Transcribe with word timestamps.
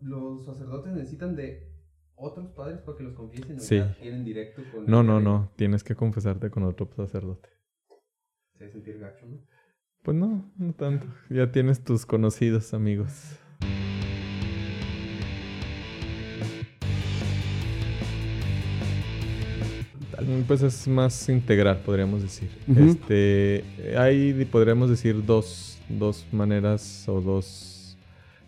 los 0.00 0.44
sacerdotes 0.44 0.92
necesitan 0.92 1.36
de 1.36 1.68
otros 2.14 2.50
padres 2.50 2.80
para 2.80 2.98
que 2.98 3.04
los 3.04 3.14
confiesen 3.14 3.56
o 3.56 3.60
Sí. 3.60 3.76
ya 3.78 3.94
tienen 4.00 4.24
directo 4.24 4.62
con 4.72 4.86
No, 4.86 5.02
no, 5.02 5.20
no. 5.20 5.50
Tienes 5.56 5.82
que 5.84 5.94
confesarte 5.94 6.50
con 6.50 6.62
otro 6.64 6.88
sacerdote. 6.94 7.48
Se 8.52 8.58
debe 8.58 8.72
sentir 8.72 8.98
gacho, 8.98 9.26
¿no? 9.26 9.38
Pues 10.02 10.16
no, 10.16 10.52
no 10.56 10.72
tanto. 10.74 11.06
Ya 11.28 11.50
tienes 11.52 11.82
tus 11.84 12.06
conocidos 12.06 12.72
amigos. 12.74 13.38
Pues 20.46 20.62
es 20.62 20.86
más 20.86 21.28
integral, 21.28 21.78
podríamos 21.84 22.22
decir. 22.22 22.50
Este, 22.76 23.64
hay, 23.96 24.44
podríamos 24.44 24.90
decir, 24.90 25.24
dos, 25.24 25.78
dos 25.88 26.26
maneras 26.32 27.08
o 27.08 27.20
dos 27.20 27.96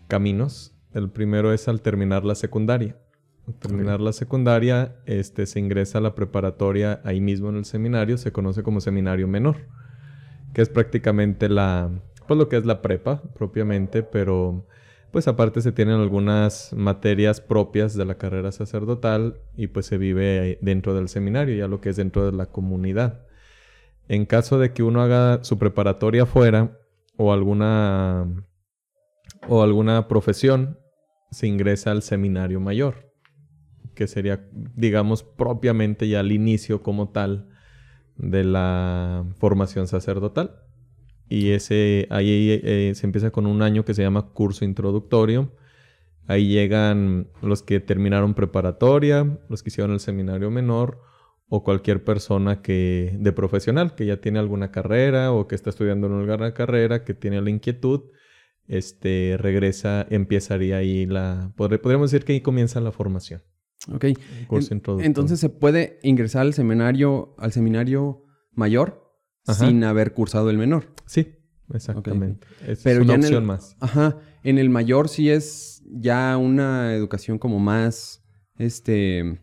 caminos. 0.09 0.72
El 0.95 1.11
primero 1.11 1.53
es 1.53 1.69
al 1.69 1.81
terminar 1.81 2.25
la 2.25 2.35
secundaria. 2.35 2.97
Al 3.47 3.55
terminar 3.55 4.01
la 4.01 4.13
secundaria, 4.13 4.97
este, 5.07 5.47
se 5.47 5.59
ingresa 5.59 5.99
a 5.99 6.01
la 6.01 6.15
preparatoria 6.15 7.01
ahí 7.05 7.21
mismo 7.21 7.49
en 7.49 7.57
el 7.57 7.65
seminario, 7.65 8.17
se 8.19 8.33
conoce 8.33 8.63
como 8.63 8.81
seminario 8.81 9.27
menor 9.27 9.57
que 10.53 10.63
es 10.63 10.69
prácticamente 10.69 11.49
la, 11.49 11.91
pues 12.27 12.39
lo 12.39 12.49
que 12.49 12.57
es 12.57 12.67
la 12.67 12.83
prepa 12.83 13.23
propiamente, 13.35 14.03
pero 14.03 14.67
pues 15.11 15.29
aparte 15.29 15.61
se 15.61 15.73
tienen 15.73 15.97
algunas 15.97 16.73
materias 16.73 17.41
propias 17.41 17.95
de 17.95 18.05
la 18.05 18.17
carrera 18.17 18.53
sacerdotal 18.53 19.41
y 19.57 19.67
pues 19.67 19.87
se 19.87 19.99
vive 19.99 20.59
dentro 20.63 20.95
del 20.95 21.09
seminario, 21.09 21.57
ya 21.57 21.69
lo 21.69 21.81
que 21.81 21.91
es 21.91 21.97
dentro 21.97 22.25
de 22.25 22.33
la 22.33 22.47
comunidad. 22.47 23.27
En 24.09 24.27
caso 24.27 24.59
de 24.59 24.73
que 24.73 24.83
uno 24.83 25.03
haga 25.03 25.45
su 25.45 25.59
preparatoria 25.59 26.27
fuera 26.27 26.79
o 27.17 27.33
alguna 27.33 28.27
o 29.49 29.63
alguna 29.63 30.09
profesión, 30.09 30.79
se 31.33 31.47
ingresa 31.47 31.91
al 31.91 32.03
seminario 32.03 32.61
mayor, 32.61 33.11
que 33.95 34.07
sería, 34.07 34.47
digamos, 34.53 35.23
propiamente 35.23 36.07
ya 36.07 36.21
el 36.21 36.31
inicio 36.31 36.83
como 36.83 37.09
tal 37.09 37.49
de 38.17 38.45
la 38.45 39.25
formación 39.39 39.89
sacerdotal. 39.89 40.61
Y 41.29 41.51
ese, 41.53 42.07
ahí 42.11 42.61
eh, 42.63 42.93
se 42.95 43.07
empieza 43.07 43.31
con 43.31 43.47
un 43.47 43.63
año 43.63 43.85
que 43.87 43.95
se 43.95 44.03
llama 44.03 44.33
curso 44.33 44.67
introductorio. 44.67 45.53
Ahí 46.27 46.49
llegan 46.49 47.29
los 47.41 47.63
que 47.63 47.81
terminaron 47.81 48.35
preparatoria, 48.35 49.39
los 49.49 49.63
que 49.63 49.71
hicieron 49.71 49.93
el 49.93 50.01
seminario 50.01 50.51
menor 50.51 51.01
o 51.49 51.65
cualquier 51.65 52.05
persona 52.05 52.61
que 52.61 53.17
de 53.19 53.33
profesional 53.33 53.95
que 53.95 54.05
ya 54.05 54.21
tiene 54.21 54.39
alguna 54.39 54.71
carrera 54.71 55.33
o 55.33 55.49
que 55.49 55.55
está 55.55 55.71
estudiando 55.71 56.07
en 56.07 56.13
una 56.13 56.55
carrera, 56.55 57.05
que 57.05 57.15
tiene 57.15 57.41
la 57.41 57.51
inquietud, 57.51 58.03
este 58.69 59.37
regresa, 59.39 60.07
empezaría 60.11 60.77
ahí 60.79 61.07
la 61.07 61.53
podr- 61.57 61.81
podríamos 61.81 62.11
decir 62.11 62.25
que 62.25 62.33
ahí 62.33 62.41
comienza 62.41 62.81
la 62.81 62.93
formación. 62.93 63.43
Ok. 63.93 64.07
curso 64.47 64.73
En-. 64.75 64.83
Entonces 65.01 65.41
se 65.41 65.49
puede 65.49 65.99
ingresar 66.03 66.43
al 66.43 66.55
seminario, 66.55 67.35
al 67.39 67.53
seminario 67.53 68.25
mayor 68.53 69.13
Ajá. 69.47 69.67
sin 69.67 69.83
haber 69.85 70.13
cursado 70.13 70.51
el 70.51 70.59
menor. 70.59 70.87
Sí, 71.07 71.35
exactamente. 71.75 72.47
Es 72.67 72.83
Pero 72.85 73.03
una 73.03 73.09
ya 73.09 73.15
en 73.15 73.21
el- 73.21 73.27
opción 73.27 73.45
más. 73.45 73.77
Ajá. 73.81 74.19
En 74.45 74.59
el 74.59 74.71
mayor 74.71 75.09
sí 75.09 75.31
es 75.31 75.83
ya 75.91 76.37
una 76.37 76.95
educación 76.95 77.39
como 77.39 77.59
más 77.59 78.23
este 78.57 79.41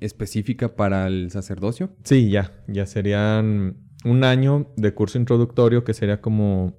específica 0.00 0.74
para 0.76 1.06
el 1.06 1.30
sacerdocio. 1.30 1.90
Sí, 2.04 2.30
ya, 2.30 2.64
ya 2.68 2.86
serían 2.86 3.76
un 4.04 4.24
año 4.24 4.72
de 4.76 4.94
curso 4.94 5.18
introductorio 5.18 5.84
que 5.84 5.94
sería 5.94 6.20
como, 6.20 6.78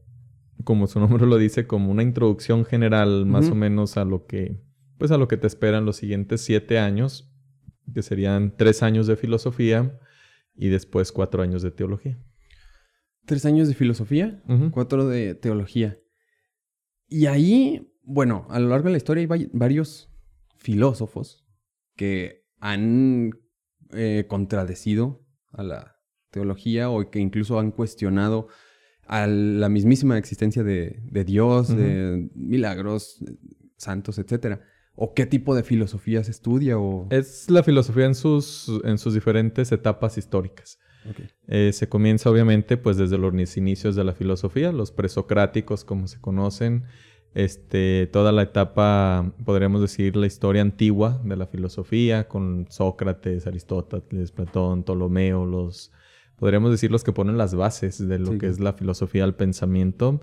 como 0.63 0.88
su 0.88 0.99
nombre 0.99 1.25
lo 1.25 1.38
dice, 1.38 1.67
como 1.67 1.91
una 1.91 2.03
introducción 2.03 2.65
general 2.65 3.25
más 3.25 3.49
o 3.49 3.55
menos 3.55 3.97
a 3.97 4.05
lo 4.05 4.25
que, 4.25 4.61
pues 4.97 5.11
a 5.11 5.17
lo 5.17 5.27
que 5.27 5.38
te 5.38 5.47
esperan 5.47 5.85
los 5.85 5.95
siguientes 5.97 6.41
siete 6.41 6.79
años, 6.79 7.31
que 7.93 8.02
serían 8.02 8.55
tres 8.57 8.83
años 8.83 9.07
de 9.07 9.15
filosofía 9.15 9.97
y 10.55 10.67
después 10.69 11.11
cuatro 11.11 11.41
años 11.41 11.61
de 11.61 11.71
teología. 11.71 12.20
Tres 13.25 13.45
años 13.45 13.67
de 13.67 13.73
filosofía, 13.75 14.43
cuatro 14.71 15.08
de 15.08 15.36
teología. 15.36 15.99
Y 17.08 17.26
ahí, 17.27 17.93
bueno, 18.03 18.45
a 18.49 18.59
lo 18.59 18.70
largo 18.70 18.86
de 18.86 18.91
la 18.91 18.97
historia 18.97 19.21
hay 19.21 19.27
va- 19.27 19.49
varios 19.53 20.09
filósofos 20.58 21.45
que 21.95 22.45
han 22.59 23.31
eh, 23.91 24.26
contradecido 24.27 25.26
a 25.52 25.64
la 25.64 25.95
teología 26.31 26.89
o 26.89 27.09
que 27.09 27.20
incluso 27.20 27.59
han 27.59 27.71
cuestionado 27.71 28.47
a 29.09 29.25
la 29.25 29.70
mismísima 29.70 30.20
existencia 30.20 30.64
de, 30.64 31.02
de 31.03 31.25
Dios, 31.25 31.75
de 31.75 32.30
milagros, 32.36 33.17
santos, 33.75 34.20
etcétera. 34.20 34.61
O 34.93 35.15
qué 35.15 35.25
tipo 35.25 35.55
de 35.55 35.64
filosofía 35.64 36.23
se 36.23 36.30
estudia 36.30 36.77
o... 36.77 37.08
Es 37.09 37.49
la 37.49 37.64
filosofía 37.64 38.05
en 38.05 38.14
sus, 38.14 38.71
en 38.83 38.99
sus 38.99 39.15
diferentes 39.15 39.71
etapas 39.71 40.20
históricas. 40.20 40.77
Eh, 41.47 41.71
se 41.73 41.89
comienza 41.89 42.30
obviamente 42.30 42.77
pues 42.77 42.97
desde 42.97 43.17
los 43.17 43.58
inicios 43.58 43.95
de 43.95 44.03
la 44.03 44.14
filosofía, 44.14 44.71
los 44.71 44.92
presocráticos 44.92 45.83
como 45.83 46.08
se 46.08 46.21
conocen, 46.21 46.83
este, 47.33 48.08
toda 48.14 48.31
la 48.31 48.43
etapa, 48.43 49.33
podríamos 49.43 49.81
decir, 49.81 50.15
la 50.17 50.27
historia 50.27 50.61
antigua 50.61 51.20
de 51.23 51.36
la 51.36 51.47
filosofía 51.47 52.27
con 52.27 52.67
Sócrates, 52.70 53.47
Aristóteles, 53.47 54.31
Platón, 54.31 54.83
Ptolomeo, 54.83 55.45
los, 55.45 55.91
podríamos 56.39 56.72
decir 56.72 56.92
los 56.92 57.04
que 57.04 57.11
ponen 57.11 57.38
las 57.38 57.55
bases 57.55 58.08
de 58.08 58.20
lo 58.20 58.32
Sí, 58.33 58.38
que 58.38 58.48
es 58.48 58.60
la 58.60 58.73
filosofía 58.73 59.23
del 59.23 59.36
pensamiento. 59.36 60.22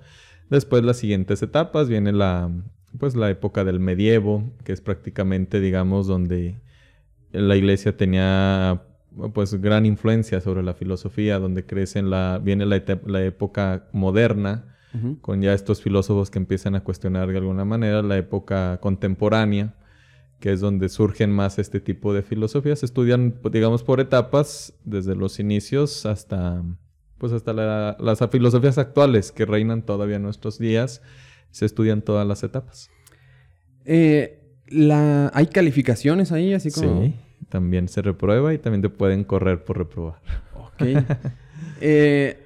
Después 0.51 0.83
las 0.85 0.97
siguientes 0.97 1.43
etapas 1.43 1.89
viene 1.89 2.13
la, 2.13 2.51
pues 2.99 3.17
la 3.17 3.31
época 3.31 3.65
del 3.65 3.81
medievo, 3.81 4.53
que 4.65 4.73
es 4.73 4.81
prácticamente, 4.81 5.61
digamos, 5.61 6.07
donde 6.07 6.59
la 7.33 7.57
iglesia 7.57 7.97
tenía 7.97 8.83
pues 9.33 9.55
gran 9.61 9.87
influencia 9.87 10.41
sobre 10.41 10.63
la 10.63 10.75
filosofía, 10.75 11.39
donde 11.39 11.65
crece 11.65 11.99
en 11.99 12.11
la, 12.11 12.41
viene 12.43 12.67
la, 12.67 12.83
la 13.07 13.25
época 13.25 13.89
moderna, 13.93 14.73
con 15.21 15.43
ya 15.43 15.53
estos 15.53 15.83
filósofos 15.83 16.31
que 16.31 16.39
empiezan 16.39 16.75
a 16.75 16.83
cuestionar 16.83 17.29
de 17.29 17.37
alguna 17.37 17.67
manera 17.67 18.01
la 18.01 18.17
época 18.17 18.79
contemporánea, 18.81 19.75
que 20.41 20.53
es 20.53 20.61
donde 20.61 20.89
surgen 20.89 21.31
más 21.33 21.59
este 21.59 21.81
tipo 21.81 22.13
de 22.13 22.23
filosofías. 22.23 22.81
Se 22.81 22.87
estudian, 22.87 23.39
digamos, 23.51 23.83
por 23.83 24.01
etapas, 24.01 24.75
desde 24.85 25.15
los 25.17 25.39
inicios 25.41 26.05
hasta, 26.07 26.63
pues 27.19 27.33
hasta 27.33 27.53
la- 27.53 27.97
las 27.99 28.19
filosofías 28.31 28.79
actuales 28.79 29.33
que 29.33 29.47
reinan 29.47 29.83
todavía 29.83 30.17
en 30.17 30.23
nuestros 30.23 30.59
días. 30.59 31.03
Se 31.51 31.65
estudian 31.65 32.03
todas 32.03 32.27
las 32.27 32.43
etapas. 32.43 32.91
Eh, 33.85 34.43
la... 34.69 35.31
¿Hay 35.35 35.47
calificaciones 35.47 36.33
ahí? 36.33 36.53
Así 36.53 36.71
como... 36.71 37.03
Sí, 37.05 37.15
también 37.49 37.89
se 37.89 38.03
reprueba 38.03 38.53
y 38.53 38.59
también 38.59 38.83
te 38.83 38.91
pueden 38.91 39.25
correr 39.25 39.65
por 39.65 39.79
reprobar. 39.79 40.21
Ok. 40.55 40.83
Eh, 41.81 42.46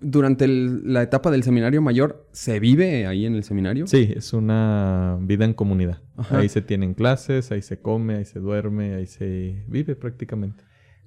durante 0.00 0.44
el- 0.44 0.92
la 0.92 1.02
etapa 1.02 1.30
del 1.30 1.42
seminario 1.42 1.80
mayor, 1.82 2.26
¿se 2.32 2.58
vive 2.60 3.06
ahí 3.06 3.26
en 3.26 3.34
el 3.34 3.44
seminario? 3.44 3.86
Sí, 3.86 4.12
es 4.16 4.32
una 4.32 5.16
vida 5.20 5.44
en 5.44 5.54
comunidad. 5.54 5.98
Ajá. 6.16 6.38
Ahí 6.38 6.48
se 6.48 6.62
tienen 6.62 6.94
clases, 6.94 7.52
ahí 7.52 7.62
se 7.62 7.78
come, 7.78 8.16
ahí 8.16 8.24
se 8.24 8.38
duerme, 8.40 8.94
ahí 8.94 9.06
se 9.06 9.64
vive 9.68 9.94
prácticamente. 9.96 10.64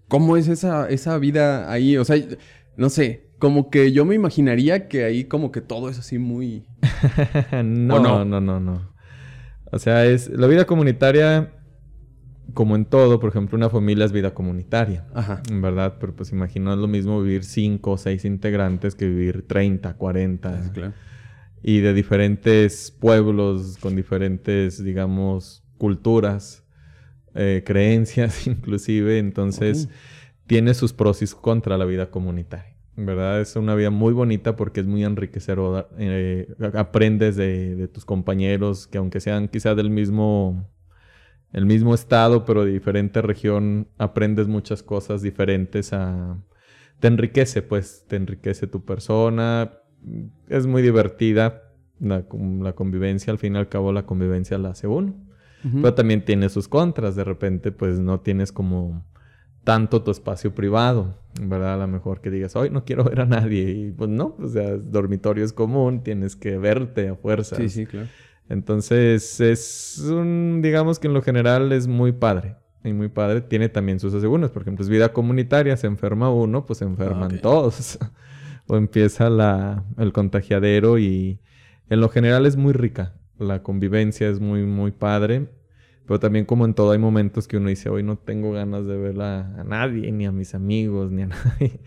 ¿Cómo 0.08 0.38
es 0.38 0.48
esa, 0.48 0.90
esa 0.90 1.18
vida 1.18 1.72
ahí? 1.72 1.98
O 1.98 2.06
sea, 2.06 2.18
no 2.78 2.90
sé, 2.90 3.28
como 3.38 3.70
que 3.70 3.92
yo 3.92 4.06
me 4.06 4.16
imaginaría 4.16 4.88
que 4.88 5.04
ahí 5.04 5.26
como 5.26 5.52
que 5.52 5.62
todo 5.62 5.90
es 5.90 6.00
así 6.00 6.18
muy... 6.18 6.66
no, 7.64 7.96
¿O 7.96 8.00
no? 8.00 8.26
no, 8.26 8.42
no, 8.42 8.60
no. 8.60 8.94
O 9.72 9.78
sea, 9.80 10.06
es 10.06 10.30
la 10.30 10.48
vida 10.48 10.66
comunitaria, 10.66 11.52
como 12.60 12.76
en 12.76 12.84
todo, 12.84 13.22
por 13.22 13.30
ejemplo, 13.30 13.58
una 13.58 13.70
familia 13.70 14.04
es 14.04 14.12
vida 14.12 14.34
comunitaria, 14.34 15.08
Ajá. 15.14 15.42
en 15.50 15.62
verdad, 15.62 15.96
pero 15.98 16.14
pues 16.14 16.34
imagino 16.34 16.74
es 16.74 16.78
lo 16.78 16.90
mismo 16.90 17.22
vivir 17.22 17.46
cinco 17.46 17.92
o 17.92 17.98
seis 17.98 18.26
integrantes 18.26 18.96
que 18.96 19.08
vivir 19.08 19.48
30, 19.48 19.94
40. 19.94 20.64
Sí, 20.64 20.70
claro. 20.72 20.94
y 21.64 21.80
de 21.80 21.94
diferentes 21.94 22.92
pueblos 22.92 23.78
con 23.80 23.96
diferentes, 23.96 24.84
digamos, 24.84 25.64
culturas, 25.78 26.66
eh, 27.34 27.64
creencias 27.66 28.46
inclusive. 28.46 29.20
Entonces, 29.20 29.86
Ok. 29.86 29.92
tiene 30.48 30.74
sus 30.74 30.92
pros 30.92 31.22
y 31.22 31.28
sus 31.28 31.40
contra 31.40 31.78
la 31.78 31.86
vida 31.86 32.12
comunitaria. 32.12 32.76
En 32.98 33.06
verdad 33.06 33.40
es 33.40 33.56
una 33.56 33.74
vida 33.76 33.90
muy 33.90 34.12
bonita 34.12 34.58
porque 34.58 34.82
es 34.82 34.86
muy 34.86 35.06
enriquecedora. 35.06 35.88
Eh, 35.98 36.54
aprendes 36.74 37.38
de, 37.38 37.78
de 37.78 37.88
tus 37.88 38.04
compañeros 38.04 38.86
que 38.86 38.98
aunque 38.98 39.22
sean 39.22 39.48
quizá 39.48 39.76
del 39.76 39.90
mismo, 39.90 40.68
el 41.52 41.66
mismo 41.66 41.94
estado, 41.96 42.46
pero 42.46 42.66
de 42.66 42.72
diferente 42.72 43.22
región, 43.22 43.88
aprendes 43.98 44.48
muchas 44.48 44.84
cosas 44.84 45.22
diferentes 45.22 45.94
a... 45.94 46.38
Te 47.00 47.08
enriquece, 47.08 47.62
pues, 47.62 48.06
te 48.08 48.18
enriquece 48.18 48.68
tu 48.68 48.84
persona. 48.84 49.72
Es 50.48 50.68
muy 50.68 50.82
divertida 50.82 51.64
la, 52.00 52.24
con- 52.24 52.64
la 52.64 52.74
convivencia. 52.74 53.32
Al 53.32 53.40
fin 53.40 53.56
y 53.56 53.58
al 53.58 53.70
cabo, 53.70 53.92
la 53.94 54.06
convivencia 54.06 54.58
la 54.58 54.70
hace 54.72 54.88
uno. 54.88 55.16
Ujú. 55.64 55.82
Pero 55.82 55.94
también 55.94 56.26
tiene 56.26 56.50
sus 56.50 56.68
contras. 56.68 57.16
De 57.16 57.24
repente, 57.24 57.72
pues 57.72 58.00
no 58.00 58.20
tienes 58.20 58.52
como 58.52 59.06
tanto 59.64 60.04
tu 60.04 60.12
espacio 60.12 60.54
privado, 60.54 61.20
¿verdad? 61.42 61.76
A 61.76 61.78
lo 61.78 61.88
mejor 61.88 62.22
que 62.22 62.32
digas, 62.32 62.56
hoy 62.56 62.70
no 62.70 62.84
quiero 62.86 63.04
ver 63.06 63.22
a 63.22 63.26
nadie. 63.26 63.70
Y 63.70 63.92
pues 63.92 64.10
no, 64.10 64.36
o 64.40 64.48
sea, 64.48 64.76
dormitorio 64.78 65.46
es 65.46 65.54
común, 65.54 66.02
tienes 66.04 66.36
que 66.36 66.58
verte 66.58 67.10
a 67.10 67.16
fuerzas. 67.16 67.60
Sí, 67.60 67.70
sí, 67.70 67.86
claro. 67.86 68.08
Entonces 68.50 69.40
es 69.40 70.00
un, 70.10 70.62
digamos 70.62 71.00
que 71.00 71.08
en 71.08 71.14
lo 71.14 71.22
general 71.22 71.72
es 71.72 71.88
muy 71.88 72.12
padre. 72.12 72.56
Y 72.84 72.94
muy 72.94 73.10
padre, 73.10 73.42
tiene 73.42 73.70
también 73.70 74.00
sus 74.00 74.14
asegúnes. 74.14 74.52
Por 74.52 74.64
ejemplo, 74.64 74.84
es 74.84 74.90
vida 74.90 75.14
comunitaria, 75.14 75.78
se 75.78 75.88
enferma 75.88 76.32
uno, 76.32 76.66
pues 76.66 76.80
se 76.80 76.86
enferman 76.86 77.36
Ah, 77.36 77.42
todos. 77.42 78.00
o 78.68 78.78
empieza 78.78 79.30
la, 79.30 79.84
el 79.98 80.14
contagiadero 80.14 80.98
y 80.98 81.40
en 81.90 82.00
lo 82.00 82.10
general 82.10 82.46
es 82.46 82.56
muy 82.56 82.74
rica. 82.74 83.16
La 83.38 83.64
convivencia 83.64 84.30
es 84.30 84.40
muy, 84.40 84.64
muy 84.64 84.92
padre. 84.92 85.50
Pero 86.08 86.20
también 86.20 86.46
como 86.46 86.66
en 86.66 86.74
todo 86.74 86.92
hay 86.92 86.98
momentos 86.98 87.48
que 87.48 87.58
uno 87.58 87.70
dice, 87.70 87.90
hoy 87.90 88.02
no 88.02 88.18
tengo 88.18 88.52
ganas 88.52 88.88
de 88.88 88.98
ver 88.98 89.22
a, 89.22 89.60
a 89.60 89.64
nadie, 89.64 90.12
ni 90.12 90.26
a 90.26 90.32
mis 90.32 90.56
amigos, 90.56 91.12
ni 91.12 91.24
a 91.24 91.28
nadie. 91.28 91.82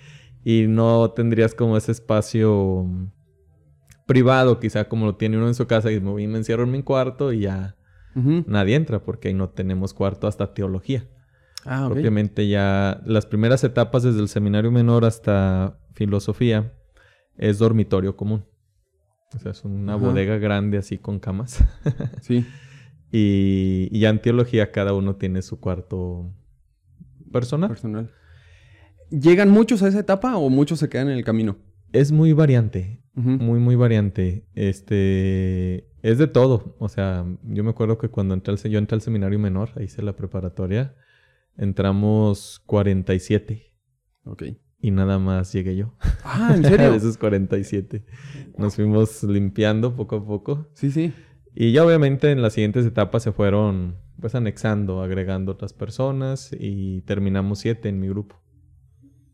Y 0.45 0.67
no 0.69 1.11
tendrías 1.11 1.55
como 1.55 1.77
ese 1.77 1.91
espacio 1.91 2.87
privado, 4.07 4.61
quizá 4.61 4.89
como 4.89 5.07
lo 5.07 5.17
tiene 5.17 5.37
uno 5.37 5.49
en 5.49 5.55
su 5.55 5.67
casa, 5.67 5.91
y 5.93 6.01
me 6.01 6.11
voy 6.11 6.25
y 6.25 6.27
me 6.27 6.39
encierro 6.39 6.65
en 6.65 6.71
mi 6.71 6.83
cuarto 6.83 7.33
y 7.33 7.41
ya 7.41 7.77
nadie 8.15 8.75
entra, 8.77 9.03
porque 9.03 9.29
ahí 9.29 9.35
no 9.35 9.49
tenemos 9.51 9.95
cuarto 9.95 10.27
hasta 10.27 10.53
teología. 10.55 11.09
Ah, 11.65 11.87
ok. 11.87 11.93
Propiamente 11.95 12.49
ya 12.49 13.01
las 13.07 13.25
primeras 13.27 13.65
etapas 13.65 14.03
desde 14.03 14.21
el 14.21 14.29
seminario 14.29 14.71
menor 14.71 15.05
hasta 15.05 15.79
filosofía 15.95 16.73
es 17.37 17.59
dormitorio 17.59 18.17
común. 18.17 18.45
O 19.35 19.39
sea, 19.39 19.53
es 19.53 19.65
una 19.65 19.95
Ajá. 19.95 20.05
bodega 20.05 20.37
grande 20.39 20.77
así 20.79 20.99
con 20.99 21.19
camas. 21.19 21.65
Sí. 22.21 22.45
y, 23.11 23.89
y 23.91 24.01
ya 24.01 24.11
en 24.11 24.21
teología 24.21 24.73
cada 24.73 24.93
uno 24.93 25.17
tiene 25.17 25.41
su 25.43 25.59
cuarto 25.61 26.31
personal. 27.33 27.71
Personal. 27.71 28.11
¿Llegan 29.11 29.51
muchos 29.51 29.83
a 29.83 29.89
esa 29.89 30.01
etapa 30.01 30.37
o 30.37 30.49
muchos 30.51 30.79
se 30.81 30.89
quedan 30.89 31.09
en 31.09 31.17
el 31.19 31.25
camino? 31.25 31.57
Es 31.93 32.13
muy 32.13 32.33
variante. 32.33 33.02
Muy, 33.15 33.59
muy 33.61 33.75
variante. 33.77 34.47
Este. 34.55 35.89
Es 36.03 36.19
de 36.19 36.27
todo. 36.27 36.77
O 36.79 36.89
sea, 36.89 37.25
yo 37.45 37.63
me 37.65 37.71
acuerdo 37.71 37.99
que 37.99 38.09
cuando 38.09 38.35
entré 38.35 38.53
al, 38.55 38.59
yo 38.71 38.79
entré 38.79 38.95
al 38.97 39.03
seminario 39.03 39.39
menor, 39.39 39.71
ahí 39.77 39.85
hice 39.85 40.03
la 40.03 40.17
preparatoria, 40.17 40.97
entramos 41.57 42.61
47 42.67 43.73
Ok. 44.25 44.43
y 44.81 44.91
nada 44.91 45.19
más 45.19 45.53
llegué 45.53 45.77
yo. 45.77 45.95
Ah, 46.25 46.53
¿en 46.55 46.63
de 46.63 46.71
serio? 46.71 46.95
esos 46.95 47.19
47. 47.19 48.05
Nos 48.59 48.75
fuimos 48.77 49.23
limpiando 49.23 49.95
poco 49.95 50.17
a 50.17 50.27
poco. 50.27 50.69
sí, 50.75 50.91
sí. 50.91 51.13
Y 51.55 51.73
ya 51.73 51.85
obviamente 51.85 52.31
en 52.31 52.41
las 52.41 52.55
siguientes 52.55 52.87
etapas 52.87 53.23
se 53.23 53.31
fueron 53.33 53.97
pues 54.19 54.35
anexando, 54.35 55.03
agregando 55.03 55.53
otras 55.53 55.75
personas 55.75 56.51
y 56.59 57.03
terminamos 57.03 57.59
siete 57.59 57.89
en 57.91 58.01
mi 58.01 58.09
grupo. 58.09 58.42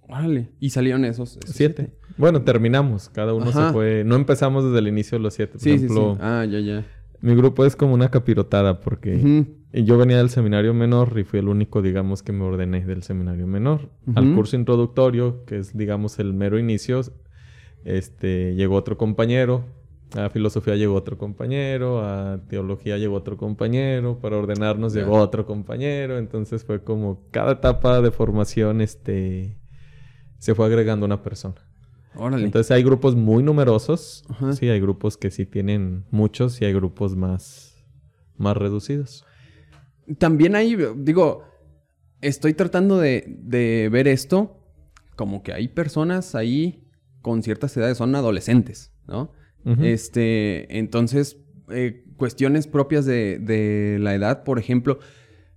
Órale. 0.09 0.49
Y 0.59 0.71
salieron 0.71 1.05
esos. 1.05 1.37
esos 1.37 1.55
Siete. 1.55 1.93
Bueno, 2.17 2.43
terminamos. 2.43 3.09
Cada 3.11 3.35
uno 3.35 3.51
Ajá. 3.51 3.69
se 3.69 3.73
fue. 3.73 4.03
No 4.05 4.17
empezamos 4.17 4.65
desde 4.65 4.79
el 4.79 4.89
inicio 4.89 5.19
los 5.19 5.35
siete. 5.35 5.53
Por 5.53 5.61
Sí, 5.61 5.71
sí, 5.71 5.85
ejemplo, 5.85 6.15
sí. 6.15 6.21
Ah, 6.23 6.45
ya, 6.49 6.59
ya. 6.61 6.85
mi 7.21 7.35
grupo 7.35 7.65
es 7.65 7.77
como 7.77 7.95
una 7.95 8.11
capirotada 8.11 8.81
porque 8.81 9.45
yo 9.73 9.99
venía 9.99 10.17
del 10.17 10.31
seminario 10.31 10.73
menor 10.75 11.17
y 11.19 11.25
fui 11.25 11.39
el 11.39 11.49
único, 11.49 11.83
digamos, 11.83 12.23
que 12.23 12.33
me 12.33 12.45
ordené 12.45 12.85
del 12.87 13.03
seminario 13.03 13.47
menor. 13.47 13.91
Al 14.15 14.35
curso 14.35 14.57
introductorio, 14.57 15.45
que 15.45 15.59
es, 15.59 15.77
digamos, 15.77 16.19
el 16.19 16.33
mero 16.33 16.59
inicio, 16.59 17.03
este, 17.85 18.55
llegó 18.55 18.77
otro 18.77 18.97
compañero. 18.97 19.65
A 20.17 20.31
filosofía 20.31 20.75
llegó 20.75 20.95
otro 20.95 21.19
compañero, 21.19 22.01
a 22.03 22.41
teología 22.49 22.97
llegó 22.97 23.15
otro 23.17 23.37
compañero, 23.37 24.19
para 24.21 24.39
ordenarnos 24.39 24.95
Ya. 24.95 25.01
llegó 25.03 25.19
otro 25.19 25.45
compañero, 25.45 26.17
entonces 26.17 26.65
fue 26.65 26.83
como 26.83 27.21
cada 27.31 27.53
etapa 27.53 28.01
de 28.01 28.11
formación, 28.11 28.81
este, 28.81 29.59
se 30.39 30.55
fue 30.55 30.67
agregando 30.67 31.07
una 31.07 31.23
persona. 31.23 31.57
Órale. 32.15 32.45
Entonces 32.45 32.71
hay 32.71 32.83
grupos 32.83 33.15
muy 33.15 33.43
numerosos. 33.43 34.25
Ajá. 34.29 34.53
Sí, 34.55 34.69
hay 34.69 34.81
grupos 34.81 35.17
que 35.17 35.31
sí 35.31 35.47
tienen 35.47 36.05
muchos 36.11 36.61
y 36.61 36.65
hay 36.65 36.73
grupos 36.73 37.15
más, 37.17 37.77
más 38.37 38.57
reducidos. 38.57 39.25
También 40.19 40.57
hay, 40.57 40.77
digo, 40.97 41.45
estoy 42.21 42.55
tratando 42.55 42.99
de, 42.99 43.25
de 43.43 43.89
ver 43.93 44.09
esto 44.09 44.55
como 45.17 45.43
que 45.43 45.53
hay 45.53 45.69
personas 45.69 46.35
ahí 46.35 46.89
con 47.23 47.43
ciertas 47.43 47.77
edades, 47.77 47.99
son 47.99 48.15
adolescentes, 48.15 48.93
¿no? 49.07 49.33
Este, 49.83 50.79
entonces, 50.79 51.37
eh, 51.71 52.05
cuestiones 52.17 52.67
propias 52.67 53.05
de, 53.05 53.39
de 53.39 53.99
la 54.01 54.15
edad, 54.15 54.43
por 54.45 54.59
ejemplo, 54.59 54.99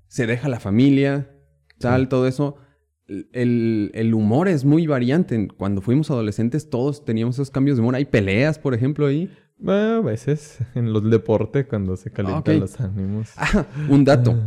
se 0.08 0.28
deja 0.28 0.50
la 0.50 0.60
familia, 0.60 1.32
tal, 1.80 2.02
Sí. 2.02 2.08
todo 2.10 2.28
eso. 2.28 2.58
El, 3.34 3.92
el 3.94 4.14
humor 4.14 4.48
es 4.48 4.66
muy 4.66 4.88
variante. 4.88 5.48
Cuando 5.58 5.82
fuimos 5.82 6.10
adolescentes, 6.12 6.70
todos 6.70 7.04
teníamos 7.04 7.36
esos 7.36 7.52
cambios 7.52 7.78
de 7.78 7.82
humor. 7.82 7.96
Hay 7.96 8.06
peleas, 8.06 8.58
por 8.58 8.74
ejemplo, 8.74 9.06
ahí. 9.08 9.30
Bueno, 9.62 9.98
a 9.98 10.02
veces 10.02 10.60
en 10.76 10.92
los 10.92 11.10
deportes 11.10 11.68
cuando 11.68 11.96
se 11.96 12.12
calientan 12.12 12.56
ok. 12.56 12.62
los 12.62 12.80
ánimos. 12.80 13.32
Ah, 13.38 13.66
un 13.90 14.04
dato. 14.04 14.36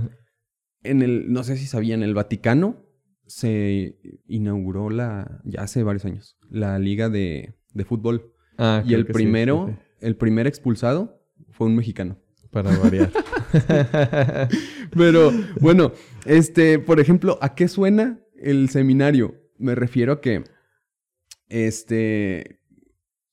En 0.87 1.01
el, 1.01 1.33
no 1.33 1.45
sé 1.45 1.57
si 1.57 1.65
sabían, 1.65 2.03
en 2.03 2.11
el 2.11 2.15
Vaticano 2.15 2.85
se 3.27 3.97
inauguró 4.27 4.91
la, 4.91 5.41
ya 5.43 5.63
hace 5.63 5.83
varios 5.83 6.05
años, 6.05 6.37
la 6.51 6.79
liga 6.79 7.09
de, 7.09 7.57
de 7.73 7.85
fútbol. 7.87 8.35
Ah, 8.59 8.83
y 8.85 8.93
el 8.93 9.07
sí, 9.07 9.13
primero, 9.15 9.65
sí, 9.67 9.73
sí. 9.73 10.07
el 10.07 10.17
primer 10.17 10.47
expulsado 10.47 11.23
fue 11.53 11.69
un 11.69 11.77
mexicano. 11.77 12.19
Para 12.51 12.77
variar. 12.77 13.11
Pero 14.95 15.33
bueno, 15.59 15.93
este, 16.27 16.79
por 16.79 17.01
ejemplo, 17.01 17.39
¿a 17.41 17.55
qué 17.55 17.67
suena 17.67 18.21
el 18.45 18.69
seminario? 18.69 19.35
Me 19.59 19.75
refiero 19.75 20.13
a 20.15 20.21
que, 20.21 20.45
este, 21.49 22.61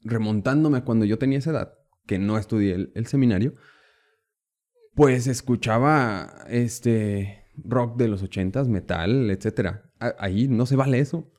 remontándome 0.01 0.79
a 0.79 0.83
cuando 0.85 1.05
yo 1.05 1.17
tenía 1.17 1.39
esa 1.39 1.51
edad, 1.51 1.73
que 2.05 2.17
no 2.19 2.37
estudié 2.37 2.73
el, 2.75 2.91
el 2.95 3.05
seminario, 3.07 3.55
pues 4.95 5.27
escuchaba, 5.27 6.45
este, 6.49 7.45
rock 7.63 7.97
de 7.97 8.07
los 8.07 8.23
ochentas, 8.23 8.67
metal. 8.67 9.29
A- 9.99 10.15
Ahí 10.19 10.47
no 10.47 10.65
se 10.65 10.75
vale 10.75 10.99
eso. 10.99 11.31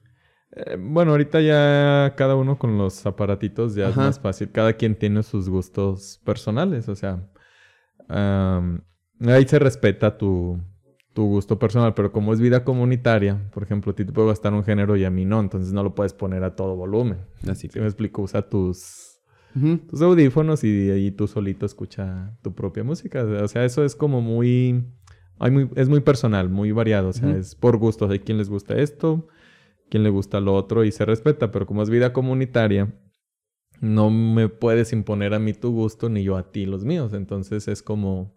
Eh, 0.54 0.76
bueno, 0.78 1.12
ahorita 1.12 1.40
ya 1.40 2.14
cada 2.16 2.34
uno 2.36 2.58
con 2.58 2.78
los 2.78 3.04
aparatitos 3.06 3.74
ya 3.74 3.88
es 3.88 3.96
más 3.96 4.20
fácil. 4.20 4.50
Cada 4.52 4.74
quien 4.74 4.94
tiene 4.96 5.22
sus 5.22 5.48
gustos 5.48 6.20
personales. 6.24 6.88
O 6.88 6.94
sea, 6.94 7.28
ahí 8.08 9.46
se 9.48 9.58
respeta 9.58 10.16
tu, 10.18 10.60
tu 11.12 11.24
gusto 11.26 11.58
personal. 11.58 11.94
Pero 11.94 12.12
como 12.12 12.32
es 12.32 12.40
vida 12.40 12.64
comunitaria, 12.64 13.40
por 13.52 13.62
ejemplo, 13.62 13.92
a 13.92 13.94
ti 13.94 14.04
te 14.04 14.12
puede 14.12 14.28
gastar 14.28 14.52
un 14.54 14.64
género 14.64 14.96
y 14.96 15.04
a 15.04 15.10
mí 15.10 15.24
no. 15.24 15.40
Entonces 15.40 15.72
no 15.72 15.82
lo 15.82 15.94
puedes 15.94 16.12
poner 16.12 16.44
a 16.44 16.56
todo 16.56 16.76
volumen. 16.76 17.18
Así 17.48 17.62
Si 17.62 17.68
que. 17.68 17.80
me 17.80 17.86
explico, 17.86 18.22
usa 18.22 18.48
tus, 18.48 19.20
tus 19.88 20.02
audífonos 20.02 20.64
y 20.64 20.90
ahí 20.90 21.10
tú 21.10 21.26
solito 21.26 21.66
escucha 21.66 22.36
tu 22.42 22.54
propia 22.54 22.84
música. 22.84 23.24
O 23.24 23.48
sea, 23.48 23.64
eso 23.64 23.84
es 23.84 23.94
como 23.94 24.20
muy... 24.20 24.84
hay 25.38 25.50
muy 25.50 25.68
es 25.76 25.88
muy 25.88 26.00
personal, 26.00 26.48
muy 26.48 26.72
variado. 26.72 27.08
O 27.08 27.12
sea, 27.12 27.36
es 27.36 27.54
por 27.54 27.76
gustos. 27.76 28.10
Hay 28.10 28.20
quien 28.20 28.38
les 28.38 28.48
gusta 28.48 28.74
esto, 28.76 29.28
quien 29.90 30.02
le 30.02 30.10
gusta 30.10 30.40
lo 30.40 30.54
otro 30.54 30.84
y 30.84 30.92
se 30.92 31.04
respeta. 31.04 31.50
Pero 31.50 31.66
como 31.66 31.82
es 31.82 31.90
vida 31.90 32.12
comunitaria, 32.12 32.94
no 33.80 34.10
me 34.10 34.48
puedes 34.48 34.92
imponer 34.92 35.34
a 35.34 35.38
mí 35.38 35.52
tu 35.52 35.72
gusto 35.72 36.08
ni 36.08 36.22
yo 36.22 36.36
a 36.36 36.50
ti 36.50 36.66
los 36.66 36.84
míos. 36.84 37.12
Entonces 37.12 37.68
es 37.68 37.82
como... 37.82 38.34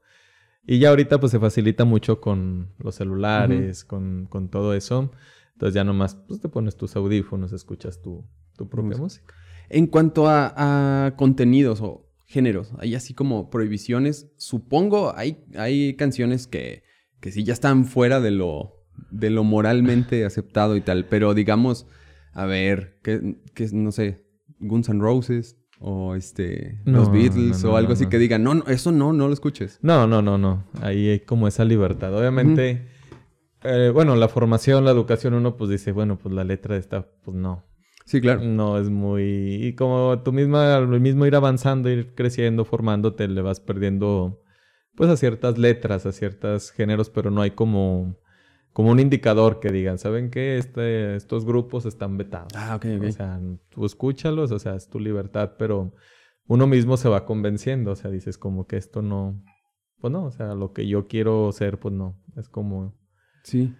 Y 0.67 0.79
ya 0.79 0.89
ahorita 0.89 1.19
pues 1.19 1.31
se 1.31 1.39
facilita 1.39 1.85
mucho 1.85 2.19
con 2.19 2.69
los 2.79 2.95
celulares, 2.95 3.83
con, 3.85 4.25
con 4.29 4.49
todo 4.49 4.73
eso. 4.73 5.11
Entonces 5.53 5.75
ya 5.75 5.83
nomás 5.83 6.15
pues, 6.27 6.41
te 6.41 6.49
pones 6.49 6.75
tus 6.75 6.95
audífonos, 6.95 7.53
escuchas 7.53 8.01
tu, 8.01 8.25
tu 8.57 8.67
propia 8.67 8.97
Música. 8.97 9.03
música. 9.03 9.33
En 9.69 9.87
cuanto 9.87 10.27
a, 10.27 11.05
a 11.05 11.15
contenidos 11.15 11.81
o 11.81 12.09
géneros, 12.25 12.73
hay 12.79 12.95
así 12.95 13.13
como 13.13 13.49
prohibiciones. 13.49 14.31
Supongo 14.37 15.15
hay, 15.15 15.45
hay 15.55 15.95
canciones 15.95 16.47
que, 16.47 16.83
que 17.19 17.31
sí 17.31 17.43
ya 17.43 17.53
están 17.53 17.85
fuera 17.85 18.19
de 18.19 18.31
lo, 18.31 18.85
de 19.11 19.29
lo 19.29 19.43
moralmente 19.43 20.25
aceptado 20.25 20.75
y 20.75 20.81
tal. 20.81 21.05
Pero 21.05 21.33
digamos, 21.33 21.87
a 22.33 22.45
ver, 22.45 22.99
que, 23.03 23.37
que 23.53 23.69
no 23.71 23.91
sé, 23.91 24.25
Guns 24.59 24.89
N' 24.89 24.99
Roses 24.99 25.57
o 25.79 26.15
este 26.15 26.79
No, 26.85 26.99
los 26.99 27.11
Beatles 27.11 27.63
no, 27.63 27.69
no, 27.69 27.73
o 27.73 27.77
algo 27.77 27.93
así 27.93 28.07
que 28.07 28.17
digan, 28.17 28.43
no, 28.43 28.55
no, 28.55 28.63
eso 28.67 28.91
no, 28.91 29.13
no 29.13 29.27
lo 29.27 29.33
escuches. 29.33 29.79
No, 29.81 30.07
no, 30.07 30.21
no, 30.21 30.37
no. 30.37 30.63
Ahí 30.81 31.09
hay 31.09 31.19
como 31.19 31.47
esa 31.47 31.65
libertad. 31.65 32.17
Obviamente, 32.17 32.87
eh, 33.63 33.91
bueno, 33.93 34.15
la 34.15 34.27
formación, 34.27 34.85
la 34.85 34.91
educación, 34.91 35.33
uno 35.33 35.57
pues 35.57 35.69
dice, 35.69 35.91
bueno, 35.91 36.17
pues 36.17 36.33
la 36.33 36.43
letra 36.43 36.75
de 36.75 36.79
esta, 36.79 37.07
pues 37.23 37.35
no. 37.35 37.65
Sí, 38.05 38.21
claro. 38.21 38.41
No 38.43 38.77
es 38.77 38.89
muy... 38.89 39.65
Y 39.65 39.73
como 39.73 40.21
tú 40.23 40.31
misma, 40.31 40.75
al 40.75 40.87
mismo 40.99 41.25
ir 41.25 41.35
avanzando, 41.35 41.89
ir 41.89 42.13
creciendo, 42.13 42.63
formándote, 42.63 43.27
le 43.27 43.41
vas 43.41 43.59
perdiendo 43.59 44.41
pues 44.95 45.09
a 45.09 45.17
ciertas 45.17 45.57
letras, 45.57 46.05
a 46.05 46.11
ciertos 46.11 46.71
géneros, 46.71 47.09
pero 47.09 47.31
no 47.31 47.41
hay 47.41 47.51
como, 47.51 48.15
como 48.75 48.91
un 48.91 48.99
indicador 48.99 49.61
que 49.61 49.71
digan, 49.71 49.97
¿saben 49.97 50.29
qué? 50.29 50.57
Este, 50.57 51.15
estos 51.15 51.45
grupos 51.45 51.85
están 51.85 52.17
vetados. 52.17 52.51
Ah, 52.53 52.75
ok, 52.75 52.85
ok. 52.97 53.03
O 53.05 53.11
sea, 53.13 53.39
tú 53.69 53.85
escúchalos, 53.85 54.51
o 54.51 54.59
sea, 54.59 54.75
es 54.75 54.89
tu 54.89 54.99
libertad, 54.99 55.53
pero 55.57 55.93
uno 56.45 56.67
mismo 56.67 56.97
se 56.97 57.07
va 57.07 57.23
convenciendo, 57.23 57.91
o 57.91 57.95
sea, 57.95 58.11
dices 58.11 58.37
como 58.37 58.67
que 58.67 58.75
esto 58.75 59.01
no, 59.01 59.41
pues 60.01 60.11
no, 60.11 60.25
o 60.25 60.31
sea, 60.31 60.55
lo 60.55 60.73
que 60.73 60.87
yo 60.87 61.07
quiero 61.07 61.49
ser, 61.53 61.79
pues 61.79 61.93
no, 61.93 62.21
es 62.35 62.49
como, 62.49 62.93
sí. 63.43 63.73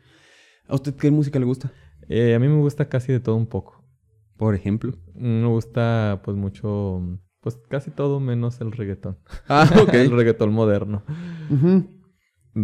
¿A 0.66 0.76
usted 0.76 0.96
qué 0.96 1.12
música 1.12 1.40
le 1.40 1.46
gusta? 1.46 1.74
eh, 2.08 2.34
a 2.34 2.40
mí 2.40 2.48
me 2.48 2.62
gusta 2.62 2.88
casi 2.88 3.12
de 3.12 3.20
todo 3.20 3.36
un 3.36 3.48
poco. 3.48 3.84
Por 4.38 4.56
ejemplo. 4.56 4.94
Me 5.14 5.46
gusta 5.48 6.22
pues 6.24 6.38
mucho 6.38 7.02
Pues 7.42 7.58
casi 7.70 7.92
todo 7.92 8.22
menos 8.22 8.62
el 8.62 8.72
reggaetón. 8.72 9.18
Ah, 9.50 9.70
ok. 9.82 9.94
el 9.94 10.12
reggaetón 10.12 10.54
moderno. 10.54 11.04
Ujú. 11.50 11.86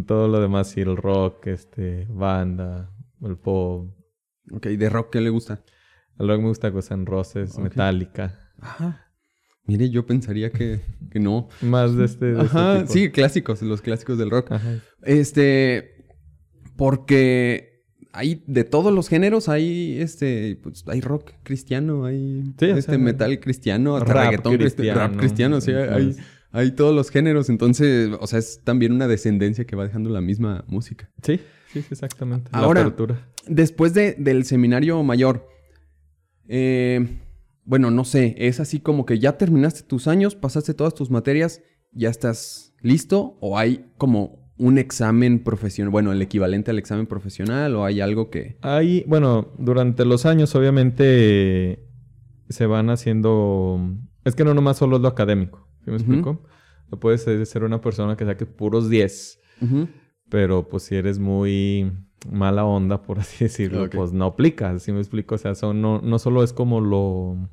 Todo 0.07 0.27
lo 0.27 0.39
demás, 0.39 0.69
sí, 0.69 0.81
el 0.81 0.95
rock, 0.97 1.47
este, 1.47 2.05
banda, 2.09 2.91
el 3.21 3.37
pop. 3.37 3.93
Ok, 4.51 4.67
¿de 4.67 4.89
rock 4.89 5.11
qué 5.11 5.21
le 5.21 5.29
gusta? 5.29 5.63
El 6.19 6.27
rock 6.29 6.39
me 6.41 6.47
gusta 6.47 6.69
Guns 6.69 6.91
N' 6.91 7.05
Roses, 7.05 7.55
Ok. 7.55 7.63
Metallica. 7.63 8.39
Ajá. 8.59 9.07
Mire, 9.65 9.89
yo 9.89 10.05
pensaría 10.05 10.49
que, 10.51 10.81
que 11.11 11.19
no. 11.19 11.47
Más 11.61 11.95
de 11.95 12.05
este, 12.05 12.25
de 12.25 12.43
este 12.43 12.57
Ajá, 12.57 12.79
tipo. 12.81 12.93
sí, 12.93 13.11
clásicos, 13.11 13.61
los 13.61 13.81
clásicos 13.81 14.17
del 14.17 14.29
rock. 14.31 14.51
Ajá. 14.53 14.79
Este, 15.03 16.05
porque 16.77 17.83
hay 18.13 18.43
de 18.47 18.63
todos 18.63 18.93
los 18.93 19.07
géneros, 19.07 19.49
hay 19.49 19.99
este, 19.99 20.59
pues 20.61 20.83
hay 20.87 21.01
rock 21.01 21.31
cristiano, 21.43 22.05
hay 22.05 22.43
Sí, 22.59 22.65
o 22.65 22.77
este 22.77 22.91
sea, 22.93 22.97
metal 22.97 23.39
cristiano, 23.39 23.95
hasta 23.97 24.13
rap 24.13 24.23
reggaetón 24.25 24.57
cristiano, 24.57 24.99
cristiano, 24.99 24.99
rap 25.13 25.19
cristiano, 25.19 25.61
sí, 25.61 25.71
hay, 25.71 25.83
entonces- 26.07 26.25
hay 26.51 26.71
todos 26.71 26.93
los 26.93 27.09
géneros, 27.09 27.49
entonces, 27.49 28.09
o 28.19 28.27
sea, 28.27 28.39
es 28.39 28.61
también 28.63 28.91
una 28.91 29.07
descendencia 29.07 29.65
que 29.65 29.75
va 29.75 29.83
dejando 29.85 30.09
la 30.09 30.21
misma 30.21 30.65
música. 30.67 31.09
Sí, 31.23 31.39
sí, 31.71 31.83
exactamente. 31.89 32.49
Ahora- 32.53 32.81
la 32.81 32.87
apertura. 32.87 33.27
Después 33.47 33.93
de, 33.93 34.13
del 34.13 34.45
seminario 34.45 35.01
mayor, 35.03 35.47
eh, 36.47 37.19
bueno, 37.63 37.89
no 37.91 38.03
sé, 38.03 38.35
es 38.37 38.59
así 38.59 38.79
como 38.79 39.05
que 39.05 39.19
ya 39.19 39.37
terminaste 39.37 39.83
tus 39.83 40.07
años, 40.07 40.35
pasaste 40.35 40.73
todas 40.73 40.93
tus 40.93 41.09
materias, 41.09 41.61
ya 41.91 42.09
estás 42.09 42.73
listo, 42.81 43.37
o 43.39 43.57
hay 43.57 43.85
como 43.97 44.41
un 44.57 44.77
examen 44.77 45.43
profesional, 45.43 45.89
bueno, 45.89 46.11
el 46.11 46.21
equivalente 46.21 46.69
al 46.69 46.77
examen 46.77 47.07
profesional, 47.07 47.75
o 47.75 47.83
hay 47.83 47.99
algo 47.99 48.29
que... 48.29 48.57
Hay, 48.61 49.03
bueno, 49.07 49.53
durante 49.57 50.05
los 50.05 50.25
años 50.27 50.53
obviamente 50.53 51.87
se 52.49 52.65
van 52.67 52.89
haciendo... 52.91 53.79
Es 54.23 54.35
que 54.35 54.43
no 54.43 54.53
nomás 54.53 54.77
solo 54.77 54.97
es 54.97 55.01
lo 55.01 55.07
académico, 55.07 55.67
¿sí 55.83 55.91
me 55.91 55.97
explico? 55.97 56.43
No 56.91 56.99
puedes 56.99 57.23
ser 57.49 57.63
una 57.63 57.81
persona 57.81 58.17
que 58.17 58.25
saque 58.25 58.45
puros 58.45 58.89
10, 58.89 59.39
Ujú. 59.61 59.87
pero 60.29 60.67
pues 60.67 60.83
si 60.83 60.95
eres 60.95 61.19
muy 61.19 61.91
mala 62.29 62.65
onda, 62.65 63.01
por 63.01 63.19
así 63.19 63.45
decirlo, 63.45 63.89
pues 63.89 64.13
no 64.13 64.25
aplica, 64.25 64.77
¿sí 64.79 64.91
me 64.91 64.99
explico? 64.99 65.35
O 65.35 65.37
sea, 65.37 65.55
son, 65.55 65.81
no, 65.81 66.01
no 66.01 66.19
solo 66.19 66.43
es 66.43 66.53
como 66.53 66.81
lo, 66.81 67.49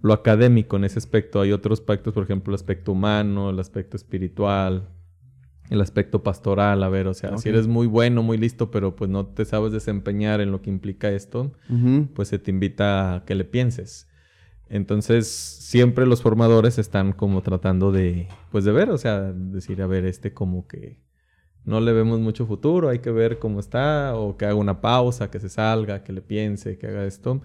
lo 0.00 0.12
académico 0.12 0.76
en 0.76 0.84
ese 0.84 0.98
aspecto, 0.98 1.40
hay 1.40 1.52
otros 1.52 1.80
aspectos, 1.80 2.14
por 2.14 2.22
ejemplo, 2.24 2.52
el 2.52 2.56
aspecto 2.56 2.92
humano, 2.92 3.50
el 3.50 3.58
aspecto 3.58 3.96
espiritual, 3.96 4.90
el 5.70 5.80
aspecto 5.80 6.22
pastoral, 6.22 6.82
a 6.82 6.88
ver, 6.88 7.08
o 7.08 7.14
sea, 7.14 7.36
si 7.36 7.48
eres 7.48 7.66
muy 7.66 7.86
bueno, 7.86 8.22
muy 8.22 8.38
listo, 8.38 8.70
pero 8.70 8.96
pues 8.96 9.10
no 9.10 9.26
te 9.26 9.44
sabes 9.44 9.72
desempeñar 9.72 10.40
en 10.40 10.50
lo 10.50 10.62
que 10.62 10.70
implica 10.70 11.10
esto, 11.10 11.52
pues 12.14 12.28
se 12.28 12.38
te 12.38 12.50
invita 12.50 13.16
a 13.16 13.24
que 13.24 13.34
le 13.34 13.44
pienses. 13.44 14.07
Entonces, 14.70 15.28
siempre 15.28 16.06
los 16.06 16.22
formadores 16.22 16.78
están 16.78 17.12
como 17.12 17.42
tratando 17.42 17.90
de, 17.90 18.28
pues 18.50 18.64
de 18.64 18.72
ver, 18.72 18.90
o 18.90 18.98
sea, 18.98 19.32
decir, 19.32 19.80
a 19.82 19.86
ver, 19.86 20.04
este 20.04 20.34
como 20.34 20.66
que 20.66 21.00
no 21.64 21.80
le 21.80 21.92
vemos 21.92 22.20
mucho 22.20 22.46
futuro, 22.46 22.88
hay 22.88 22.98
que 23.00 23.10
ver 23.10 23.38
cómo 23.38 23.60
está, 23.60 24.14
o 24.16 24.36
que 24.36 24.46
haga 24.46 24.54
una 24.54 24.80
pausa, 24.80 25.30
que 25.30 25.40
se 25.40 25.48
salga, 25.48 26.02
que 26.02 26.12
le 26.12 26.22
piense, 26.22 26.78
que 26.78 26.86
haga 26.86 27.04
esto. 27.04 27.42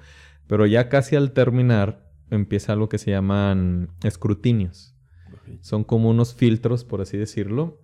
Pero 0.48 0.66
ya 0.66 0.90
casi 0.90 1.16
al 1.16 1.32
terminar 1.32 2.10
empieza 2.30 2.74
algo 2.74 2.90
que 2.90 2.98
se 2.98 3.12
llaman 3.12 3.90
escrutinios. 4.04 4.96
Son 5.62 5.84
como 5.84 6.10
unos 6.10 6.34
filtros, 6.34 6.84
por 6.84 7.02
así 7.02 7.18
decirlo, 7.18 7.80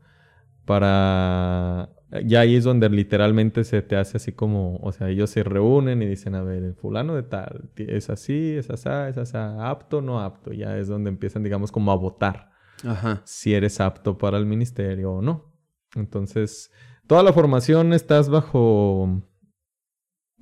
para... 0.66 1.90
Ya 2.26 2.40
ahí 2.40 2.56
es 2.56 2.64
donde 2.64 2.90
literalmente 2.90 3.64
se 3.64 3.84
te 3.84 3.96
hace 3.96 4.18
así 4.18 4.32
como, 4.32 4.78
o 4.78 4.92
sea, 4.92 5.10
ellos 5.10 5.30
se 5.30 5.44
reúnen 5.44 6.02
y 6.02 6.08
dicen, 6.08 6.34
a 6.34 6.42
ver, 6.42 6.64
el 6.64 6.74
fulano 6.74 7.16
de 7.16 7.22
tal, 7.22 7.70
es 7.76 8.10
así, 8.10 8.56
es 8.56 8.70
así, 8.72 8.90
es 9.10 9.18
así, 9.18 9.38
apto, 9.38 10.02
no 10.02 10.20
apto. 10.20 10.52
Ya 10.52 10.76
es 10.78 10.88
donde 10.88 11.10
empiezan, 11.10 11.44
digamos, 11.44 11.72
como 11.72 11.92
a 11.92 11.96
votar 11.96 12.50
Ajá. 12.84 13.22
si 13.26 13.54
eres 13.54 13.80
apto 13.80 14.18
para 14.18 14.40
el 14.40 14.48
ministerio 14.48 15.12
o 15.12 15.22
no. 15.22 15.54
Entonces, 15.96 16.72
toda 17.06 17.22
la 17.22 17.32
formación 17.32 17.94
estás 17.94 18.28
bajo 18.30 19.22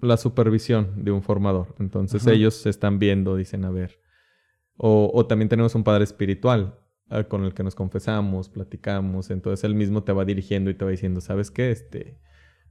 la 0.02 0.16
supervisión 0.16 1.04
de 1.04 1.12
un 1.12 1.22
formador. 1.22 1.76
Entonces 1.80 2.22
Ajá. 2.22 2.34
ellos 2.34 2.54
se 2.54 2.70
están 2.70 2.98
viendo, 2.98 3.36
dicen, 3.36 3.66
a 3.66 3.72
ver. 3.72 4.00
O, 4.78 5.12
o 5.14 5.26
también 5.26 5.50
tenemos 5.50 5.76
un 5.76 5.84
padre 5.84 6.06
espiritual 6.06 6.80
con 7.28 7.46
el 7.46 7.54
que 7.54 7.64
nos 7.64 7.76
confesamos, 7.76 8.50
platicamos. 8.50 9.30
Entonces 9.30 9.64
él 9.64 9.76
mismo 9.76 10.04
te 10.04 10.12
va 10.12 10.26
dirigiendo 10.26 10.70
y 10.70 10.74
te 10.74 10.86
va 10.86 10.92
diciendo, 10.92 11.22
¿sabes 11.22 11.52
qué? 11.52 11.72
Este, 11.72 12.18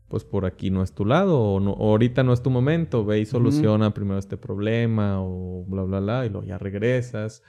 pues 0.09 0.25
por 0.25 0.45
aquí 0.45 0.71
no 0.71 0.83
es 0.83 0.93
tu 0.93 1.05
lado, 1.05 1.41
o, 1.41 1.61
no, 1.61 1.73
o 1.73 1.91
ahorita 1.91 2.23
no 2.23 2.33
es 2.33 2.43
tu 2.43 2.51
momento, 2.51 3.05
ve 3.05 3.21
y 3.21 3.27
soluciona 3.27 3.93
primero 3.93 4.19
este 4.19 4.37
problema, 4.37 5.21
o 5.21 5.65
bla, 5.67 5.83
bla, 5.83 6.01
bla, 6.01 6.27
y 6.27 6.31
luego 6.31 6.47
ya 6.47 6.59
regresas. 6.59 7.43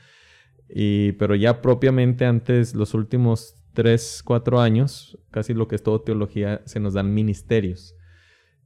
Y, 0.70 1.14
pero 1.14 1.36
ya 1.36 1.62
propiamente 1.62 2.26
antes, 2.26 2.76
los 2.76 2.94
últimos 2.94 3.56
tres, 3.74 4.22
cuatro 4.26 4.60
años, 4.60 5.20
casi 5.30 5.54
lo 5.54 5.68
que 5.68 5.76
es 5.76 5.84
todo 5.84 6.02
teología, 6.02 6.62
se 6.66 6.80
nos 6.80 6.94
dan 6.94 7.14
ministerios, 7.14 7.96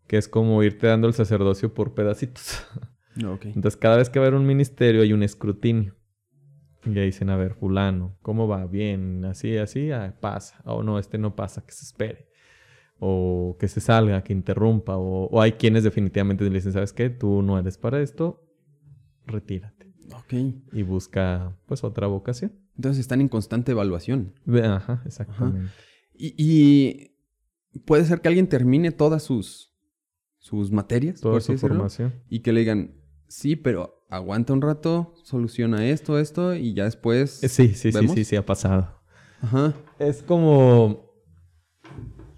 que 0.07 0.17
es 0.17 0.27
como 0.27 0.63
irte 0.63 0.87
dando 0.87 1.07
el 1.07 1.13
sacerdocio 1.13 1.73
por 1.73 1.93
pedacitos. 1.93 2.65
Entonces, 3.15 3.75
cada 3.75 3.97
vez 3.97 4.09
que 4.09 4.19
va 4.19 4.25
a 4.25 4.27
haber 4.29 4.39
un 4.39 4.47
ministerio, 4.47 5.01
hay 5.01 5.11
un 5.11 5.21
escrutinio. 5.21 5.95
Y 6.85 6.97
ahí 6.97 7.05
dicen, 7.07 7.29
a 7.29 7.35
ver, 7.37 7.53
fulano, 7.53 8.17
¿cómo 8.21 8.47
va? 8.47 8.65
Bien, 8.65 9.23
así, 9.25 9.57
así, 9.57 9.91
ah, 9.91 10.15
pasa. 10.19 10.61
O 10.65 10.81
no, 10.83 10.97
este 10.97 11.17
no 11.17 11.35
pasa, 11.35 11.63
que 11.65 11.71
se 11.73 11.85
espere. 11.85 12.27
O 12.99 13.55
que 13.59 13.67
se 13.67 13.79
salga, 13.81 14.23
que 14.23 14.33
interrumpa. 14.33 14.97
O, 14.97 15.25
o 15.25 15.41
hay 15.41 15.53
quienes 15.53 15.83
definitivamente 15.83 16.43
le 16.43 16.49
dicen, 16.51 16.71
¿sabes 16.73 16.91
qué? 16.93 17.09
Tú 17.09 17.41
no 17.43 17.59
eres 17.59 17.77
para 17.77 18.01
esto, 18.01 18.43
retírate. 19.27 19.91
Ok. 20.15 20.33
Y 20.73 20.81
busca, 20.83 21.55
pues, 21.67 21.83
otra 21.83 22.07
vocación. 22.07 22.53
Entonces 22.75 22.99
están 23.01 23.21
en 23.21 23.27
constante 23.29 23.71
evaluación. 23.73 24.33
Ajá, 24.63 25.03
exactamente. 25.05 25.69
Y, 26.13 26.33
y 26.37 27.79
puede 27.85 28.05
ser 28.05 28.21
que 28.21 28.27
alguien 28.27 28.47
termine 28.47 28.91
todas 28.91 29.21
sus, 29.23 29.71
sus 30.39 30.71
materias, 30.71 31.21
Toda 31.21 31.35
por 31.35 31.41
su 31.43 31.51
decirlo, 31.53 31.75
formación. 31.75 32.13
y 32.29 32.39
que 32.39 32.53
le 32.53 32.61
digan, 32.61 32.95
sí, 33.27 33.55
pero 33.55 34.00
aguanta 34.11 34.51
un 34.53 34.61
rato, 34.61 35.15
soluciona 35.23 35.87
esto, 35.87 36.19
esto, 36.19 36.53
y 36.53 36.73
ya 36.73 36.83
después... 36.83 37.41
Eh, 37.43 37.49
Sí, 37.49 37.69
sí, 37.69 37.91
sí, 37.91 37.97
¿Vemos? 37.97 38.13
sí, 38.13 38.25
sí, 38.25 38.35
ha 38.35 38.45
pasado. 38.45 39.01
Ajá. 39.41 39.73
Es 39.97 40.21
como... 40.21 41.09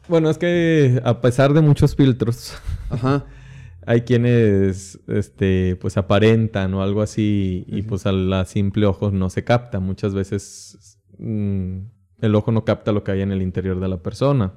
Bueno, 0.08 0.30
es 0.30 0.38
que 0.38 1.02
a 1.04 1.20
pesar 1.20 1.54
de 1.54 1.62
muchos 1.62 1.96
filtros, 1.96 2.54
Ajá. 2.90 3.26
hay 3.88 4.02
quienes, 4.02 5.00
este, 5.08 5.76
pues 5.78 5.98
aparentan 5.98 6.74
o 6.76 6.84
algo 6.84 7.02
así 7.02 7.66
y 7.68 7.82
pues 7.82 8.06
a 8.06 8.12
la 8.12 8.46
simple 8.46 8.86
ojo 8.86 9.12
no 9.12 9.30
se 9.30 9.44
capta. 9.44 9.80
Muchas 9.80 10.14
veces 10.14 11.00
mm, 11.18 11.80
el 12.22 12.36
ojo 12.36 12.52
no 12.52 12.66
capta 12.66 12.92
lo 12.92 13.04
que 13.04 13.14
hay 13.14 13.22
en 13.22 13.32
el 13.32 13.42
interior 13.42 13.80
de 13.80 13.88
la 13.88 14.04
persona. 14.04 14.54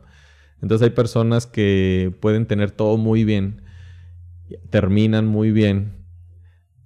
Entonces 0.61 0.89
hay 0.89 0.95
personas 0.95 1.47
que 1.47 2.15
pueden 2.21 2.47
tener 2.47 2.73
todo 2.73 2.97
muy 2.99 3.25
bien, 3.25 3.63
terminan 4.71 5.27
muy 5.27 5.53
bien, 5.53 5.96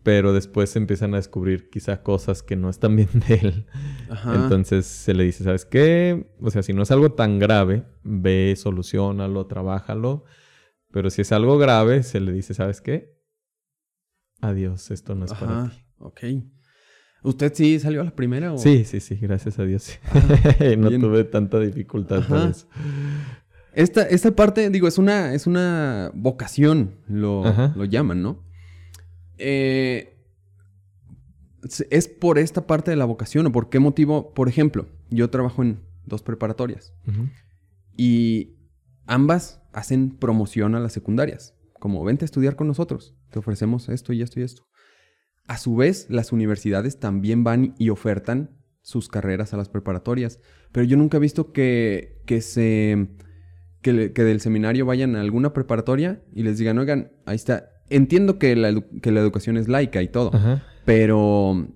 pero 0.03 0.33
después 0.33 0.75
empiezan 0.77 1.15
a 1.15 1.19
descubrir 1.19 1.69
quizá 1.69 2.03
cosas 2.03 2.43
que 2.43 2.57
no 2.57 2.71
están 2.71 2.97
bien 2.97 3.09
de 3.29 3.35
él. 3.35 3.67
Ajá. 4.09 4.35
Entonces 4.35 4.87
se 4.87 5.15
le 5.15 5.25
dice, 5.25 5.45
¿sabes 5.45 5.65
qué? 5.65 6.31
O 6.41 6.51
sea, 6.51 6.63
si 6.63 6.73
no 6.73 6.83
es 6.83 6.91
algo 6.91 7.13
tan 7.13 7.39
grave, 7.39 7.85
ve, 8.03 8.55
solucionalo, 8.57 9.47
trabájalo. 9.47 10.25
Pero 10.91 11.11
si 11.11 11.23
es 11.23 11.33
algo 11.33 11.59
grave, 11.59 12.03
se 12.03 12.21
le 12.21 12.33
dice, 12.33 12.55
¿sabes 12.55 12.81
qué? 12.81 13.17
Adiós, 14.41 14.91
esto 14.91 15.15
no 15.15 15.27
es 15.27 15.35
para 15.35 15.69
ti. 15.69 15.85
Ok. 15.99 16.21
¿Usted 17.23 17.53
sí 17.55 17.79
salió 17.79 18.01
a 18.01 18.05
la 18.05 18.17
primera 18.17 18.55
o...? 18.55 18.59
Sí, 18.59 18.85
sí, 18.85 19.01
sí, 19.01 19.17
gracias 19.17 19.59
a 19.59 19.65
Dios. 19.65 19.99
no 20.79 20.89
bien. 20.89 21.01
tuve 21.01 21.25
tanta 21.25 21.61
dificultad 21.61 22.27
por 22.27 22.39
eso. 22.49 22.67
Esta, 23.75 24.03
esta 24.03 24.35
parte, 24.35 24.71
digo, 24.71 24.89
es 24.89 24.97
una, 24.97 25.35
es 25.35 25.47
una 25.47 26.11
vocación, 26.15 26.97
lo, 27.07 27.45
lo 27.77 27.85
llaman, 27.85 28.23
¿no? 28.23 28.50
Eh, 29.41 30.17
¿Es 31.91 32.09
por 32.09 32.39
esta 32.39 32.67
parte 32.67 32.91
de 32.91 32.97
la 32.97 33.05
vocación 33.05 33.47
o 33.47 33.53
por 33.53 33.69
qué 33.69 33.79
motivo? 33.81 34.33
Por 34.33 34.49
ejemplo, 34.49 34.89
yo 35.11 35.29
trabajo 35.29 35.63
en 35.63 35.81
dos 36.07 36.23
preparatorias 36.23 36.95
y 37.97 38.57
ambas 39.07 39.61
hacen 39.73 40.17
promoción 40.17 40.75
a 40.75 40.81
las 40.81 40.93
secundarias. 40.93 41.55
Como 41.79 42.05
vente 42.05 42.25
a 42.25 42.27
estudiar 42.27 42.57
con 42.57 42.67
nosotros, 42.67 43.15
te 43.31 43.39
ofrecemos 43.39 43.89
esto 43.89 44.13
y 44.13 44.23
esto 44.23 44.41
y 44.41 44.43
esto. 44.43 44.67
A 45.47 45.59
su 45.59 45.77
vez, 45.77 46.07
las 46.11 46.33
universidades 46.33 46.99
también 46.99 47.43
van 47.45 47.75
y 47.79 47.91
ofertan 47.91 48.59
sus 48.83 49.09
carreras 49.09 49.53
a 49.53 49.57
las 49.57 49.69
preparatorias. 49.69 50.41
Pero 50.73 50.85
yo 50.85 50.97
nunca 50.97 51.17
he 51.17 51.21
visto 51.21 51.53
que, 51.53 52.23
que 52.27 52.41
se. 52.41 53.09
Que, 53.83 54.13
que 54.13 54.25
del 54.25 54.41
seminario 54.41 54.85
vayan 54.85 55.17
a 55.17 55.23
alguna 55.23 55.55
preparatoria 55.55 56.23
y 56.35 56.43
les 56.43 56.59
digan, 56.59 56.79
oigan, 56.79 57.13
ahí 57.25 57.37
está. 57.37 57.70
Entiendo 57.91 58.39
que 58.39 58.57
la, 58.57 58.81
que 59.03 59.11
la 59.11 59.21
educación 59.21 59.57
es 59.57 59.69
laica 59.69 60.03
y 60.03 60.09
todo, 60.09 60.31
Ajá. 60.35 60.63
pero. 60.85 61.69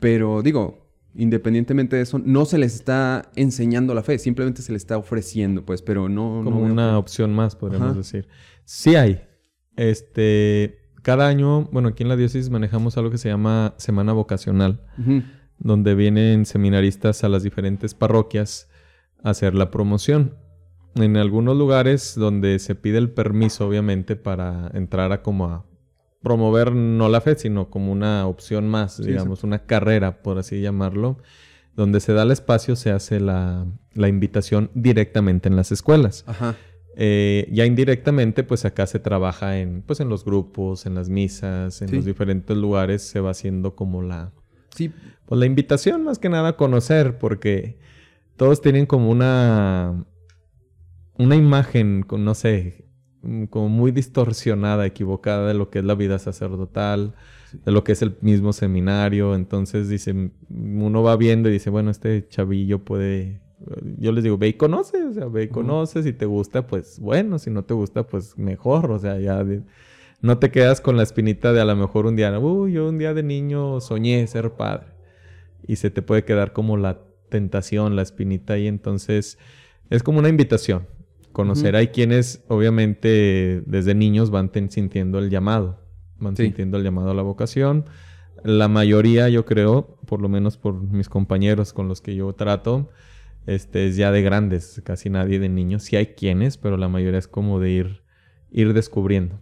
Pero 0.00 0.42
digo, 0.42 0.90
independientemente 1.14 1.96
de 1.96 2.02
eso, 2.02 2.18
no 2.18 2.44
se 2.44 2.58
les 2.58 2.74
está 2.74 3.30
enseñando 3.36 3.94
la 3.94 4.02
fe, 4.02 4.18
simplemente 4.18 4.62
se 4.62 4.72
les 4.72 4.82
está 4.82 4.98
ofreciendo, 4.98 5.64
pues, 5.64 5.82
pero 5.82 6.08
no. 6.08 6.42
Como 6.44 6.66
no 6.66 6.72
una 6.72 6.98
opción 6.98 7.32
más, 7.34 7.54
podríamos 7.54 7.90
Ajá. 7.90 7.98
decir. 7.98 8.26
Sí 8.64 8.96
hay. 8.96 9.22
Este, 9.76 10.78
cada 11.02 11.28
año, 11.28 11.64
bueno, 11.72 11.88
aquí 11.88 12.02
en 12.02 12.08
la 12.08 12.16
diócesis 12.16 12.50
manejamos 12.50 12.96
algo 12.96 13.10
que 13.10 13.18
se 13.18 13.28
llama 13.28 13.74
Semana 13.76 14.12
Vocacional, 14.12 14.80
donde 15.58 15.94
vienen 15.94 16.46
seminaristas 16.46 17.24
a 17.24 17.28
las 17.28 17.42
diferentes 17.42 17.94
parroquias 17.94 18.68
a 19.22 19.30
hacer 19.30 19.54
la 19.54 19.70
promoción. 19.70 20.34
En 20.94 21.16
algunos 21.16 21.56
lugares 21.56 22.14
donde 22.16 22.58
se 22.58 22.74
pide 22.74 22.98
el 22.98 23.10
permiso, 23.10 23.66
obviamente, 23.66 24.14
para 24.16 24.70
entrar 24.74 25.12
a 25.12 25.22
como 25.22 25.46
a 25.46 25.64
promover 26.22 26.72
no 26.74 27.08
la 27.08 27.20
fe, 27.20 27.34
sino 27.36 27.68
como 27.70 27.90
una 27.92 28.26
opción 28.26 28.68
más, 28.68 28.94
Sí, 28.96 29.04
digamos, 29.04 29.42
una 29.42 29.60
carrera, 29.60 30.22
por 30.22 30.38
así 30.38 30.60
llamarlo, 30.60 31.18
donde 31.74 31.98
se 32.00 32.12
da 32.12 32.22
el 32.24 32.30
espacio, 32.30 32.76
se 32.76 32.90
hace 32.90 33.18
la, 33.20 33.66
la 33.94 34.08
invitación 34.08 34.70
directamente 34.74 35.48
en 35.48 35.56
las 35.56 35.72
escuelas. 35.72 36.24
Ajá. 36.26 36.54
Eh, 36.94 37.48
ya 37.50 37.64
indirectamente, 37.64 38.44
pues 38.44 38.66
acá 38.66 38.86
se 38.86 38.98
trabaja 38.98 39.58
en, 39.58 39.80
pues 39.82 40.00
en 40.00 40.10
los 40.10 40.24
grupos, 40.26 40.84
en 40.84 40.94
las 40.94 41.08
misas, 41.08 41.80
en 41.80 41.88
Sí. 41.88 41.96
los 41.96 42.04
diferentes 42.04 42.54
lugares, 42.56 43.00
se 43.02 43.18
va 43.18 43.30
haciendo 43.30 43.74
como 43.74 44.02
la, 44.02 44.30
Sí, 44.74 44.92
pues 45.26 45.38
la 45.38 45.46
invitación 45.46 46.04
más 46.04 46.18
que 46.18 46.28
nada 46.28 46.50
a 46.50 46.56
conocer, 46.56 47.18
porque 47.18 47.78
todos 48.36 48.60
tienen 48.60 48.84
como 48.86 49.10
una, 49.10 50.04
una 51.18 51.36
imagen, 51.36 52.02
con, 52.02 52.24
no 52.24 52.34
sé, 52.34 52.86
mm, 53.22 53.44
como 53.44 53.68
muy 53.68 53.92
distorsionada, 53.92 54.86
equivocada 54.86 55.48
de 55.48 55.54
lo 55.54 55.70
que 55.70 55.80
es 55.80 55.84
la 55.84 55.94
vida 55.94 56.18
sacerdotal, 56.18 57.14
de 57.64 57.72
lo 57.72 57.84
que 57.84 57.92
es 57.92 58.02
el 58.02 58.16
mismo 58.20 58.52
seminario. 58.52 59.34
Entonces 59.34 59.88
dice, 59.88 60.30
uno 60.50 61.02
va 61.02 61.16
viendo 61.16 61.48
y 61.48 61.52
dice, 61.52 61.70
bueno, 61.70 61.90
este 61.90 62.26
chavillo 62.28 62.84
puede... 62.84 63.40
Yo 63.98 64.10
les 64.10 64.24
digo, 64.24 64.38
ve 64.38 64.48
y 64.48 64.52
conoce, 64.54 65.04
o 65.04 65.12
sea, 65.14 65.26
ve 65.26 65.44
y 65.44 65.48
conoce, 65.48 66.02
si 66.02 66.12
te 66.12 66.26
gusta, 66.26 66.66
pues 66.66 66.98
bueno, 66.98 67.38
si 67.38 67.48
no 67.50 67.64
te 67.64 67.74
gusta, 67.74 68.04
pues 68.06 68.36
mejor, 68.36 68.90
o 68.90 68.98
sea, 68.98 69.20
ya 69.20 69.44
de- 69.44 69.62
no 70.20 70.38
te 70.38 70.50
quedas 70.50 70.80
con 70.80 70.96
la 70.96 71.02
espinita 71.04 71.52
de 71.52 71.60
a 71.60 71.64
lo 71.64 71.76
mejor 71.76 72.06
un 72.06 72.16
día, 72.16 72.36
uy, 72.38 72.72
yo 72.72 72.88
un 72.88 72.98
día 72.98 73.14
de 73.14 73.22
niño 73.22 73.80
soñé 73.80 74.26
ser 74.26 74.52
padre. 74.52 74.88
Y 75.66 75.76
se 75.76 75.90
te 75.90 76.02
puede 76.02 76.24
quedar 76.24 76.52
como 76.52 76.76
la 76.76 77.00
tentación, 77.28 77.96
la 77.96 78.02
espinita 78.02 78.54
ahí. 78.54 78.66
Entonces, 78.66 79.38
es 79.90 80.02
como 80.02 80.18
una 80.18 80.28
invitación. 80.28 80.86
Conocer. 81.32 81.74
Ujú. 81.74 81.78
Hay 81.78 81.88
quienes, 81.88 82.44
obviamente, 82.48 83.62
desde 83.66 83.94
niños 83.94 84.30
van 84.30 84.50
sintiendo 84.70 85.18
el 85.18 85.30
llamado. 85.30 85.80
Van 86.18 86.36
Sí. 86.36 86.44
sintiendo 86.44 86.76
el 86.78 86.84
llamado 86.84 87.10
a 87.10 87.14
la 87.14 87.22
vocación. 87.22 87.86
La 88.44 88.68
mayoría, 88.68 89.28
yo 89.28 89.44
creo, 89.44 89.98
por 90.06 90.20
lo 90.20 90.28
menos 90.28 90.56
por 90.56 90.74
mis 90.80 91.08
compañeros 91.08 91.72
con 91.72 91.88
los 91.88 92.00
que 92.00 92.14
yo 92.14 92.32
trato, 92.34 92.90
este, 93.46 93.86
es 93.88 93.96
ya 93.96 94.10
de 94.12 94.22
grandes. 94.22 94.80
Casi 94.84 95.10
nadie 95.10 95.38
de 95.38 95.48
niños. 95.48 95.84
Sí 95.84 95.96
hay 95.96 96.06
quienes, 96.14 96.58
pero 96.58 96.76
la 96.76 96.88
mayoría 96.88 97.18
es 97.18 97.28
como 97.28 97.60
de 97.60 97.70
ir, 97.70 98.02
ir 98.50 98.72
descubriendo. 98.74 99.40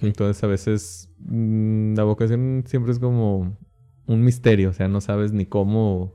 Entonces 0.00 0.42
a 0.44 0.46
veces 0.46 1.10
mm, 1.18 1.94
la 1.96 2.04
vocación 2.04 2.62
siempre 2.66 2.92
es 2.92 3.00
como 3.00 3.58
un 4.06 4.22
misterio, 4.22 4.70
o 4.70 4.72
sea, 4.72 4.86
no 4.86 5.00
sabes 5.00 5.32
ni 5.32 5.44
cómo 5.44 6.14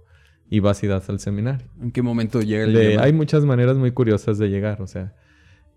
y 0.49 0.59
vas 0.59 0.83
y 0.83 0.87
das 0.87 1.09
al 1.09 1.19
seminario. 1.19 1.67
¿En 1.81 1.91
qué 1.91 2.01
momento 2.01 2.41
llega 2.41 2.63
el 2.65 2.73
De- 2.73 2.97
hay 2.99 3.13
muchas 3.13 3.45
maneras 3.45 3.77
muy 3.77 3.91
curiosas 3.91 4.37
de 4.37 4.49
llegar, 4.49 4.81
o 4.81 4.87
sea, 4.87 5.13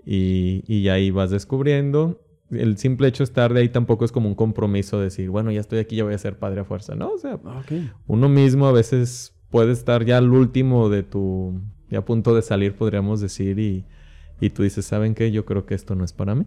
y, 0.04 0.62
y 0.66 0.88
ahí 0.88 1.10
vas 1.10 1.30
descubriendo. 1.30 2.20
El 2.50 2.78
simple 2.78 3.06
hecho 3.08 3.22
de 3.22 3.24
estar 3.24 3.54
de 3.54 3.60
ahí 3.60 3.68
tampoco 3.68 4.04
es 4.04 4.12
como 4.12 4.28
un 4.28 4.34
compromiso 4.34 4.98
de 4.98 5.04
decir, 5.04 5.30
bueno, 5.30 5.50
ya 5.52 5.60
estoy 5.60 5.78
aquí, 5.78 5.96
ya 5.96 6.04
voy 6.04 6.14
a 6.14 6.18
ser 6.18 6.38
padre 6.38 6.60
a 6.60 6.64
fuerza, 6.64 6.94
¿no? 6.94 7.10
O 7.10 7.18
sea, 7.18 7.38
Ah, 7.44 7.60
Ok. 7.60 7.72
uno 8.06 8.28
mismo 8.28 8.66
a 8.66 8.72
veces 8.72 9.36
puede 9.50 9.72
estar 9.72 10.04
ya 10.04 10.18
al 10.18 10.30
último 10.32 10.88
de 10.88 11.02
tu, 11.04 11.60
ya 11.90 11.98
a 11.98 12.04
punto 12.04 12.34
de 12.34 12.42
salir, 12.42 12.74
podríamos 12.74 13.20
decir, 13.20 13.58
y, 13.60 13.84
y 14.40 14.50
tú 14.50 14.62
dices, 14.64 14.84
¿saben 14.84 15.14
qué? 15.14 15.30
Yo 15.30 15.44
creo 15.44 15.64
que 15.66 15.74
esto 15.74 15.94
no 15.94 16.04
es 16.04 16.12
para 16.12 16.34
mí. 16.34 16.46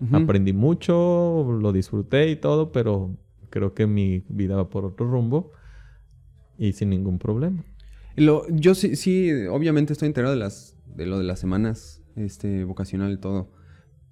Ujú. 0.00 0.16
Aprendí 0.16 0.52
mucho, 0.52 1.46
lo 1.60 1.72
disfruté 1.72 2.28
y 2.30 2.36
todo, 2.36 2.72
pero 2.72 3.16
creo 3.50 3.72
que 3.72 3.86
mi 3.86 4.24
vida 4.28 4.56
va 4.56 4.68
por 4.68 4.84
otro 4.84 5.08
rumbo 5.08 5.52
y 6.58 6.72
sin 6.72 6.90
ningún 6.90 7.18
problema. 7.18 7.64
Lo- 8.16 8.46
yo 8.48 8.74
sí, 8.74 8.96
sí, 8.96 9.30
obviamente 9.50 9.92
estoy 9.92 10.06
enterado 10.06 10.34
de 10.34 10.40
las 10.40 10.76
de 10.86 11.04
lo 11.06 11.18
de 11.18 11.24
las 11.24 11.38
semanas 11.38 12.02
este 12.16 12.64
vocacional 12.64 13.12
y 13.12 13.18
todo. 13.18 13.50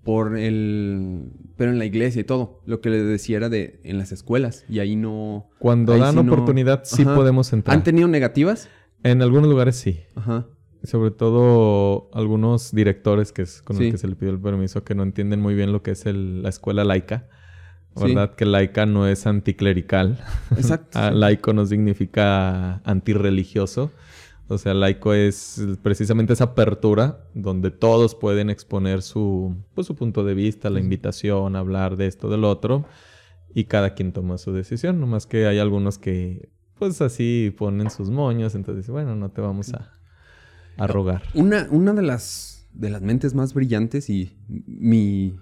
Por 0.02 0.36
el 0.36 1.30
pero 1.56 1.71
en 1.71 1.78
la 1.78 1.86
iglesia 1.86 2.21
y 2.21 2.25
todo. 2.25 2.60
Lo 2.66 2.82
que 2.82 2.90
le 2.90 3.02
decía 3.02 3.38
era 3.38 3.49
de 3.49 3.80
en 3.84 3.97
las 3.97 4.12
escuelas 4.12 4.66
y 4.69 4.80
ahí 4.80 4.97
no 4.97 5.49
Cuando 5.58 5.95
Ahí 5.95 6.00
dan 6.00 6.14
sí 6.16 6.23
no- 6.23 6.32
oportunidad, 6.32 6.82
sí 6.84 7.02
Ajá. 7.02 7.14
podemos 7.14 7.52
entrar. 7.54 7.75
han 7.76 7.82
tenido 7.84 8.06
negativas. 8.08 8.69
En 9.02 9.23
algunos 9.23 9.49
lugares 9.49 9.76
sí. 9.76 10.00
Ajá. 10.14 10.47
Sobre 10.82 11.10
todo 11.10 12.10
algunos 12.12 12.73
directores 12.73 13.32
que 13.32 13.40
es 13.42 13.62
con 13.62 13.76
Sí. 13.78 13.84
el 13.86 13.92
que 13.92 13.97
se 13.99 14.06
le 14.06 14.16
pidió 14.16 14.32
el 14.32 14.40
permiso 14.40 14.84
que 14.84 14.95
no 14.95 15.02
entienden 15.02 15.40
muy 15.40 15.54
bien 15.54 15.73
lo 15.73 15.82
que 15.82 15.92
es 15.92 16.04
el- 16.04 16.42
la 16.42 16.50
escuela 16.50 16.84
laica. 16.84 17.26
Sí. 17.97 18.02
¿Verdad? 18.09 18.35
Que 18.35 18.45
laica 18.45 18.87
no 18.87 19.07
es 19.07 19.26
anticlerical. 19.26 20.19
Exacto. 20.57 20.91
Ah, 20.99 21.11
sí. 21.13 21.19
laico 21.19 21.52
no 21.52 21.65
significa 21.67 22.76
antirreligioso. 22.85 23.91
O 24.49 24.59
sea, 24.59 24.75
laico 24.75 25.15
es 25.15 25.63
precisamente 25.83 26.35
esa 26.35 26.45
apertura 26.45 27.21
donde 27.35 27.71
todos 27.71 28.15
pueden 28.15 28.50
exponer 28.50 29.00
su, 29.00 29.57
pues, 29.75 29.87
su 29.87 29.95
punto 29.95 30.23
de 30.23 30.35
vista, 30.35 30.69
la 30.69 30.80
invitación, 30.80 31.57
hablar 31.57 31.97
de 31.97 32.07
esto, 32.07 32.28
del 32.28 32.45
otro, 32.45 32.85
y 33.54 33.65
cada 33.65 33.95
quien 33.95 34.13
toma 34.13 34.37
su 34.37 34.52
decisión. 34.52 35.00
Nomás 35.00 35.26
que 35.26 35.47
hay 35.47 35.59
algunos 35.59 35.97
que, 35.97 36.50
pues 36.78 37.00
así 37.00 37.54
ponen 37.57 37.91
sus 37.91 38.11
moños, 38.11 38.54
entonces 38.54 38.89
bueno, 38.91 39.17
no 39.17 39.30
te 39.30 39.41
vamos 39.41 39.73
a, 39.73 39.93
a 40.76 40.87
rogar. 40.87 41.23
Una, 41.33 41.67
una 41.71 41.95
de 41.95 42.02
las 42.02 42.54
de 42.75 42.91
las 42.91 43.02
mentes 43.02 43.35
más 43.35 43.54
brillantes 43.54 44.11
y 44.11 44.37
mi 44.49 45.37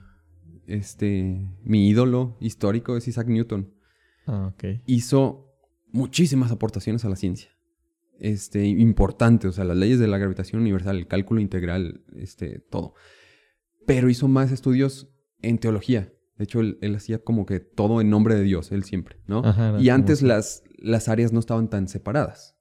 este 0.67 1.49
mi 1.65 1.89
ídolo 1.89 2.37
histórico 2.41 2.97
es 2.97 3.09
Isaac 3.09 3.29
Newton. 3.29 3.73
Ah, 4.27 4.53
ok. 4.55 4.81
hizo 4.87 5.53
muchísimas 5.91 6.51
aportaciones 6.53 7.05
a 7.05 7.09
la 7.09 7.17
ciencia. 7.17 7.51
Este, 8.19 8.67
importante, 8.67 9.49
o 9.49 9.53
sea, 9.53 9.65
las 9.65 9.77
leyes 9.77 9.99
de 9.99 10.07
la 10.07 10.19
gravitación 10.19 10.61
universal, 10.61 10.97
el 10.97 11.09
cálculo 11.09 11.41
integral, 11.41 12.05
este, 12.17 12.61
todo. 12.61 12.95
Pero 13.85 14.09
hizo 14.09 14.29
más 14.29 14.53
estudios 14.53 15.11
en 15.41 15.59
teología. 15.59 16.13
De 16.37 16.45
hecho, 16.45 16.61
él, 16.61 16.79
él 16.83 16.95
hacía 16.95 17.19
como 17.19 17.47
que 17.47 17.61
todo 17.61 18.01
en 18.01 18.11
nombre 18.11 18.37
de 18.37 18.43
Dios, 18.43 18.71
él 18.71 18.85
siempre, 18.85 19.17
¿no? 19.27 19.45
Ajá, 19.45 19.77
y 19.81 19.89
antes 19.89 20.23
las, 20.23 20.63
las 20.79 21.09
áreas 21.09 21.33
no 21.33 21.41
estaban 21.41 21.69
tan 21.69 21.89
separadas. 21.89 22.57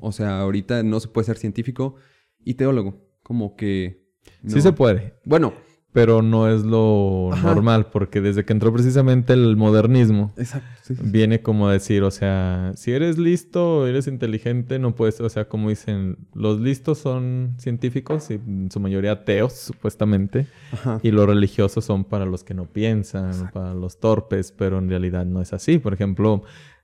O 0.00 0.10
sea, 0.10 0.40
ahorita 0.40 0.82
no 0.82 1.00
se 1.00 1.08
puede 1.08 1.26
ser 1.26 1.36
científico 1.36 1.96
y 2.42 2.54
teólogo. 2.54 3.06
Como 3.22 3.56
que... 3.56 4.08
Sí 4.46 4.60
se 4.60 4.72
puede, 4.72 5.14
Bueno, 5.24 5.54
pero 5.92 6.22
no 6.22 6.48
es 6.48 6.62
lo 6.62 7.32
Ajá. 7.32 7.48
normal, 7.54 7.86
porque 7.90 8.20
desde 8.20 8.44
que 8.44 8.52
entró 8.52 8.72
precisamente 8.72 9.32
el 9.32 9.56
modernismo, 9.56 10.32
exacto. 10.36 10.68
sí, 10.82 10.94
sí, 10.94 11.02
sí. 11.02 11.10
viene 11.10 11.42
como 11.42 11.68
a 11.68 11.72
decir, 11.72 12.04
o 12.04 12.10
sea, 12.12 12.72
si 12.76 12.92
eres 12.92 13.18
listo, 13.18 13.86
eres 13.88 14.06
inteligente, 14.06 14.78
no 14.78 14.94
puedes, 14.94 15.20
o 15.20 15.28
sea, 15.28 15.48
como 15.48 15.68
dicen, 15.68 16.16
los 16.32 16.60
listos 16.60 16.98
son 16.98 17.54
científicos 17.58 18.30
y 18.30 18.34
en 18.34 18.70
su 18.70 18.78
mayoría 18.78 19.12
ateos, 19.12 19.52
supuestamente, 19.54 20.46
Ajá. 20.72 21.00
y 21.02 21.10
los 21.10 21.26
religiosos 21.26 21.84
son 21.84 22.04
para 22.04 22.24
los 22.24 22.44
que 22.44 22.54
no 22.54 22.66
piensan, 22.66 23.50
para 23.52 23.74
los 23.74 23.98
torpes, 23.98 24.52
pero 24.52 24.78
en 24.78 24.88
realidad 24.88 25.26
no 25.26 25.42
es 25.42 25.52
así. 25.52 25.78
Por 25.78 25.92
ejemplo, 25.92 26.42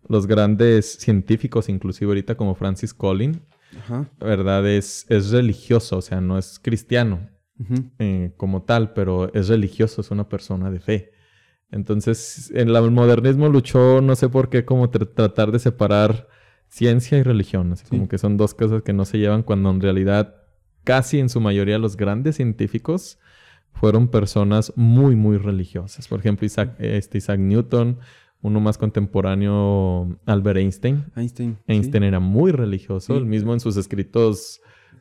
los 0.08 0.26
grandes 0.26 0.94
científicos, 0.94 1.68
inclusive 1.68 2.08
ahorita 2.10 2.36
como 2.36 2.56
Francis 2.56 2.92
Collins, 2.92 3.38
Ajá. 3.84 4.08
verdad 4.18 4.66
es, 4.66 5.06
es 5.08 5.30
religioso, 5.30 5.98
o 5.98 6.02
sea, 6.02 6.20
no 6.20 6.38
es 6.38 6.58
cristiano 6.58 7.35
Eh, 7.98 8.32
como 8.36 8.62
tal, 8.62 8.92
pero 8.92 9.32
es 9.34 9.48
religioso, 9.48 10.00
es 10.02 10.10
una 10.10 10.28
persona 10.28 10.70
de 10.70 10.80
fe. 10.80 11.12
Entonces, 11.70 12.50
en 12.54 12.68
el 12.68 12.90
modernismo 12.90 13.48
luchó, 13.48 14.00
no 14.00 14.14
sé 14.14 14.28
por 14.28 14.48
qué, 14.50 14.64
como 14.64 14.90
tr- 14.90 15.12
tratar 15.14 15.50
de 15.52 15.58
separar 15.58 16.28
ciencia 16.68 17.18
y 17.18 17.22
religión. 17.22 17.72
Así 17.72 17.84
Sí. 17.84 17.90
como 17.90 18.08
que 18.08 18.18
son 18.18 18.36
dos 18.36 18.54
cosas 18.54 18.82
que 18.82 18.92
no 18.92 19.04
se 19.04 19.18
llevan 19.18 19.42
cuando 19.42 19.70
en 19.70 19.80
realidad 19.80 20.34
casi 20.84 21.18
en 21.18 21.28
su 21.28 21.40
mayoría 21.40 21.78
los 21.78 21.96
grandes 21.96 22.36
científicos 22.36 23.18
fueron 23.72 24.08
personas 24.08 24.72
muy, 24.76 25.16
muy 25.16 25.36
religiosas. 25.38 26.08
Por 26.08 26.20
ejemplo, 26.20 26.46
Isaac, 26.46 26.76
este 26.78 27.18
Isaac 27.18 27.40
Newton, 27.40 27.98
uno 28.42 28.60
más 28.60 28.78
contemporáneo, 28.78 30.18
Albert 30.26 30.58
Einstein. 30.58 31.04
Einstein. 31.16 31.56
sí. 31.66 31.72
Einstein 31.72 32.04
era 32.04 32.20
muy 32.20 32.52
religioso, 32.52 33.14
Sí. 33.14 33.18
el 33.18 33.26
mismo 33.26 33.52
en 33.52 33.60
sus 33.60 33.76
escritos 33.76 34.60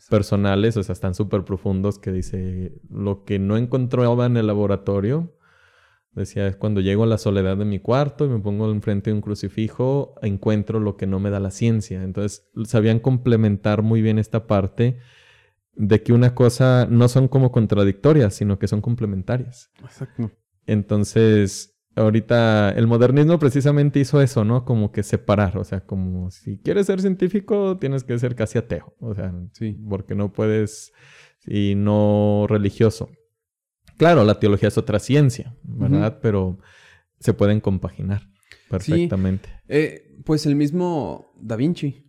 personales, 0.09 0.77
o 0.77 0.83
sea, 0.83 0.93
están 0.93 1.15
súper 1.15 1.43
profundos 1.43 1.99
que 1.99 2.11
dice, 2.11 2.79
lo 2.89 3.23
que 3.23 3.39
no 3.39 3.57
encontraba 3.57 4.25
en 4.25 4.37
el 4.37 4.47
laboratorio, 4.47 5.35
decía, 6.13 6.47
es 6.47 6.55
cuando 6.55 6.81
llego 6.81 7.03
a 7.03 7.07
la 7.07 7.17
soledad 7.17 7.57
de 7.57 7.65
mi 7.65 7.79
cuarto 7.79 8.25
y 8.25 8.29
me 8.29 8.39
pongo 8.39 8.71
enfrente 8.71 9.09
de 9.09 9.15
un 9.15 9.21
crucifijo, 9.21 10.15
encuentro 10.21 10.79
lo 10.79 10.95
que 10.95 11.07
no 11.07 11.19
me 11.19 11.29
da 11.29 11.39
la 11.39 11.51
ciencia. 11.51 12.03
Entonces, 12.03 12.49
sabían 12.65 12.99
complementar 12.99 13.81
muy 13.81 14.01
bien 14.01 14.17
esta 14.17 14.47
parte 14.47 14.97
de 15.73 16.03
que 16.03 16.13
una 16.13 16.33
cosa 16.33 16.87
no 16.89 17.09
son 17.09 17.27
como 17.27 17.51
contradictorias, 17.51 18.33
sino 18.33 18.59
que 18.59 18.67
son 18.67 18.81
complementarias. 18.81 19.71
Exacto. 19.83 20.31
Entonces, 20.65 21.74
ahorita 21.95 22.71
el 22.71 22.87
modernismo 22.87 23.39
precisamente 23.39 23.99
hizo 23.99 24.21
eso, 24.21 24.43
¿no? 24.43 24.65
Como 24.65 24.91
que 24.91 25.03
separar, 25.03 25.57
o 25.57 25.63
sea, 25.63 25.81
como 25.81 26.29
si 26.31 26.57
quieres 26.59 26.87
ser 26.87 27.01
científico, 27.01 27.77
tienes 27.77 28.03
que 28.03 28.17
ser 28.19 28.35
casi 28.35 28.57
ateo, 28.57 28.95
o 28.99 29.13
sea, 29.15 29.33
Sí. 29.53 29.77
porque 29.89 30.15
no 30.15 30.31
puedes, 30.33 30.91
y 31.45 31.75
no 31.75 32.45
religioso. 32.49 33.09
Claro, 33.97 34.23
la 34.23 34.39
teología 34.39 34.67
es 34.67 34.77
otra 34.77 34.99
ciencia, 34.99 35.55
¿verdad? 35.63 36.19
Pero 36.21 36.59
se 37.19 37.33
pueden 37.33 37.61
compaginar 37.61 38.23
perfectamente. 38.69 39.49
Eh, 39.67 40.17
pues 40.25 40.45
el 40.45 40.55
mismo 40.55 41.31
Da 41.39 41.55
Vinci 41.55 42.03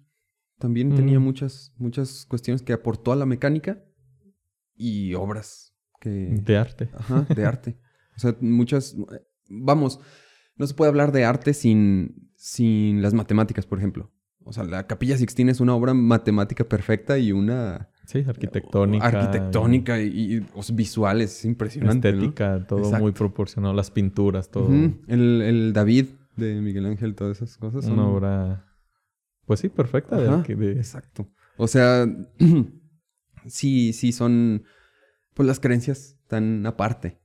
también 0.58 0.94
tenía 0.96 1.20
muchas, 1.20 1.72
muchas 1.76 2.24
cuestiones 2.26 2.62
que 2.62 2.72
aportó 2.72 3.12
a 3.12 3.16
la 3.16 3.26
mecánica 3.26 3.84
y 4.74 5.14
obras 5.14 5.74
que... 6.00 6.10
De 6.10 6.56
arte. 6.56 6.88
Ajá, 6.94 7.26
de 7.34 7.44
arte. 7.44 7.78
O 8.16 8.18
sea, 8.18 8.34
muchas... 8.40 8.96
Vamos, 9.48 10.00
no 10.56 10.66
se 10.66 10.74
puede 10.74 10.88
hablar 10.88 11.12
de 11.12 11.24
arte 11.24 11.54
sin, 11.54 12.30
sin 12.36 13.02
las 13.02 13.14
matemáticas, 13.14 13.66
por 13.66 13.78
ejemplo. 13.78 14.10
O 14.44 14.52
sea, 14.52 14.62
la 14.64 14.86
Capilla 14.86 15.16
Sixtina 15.18 15.50
es 15.50 15.60
una 15.60 15.74
obra 15.74 15.92
matemática 15.94 16.64
perfecta 16.64 17.18
y 17.18 17.32
una... 17.32 17.88
Sí, 18.06 18.24
arquitectónica. 18.26 19.04
Arquitectónica 19.04 20.00
y, 20.00 20.36
y, 20.36 20.46
o 20.54 20.62
sea, 20.62 20.76
visuales, 20.76 21.38
es 21.40 21.44
impresionante. 21.44 22.12
¿no? 22.12 22.18
Estética, 22.18 22.64
todo 22.68 22.78
Exacto. 22.78 23.02
muy 23.02 23.10
proporcionado. 23.12 23.74
Las 23.74 23.90
pinturas, 23.90 24.48
todo. 24.50 24.68
El, 25.08 25.42
el 25.42 25.72
David 25.72 26.06
de 26.36 26.60
Miguel 26.60 26.86
Ángel, 26.86 27.16
todas 27.16 27.38
esas 27.38 27.56
cosas. 27.56 27.84
son- 27.84 27.94
Una 27.94 28.06
obra, 28.08 28.64
pues 29.46 29.58
sí, 29.58 29.68
perfecta. 29.68 30.16
Ajá, 30.16 30.44
de- 30.46 30.72
Exacto. 30.72 31.28
O 31.56 31.66
sea, 31.66 32.06
sí, 33.46 33.92
sí 33.92 34.12
son, 34.12 34.62
pues 35.34 35.46
las 35.48 35.58
creencias 35.58 36.16
tan 36.28 36.64
aparte. 36.66 37.18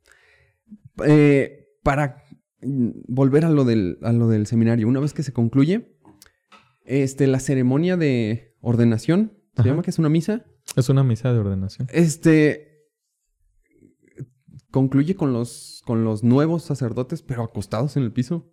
Eh, 1.05 1.60
para 1.83 2.23
mm, 2.61 2.89
volver 3.07 3.45
a 3.45 3.49
lo, 3.49 3.63
del, 3.65 3.97
a 4.01 4.11
lo 4.11 4.27
del 4.27 4.47
seminario, 4.47 4.87
una 4.87 4.99
vez 4.99 5.13
que 5.13 5.23
se 5.23 5.33
concluye, 5.33 5.97
este, 6.85 7.27
la 7.27 7.39
ceremonia 7.39 7.97
de 7.97 8.55
ordenación, 8.61 9.33
se 9.55 9.61
Ajá. 9.61 9.69
llama 9.69 9.81
que 9.83 9.89
es 9.91 9.99
una 9.99 10.09
misa, 10.09 10.45
Es 10.75 10.89
una 10.89 11.03
misa 11.03 11.31
de 11.33 11.39
ordenación. 11.39 11.87
este, 11.91 12.87
concluye 14.71 15.15
con 15.15 15.33
los, 15.33 15.81
con 15.85 16.03
los 16.05 16.23
nuevos 16.23 16.63
sacerdotes, 16.63 17.21
pero 17.21 17.43
acostados 17.43 17.97
en 17.97 18.03
el 18.03 18.11
piso. 18.11 18.51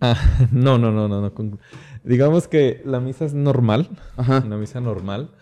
Ah, 0.00 0.16
no, 0.52 0.78
no, 0.78 0.90
no, 0.92 1.08
no, 1.08 1.20
no. 1.20 1.58
Digamos 2.04 2.48
que 2.48 2.82
la 2.84 3.00
misa 3.00 3.24
es 3.24 3.34
normal, 3.34 3.88
Ajá. 4.16 4.42
una 4.44 4.56
misa 4.58 4.80
normal. 4.80 5.34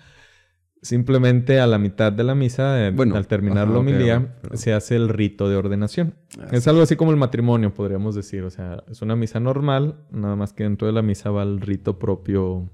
Simplemente 0.82 1.60
a 1.60 1.66
la 1.66 1.78
mitad 1.78 2.10
de 2.10 2.24
la 2.24 2.34
misa, 2.34 2.86
eh, 2.86 2.90
Bueno, 2.90 3.16
al 3.16 3.26
terminar 3.26 3.64
ajá, 3.64 3.72
la 3.72 3.78
homilía, 3.80 4.36
se 4.54 4.72
hace 4.72 4.96
el 4.96 5.10
rito 5.10 5.48
de 5.48 5.56
ordenación. 5.56 6.14
Es 6.52 6.66
algo 6.68 6.80
así 6.80 6.96
como 6.96 7.10
el 7.10 7.18
matrimonio, 7.18 7.74
podríamos 7.74 8.14
decir. 8.14 8.44
O 8.44 8.50
sea, 8.50 8.82
es 8.90 9.02
una 9.02 9.14
misa 9.14 9.40
normal, 9.40 10.06
nada 10.10 10.36
más 10.36 10.54
que 10.54 10.62
dentro 10.62 10.86
de 10.86 10.94
la 10.94 11.02
misa 11.02 11.30
va 11.30 11.42
el 11.42 11.60
rito 11.60 11.98
propio 11.98 12.70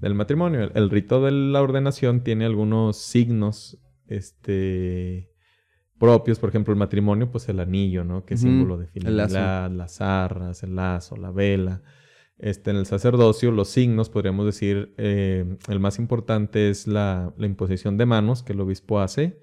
del 0.00 0.14
matrimonio. 0.14 0.62
El, 0.62 0.72
el 0.74 0.90
rito 0.90 1.24
de 1.24 1.32
la 1.32 1.60
ordenación 1.60 2.22
tiene 2.22 2.44
algunos 2.44 2.98
signos 2.98 3.80
este, 4.06 5.30
propios. 5.98 6.38
Por 6.38 6.50
ejemplo, 6.50 6.72
el 6.72 6.78
matrimonio, 6.78 7.30
pues 7.30 7.48
el 7.48 7.60
anillo, 7.60 8.04
¿no? 8.04 8.24
Que 8.24 8.34
es 8.34 8.40
símbolo 8.40 8.78
de 8.78 8.86
fidelidad, 8.86 9.70
las 9.70 10.00
arras, 10.00 10.62
el 10.62 10.76
lazo, 10.76 11.16
la 11.16 11.30
vela. 11.30 11.82
Este, 12.38 12.70
en 12.70 12.76
el 12.76 12.86
sacerdocio, 12.86 13.52
los 13.52 13.68
signos, 13.68 14.10
podríamos 14.10 14.44
decir, 14.44 14.92
eh, 14.98 15.56
el 15.68 15.80
más 15.80 15.98
importante 15.98 16.68
es 16.68 16.86
la, 16.86 17.32
la 17.38 17.46
imposición 17.46 17.96
de 17.96 18.06
manos 18.06 18.42
que 18.42 18.52
el 18.54 18.60
obispo 18.60 19.00
hace 19.00 19.40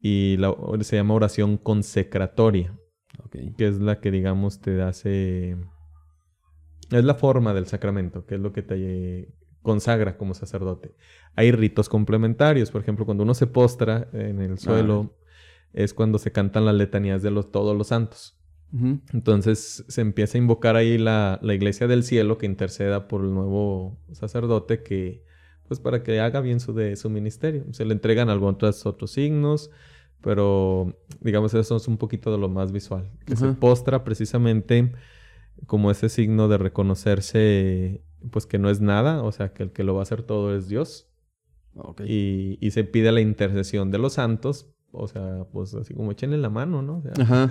y 0.00 0.36
la- 0.38 0.54
se 0.80 0.96
llama 0.96 1.14
oración 1.14 1.58
consecratoria, 1.58 2.76
que 3.56 3.68
es 3.68 3.80
la 3.80 4.00
que, 4.00 4.10
digamos, 4.10 4.60
te 4.60 4.82
hace... 4.82 5.56
Es 6.90 7.04
la 7.04 7.14
forma 7.14 7.52
del 7.54 7.66
sacramento, 7.66 8.24
que 8.24 8.36
es 8.36 8.40
lo 8.40 8.52
que 8.52 8.62
te 8.62 9.34
consagra 9.62 10.16
como 10.16 10.32
sacerdote. 10.34 10.94
Hay 11.36 11.52
ritos 11.52 11.88
complementarios, 11.88 12.70
por 12.70 12.80
ejemplo, 12.80 13.04
cuando 13.04 13.24
uno 13.24 13.34
se 13.34 13.46
postra 13.46 14.08
en 14.12 14.40
el 14.40 14.58
suelo, 14.58 15.16
es 15.74 15.92
cuando 15.92 16.18
se 16.18 16.32
cantan 16.32 16.64
las 16.64 16.74
letanías 16.74 17.22
de 17.22 17.30
los, 17.30 17.52
todos 17.52 17.76
los 17.76 17.88
santos. 17.88 18.37
Entonces 18.70 19.84
se 19.88 20.00
empieza 20.00 20.36
a 20.36 20.42
invocar 20.42 20.76
ahí 20.76 20.98
la, 20.98 21.38
la 21.42 21.54
iglesia 21.54 21.86
del 21.86 22.04
cielo 22.04 22.36
que 22.36 22.46
interceda 22.46 23.08
por 23.08 23.22
el 23.22 23.32
nuevo 23.32 23.98
sacerdote 24.12 24.82
que, 24.82 25.24
pues 25.66 25.80
para 25.80 26.02
que 26.02 26.20
haga 26.20 26.40
bien 26.40 26.60
su, 26.60 26.74
de, 26.74 26.96
su 26.96 27.08
ministerio. 27.08 27.64
Se 27.72 27.84
le 27.84 27.94
entregan 27.94 28.28
algunos 28.28 28.84
otros 28.84 29.12
signos, 29.12 29.70
pero 30.20 30.98
digamos 31.20 31.54
eso 31.54 31.76
es 31.76 31.88
un 31.88 31.96
poquito 31.96 32.30
de 32.30 32.38
lo 32.38 32.48
más 32.48 32.72
visual. 32.72 33.10
Que 33.24 33.36
se 33.36 33.52
postra 33.52 34.04
precisamente 34.04 34.92
como 35.66 35.90
ese 35.90 36.08
signo 36.08 36.48
de 36.48 36.58
reconocerse, 36.58 38.02
pues 38.30 38.46
que 38.46 38.58
no 38.58 38.70
es 38.70 38.80
nada, 38.80 39.22
o 39.22 39.32
sea 39.32 39.52
que 39.52 39.62
el 39.62 39.72
que 39.72 39.84
lo 39.84 39.94
va 39.94 40.00
a 40.00 40.02
hacer 40.02 40.22
todo 40.22 40.54
es 40.54 40.68
Dios. 40.68 41.08
Y, 42.04 42.58
y 42.60 42.70
se 42.72 42.82
pide 42.84 43.12
la 43.12 43.20
intercesión 43.20 43.90
de 43.90 43.98
los 43.98 44.14
santos, 44.14 44.74
o 44.92 45.06
sea, 45.08 45.44
pues 45.52 45.74
así 45.74 45.94
como 45.94 46.12
échenle 46.12 46.38
la 46.38 46.50
mano, 46.50 46.82
¿no? 46.82 46.98
O 46.98 47.02
sea, 47.02 47.12
Ajá. 47.20 47.50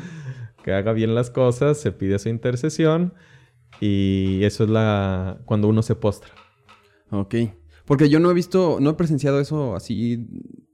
que 0.64 0.74
haga 0.74 0.94
bien 0.94 1.16
las 1.16 1.30
cosas, 1.30 1.78
se 1.78 1.92
pide 1.92 2.20
su 2.20 2.30
intercesión 2.30 3.14
y 3.80 4.44
eso 4.44 4.64
es 4.64 4.70
la 4.70 5.40
cuando 5.46 5.68
uno 5.68 5.82
se 5.82 5.96
postra. 5.96 6.32
Ok. 7.12 7.36
Porque 7.86 8.10
yo 8.10 8.20
no 8.20 8.30
he 8.32 8.34
visto, 8.34 8.80
no 8.82 8.90
he 8.92 8.94
presenciado 8.96 9.40
eso 9.40 9.76
así 9.76 10.28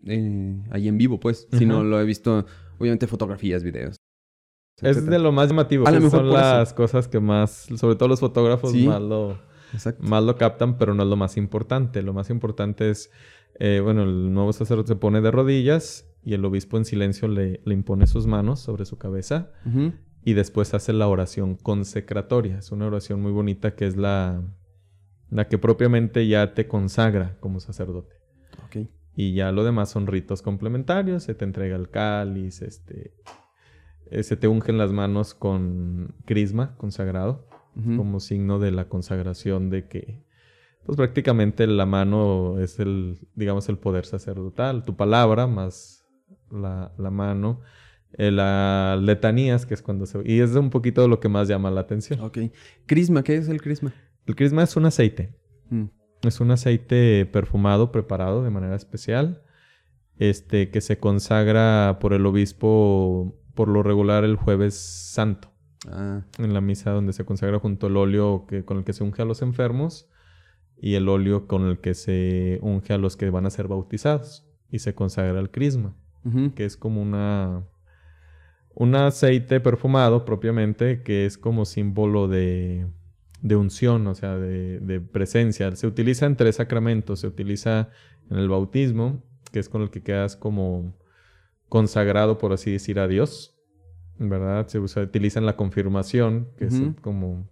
eh, 0.05 0.63
ahí 0.71 0.87
en 0.87 0.97
vivo, 0.97 1.19
pues. 1.19 1.47
Sino 1.51 1.83
lo 1.83 1.99
he 2.01 2.05
visto, 2.05 2.45
obviamente, 2.79 3.05
fotografías, 3.07 3.63
videos. 3.63 3.97
Es 4.81 5.05
de 5.05 5.19
lo 5.19 5.31
más 5.31 5.49
llamativo. 5.49 5.87
A 5.87 5.91
lo 5.91 5.99
que 5.99 6.05
mejor 6.05 6.19
son 6.21 6.27
eso. 6.29 6.35
las 6.37 6.73
cosas 6.73 7.07
que 7.07 7.19
más, 7.19 7.67
sobre 7.75 7.95
todo 7.95 8.09
los 8.09 8.19
fotógrafos, 8.19 8.71
Sí. 8.71 8.87
más, 8.87 8.99
lo, 9.01 9.37
Exacto. 9.73 10.03
más 10.03 10.23
lo 10.23 10.35
captan, 10.37 10.77
pero 10.77 10.95
no 10.95 11.03
es 11.03 11.09
lo 11.09 11.15
más 11.15 11.37
importante. 11.37 12.01
Lo 12.01 12.13
más 12.13 12.31
importante 12.31 12.89
es, 12.89 13.11
eh, 13.59 13.79
bueno, 13.83 14.01
el 14.03 14.33
nuevo 14.33 14.51
sacerdote 14.51 14.87
se 14.87 14.95
pone 14.95 15.21
de 15.21 15.29
rodillas 15.29 16.09
y 16.25 16.33
el 16.33 16.45
obispo 16.45 16.77
en 16.77 16.85
silencio 16.85 17.27
le, 17.27 17.61
le 17.65 17.73
impone 17.73 18.07
sus 18.07 18.27
manos 18.27 18.59
sobre 18.59 18.85
su 18.85 18.97
cabeza 18.97 19.51
y 20.23 20.33
después 20.33 20.73
hace 20.73 20.93
la 20.93 21.07
oración 21.07 21.55
consecratoria. 21.55 22.59
Es 22.59 22.71
una 22.71 22.87
oración 22.87 23.21
muy 23.21 23.31
bonita 23.31 23.75
que 23.75 23.85
es 23.85 23.97
la, 23.97 24.41
la 25.29 25.47
que 25.47 25.57
propiamente 25.57 26.27
ya 26.27 26.53
te 26.53 26.67
consagra 26.67 27.37
como 27.39 27.59
sacerdote. 27.59 28.15
Y 29.15 29.33
ya 29.33 29.51
lo 29.51 29.63
demás 29.63 29.91
son 29.91 30.07
ritos 30.07 30.41
complementarios. 30.41 31.23
Se 31.23 31.35
te 31.35 31.45
entrega 31.45 31.75
el 31.75 31.89
cáliz, 31.89 32.63
este, 32.63 33.13
eh, 34.09 34.23
se 34.23 34.37
te 34.37 34.47
ungen 34.47 34.77
las 34.77 34.91
manos 34.91 35.33
con 35.35 36.15
crisma 36.25 36.75
consagrado, 36.77 37.47
como 37.75 38.19
signo 38.19 38.59
de 38.59 38.71
la 38.71 38.87
consagración 38.87 39.69
de 39.71 39.87
que, 39.87 40.23
pues 40.85 40.95
prácticamente 40.95 41.65
la 41.67 41.85
mano 41.85 42.59
es 42.59 42.79
el, 42.79 43.19
digamos, 43.35 43.67
el 43.69 43.77
poder 43.77 44.05
sacerdotal. 44.05 44.83
Tu 44.83 44.95
palabra 44.95 45.47
más 45.47 46.02
la, 46.53 46.93
la 46.97 47.09
mano. 47.09 47.61
Eh, 48.13 48.31
las 48.31 49.01
letanías, 49.01 49.65
que 49.65 49.73
es 49.73 49.81
cuando 49.81 50.05
se... 50.05 50.21
Y 50.23 50.39
es 50.39 50.53
un 50.55 50.69
poquito 50.69 51.07
lo 51.07 51.19
que 51.19 51.29
más 51.29 51.47
llama 51.47 51.71
la 51.71 51.81
atención. 51.81 52.19
Ok. 52.21 52.37
Crisma, 52.85 53.23
¿qué 53.23 53.35
es 53.35 53.49
el 53.49 53.61
crisma? 53.61 53.91
El 54.27 54.35
crisma 54.35 54.63
es 54.63 54.75
un 54.75 54.85
aceite. 54.85 55.33
Mm. 55.69 55.85
Es 56.21 56.39
un 56.39 56.51
aceite 56.51 57.25
perfumado, 57.25 57.91
preparado 57.91 58.43
de 58.43 58.49
manera 58.51 58.75
especial, 58.75 59.41
este, 60.17 60.69
que 60.69 60.79
se 60.79 60.99
consagra 60.99 61.97
por 61.99 62.13
el 62.13 62.25
obispo 62.25 63.35
por 63.55 63.67
lo 63.67 63.83
regular 63.83 64.23
el 64.23 64.35
jueves 64.35 64.75
santo, 64.75 65.53
Ah, 65.87 66.23
en 66.37 66.53
la 66.53 66.61
misa 66.61 66.91
donde 66.91 67.11
se 67.11 67.25
consagra 67.25 67.59
junto 67.59 67.87
el 67.87 67.97
óleo 67.97 68.45
que, 68.47 68.63
con 68.63 68.77
el 68.77 68.83
que 68.83 68.93
se 68.93 69.03
unge 69.03 69.21
a 69.21 69.25
los 69.25 69.41
enfermos 69.41 70.09
y 70.77 70.95
el 70.95 71.09
óleo 71.09 71.45
con 71.47 71.65
el 71.67 71.79
que 71.79 71.93
se 71.93 72.59
unge 72.61 72.93
a 72.93 72.97
los 72.97 73.17
que 73.17 73.29
van 73.29 73.45
a 73.45 73.49
ser 73.49 73.67
bautizados 73.67 74.45
y 74.69 74.79
se 74.79 74.95
consagra 74.95 75.39
el 75.39 75.51
crisma, 75.51 75.95
que 76.55 76.65
es 76.65 76.77
como 76.77 77.01
una 77.01 77.63
un 78.75 78.95
aceite 78.95 79.59
perfumado 79.59 80.25
propiamente 80.25 81.03
que 81.03 81.25
es 81.25 81.37
como 81.37 81.65
símbolo 81.65 82.27
de, 82.27 82.87
de 83.41 83.55
unción, 83.55 84.07
o 84.07 84.15
sea, 84.15 84.35
de, 84.35 84.79
de 84.79 84.99
presencia. 84.99 85.75
Se 85.75 85.85
utiliza 85.85 86.25
en 86.25 86.35
tres 86.35 86.55
sacramentos. 86.55 87.19
Se 87.19 87.27
utiliza 87.27 87.89
en 88.29 88.37
el 88.37 88.49
bautismo, 88.49 89.23
que 89.51 89.59
es 89.59 89.69
con 89.69 89.81
el 89.83 89.89
que 89.89 90.01
quedas 90.01 90.35
como 90.35 90.97
consagrado, 91.69 92.37
por 92.37 92.53
así 92.53 92.71
decir, 92.71 92.99
a 92.99 93.07
Dios. 93.07 93.55
¿Verdad? 94.17 94.67
Se 94.67 94.79
usa, 94.79 95.03
utiliza 95.03 95.39
en 95.39 95.45
la 95.45 95.55
confirmación, 95.55 96.49
que 96.57 96.65
es 96.65 96.81
como 97.01 97.49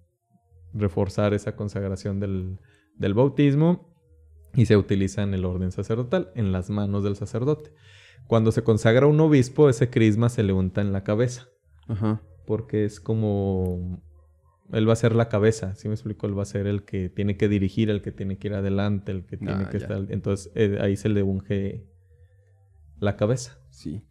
reforzar 0.74 1.34
esa 1.34 1.56
consagración 1.56 2.20
del, 2.20 2.60
del 2.96 3.14
bautismo. 3.14 3.92
Y 4.54 4.66
se 4.66 4.76
utiliza 4.76 5.24
en 5.24 5.34
el 5.34 5.46
orden 5.46 5.72
sacerdotal, 5.72 6.32
en 6.36 6.52
las 6.52 6.70
manos 6.70 7.04
del 7.04 7.16
sacerdote. 7.16 7.72
Cuando 8.32 8.54
se 8.54 8.64
consagra 8.64 9.08
un 9.08 9.20
obispo, 9.20 9.68
ese 9.68 9.90
crisma 9.90 10.30
se 10.30 10.42
le 10.42 10.54
unta 10.54 10.80
en 10.80 10.94
la 10.94 11.04
cabeza 11.04 11.50
Ajá. 11.90 12.22
porque 12.46 12.86
es 12.86 13.02
como 13.02 14.02
él 14.72 14.88
va 14.88 14.94
a 14.94 14.96
ser 14.96 15.14
la 15.16 15.28
cabeza, 15.28 15.76
¿sí 15.76 15.90
me 15.90 15.96
explico? 15.96 16.28
Él 16.28 16.38
va 16.40 16.44
a 16.44 16.46
ser 16.46 16.66
el 16.66 16.84
que 16.86 17.10
tiene 17.10 17.36
que 17.36 17.50
dirigir, 17.50 17.90
el 17.90 18.02
que 18.02 18.14
tiene 18.14 18.38
que 18.38 18.48
ir 18.48 18.54
adelante, 18.54 19.12
el 19.12 19.26
que 19.26 19.36
tiene 19.36 19.66
Ah, 19.66 19.70
que 19.70 19.80
ya. 19.80 19.86
estar. 19.86 20.06
Entonces 20.08 20.50
eh, 20.56 20.78
ahí 20.80 20.96
se 20.96 21.10
le 21.10 21.24
unge 21.24 21.84
la 23.02 23.18
cabeza. 23.18 23.60
Sí. 23.70 24.02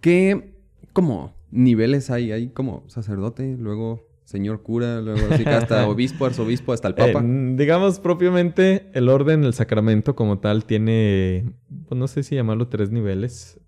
¿Qué 0.00 0.54
como 0.92 1.34
niveles 1.50 2.10
hay? 2.10 2.30
Hay 2.30 2.50
como 2.50 2.84
sacerdote, 2.88 3.56
luego 3.58 4.06
señor 4.24 4.62
cura, 4.62 5.00
luego 5.00 5.26
así 5.32 5.44
que 5.44 5.54
hasta 5.54 5.86
obispo, 5.88 6.24
arzobispo, 6.26 6.72
hasta 6.72 6.88
el 6.88 6.94
Eh, 6.94 6.96
papa. 7.12 7.20
n- 7.20 7.56
digamos 7.56 8.00
propiamente 8.00 8.90
el 8.94 9.08
orden, 9.08 9.44
el 9.44 9.54
sacramento 9.54 10.14
como 10.14 10.38
tal 10.38 10.64
tiene, 10.64 11.52
pues 11.88 11.98
no 11.98 12.06
sé 12.08 12.22
si 12.22 12.34
llamarlo 12.34 12.68
tres 12.68 12.90
niveles, 12.90 13.60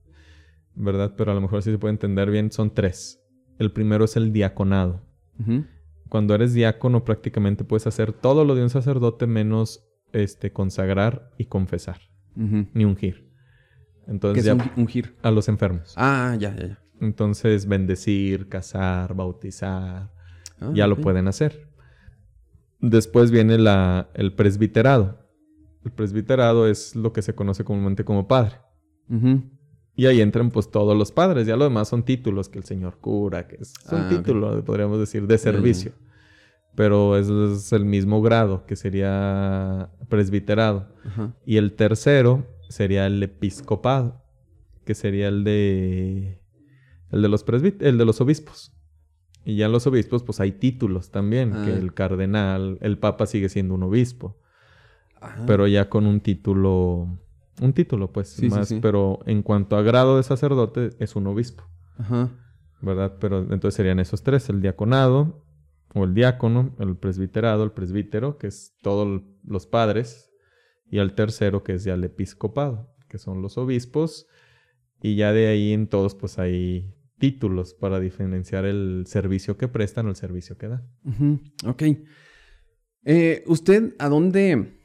¿verdad? 0.75 1.14
Pero 1.17 1.33
a 1.33 1.35
lo 1.35 1.40
mejor 1.40 1.62
sí 1.62 1.71
se 1.71 1.79
puede 1.79 1.93
entender 1.93 2.31
bien, 2.31 2.51
son 2.51 2.73
tres. 2.75 3.21
El 3.59 3.73
primero 3.73 4.05
es 4.05 4.17
el 4.17 4.33
diaconado. 4.33 5.03
Cuando 6.09 6.35
eres 6.35 6.55
diácono 6.55 7.05
prácticamente 7.05 7.64
puedes 7.64 7.87
hacer 7.87 8.12
todo 8.12 8.45
lo 8.45 8.55
de 8.55 8.62
un 8.62 8.71
sacerdote 8.71 9.27
menos 9.27 9.85
este, 10.12 10.53
consagrar 10.53 11.31
y 11.38 11.47
confesar, 11.47 11.99
ni 12.37 12.85
ungir. 12.85 13.31
¿Qué 14.07 14.11
Entonces 14.12 14.40
es 14.43 14.47
ya 14.47 14.55
un, 14.55 14.62
ungir? 14.77 15.17
a 15.23 15.31
los 15.33 15.49
enfermos. 15.49 15.95
Ah, 15.97 16.37
ya, 16.38 16.55
ya, 16.55 16.67
ya. 16.69 16.79
Entonces 17.01 17.67
bendecir, 17.67 18.49
casar, 18.49 19.14
bautizar, 19.14 20.12
Ah, 20.68 20.72
ya 20.74 20.87
lo 20.87 20.96
pueden 20.96 21.29
hacer. 21.29 21.68
Después 22.81 23.31
viene 23.31 23.59
la, 23.59 24.09
el 24.14 24.35
presbiterado. 24.35 25.18
El 25.85 25.92
presbiterado 25.92 26.66
es 26.66 26.94
lo 26.96 27.12
que 27.12 27.22
se 27.22 27.35
conoce 27.35 27.64
comúnmente 27.64 28.05
como 28.05 28.27
padre. 28.29 28.57
Y 29.96 30.07
ahí 30.07 30.20
entran 30.20 30.50
pues 30.50 30.70
todos 30.70 30.96
los 30.96 31.12
padres. 31.12 31.46
Ya 31.46 31.57
lo 31.57 31.64
demás 31.64 31.88
son 31.88 32.05
títulos 32.05 32.48
que 32.48 32.59
el 32.59 32.64
señor 32.64 32.98
cura, 32.98 33.46
que 33.46 33.57
es 33.61 33.74
un 33.92 33.98
Ah, 33.98 34.09
ok. 34.11 34.16
título, 34.18 34.64
podríamos 34.64 34.98
decir, 34.98 35.27
de 35.27 35.38
servicio. 35.38 35.92
Pero 36.74 37.16
es, 37.16 37.29
es 37.29 37.72
el 37.72 37.85
mismo 37.85 38.20
grado, 38.20 38.66
que 38.66 38.74
sería 38.77 39.90
presbiterado. 40.09 40.88
Y 41.46 41.59
el 41.59 41.74
tercero 41.74 42.46
sería 42.68 43.07
el 43.07 43.22
episcopado, 43.22 44.22
que 44.85 44.94
sería 44.94 45.29
el 45.29 45.44
de 45.44 46.40
el 47.12 47.22
de 47.22 47.29
los 47.29 47.44
el 47.81 47.98
de 47.98 48.05
los 48.05 48.20
obispos. 48.20 48.72
Y 49.45 49.57
ya 49.57 49.67
en 49.67 49.73
los 49.73 49.87
obispos 49.87 50.23
pues 50.23 50.41
hay 50.41 50.53
títulos 50.53 51.11
también, 51.11 51.53
Ah. 51.53 51.65
que 51.65 51.73
el 51.73 51.93
cardenal, 51.95 52.79
el 52.81 52.99
papa 52.99 53.27
sigue 53.27 53.49
siendo 53.49 53.75
un 53.75 53.83
obispo, 53.83 54.39
Ah, 55.21 55.45
pero 55.47 55.67
ya 55.67 55.89
con 55.89 56.07
un 56.07 56.21
título 56.21 57.19
un 57.63 57.73
título 57.73 58.11
pues 58.13 58.29
Sí, 58.29 58.49
sí, 58.51 58.57
más, 58.57 58.69
sí. 58.69 58.79
pero 58.83 59.21
en 59.27 59.43
cuanto 59.43 59.77
a 59.77 59.83
grado 59.83 60.17
de 60.17 60.23
sacerdote 60.25 60.91
es 60.99 61.15
un 61.15 61.27
obispo, 61.29 61.63
Ajá. 61.99 62.31
¿verdad? 62.81 63.17
Pero 63.21 63.39
entonces 63.41 63.75
serían 63.75 64.01
esos 64.01 64.23
tres, 64.25 64.49
el 64.49 64.61
diaconado 64.61 65.45
o 65.95 66.03
el 66.05 66.15
diácono, 66.15 66.75
el 66.81 66.97
presbiterado, 66.97 67.63
el 67.63 67.71
presbítero, 67.71 68.39
que 68.39 68.49
es 68.49 68.77
todos 68.83 69.23
los 69.45 69.67
padres, 69.67 70.33
y 70.91 70.99
el 70.99 71.15
tercero 71.15 71.63
que 71.63 71.75
es 71.75 71.85
ya 71.85 71.95
el 71.95 72.03
episcopado, 72.05 72.93
que 73.09 73.19
son 73.19 73.41
los 73.41 73.57
obispos, 73.57 74.27
y 75.01 75.15
ya 75.15 75.33
de 75.33 75.47
ahí 75.47 75.73
en 75.73 75.87
todos 75.87 76.15
pues 76.17 76.39
hay 76.41 76.93
títulos 77.18 77.74
para 77.74 78.00
diferenciar 78.00 78.64
el 78.64 79.05
servicio 79.07 79.57
que 79.57 79.68
prestan 79.68 80.07
o 80.07 80.11
el 80.11 80.16
servicio 80.16 80.57
que 80.59 80.68
dan. 80.68 80.88
Ujú, 81.05 81.40
Ok. 81.66 81.83
Eh, 83.05 83.44
¿Usted 83.46 83.94
a 83.98 84.09
dónde... 84.09 84.81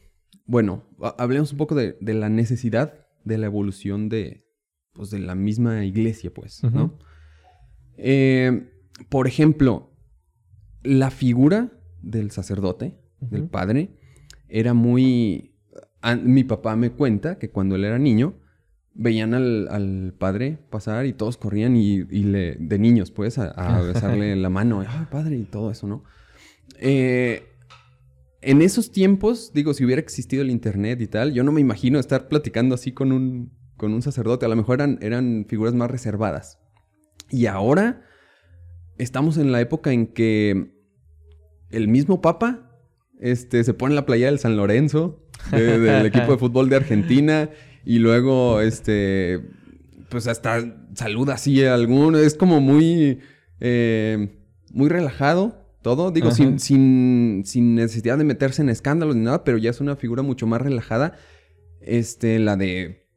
Bueno, 0.45 0.83
ha- 1.01 1.15
hablemos 1.17 1.51
un 1.51 1.57
poco 1.57 1.75
de, 1.75 1.97
de 2.01 2.13
la 2.13 2.29
necesidad 2.29 3.07
de 3.23 3.37
la 3.37 3.45
evolución 3.45 4.09
de, 4.09 4.45
pues, 4.93 5.09
de 5.11 5.19
la 5.19 5.35
misma 5.35 5.85
iglesia, 5.85 6.31
pues, 6.33 6.63
¿no? 6.63 6.97
Eh, 7.97 8.69
por 9.09 9.27
ejemplo, 9.27 9.91
la 10.83 11.11
figura 11.11 11.71
del 12.01 12.31
sacerdote, 12.31 12.97
del 13.19 13.47
padre, 13.49 13.97
era 14.47 14.73
muy... 14.73 15.55
mi 16.23 16.43
papá 16.43 16.75
me 16.75 16.91
cuenta 16.91 17.37
que 17.37 17.49
cuando 17.51 17.75
él 17.75 17.83
era 17.85 17.99
niño, 17.99 18.38
veían 19.01 19.33
al, 19.33 19.67
al 19.69 20.13
padre 20.17 20.57
pasar 20.69 21.05
y 21.05 21.13
todos 21.13 21.37
corrían 21.37 21.77
y, 21.77 21.99
y 22.09 22.23
le, 22.23 22.55
de 22.59 22.77
niños, 22.79 23.11
pues, 23.11 23.37
a, 23.37 23.47
a 23.51 23.81
besarle 23.93 24.35
la 24.35 24.49
mano. 24.49 24.81
Ay, 24.87 25.05
padre, 25.09 25.37
y 25.37 25.43
todo 25.43 25.71
eso, 25.71 25.87
¿no? 25.87 26.03
Eh, 26.79 27.43
en 28.41 28.61
esos 28.61 28.91
tiempos, 28.91 29.51
digo, 29.53 29.73
si 29.73 29.83
hubiera 29.85 30.01
existido 30.01 30.41
el 30.43 30.49
internet 30.49 31.01
y 31.01 31.07
tal, 31.07 31.33
yo 31.33 31.43
no 31.43 31.51
me 31.51 31.61
imagino 31.61 31.99
estar 31.99 32.27
platicando 32.27 32.75
así 32.75 32.91
con 32.91 33.11
un, 33.11 33.51
con 33.77 33.93
un 33.93 34.01
sacerdote. 34.01 34.45
A 34.45 34.49
lo 34.49 34.55
mejor 34.55 34.75
eran, 34.75 34.97
eran 35.01 35.45
figuras 35.47 35.73
más 35.73 35.89
reservadas. 35.91 36.59
Y 37.29 37.45
ahora 37.47 38.03
estamos 38.97 39.37
en 39.37 39.51
la 39.51 39.61
época 39.61 39.91
en 39.91 40.07
que 40.07 40.71
el 41.69 41.87
mismo 41.87 42.21
Papa 42.21 42.71
este, 43.19 43.63
se 43.63 43.73
pone 43.73 43.91
en 43.93 43.95
la 43.97 44.05
playa 44.05 44.27
del 44.27 44.39
San 44.39 44.55
Lorenzo, 44.57 45.25
de- 45.51 45.79
del 45.79 46.05
equipo 46.05 46.31
de 46.31 46.37
fútbol 46.37 46.69
de 46.69 46.77
Argentina, 46.77 47.49
y 47.95 47.99
luego, 47.99 48.61
este, 48.61 49.39
pues 50.09 50.27
hasta 50.27 50.85
saluda 50.93 51.33
así 51.33 51.63
a 51.63 51.73
alguno. 51.73 52.17
Es 52.19 52.35
como 52.35 52.61
muy, 52.61 53.19
eh, 53.59 54.43
muy 54.71 54.89
relajado 54.89 55.65
todo. 55.81 56.11
Digo, 56.11 56.27
sin, 56.35 56.59
sin, 56.59 57.43
sin 57.45 57.73
necesidad 57.75 58.17
de 58.17 58.25
meterse 58.25 58.61
en 58.61 58.69
escándalos 58.69 59.15
ni 59.15 59.23
nada, 59.23 59.43
pero 59.43 59.57
ya 59.57 59.71
es 59.71 59.81
una 59.81 59.95
figura 59.95 60.21
mucho 60.21 60.45
más 60.45 60.61
relajada. 60.61 61.13
Este, 61.81 62.37
la 62.37 62.57
de 62.57 63.07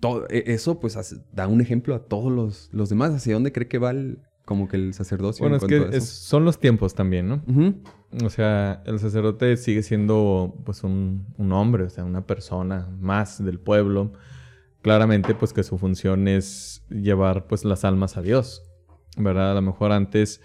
todo 0.00 0.26
e- 0.28 0.44
eso, 0.54 0.80
pues 0.80 0.96
hace- 0.96 1.16
da 1.32 1.46
un 1.46 1.60
ejemplo 1.60 1.94
a 1.94 2.06
todos 2.06 2.32
los, 2.32 2.68
los 2.72 2.88
demás. 2.88 3.12
¿Hacia 3.14 3.34
dónde 3.34 3.52
cree 3.52 3.68
que 3.68 3.78
va 3.78 3.90
el, 3.92 4.18
como 4.50 4.66
que 4.66 4.76
el 4.76 4.94
sacerdocio? 4.94 5.44
Bueno, 5.48 5.56
en 5.56 5.62
es 5.62 5.90
que 5.90 5.96
es- 5.96 6.08
son 6.08 6.44
los 6.44 6.58
tiempos 6.58 6.92
también, 6.96 7.28
¿no? 7.28 7.40
O 8.24 8.30
sea, 8.30 8.82
el 8.84 8.98
sacerdote 8.98 9.56
sigue 9.56 9.84
siendo 9.84 10.56
pues 10.64 10.82
un, 10.82 11.24
un 11.38 11.52
hombre, 11.52 11.84
o 11.84 11.88
sea, 11.88 12.04
una 12.04 12.26
persona 12.26 12.88
más 13.00 13.44
del 13.44 13.60
pueblo. 13.60 14.12
Claramente, 14.82 15.36
pues 15.36 15.52
que 15.52 15.62
su 15.62 15.78
función 15.78 16.26
es 16.26 16.82
llevar 16.90 17.46
pues 17.46 17.64
las 17.64 17.84
almas 17.84 18.16
a 18.16 18.22
Dios, 18.22 18.64
¿verdad? 19.16 19.52
A 19.52 19.54
lo 19.54 19.62
mejor 19.62 19.92
antes 19.92 20.40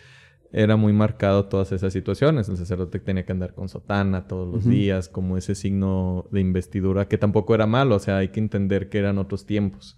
era 0.52 0.76
muy 0.76 0.94
marcado 0.94 1.46
todas 1.46 1.72
esas 1.72 1.92
situaciones. 1.92 2.48
El 2.48 2.58
sacerdote 2.58 3.00
tenía 3.00 3.26
que 3.26 3.32
andar 3.32 3.56
con 3.56 3.70
sotana 3.70 4.28
todos 4.28 4.48
los 4.54 4.66
días, 4.66 5.10
como 5.10 5.36
ese 5.36 5.56
signo 5.56 6.28
de 6.32 6.42
investidura, 6.42 7.08
que 7.08 7.18
tampoco 7.18 7.56
era 7.56 7.66
malo, 7.66 7.96
o 7.96 8.00
sea, 8.00 8.18
hay 8.18 8.28
que 8.30 8.40
entender 8.40 8.88
que 8.90 9.00
eran 9.00 9.18
otros 9.18 9.48
tiempos. 9.48 9.98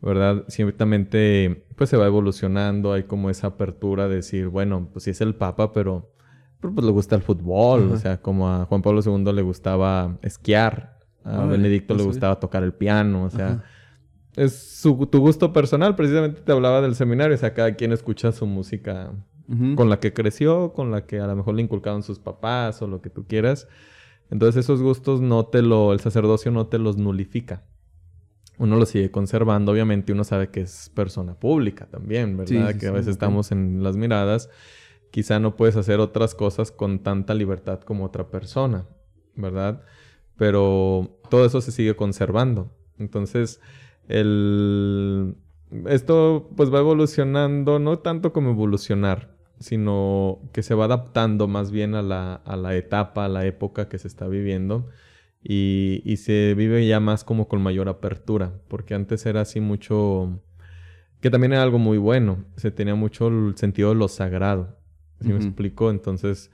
¿Verdad? 0.00 0.44
Ciertamente, 0.48 1.64
pues 1.76 1.90
se 1.90 1.96
va 1.96 2.06
evolucionando, 2.06 2.92
hay 2.92 3.04
como 3.04 3.30
esa 3.30 3.48
apertura 3.48 4.08
de 4.08 4.16
decir, 4.16 4.48
bueno, 4.48 4.88
pues 4.92 5.04
sí 5.04 5.10
es 5.10 5.20
el 5.20 5.34
Papa, 5.34 5.72
pero 5.72 6.12
pero, 6.60 6.74
pues 6.74 6.84
le 6.84 6.92
gusta 6.92 7.14
el 7.14 7.22
fútbol, 7.22 7.92
o 7.92 7.96
sea, 7.96 8.20
como 8.20 8.48
a 8.50 8.64
Juan 8.64 8.82
Pablo 8.82 9.00
II 9.04 9.32
le 9.32 9.42
gustaba 9.42 10.18
esquiar, 10.22 10.98
a 11.22 11.44
Benedicto 11.44 11.94
le 11.94 12.00
sabía. 12.00 12.08
gustaba 12.08 12.40
tocar 12.40 12.64
el 12.64 12.74
piano, 12.74 13.24
o 13.24 13.30
sea, 13.30 13.46
Ajá. 13.50 13.64
es 14.34 14.58
su, 14.80 15.06
tu 15.06 15.20
gusto 15.20 15.52
personal, 15.52 15.94
precisamente 15.94 16.40
te 16.40 16.50
hablaba 16.50 16.80
del 16.80 16.96
seminario, 16.96 17.36
o 17.36 17.38
sea, 17.38 17.54
cada 17.54 17.74
quien 17.76 17.92
escucha 17.92 18.32
su 18.32 18.46
música 18.46 19.12
con 19.76 19.88
la 19.88 19.98
que 19.98 20.12
creció, 20.12 20.72
con 20.74 20.90
la 20.90 21.06
que 21.06 21.20
a 21.20 21.26
lo 21.26 21.36
mejor 21.36 21.54
le 21.54 21.62
inculcaron 21.62 22.02
sus 22.02 22.18
papás 22.18 22.82
o 22.82 22.86
lo 22.86 23.00
que 23.00 23.08
tú 23.08 23.24
quieras. 23.26 23.66
Entonces 24.30 24.62
esos 24.62 24.82
gustos 24.82 25.22
no 25.22 25.46
te 25.46 25.62
lo, 25.62 25.94
el 25.94 26.00
sacerdocio 26.00 26.50
no 26.50 26.66
te 26.66 26.78
los 26.78 26.98
nulifica. 26.98 27.62
Uno 28.58 28.76
los 28.76 28.88
sigue 28.88 29.10
conservando, 29.10 29.72
obviamente 29.72 30.12
uno 30.12 30.24
sabe 30.24 30.50
que 30.50 30.60
es 30.60 30.90
persona 30.94 31.34
pública 31.34 31.86
también, 31.86 32.36
¿verdad? 32.36 32.68
Sí, 32.68 32.72
sí, 32.72 32.78
que 32.78 32.88
a 32.88 32.92
veces 32.92 33.08
estamos 33.08 33.52
en 33.52 33.82
las 33.82 33.96
miradas. 33.96 34.50
Quizá 35.10 35.38
no 35.38 35.56
puedes 35.56 35.76
hacer 35.76 36.00
otras 36.00 36.34
cosas 36.34 36.72
con 36.72 36.98
tanta 36.98 37.34
libertad 37.34 37.80
como 37.80 38.04
otra 38.04 38.28
persona, 38.28 38.86
¿verdad? 39.36 39.82
Pero 40.36 41.18
todo 41.30 41.46
eso 41.46 41.60
se 41.60 41.72
sigue 41.72 41.94
conservando. 41.94 42.72
Entonces, 42.98 43.60
el... 44.08 45.36
esto 45.86 46.50
pues 46.56 46.74
va 46.74 46.80
evolucionando, 46.80 47.78
no 47.78 48.00
tanto 48.00 48.32
como 48.32 48.50
evolucionar, 48.50 49.36
sino 49.60 50.40
que 50.52 50.62
se 50.62 50.74
va 50.74 50.86
adaptando 50.86 51.46
más 51.46 51.70
bien 51.70 51.94
a 51.94 52.02
la, 52.02 52.34
a 52.34 52.56
la 52.56 52.74
etapa, 52.76 53.24
a 53.24 53.28
la 53.28 53.46
época 53.46 53.88
que 53.88 53.98
se 53.98 54.08
está 54.08 54.26
viviendo. 54.26 54.88
Y, 55.50 56.02
y 56.04 56.18
se 56.18 56.52
vive 56.54 56.86
ya 56.86 57.00
más 57.00 57.24
como 57.24 57.48
con 57.48 57.62
mayor 57.62 57.88
apertura, 57.88 58.52
porque 58.68 58.92
antes 58.94 59.24
era 59.24 59.40
así 59.40 59.60
mucho, 59.60 60.42
que 61.22 61.30
también 61.30 61.54
era 61.54 61.62
algo 61.62 61.78
muy 61.78 61.96
bueno, 61.96 62.44
se 62.56 62.70
tenía 62.70 62.94
mucho 62.94 63.28
el 63.28 63.56
sentido 63.56 63.88
de 63.88 63.94
lo 63.94 64.08
sagrado, 64.08 64.76
¿sí 65.22 65.28
me 65.28 65.36
explico? 65.36 65.90
Entonces 65.90 66.50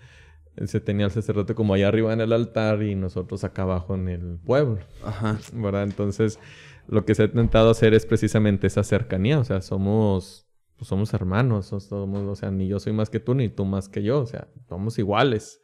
se 0.64 0.80
tenía 0.80 1.06
el 1.06 1.10
sacerdote 1.10 1.56
como 1.56 1.74
allá 1.74 1.88
arriba 1.88 2.12
en 2.12 2.20
el 2.20 2.32
altar 2.32 2.84
y 2.84 2.94
nosotros 2.94 3.42
acá 3.42 3.62
abajo 3.62 3.96
en 3.96 4.08
el 4.08 4.38
pueblo, 4.38 4.78
Ajá. 5.04 5.40
¿verdad? 5.52 5.82
Entonces 5.82 6.38
lo 6.86 7.04
que 7.04 7.16
se 7.16 7.22
ha 7.22 7.26
intentado 7.26 7.70
hacer 7.70 7.94
es 7.94 8.06
precisamente 8.06 8.66
esa 8.66 8.84
cercanía, 8.84 9.38
o 9.40 9.44
sea, 9.44 9.60
somos, 9.60 10.46
pues 10.76 10.86
somos 10.88 11.12
hermanos, 11.14 11.72
o 11.72 11.80
somos, 11.80 12.22
o 12.22 12.36
sea, 12.36 12.52
ni 12.52 12.68
yo 12.68 12.78
soy 12.78 12.92
más 12.92 13.10
que 13.10 13.20
tú, 13.20 13.34
ni 13.34 13.48
tú 13.48 13.64
más 13.64 13.88
que 13.88 14.02
yo, 14.02 14.20
o 14.20 14.26
sea, 14.26 14.46
somos 14.68 14.98
iguales, 14.98 15.60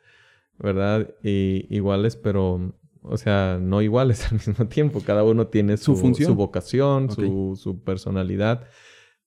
¿verdad? 0.59 1.15
Y 1.23 1.67
iguales, 1.75 2.17
pero, 2.17 2.75
o 3.03 3.17
sea, 3.17 3.59
no 3.61 3.83
iguales 3.83 4.27
al 4.33 4.35
mismo 4.35 4.67
tiempo, 4.69 5.01
cada 5.05 5.25
uno 5.25 5.49
tiene 5.49 5.77
Su 5.77 5.95
su, 5.95 5.97
función. 5.97 6.29
su 6.29 6.35
vocación, 6.35 7.11
su, 7.11 7.59
su 7.61 7.83
personalidad, 7.83 8.67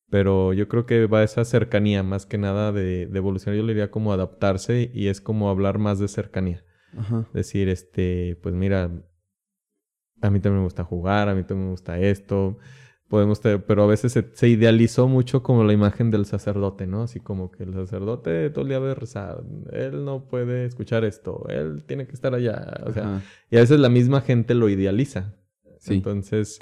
pero 0.10 0.54
yo 0.54 0.68
creo 0.68 0.86
que 0.86 1.08
va 1.08 1.24
esa 1.24 1.46
cercanía, 1.46 2.04
más 2.04 2.26
que 2.26 2.38
nada 2.38 2.72
de, 2.72 3.08
de 3.08 3.18
evolución, 3.18 3.56
yo 3.56 3.64
le 3.64 3.74
diría 3.74 3.92
como 3.92 4.14
adaptarse 4.14 4.92
y 4.94 5.08
es 5.08 5.22
como 5.22 5.50
hablar 5.50 5.80
más 5.80 6.00
de 6.00 6.08
cercanía 6.08 6.64
Ajá. 6.98 7.28
decir, 7.34 7.70
este, 7.70 8.38
pues 8.44 8.54
mira, 8.56 8.92
a 10.22 10.30
mí 10.30 10.40
también 10.40 10.60
me 10.60 10.64
gusta 10.66 10.84
jugar, 10.84 11.30
a 11.30 11.36
mí 11.36 11.44
también 11.44 11.66
me 11.68 11.72
gusta 11.72 12.00
esto, 12.00 12.58
podemos, 13.13 13.41
te- 13.41 13.60
pero 13.60 13.84
a 13.84 13.86
veces 13.86 14.12
se, 14.12 14.28
se 14.34 14.47
idealizó 14.47 15.08
mucho 15.08 15.43
como 15.43 15.63
la 15.63 15.71
imagen 15.71 16.10
del 16.10 16.26
sacerdote, 16.26 16.88
¿no? 16.88 17.04
Así 17.04 17.19
como 17.19 17.52
que 17.52 17.62
el 17.62 17.71
sacerdote 17.76 18.49
todo 18.49 18.63
el 18.63 18.69
día 18.69 18.80
debe 18.80 18.95
rezar, 18.95 19.43
él 19.71 20.04
no 20.04 20.28
puede 20.28 20.65
escuchar 20.65 21.06
esto, 21.06 21.45
él 21.47 21.84
tiene 21.86 22.08
que 22.08 22.13
estar 22.13 22.34
allá, 22.34 22.73
o 22.88 22.91
sea, 22.91 23.04
Ajá. 23.04 23.21
y 23.52 23.58
a 23.58 23.60
veces 23.60 23.80
la 23.80 23.89
misma 23.89 24.21
gente 24.21 24.56
lo 24.56 24.67
idealiza. 24.67 25.36
Sí. 25.78 25.93
Entonces, 25.93 26.58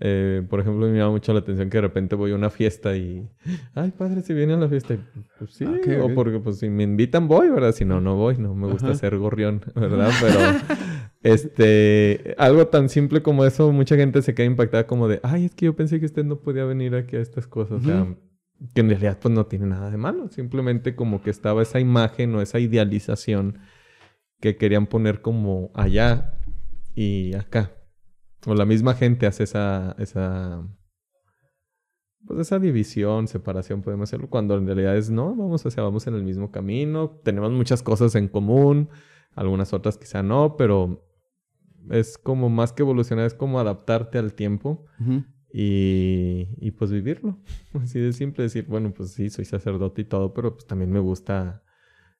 Eh, 0.00 0.42
por 0.50 0.58
ejemplo, 0.60 0.88
me 0.88 0.98
llama 0.98 1.12
mucho 1.12 1.32
la 1.32 1.38
atención 1.38 1.70
que 1.70 1.76
de 1.78 1.82
repente 1.82 2.16
voy 2.16 2.32
a 2.32 2.34
una 2.34 2.50
fiesta 2.50 2.96
y... 2.96 3.28
Ay, 3.74 3.92
padre, 3.96 4.22
si 4.22 4.34
viene 4.34 4.54
a 4.54 4.56
la 4.56 4.68
fiesta. 4.68 4.96
Pues 5.38 5.52
sí, 5.52 5.64
Ah, 5.64 6.02
o 6.02 6.12
porque 6.14 6.40
pues 6.40 6.58
si 6.58 6.68
me 6.68 6.82
invitan 6.82 7.28
voy, 7.28 7.48
¿verdad? 7.48 7.72
Si 7.72 7.84
no, 7.84 8.00
no 8.00 8.16
voy. 8.16 8.36
No 8.36 8.54
me 8.54 8.66
gusta 8.66 8.88
Ajá. 8.88 8.96
ser 8.96 9.16
gorrión, 9.18 9.62
¿verdad? 9.74 10.10
Pero, 10.20 10.38
este... 11.22 12.34
Algo 12.38 12.66
tan 12.66 12.88
simple 12.88 13.22
como 13.22 13.44
eso, 13.44 13.70
mucha 13.72 13.96
gente 13.96 14.20
se 14.22 14.34
queda 14.34 14.46
impactada 14.46 14.86
como 14.86 15.06
de... 15.06 15.20
Ay, 15.22 15.44
es 15.46 15.54
que 15.54 15.66
yo 15.66 15.76
pensé 15.76 16.00
que 16.00 16.06
usted 16.06 16.24
no 16.24 16.40
podía 16.40 16.64
venir 16.64 16.94
aquí 16.96 17.16
a 17.16 17.20
estas 17.20 17.46
cosas. 17.46 17.82
O 17.82 17.84
sea, 17.84 18.06
que 18.74 18.80
en 18.80 18.88
realidad 18.88 19.18
pues 19.20 19.32
no 19.32 19.46
tiene 19.46 19.66
nada 19.66 19.90
de 19.90 19.96
malo. 19.96 20.28
Simplemente 20.28 20.96
como 20.96 21.22
que 21.22 21.30
estaba 21.30 21.62
esa 21.62 21.78
imagen 21.80 22.34
o 22.34 22.42
esa 22.42 22.58
idealización 22.58 23.58
que 24.40 24.56
querían 24.56 24.86
poner 24.86 25.20
como 25.22 25.70
allá 25.74 26.34
y 26.94 27.34
acá. 27.34 27.70
O 28.46 28.54
la 28.54 28.66
misma 28.66 28.94
gente 28.94 29.26
hace 29.26 29.44
esa, 29.44 29.96
esa, 29.98 30.66
pues 32.26 32.40
esa 32.40 32.58
división, 32.58 33.26
separación, 33.26 33.82
podemos 33.82 34.08
hacerlo, 34.08 34.28
cuando 34.28 34.56
en 34.56 34.66
realidad 34.66 34.96
es 34.96 35.10
no, 35.10 35.34
vamos, 35.34 35.64
o 35.64 35.70
sea, 35.70 35.82
vamos 35.82 36.06
en 36.06 36.14
el 36.14 36.24
mismo 36.24 36.50
camino, 36.50 37.20
tenemos 37.22 37.52
muchas 37.52 37.82
cosas 37.82 38.14
en 38.14 38.28
común, 38.28 38.90
algunas 39.34 39.72
otras 39.72 39.98
quizá 39.98 40.22
no, 40.22 40.56
pero 40.56 41.06
es 41.90 42.18
como 42.18 42.48
más 42.48 42.72
que 42.72 42.82
evolucionar, 42.82 43.26
es 43.26 43.34
como 43.34 43.60
adaptarte 43.60 44.18
al 44.18 44.34
tiempo 44.34 44.86
y, 45.52 46.48
y 46.58 46.70
pues 46.72 46.90
vivirlo. 46.90 47.38
Así 47.82 48.00
de 48.00 48.12
simple 48.12 48.44
decir, 48.44 48.66
bueno, 48.66 48.92
pues 48.94 49.12
sí, 49.12 49.30
soy 49.30 49.44
sacerdote 49.44 50.02
y 50.02 50.04
todo, 50.04 50.34
pero 50.34 50.54
pues 50.54 50.66
también 50.66 50.90
me 50.90 51.00
gusta, 51.00 51.62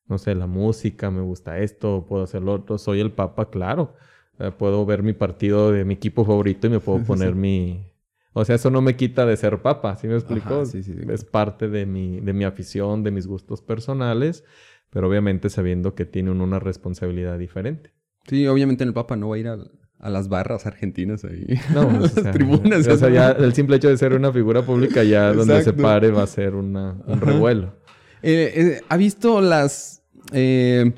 no 0.06 0.18
sé, 0.18 0.34
la 0.34 0.46
música, 0.46 1.10
me 1.10 1.22
gusta 1.22 1.58
esto, 1.58 2.06
puedo 2.06 2.24
hacer 2.24 2.42
lo 2.42 2.54
otro, 2.54 2.78
soy 2.78 3.00
el 3.00 3.12
papa, 3.12 3.50
claro. 3.50 3.94
Eh, 4.38 4.50
puedo 4.56 4.84
ver 4.84 5.02
mi 5.02 5.12
partido 5.12 5.70
de 5.70 5.84
mi 5.84 5.94
equipo 5.94 6.24
favorito 6.24 6.66
y 6.66 6.70
me 6.70 6.80
puedo 6.80 7.02
poner 7.04 7.30
sí. 7.30 7.34
mi... 7.34 7.86
O 8.32 8.44
sea, 8.44 8.56
eso 8.56 8.68
no 8.70 8.80
me 8.80 8.96
quita 8.96 9.26
de 9.26 9.36
ser 9.36 9.62
papa, 9.62 9.94
¿sí 9.96 10.08
me 10.08 10.14
explico? 10.14 10.54
Ajá, 10.54 10.66
sí, 10.66 10.82
sí, 10.82 10.92
sí. 10.92 11.00
Es 11.08 11.24
parte 11.24 11.68
de 11.68 11.86
mi, 11.86 12.18
de 12.20 12.32
mi 12.32 12.44
afición, 12.44 13.04
de 13.04 13.12
mis 13.12 13.28
gustos 13.28 13.62
personales, 13.62 14.42
pero 14.90 15.08
obviamente 15.08 15.50
sabiendo 15.50 15.94
que 15.94 16.04
tiene 16.04 16.32
una 16.32 16.58
responsabilidad 16.58 17.38
diferente. 17.38 17.92
Sí, 18.26 18.46
obviamente 18.48 18.82
el 18.82 18.92
Papa 18.92 19.14
no 19.16 19.28
va 19.28 19.36
a 19.36 19.38
ir 19.38 19.46
a, 19.46 19.58
a 20.00 20.10
las 20.10 20.28
barras 20.28 20.66
argentinas 20.66 21.24
ahí. 21.24 21.46
No, 21.72 21.80
a 21.82 21.88
pues, 21.88 22.00
las 22.00 22.18
o 22.18 22.22
sea, 22.22 22.32
tribunas. 22.32 22.88
O 22.88 22.96
sea, 22.96 23.08
ya 23.10 23.30
el 23.30 23.54
simple 23.54 23.76
hecho 23.76 23.88
de 23.88 23.96
ser 23.96 24.14
una 24.14 24.32
figura 24.32 24.62
pública, 24.62 25.02
ya 25.04 25.32
donde 25.32 25.62
se 25.62 25.72
pare 25.72 26.10
va 26.10 26.24
a 26.24 26.26
ser 26.26 26.54
una, 26.54 26.92
un 27.06 27.14
Ajá. 27.14 27.26
revuelo. 27.26 27.74
Eh, 28.22 28.52
eh, 28.54 28.80
¿Ha 28.88 28.96
visto 28.96 29.40
las, 29.40 30.02
eh, 30.32 30.92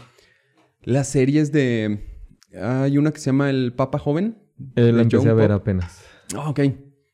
las 0.83 1.09
series 1.09 1.53
de... 1.53 2.16
Hay 2.55 2.99
una 2.99 3.13
que 3.13 3.19
se 3.21 3.27
llama 3.27 3.51
El 3.51 3.73
Papa 3.73 3.99
Joven? 3.99 4.39
Eh, 4.77 4.93
la 4.93 5.03
empecé 5.03 5.19
John 5.19 5.29
a 5.29 5.35
ver 5.35 5.51
Pop. 5.51 5.61
apenas. 5.61 6.05
Ah, 6.35 6.49
ok. 6.51 6.61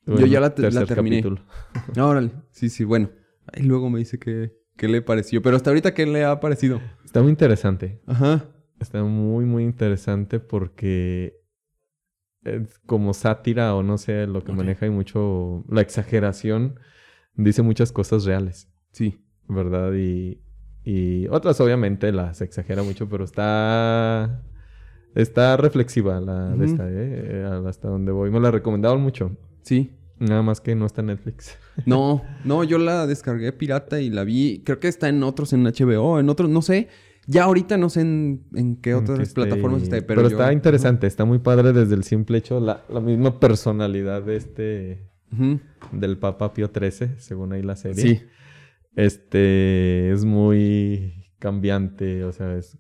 Yo 0.07 0.27
ya 0.27 0.41
la, 0.41 0.55
terminé. 0.55 1.23
Ah, 1.97 2.07
órale. 2.07 2.33
Sí, 2.51 2.69
sí, 2.69 2.85
bueno. 2.85 3.11
Y 3.55 3.63
luego 3.63 3.91
me 3.91 3.99
dice 3.99 4.19
que, 4.19 4.53
qué 4.77 4.89
le 4.89 5.03
pareció. 5.03 5.43
Pero 5.43 5.57
hasta 5.57 5.71
ahorita, 5.71 5.95
¿qué 5.95 6.07
le 6.07 6.25
ha 6.25 6.41
parecido? 6.41 6.81
Está 7.05 7.23
muy 7.23 7.31
interesante. 7.31 8.01
Ajá. 8.07 8.45
Está 8.81 9.03
muy, 9.05 9.45
muy 9.45 9.63
interesante 9.65 10.41
porque 10.41 11.41
es 12.45 12.79
como 12.87 13.15
sátira 13.15 13.75
o 13.77 13.83
no 13.85 13.99
sé, 13.99 14.27
lo 14.27 14.43
que 14.43 14.53
maneja 14.53 14.87
y 14.87 14.91
mucho 14.91 15.65
la 15.69 15.81
exageración 15.81 16.81
dice 17.37 17.63
muchas 17.63 17.93
cosas 17.93 18.25
reales, 18.25 18.69
Sí. 18.91 19.25
¿verdad? 19.49 19.93
Y, 19.95 20.41
y 20.83 21.29
otras 21.29 21.61
obviamente 21.61 22.11
las 22.11 22.41
exagera 22.41 22.83
mucho, 22.83 23.09
pero 23.09 23.23
está 23.25 24.43
está 25.15 25.57
reflexiva 25.57 26.21
la 26.21 26.51
de 26.51 26.65
esta, 26.67 26.89
¿eh? 26.89 26.93
Eh, 26.95 27.61
hasta 27.67 27.89
donde 27.89 28.13
voy. 28.13 28.31
Me 28.31 28.41
la 28.41 28.51
recomendaron 28.51 29.01
mucho. 29.03 29.37
Sí. 29.63 29.93
Nada 30.19 30.43
más 30.43 30.61
que 30.61 30.75
no 30.75 30.87
está 30.87 31.01
en 31.01 31.09
Netflix. 31.09 31.57
No, 31.87 32.23
no, 32.45 32.65
yo 32.65 32.77
la 32.77 33.07
descargué 33.07 33.51
pirata 33.53 33.99
y 34.01 34.11
la 34.11 34.25
vi. 34.25 34.61
Creo 34.63 34.79
que 34.79 34.89
está 34.89 35.09
en 35.09 35.23
otros, 35.23 35.55
en 35.55 35.65
HBO, 35.65 36.21
en 36.21 36.29
otros, 36.29 36.51
no 36.51 36.61
sé. 36.61 36.89
Ya 37.27 37.45
ahorita 37.45 37.79
no 37.79 37.89
sé 37.89 38.03
en, 38.03 38.45
en 38.55 38.77
qué 38.77 38.95
otras 38.95 39.21
Que 39.29 39.35
plataformas 39.35 39.83
está, 39.85 39.99
pero, 40.07 40.21
yo- 40.23 40.29
está 40.29 40.53
interesante, 40.53 41.07
está 41.07 41.25
muy 41.25 41.39
padre 41.39 41.73
desde 41.73 41.95
el 41.95 42.05
simple 42.05 42.37
hecho, 42.39 42.61
la, 42.61 42.83
la 42.91 43.01
misma 43.01 43.41
personalidad 43.41 44.23
de 44.23 44.37
este, 44.37 45.09
del 45.93 46.19
Papa 46.19 46.53
Pío 46.53 46.69
XIII, 46.75 47.13
según 47.17 47.55
ahí 47.55 47.63
la 47.63 47.77
serie. 47.77 48.03
Sí. 48.03 48.21
Este, 48.97 50.11
es 50.13 50.25
muy 50.25 51.15
cambiante, 51.39 52.25
o 52.25 52.33
sea, 52.33 52.55
es, 52.57 52.77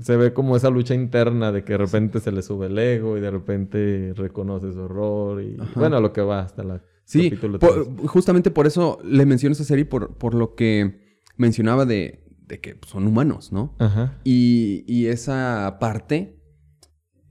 se 0.00 0.16
ve 0.16 0.32
como 0.32 0.56
esa 0.56 0.70
lucha 0.70 0.94
interna 0.94 1.50
de 1.52 1.64
que 1.64 1.72
de 1.74 1.78
repente 1.78 2.20
se 2.20 2.30
le 2.32 2.42
sube 2.42 2.66
el 2.66 2.78
ego 2.78 3.16
y 3.16 3.20
de 3.20 3.30
repente 3.30 4.12
reconoce 4.14 4.72
su 4.72 4.84
error 4.84 5.42
y 5.42 5.56
Ajá. 5.58 5.80
bueno, 5.80 6.00
lo 6.00 6.12
que 6.12 6.20
va 6.20 6.40
hasta 6.40 6.62
la 6.62 6.82
Sí, 7.04 7.30
por- 7.30 8.06
justamente 8.06 8.52
por 8.52 8.68
eso 8.68 8.98
le 9.02 9.26
menciono 9.26 9.52
esa 9.54 9.64
serie, 9.64 9.84
por, 9.84 10.16
por 10.16 10.34
lo 10.34 10.54
que 10.54 11.00
mencionaba 11.36 11.84
de, 11.84 12.22
de 12.46 12.60
que 12.60 12.76
son 12.86 13.04
humanos, 13.06 13.50
¿no? 13.52 13.74
Ajá. 13.80 14.20
Y, 14.22 14.84
y 14.86 15.06
esa 15.06 15.78
parte, 15.80 16.40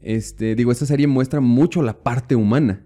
este, 0.01 0.55
digo, 0.55 0.73
esa 0.73 0.85
serie 0.85 1.07
muestra 1.07 1.39
mucho 1.39 1.81
la 1.81 2.03
parte 2.03 2.35
humana. 2.35 2.85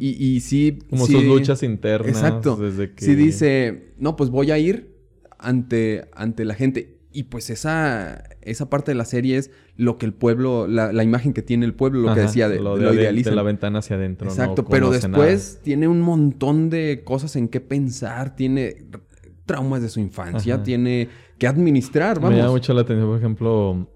Y, 0.00 0.08
y 0.24 0.40
sí... 0.40 0.78
como 0.88 1.06
sí- 1.06 1.12
sus 1.12 1.24
luchas 1.24 1.62
internas. 1.62 2.08
Exacto. 2.08 2.56
Desde 2.56 2.94
que... 2.94 3.04
Sí 3.04 3.14
dice, 3.14 3.94
no, 3.98 4.16
pues 4.16 4.30
voy 4.30 4.50
a 4.50 4.58
ir 4.58 4.96
ante, 5.38 6.08
ante 6.14 6.44
la 6.44 6.54
gente. 6.54 6.95
Y 7.16 7.22
pues 7.22 7.48
esa, 7.48 8.24
esa 8.42 8.68
parte 8.68 8.90
de 8.90 8.94
la 8.94 9.06
serie 9.06 9.38
es 9.38 9.50
lo 9.74 9.96
que 9.96 10.04
el 10.04 10.12
pueblo, 10.12 10.66
la, 10.66 10.92
la 10.92 11.02
imagen 11.02 11.32
que 11.32 11.40
tiene 11.40 11.64
el 11.64 11.72
pueblo, 11.72 12.00
lo 12.00 12.14
que 12.14 12.20
decía, 12.20 12.46
de, 12.46 12.60
lo 12.60 12.76
de, 12.76 12.84
adentro, 12.84 13.00
idealizan. 13.00 13.32
de 13.32 13.36
la 13.36 13.42
ventana 13.42 13.78
hacia 13.78 13.96
adentro. 13.96 14.26
no 14.26 14.32
Exacto, 14.32 14.66
pero 14.66 14.90
después 14.90 15.60
tiene 15.62 15.88
un 15.88 16.02
montón 16.02 16.68
de 16.68 17.04
cosas 17.04 17.34
en 17.36 17.48
qué 17.48 17.62
pensar, 17.62 18.36
tiene 18.36 18.84
traumas 19.46 19.80
de 19.80 19.88
su 19.88 19.98
infancia, 19.98 20.56
Ajá. 20.56 20.62
tiene 20.62 21.08
que 21.38 21.46
administrar, 21.46 22.18
nada. 22.18 22.28
Me 22.28 22.36
llama 22.36 22.48
vamos. 22.48 22.60
mucho 22.60 22.74
la 22.74 22.82
atención, 22.82 23.08
por 23.08 23.18
ejemplo, 23.18 23.88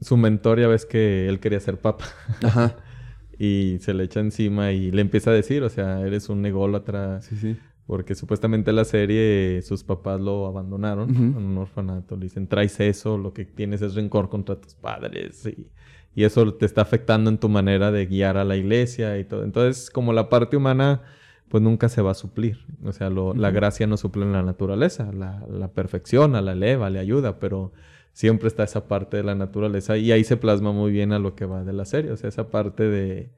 su 0.00 0.16
mentor, 0.16 0.58
ya 0.58 0.68
ves 0.68 0.86
que 0.86 1.28
él 1.28 1.38
quería 1.40 1.60
ser 1.60 1.78
papa. 1.78 2.06
Ajá. 2.42 2.76
y 3.38 3.76
se 3.80 3.92
le 3.92 4.04
echa 4.04 4.20
encima 4.20 4.72
y 4.72 4.90
le 4.92 5.02
empieza 5.02 5.28
a 5.28 5.34
decir, 5.34 5.62
o 5.62 5.68
sea, 5.68 6.00
eres 6.00 6.30
un 6.30 6.46
ególatra. 6.46 7.20
Sí, 7.20 7.36
sí. 7.36 7.58
Porque 7.86 8.14
supuestamente 8.16 8.72
la 8.72 8.84
serie 8.84 9.62
sus 9.62 9.84
papás 9.84 10.20
lo 10.20 10.46
abandonaron 10.46 11.08
en 11.14 11.36
un 11.36 11.56
orfanato. 11.58 12.16
Le 12.16 12.24
dicen, 12.24 12.48
traes 12.48 12.80
eso, 12.80 13.16
lo 13.16 13.32
que 13.32 13.44
tienes 13.44 13.80
es 13.82 13.94
rencor 13.94 14.28
contra 14.28 14.56
tus 14.60 14.74
padres. 14.74 15.46
Y, 15.46 15.68
y 16.14 16.24
eso 16.24 16.52
te 16.54 16.66
está 16.66 16.80
afectando 16.82 17.30
en 17.30 17.38
tu 17.38 17.48
manera 17.48 17.92
de 17.92 18.06
guiar 18.06 18.38
a 18.38 18.44
la 18.44 18.56
iglesia 18.56 19.18
y 19.18 19.24
todo. 19.24 19.44
Entonces, 19.44 19.90
como 19.90 20.12
la 20.12 20.28
parte 20.28 20.56
humana, 20.56 21.02
pues 21.48 21.62
nunca 21.62 21.88
se 21.88 22.02
va 22.02 22.10
a 22.10 22.14
suplir. 22.14 22.58
O 22.84 22.92
sea, 22.92 23.08
lo- 23.08 23.34
la 23.34 23.50
gracia 23.52 23.86
no 23.86 23.96
suple 23.96 24.24
en 24.24 24.32
la 24.32 24.42
naturaleza. 24.42 25.12
La, 25.12 25.46
la 25.48 25.68
perfecciona, 25.72 26.40
la 26.42 26.52
eleva, 26.52 26.90
le 26.90 26.98
ayuda, 26.98 27.38
pero 27.38 27.72
siempre 28.12 28.48
está 28.48 28.64
esa 28.64 28.88
parte 28.88 29.16
de 29.18 29.22
la 29.22 29.36
naturaleza. 29.36 29.96
Y 29.96 30.10
ahí 30.10 30.24
se 30.24 30.36
plasma 30.36 30.72
muy 30.72 30.90
bien 30.90 31.12
a 31.12 31.20
lo 31.20 31.36
que 31.36 31.44
va 31.44 31.62
de 31.62 31.72
la 31.72 31.84
serie. 31.84 32.10
O 32.10 32.16
sea, 32.16 32.30
esa 32.30 32.50
parte 32.50 32.82
de 32.88 33.30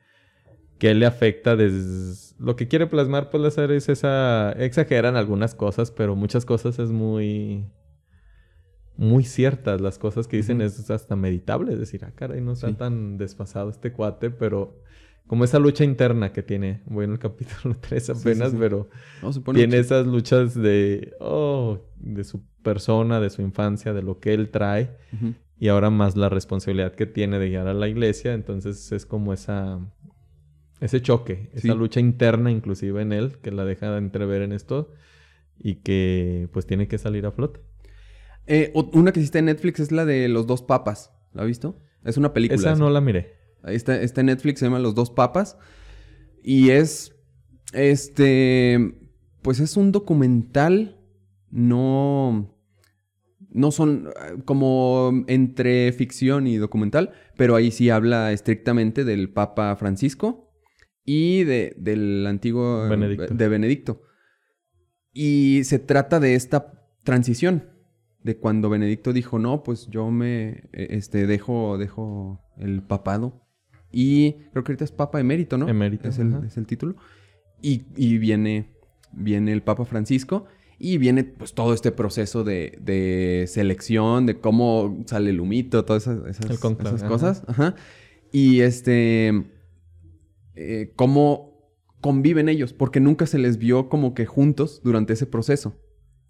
que 0.78 0.94
le 0.94 1.06
afecta 1.06 1.56
desde... 1.56 2.34
Lo 2.38 2.54
que 2.56 2.68
quiere 2.68 2.86
plasmar 2.86 3.30
pues 3.30 3.42
la 3.42 3.50
serie 3.50 3.76
es 3.76 3.88
esa... 3.88 4.52
Exageran 4.52 5.16
algunas 5.16 5.54
cosas, 5.54 5.90
pero 5.90 6.14
muchas 6.16 6.44
cosas 6.44 6.78
es 6.78 6.90
muy... 6.90 7.64
Muy 8.96 9.24
ciertas. 9.24 9.80
Las 9.80 9.98
cosas 9.98 10.26
que 10.26 10.36
dicen 10.36 10.60
es 10.60 10.90
hasta 10.90 11.16
meditable. 11.16 11.72
Es 11.72 11.78
decir, 11.78 12.04
ah, 12.04 12.12
caray, 12.14 12.40
no 12.40 12.52
está 12.52 12.68
Sí. 12.68 12.74
tan 12.74 13.18
desfasado 13.18 13.70
este 13.70 13.92
cuate, 13.92 14.30
pero... 14.30 14.80
Como 15.26 15.44
esa 15.44 15.58
lucha 15.58 15.84
interna 15.84 16.32
que 16.32 16.42
tiene. 16.42 16.82
Voy 16.86 17.04
en 17.04 17.12
el 17.12 17.18
capítulo 17.20 17.76
3 17.78 18.06
sí, 18.06 18.12
apenas, 18.12 18.52
sí. 18.52 18.56
pero... 18.58 18.88
No, 19.22 19.30
Tiene 19.52 19.78
esas 19.78 20.06
luchas 20.06 20.54
de... 20.54 21.14
Oh, 21.20 21.78
de 21.98 22.24
su 22.24 22.42
persona, 22.62 23.20
de 23.20 23.30
su 23.30 23.42
infancia, 23.42 23.92
de 23.92 24.02
lo 24.02 24.20
que 24.20 24.32
él 24.34 24.50
trae 24.50 24.96
y 25.60 25.68
ahora 25.68 25.90
más 25.90 26.16
la 26.16 26.28
responsabilidad 26.28 26.94
que 26.94 27.06
tiene 27.06 27.38
de 27.38 27.48
guiar 27.48 27.66
a 27.66 27.74
la 27.74 27.88
iglesia, 27.88 28.32
entonces 28.34 28.92
es 28.92 29.06
como 29.06 29.32
esa 29.32 29.80
ese 30.80 31.00
choque, 31.02 31.50
Sí. 31.54 31.68
esa 31.68 31.74
lucha 31.74 32.00
interna 32.00 32.50
inclusive 32.50 33.02
en 33.02 33.12
él 33.12 33.38
que 33.42 33.50
la 33.50 33.64
deja 33.64 33.90
de 33.90 33.98
entrever 33.98 34.42
en 34.42 34.52
esto 34.52 34.92
y 35.58 35.76
que 35.76 36.48
pues 36.52 36.66
tiene 36.66 36.86
que 36.88 36.98
salir 36.98 37.26
a 37.26 37.32
flote. 37.32 37.60
Eh, 38.46 38.72
una 38.92 39.12
que 39.12 39.20
está 39.20 39.38
en 39.40 39.46
Netflix 39.46 39.80
es 39.80 39.92
la 39.92 40.04
de 40.04 40.28
Los 40.28 40.46
Dos 40.46 40.62
Papas. 40.62 41.12
¿La 41.34 41.42
has 41.42 41.48
visto? 41.48 41.78
Es 42.04 42.16
una 42.16 42.32
película. 42.32 42.58
Esa 42.58 42.72
esa. 42.72 42.78
no 42.78 42.90
la 42.90 43.00
miré. 43.00 43.34
Ahí 43.62 43.76
está, 43.76 44.00
está 44.00 44.20
en 44.20 44.28
Netflix, 44.28 44.60
se 44.60 44.66
llama 44.66 44.78
Los 44.78 44.94
Dos 44.94 45.10
Papas. 45.10 45.58
Y 46.42 46.70
es. 46.70 47.14
Este. 47.72 48.94
Pues 49.42 49.60
es 49.60 49.76
un 49.76 49.92
documental. 49.92 50.98
No. 51.50 52.54
No 53.50 53.70
son 53.70 54.08
eh, 54.08 54.42
como 54.44 55.24
entre 55.26 55.92
ficción 55.92 56.46
y 56.46 56.56
documental, 56.56 57.12
pero 57.36 57.56
ahí 57.56 57.70
sí 57.70 57.90
habla 57.90 58.32
estrictamente 58.32 59.04
del 59.04 59.30
Papa 59.30 59.74
Francisco 59.76 60.47
y 61.08 61.44
de, 61.44 61.74
del 61.78 62.26
antiguo 62.26 62.86
Benedicto. 62.86 63.32
de 63.32 63.48
Benedicto. 63.48 64.02
Y 65.14 65.62
se 65.64 65.78
trata 65.78 66.20
de 66.20 66.34
esta 66.34 66.86
transición, 67.02 67.64
de 68.22 68.36
cuando 68.36 68.68
Benedicto 68.68 69.14
dijo, 69.14 69.38
no, 69.38 69.62
pues 69.62 69.86
yo 69.88 70.10
me 70.10 70.68
eh, 70.74 70.88
este, 70.90 71.26
dejo, 71.26 71.78
dejo 71.78 72.42
el 72.58 72.82
papado 72.82 73.40
y 73.90 74.32
creo 74.52 74.64
que 74.64 74.72
ahorita 74.72 74.84
es 74.84 74.92
Papa 74.92 75.18
Emérito, 75.18 75.56
¿no? 75.56 75.66
Emérito, 75.66 76.10
Es 76.10 76.18
el, 76.18 76.34
es 76.46 76.58
el 76.58 76.66
título. 76.66 76.96
Y, 77.62 77.84
y 77.96 78.18
viene, 78.18 78.74
viene 79.12 79.52
el 79.52 79.62
Papa 79.62 79.86
Francisco 79.86 80.44
y 80.78 80.98
viene 80.98 81.24
pues 81.24 81.54
todo 81.54 81.72
este 81.72 81.90
proceso 81.90 82.44
de, 82.44 82.78
de 82.82 83.46
selección, 83.48 84.26
de 84.26 84.40
cómo 84.40 85.04
sale 85.06 85.30
el 85.30 85.40
humito, 85.40 85.86
todas 85.86 86.06
esas, 86.06 86.62
ajá. 86.62 87.08
cosas. 87.08 87.44
Ajá. 87.46 87.76
Y 88.30 88.60
este, 88.60 89.57
eh, 90.60 90.92
cómo 90.96 91.72
conviven 92.00 92.48
ellos, 92.48 92.72
porque 92.72 93.00
nunca 93.00 93.26
se 93.26 93.38
les 93.38 93.58
vio 93.58 93.88
como 93.88 94.14
que 94.14 94.26
juntos 94.26 94.80
durante 94.82 95.12
ese 95.12 95.26
proceso. 95.26 95.76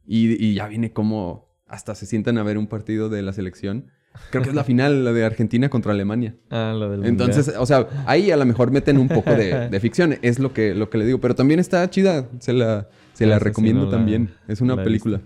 Y, 0.06 0.42
y 0.44 0.54
ya 0.54 0.68
viene 0.68 0.92
como 0.92 1.48
hasta 1.66 1.94
se 1.94 2.06
sientan 2.06 2.38
a 2.38 2.42
ver 2.42 2.56
un 2.58 2.66
partido 2.66 3.08
de 3.08 3.22
la 3.22 3.32
selección. 3.32 3.90
Creo 4.30 4.42
que 4.42 4.48
es 4.50 4.54
la 4.54 4.64
final, 4.72 5.04
la 5.04 5.12
de 5.12 5.24
Argentina 5.24 5.68
contra 5.68 5.92
Alemania. 5.92 6.36
Ah, 6.50 6.74
la 6.78 6.88
del 6.88 7.04
Entonces, 7.04 7.54
o 7.58 7.66
sea, 7.66 7.88
ahí 8.06 8.30
a 8.30 8.36
lo 8.36 8.46
mejor 8.46 8.70
meten 8.70 8.98
un 8.98 9.08
poco 9.08 9.34
de, 9.34 9.68
de 9.70 9.80
ficción, 9.80 10.16
es 10.22 10.38
lo 10.38 10.52
que, 10.54 10.74
lo 10.74 10.88
que 10.90 10.98
le 10.98 11.06
digo. 11.06 11.20
Pero 11.20 11.34
también 11.34 11.60
está 11.60 11.88
chida, 11.90 12.28
se 12.40 12.52
la, 12.54 12.88
se 13.12 13.26
la 13.26 13.38
sí 13.38 13.44
recomiendo 13.44 13.84
la- 13.84 13.90
también. 13.90 14.30
Es 14.46 14.60
una 14.60 14.82
película. 14.82 15.20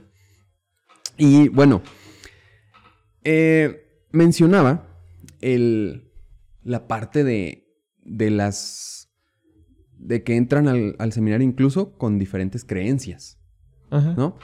Y 1.16 1.48
bueno, 1.48 1.82
eh, 3.24 3.84
mencionaba 4.10 4.86
el, 5.40 6.10
la 6.64 6.88
parte 6.88 7.22
de, 7.24 7.61
de 8.04 8.30
las... 8.30 9.10
de 9.98 10.22
que 10.22 10.36
entran 10.36 10.68
al, 10.68 10.96
al 10.98 11.12
seminario 11.12 11.46
incluso 11.46 11.96
con 11.96 12.18
diferentes 12.18 12.64
creencias. 12.64 13.38
Ajá. 13.90 14.14
¿no? 14.16 14.36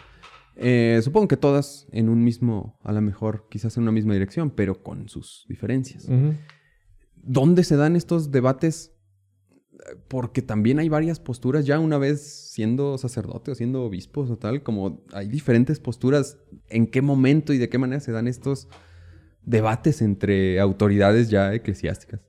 Eh, 0.61 1.01
supongo 1.03 1.29
que 1.29 1.37
todas 1.37 1.87
en 1.93 2.09
un 2.09 2.25
mismo, 2.25 2.79
a 2.83 2.93
lo 2.93 3.01
mejor 3.01 3.47
quizás 3.49 3.77
en 3.77 3.85
una 3.85 3.93
misma 3.93 4.13
dirección, 4.15 4.51
pero 4.51 4.83
con 4.83 5.09
sus 5.09 5.47
diferencias. 5.49 6.09
¿Dónde 7.15 7.63
se 7.63 7.77
dan 7.77 7.95
estos 7.95 8.33
debates? 8.33 8.93
Porque 10.09 10.43
también 10.43 10.81
hay 10.81 10.89
varias 10.89 11.21
posturas, 11.21 11.65
ya 11.65 11.79
una 11.79 11.97
vez 11.97 12.51
siendo 12.53 12.99
sacerdote 12.99 13.53
o 13.53 13.55
siendo 13.55 13.85
obispos 13.85 14.31
o 14.31 14.37
tal, 14.37 14.65
como 14.65 15.05
hay 15.13 15.29
diferentes 15.29 15.79
posturas, 15.79 16.39
en 16.69 16.89
qué 16.89 17.03
momento 17.03 17.53
y 17.53 17.59
de 17.59 17.69
qué 17.69 17.79
manera 17.79 18.01
se 18.01 18.11
dan 18.11 18.27
estos 18.27 18.67
debates 19.45 20.03
entre 20.03 20.59
autoridades 20.59 21.31
ya 21.31 21.55
eclesiásticas. 21.55 22.21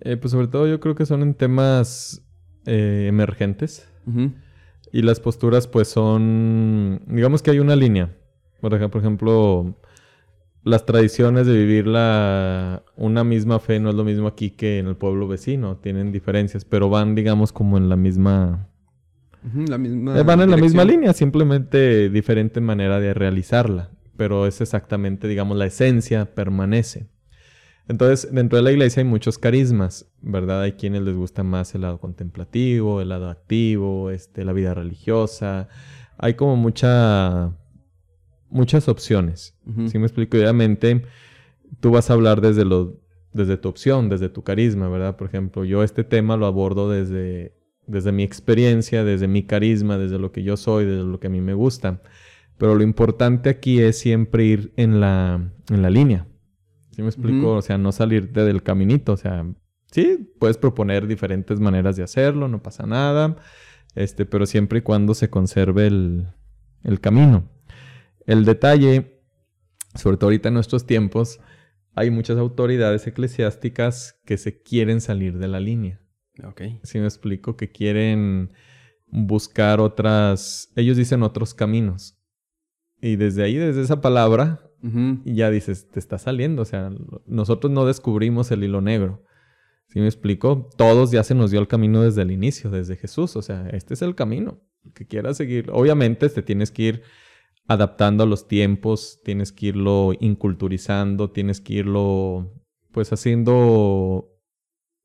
Eh, 0.00 0.16
pues 0.16 0.32
sobre 0.32 0.46
todo 0.48 0.66
yo 0.66 0.80
creo 0.80 0.94
que 0.94 1.06
son 1.06 1.22
en 1.22 1.34
temas 1.34 2.22
eh, 2.66 3.06
emergentes. 3.08 3.88
Y 4.90 5.02
las 5.02 5.20
posturas, 5.20 5.68
pues 5.68 5.88
son. 5.88 7.02
Digamos 7.06 7.42
que 7.42 7.50
hay 7.50 7.58
una 7.58 7.76
línea. 7.76 8.16
Por 8.60 8.72
ejemplo, 8.74 9.76
las 10.64 10.86
tradiciones 10.86 11.46
de 11.46 11.52
vivir 11.52 11.86
la, 11.86 12.82
una 12.96 13.22
misma 13.22 13.58
fe 13.58 13.80
no 13.80 13.90
es 13.90 13.94
lo 13.94 14.04
mismo 14.04 14.26
aquí 14.26 14.50
que 14.50 14.78
en 14.78 14.86
el 14.86 14.96
pueblo 14.96 15.28
vecino. 15.28 15.76
Tienen 15.76 16.10
diferencias, 16.10 16.64
pero 16.64 16.88
van, 16.88 17.14
digamos, 17.14 17.52
como 17.52 17.76
en 17.76 17.88
la 17.88 17.96
misma. 17.96 18.68
ujú, 19.46 19.66
la 19.68 19.78
misma 19.78 20.18
eh, 20.18 20.22
van 20.22 20.40
en 20.40 20.50
la 20.50 20.56
misma 20.56 20.84
línea, 20.84 21.12
simplemente 21.12 22.08
diferente 22.08 22.60
manera 22.60 22.98
de 22.98 23.12
realizarla. 23.14 23.90
Pero 24.16 24.46
es 24.46 24.60
exactamente, 24.60 25.28
digamos, 25.28 25.56
la 25.56 25.66
esencia 25.66 26.34
permanece. 26.34 27.08
Entonces, 27.88 28.32
dentro 28.32 28.58
de 28.58 28.62
la 28.62 28.70
iglesia 28.70 29.02
hay 29.02 29.08
muchos 29.08 29.38
carismas, 29.38 30.06
¿verdad? 30.20 30.60
Hay 30.60 30.72
quienes 30.72 31.02
les 31.02 31.16
gusta 31.16 31.42
más 31.42 31.74
el 31.74 31.80
lado 31.80 31.98
contemplativo, 31.98 33.00
el 33.00 33.08
lado 33.08 33.30
activo, 33.30 34.10
este, 34.10 34.44
la 34.44 34.52
vida 34.52 34.74
religiosa. 34.74 35.68
Hay 36.18 36.34
como 36.34 36.56
mucha, 36.56 37.56
muchas 38.50 38.88
opciones. 38.88 39.56
Si 39.86 39.98
me 39.98 40.06
explico, 40.06 40.36
obviamente, 40.36 41.02
tú 41.80 41.90
vas 41.90 42.10
a 42.10 42.12
hablar 42.12 42.42
desde, 42.42 42.66
lo, 42.66 43.00
desde 43.32 43.56
tu 43.56 43.70
opción, 43.70 44.10
desde 44.10 44.28
tu 44.28 44.42
carisma, 44.42 44.88
¿verdad? 44.90 45.16
Por 45.16 45.28
ejemplo, 45.28 45.64
yo 45.64 45.82
este 45.82 46.04
tema 46.04 46.36
lo 46.36 46.44
abordo 46.44 46.90
desde, 46.90 47.54
desde 47.86 48.12
mi 48.12 48.22
experiencia, 48.22 49.02
desde 49.02 49.28
mi 49.28 49.44
carisma, 49.44 49.96
desde 49.96 50.18
lo 50.18 50.30
que 50.30 50.42
yo 50.42 50.58
soy, 50.58 50.84
desde 50.84 51.04
lo 51.04 51.20
que 51.20 51.28
a 51.28 51.30
mí 51.30 51.40
me 51.40 51.54
gusta. 51.54 52.02
Pero 52.58 52.74
lo 52.74 52.82
importante 52.82 53.48
aquí 53.48 53.80
es 53.80 53.98
siempre 53.98 54.44
ir 54.44 54.72
en 54.76 55.00
la, 55.00 55.52
en 55.70 55.82
la 55.82 55.88
línea. 55.88 56.27
¿Sí 56.98 57.02
me 57.02 57.10
explico? 57.10 57.52
O 57.52 57.62
sea, 57.62 57.78
no 57.78 57.92
salirte 57.92 58.42
del 58.42 58.64
caminito. 58.64 59.12
O 59.12 59.16
sea, 59.16 59.46
sí, 59.92 60.32
puedes 60.40 60.58
proponer 60.58 61.06
diferentes 61.06 61.60
maneras 61.60 61.94
de 61.94 62.02
hacerlo, 62.02 62.48
no 62.48 62.60
pasa 62.60 62.88
nada. 62.88 63.36
Este, 63.94 64.26
pero 64.26 64.46
siempre 64.46 64.80
y 64.80 64.82
cuando 64.82 65.14
se 65.14 65.30
conserve 65.30 65.86
el, 65.86 66.26
el 66.82 66.98
camino. 67.00 67.48
El 68.26 68.44
detalle, 68.44 69.22
sobre 69.94 70.16
todo 70.16 70.26
ahorita 70.26 70.48
en 70.48 70.54
nuestros 70.54 70.86
tiempos, 70.86 71.38
hay 71.94 72.10
muchas 72.10 72.36
autoridades 72.36 73.06
eclesiásticas 73.06 74.20
que 74.24 74.36
se 74.36 74.60
quieren 74.60 75.00
salir 75.00 75.38
de 75.38 75.46
la 75.46 75.60
línea. 75.60 76.00
Ok. 76.42 76.62
Si 76.82 76.98
me 76.98 77.04
explico, 77.04 77.56
que 77.56 77.70
quieren 77.70 78.52
buscar 79.06 79.78
otras, 79.78 80.72
ellos 80.74 80.96
dicen 80.96 81.22
otros 81.22 81.54
caminos. 81.54 82.18
Y 83.00 83.14
desde 83.14 83.44
ahí, 83.44 83.54
desde 83.54 83.82
esa 83.82 84.00
palabra, 84.00 84.67
Y 84.80 85.34
ya 85.34 85.50
dices, 85.50 85.88
te 85.90 85.98
está 85.98 86.18
saliendo. 86.18 86.62
O 86.62 86.64
sea, 86.64 86.90
nosotros 87.26 87.72
no 87.72 87.84
descubrimos 87.84 88.50
el 88.50 88.64
hilo 88.64 88.80
negro. 88.80 89.24
¿Sí 89.88 90.00
me 90.00 90.06
explico? 90.06 90.68
Todos 90.76 91.10
ya 91.10 91.24
se 91.24 91.34
nos 91.34 91.50
dio 91.50 91.60
el 91.60 91.68
camino 91.68 92.02
desde 92.02 92.22
el 92.22 92.30
inicio, 92.30 92.70
desde 92.70 92.96
Jesús. 92.96 93.36
O 93.36 93.42
sea, 93.42 93.68
este 93.70 93.94
es 93.94 94.02
el 94.02 94.14
camino. 94.14 94.60
Que 94.94 95.06
quieras 95.06 95.36
seguir. 95.36 95.70
Obviamente 95.72 96.28
te 96.28 96.42
tienes 96.42 96.70
que 96.70 96.82
ir 96.82 97.02
adaptando 97.66 98.24
a 98.24 98.26
los 98.26 98.48
tiempos, 98.48 99.20
tienes 99.24 99.52
que 99.52 99.66
irlo 99.66 100.12
inculturizando, 100.20 101.30
tienes 101.30 101.60
que 101.60 101.74
irlo, 101.74 102.52
pues, 102.92 103.12
haciendo 103.12 104.30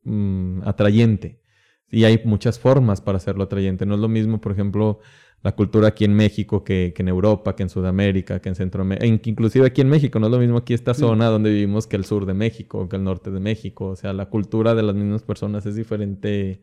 mm, 0.03 0.61
atrayente. 0.63 1.41
Y 1.89 2.05
hay 2.05 2.21
muchas 2.26 2.59
formas 2.59 3.01
para 3.01 3.17
hacerlo 3.17 3.43
atrayente. 3.43 3.86
No 3.86 3.95
es 3.95 3.99
lo 3.99 4.09
mismo, 4.09 4.41
por 4.41 4.51
ejemplo, 4.51 4.99
la 5.44 5.52
cultura 5.52 5.89
aquí 5.89 6.06
en 6.06 6.14
México 6.14 6.64
que, 6.64 6.94
que 6.96 7.02
en 7.02 7.10
Europa, 7.10 7.56
que 7.56 7.64
en 7.64 7.70
Sudamérica, 7.70 8.39
que 8.39 8.48
en 8.48 8.56
Centroamérica, 8.56 9.30
inclusive 9.30 9.68
aquí 9.68 9.82
en 9.82 9.89
México, 9.89 10.18
no 10.18 10.28
es 10.28 10.32
lo 10.32 10.39
mismo 10.39 10.58
aquí 10.58 10.74
esta 10.74 10.94
zona 10.94 11.28
donde 11.28 11.52
vivimos 11.52 11.86
que 11.86 11.98
el 11.98 12.06
sur 12.06 12.26
de 12.26 12.34
México, 12.34 12.88
que 12.88 12.96
el 12.96 13.04
norte 13.04 13.30
de 13.30 13.41
México, 13.41 13.88
o 13.88 13.96
sea, 13.98 14.14
la 14.14 14.30
cultura 14.30 14.74
de 14.74 14.84
las 14.84 14.96
mismas 14.96 15.22
personas 15.22 15.66
es 15.66 15.76
diferente 15.76 16.62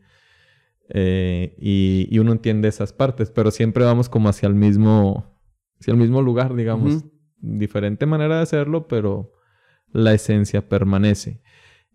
eh, 0.89 1.55
y, 1.59 2.07
y 2.09 2.17
uno 2.17 2.31
entiende 2.31 2.67
esas 2.69 2.91
partes, 2.91 3.29
pero 3.29 3.51
siempre 3.51 3.85
vamos 3.85 4.09
como 4.09 4.29
hacia 4.29 4.47
el 4.47 4.55
mismo, 4.55 5.31
hacia 5.79 5.91
el 5.91 5.99
mismo 5.99 6.23
lugar, 6.23 6.55
digamos, 6.55 7.05
diferente 7.37 8.07
manera 8.07 8.37
de 8.37 8.41
hacerlo, 8.41 8.87
pero 8.87 9.31
la 9.93 10.13
esencia 10.13 10.67
permanece. 10.67 11.41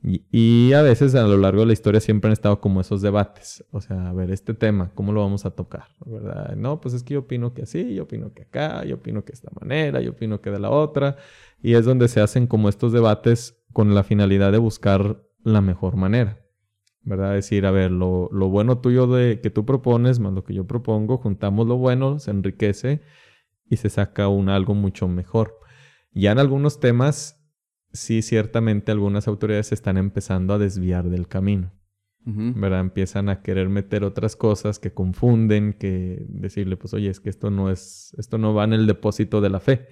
Y, 0.08 0.72
a 0.72 0.82
veces 0.82 1.16
a 1.16 1.26
lo 1.26 1.36
largo 1.36 1.62
de 1.62 1.66
la 1.66 1.72
historia 1.72 2.00
siempre 2.00 2.28
han 2.28 2.32
estado 2.32 2.60
como 2.60 2.80
esos 2.80 3.02
debates. 3.02 3.64
O 3.72 3.80
sea, 3.80 4.10
a 4.10 4.12
ver, 4.12 4.30
este 4.30 4.54
tema, 4.54 4.92
¿cómo 4.94 5.12
lo 5.12 5.20
vamos 5.20 5.44
a 5.46 5.50
tocar? 5.50 5.88
¿Verdad? 6.04 6.54
No, 6.54 6.80
pues 6.80 6.94
es 6.94 7.02
que 7.02 7.14
yo 7.14 7.20
opino 7.20 7.54
que 7.54 7.62
así, 7.62 7.92
yo 7.92 8.04
opino 8.04 8.32
que 8.32 8.42
acá, 8.42 8.84
yo 8.84 8.96
opino 8.96 9.24
que 9.24 9.32
de 9.32 9.36
esta 9.36 9.50
manera, 9.60 10.00
yo 10.00 10.12
opino 10.12 10.40
que 10.40 10.50
de 10.50 10.60
la 10.60 10.70
otra. 10.70 11.16
Y 11.60 11.74
es 11.74 11.84
donde 11.84 12.06
se 12.06 12.20
hacen 12.20 12.46
como 12.46 12.68
estos 12.68 12.92
debates 12.92 13.60
con 13.72 13.96
la 13.96 14.04
finalidad 14.04 14.52
de 14.52 14.58
buscar 14.58 15.24
la 15.42 15.60
mejor 15.60 15.96
manera. 15.96 16.40
¿Verdad? 17.02 17.34
Decir, 17.34 17.66
a 17.66 17.72
ver, 17.72 17.90
lo, 17.90 18.28
lo 18.32 18.48
bueno 18.48 18.78
tuyo 18.78 19.08
de 19.08 19.40
que 19.40 19.50
tú 19.50 19.66
propones 19.66 20.20
más 20.20 20.32
lo 20.32 20.44
que 20.44 20.54
yo 20.54 20.68
propongo, 20.68 21.18
juntamos 21.18 21.66
lo 21.66 21.78
bueno, 21.78 22.20
se 22.20 22.30
enriquece 22.30 23.00
y 23.68 23.76
se 23.76 23.90
saca 23.90 24.28
un 24.28 24.50
algo 24.50 24.74
mucho 24.74 25.08
mejor. 25.08 25.58
Ya 26.12 26.30
en 26.30 26.38
algunos 26.38 26.78
temas 26.78 27.35
sí, 27.96 28.22
ciertamente 28.22 28.92
algunas 28.92 29.28
autoridades 29.28 29.72
están 29.72 29.96
empezando 29.96 30.54
a 30.54 30.58
desviar 30.58 31.08
del 31.08 31.28
camino. 31.28 31.72
¿verdad? 32.28 32.80
Empiezan 32.80 33.28
a 33.28 33.40
querer 33.40 33.68
meter 33.68 34.02
otras 34.02 34.34
cosas 34.34 34.80
que 34.80 34.92
confunden, 34.92 35.74
que 35.74 36.26
decirle, 36.28 36.76
pues, 36.76 36.92
oye, 36.92 37.08
es 37.08 37.20
que 37.20 37.30
esto 37.30 37.50
no 37.50 37.70
es, 37.70 38.16
esto 38.18 38.36
no 38.36 38.52
va 38.52 38.64
en 38.64 38.72
el 38.72 38.88
depósito 38.88 39.40
de 39.40 39.48
la 39.48 39.60
fe. 39.60 39.86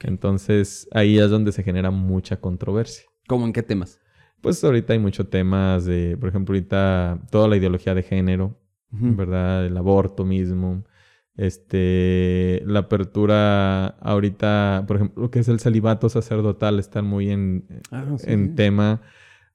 Entonces, 0.00 0.88
ahí 0.92 1.18
es 1.18 1.28
donde 1.28 1.52
se 1.52 1.62
genera 1.62 1.90
mucha 1.90 2.40
controversia. 2.40 3.04
¿Cómo 3.28 3.44
en 3.44 3.52
qué 3.52 3.62
temas? 3.62 4.00
Pues 4.40 4.64
ahorita 4.64 4.94
hay 4.94 4.98
muchos 4.98 5.28
temas 5.28 5.84
de, 5.84 6.16
por 6.16 6.30
ejemplo, 6.30 6.54
ahorita 6.54 7.20
toda 7.30 7.46
la 7.46 7.58
ideología 7.58 7.94
de 7.94 8.02
género. 8.02 8.58
¿verdad? 8.90 9.66
El 9.66 9.76
aborto 9.76 10.24
mismo. 10.24 10.84
Este, 11.36 12.62
la 12.66 12.80
apertura 12.80 13.86
ahorita, 14.00 14.84
por 14.86 14.96
ejemplo, 14.96 15.24
lo 15.24 15.30
que 15.30 15.40
es 15.40 15.48
el 15.48 15.60
celibato 15.60 16.08
sacerdotal, 16.08 16.78
están 16.78 17.04
muy 17.06 17.30
en, 17.30 17.66
Ah, 17.90 18.16
sí, 18.18 18.26
en 18.32 18.48
sí. 18.48 18.54
tema, 18.54 19.02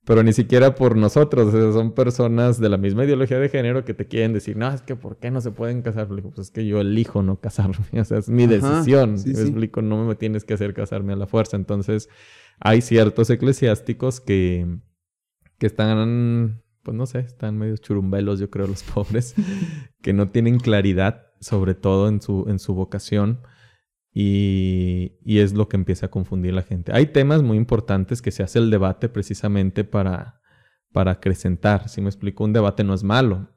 pero 0.04 0.22
ni 0.22 0.32
siquiera 0.32 0.74
por 0.74 0.96
nosotros, 0.96 1.48
o 1.48 1.52
sea, 1.52 1.72
son 1.72 1.92
personas 1.94 2.60
de 2.60 2.68
la 2.68 2.76
misma 2.76 3.04
ideología 3.04 3.38
de 3.38 3.48
género 3.48 3.84
que 3.84 3.94
te 3.94 4.06
quieren 4.08 4.32
decir, 4.32 4.56
no, 4.56 4.68
es 4.72 4.82
que 4.82 4.96
¿por 4.96 5.18
qué 5.18 5.30
no 5.30 5.40
se 5.40 5.52
pueden 5.52 5.82
casar? 5.82 6.10
Le 6.10 6.16
digo, 6.16 6.30
pues 6.30 6.48
es 6.48 6.52
que 6.52 6.66
yo 6.66 6.80
elijo 6.80 7.22
no 7.22 7.40
casarme, 7.40 7.76
o 8.00 8.04
sea, 8.04 8.18
es 8.18 8.28
mi 8.28 8.46
Ajá, 8.46 8.48
decisión, 8.48 9.18
sí, 9.18 9.32
me 9.34 9.42
explico, 9.42 9.82
no 9.82 10.04
me 10.04 10.14
tienes 10.16 10.44
que 10.44 10.54
hacer 10.54 10.74
casarme 10.74 11.12
a 11.12 11.16
la 11.16 11.26
fuerza, 11.26 11.56
entonces 11.56 12.08
hay 12.60 12.80
ciertos 12.82 13.30
eclesiásticos 13.30 14.20
que, 14.20 14.66
que 15.58 15.66
están, 15.66 16.62
pues 16.82 16.96
no 16.96 17.06
sé, 17.06 17.20
están 17.20 17.58
medio 17.58 17.76
churumbelos, 17.76 18.40
yo 18.40 18.50
creo, 18.50 18.66
los 18.66 18.82
pobres, 18.94 19.34
que 20.02 20.12
no 20.12 20.30
tienen 20.30 20.58
claridad, 20.58 21.26
sobre 21.40 21.74
todo 21.74 22.08
en 22.08 22.20
su, 22.20 22.46
en 22.48 22.58
su 22.58 22.74
vocación, 22.74 23.40
y, 24.14 25.18
y 25.24 25.38
es 25.38 25.54
lo 25.54 25.68
que 25.68 25.76
empieza 25.76 26.06
a 26.06 26.10
confundir 26.10 26.52
la 26.52 26.62
gente. 26.62 26.92
Hay 26.92 27.06
temas 27.06 27.42
muy 27.42 27.56
importantes 27.56 28.20
que 28.20 28.30
se 28.30 28.42
hace 28.42 28.58
el 28.58 28.70
debate 28.70 29.08
precisamente 29.08 29.84
para, 29.84 30.42
para 30.92 31.12
acrecentar. 31.12 31.88
Si 31.88 32.00
me 32.00 32.08
explico, 32.08 32.44
un 32.44 32.52
debate 32.52 32.84
no 32.84 32.92
es 32.92 33.04
malo, 33.04 33.48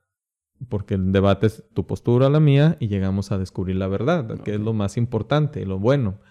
porque 0.69 0.93
el 0.93 1.11
debate 1.11 1.47
es 1.47 1.63
tu 1.73 1.85
postura, 1.85 2.29
la 2.29 2.39
mía, 2.39 2.77
y 2.79 2.87
llegamos 2.87 3.31
a 3.31 3.37
descubrir 3.37 3.75
la 3.75 3.87
verdad, 3.87 4.39
que 4.41 4.55
es 4.55 4.59
lo 4.59 4.73
más 4.73 4.95
importante, 4.97 5.65
lo 5.65 5.77
bueno. 5.77 6.21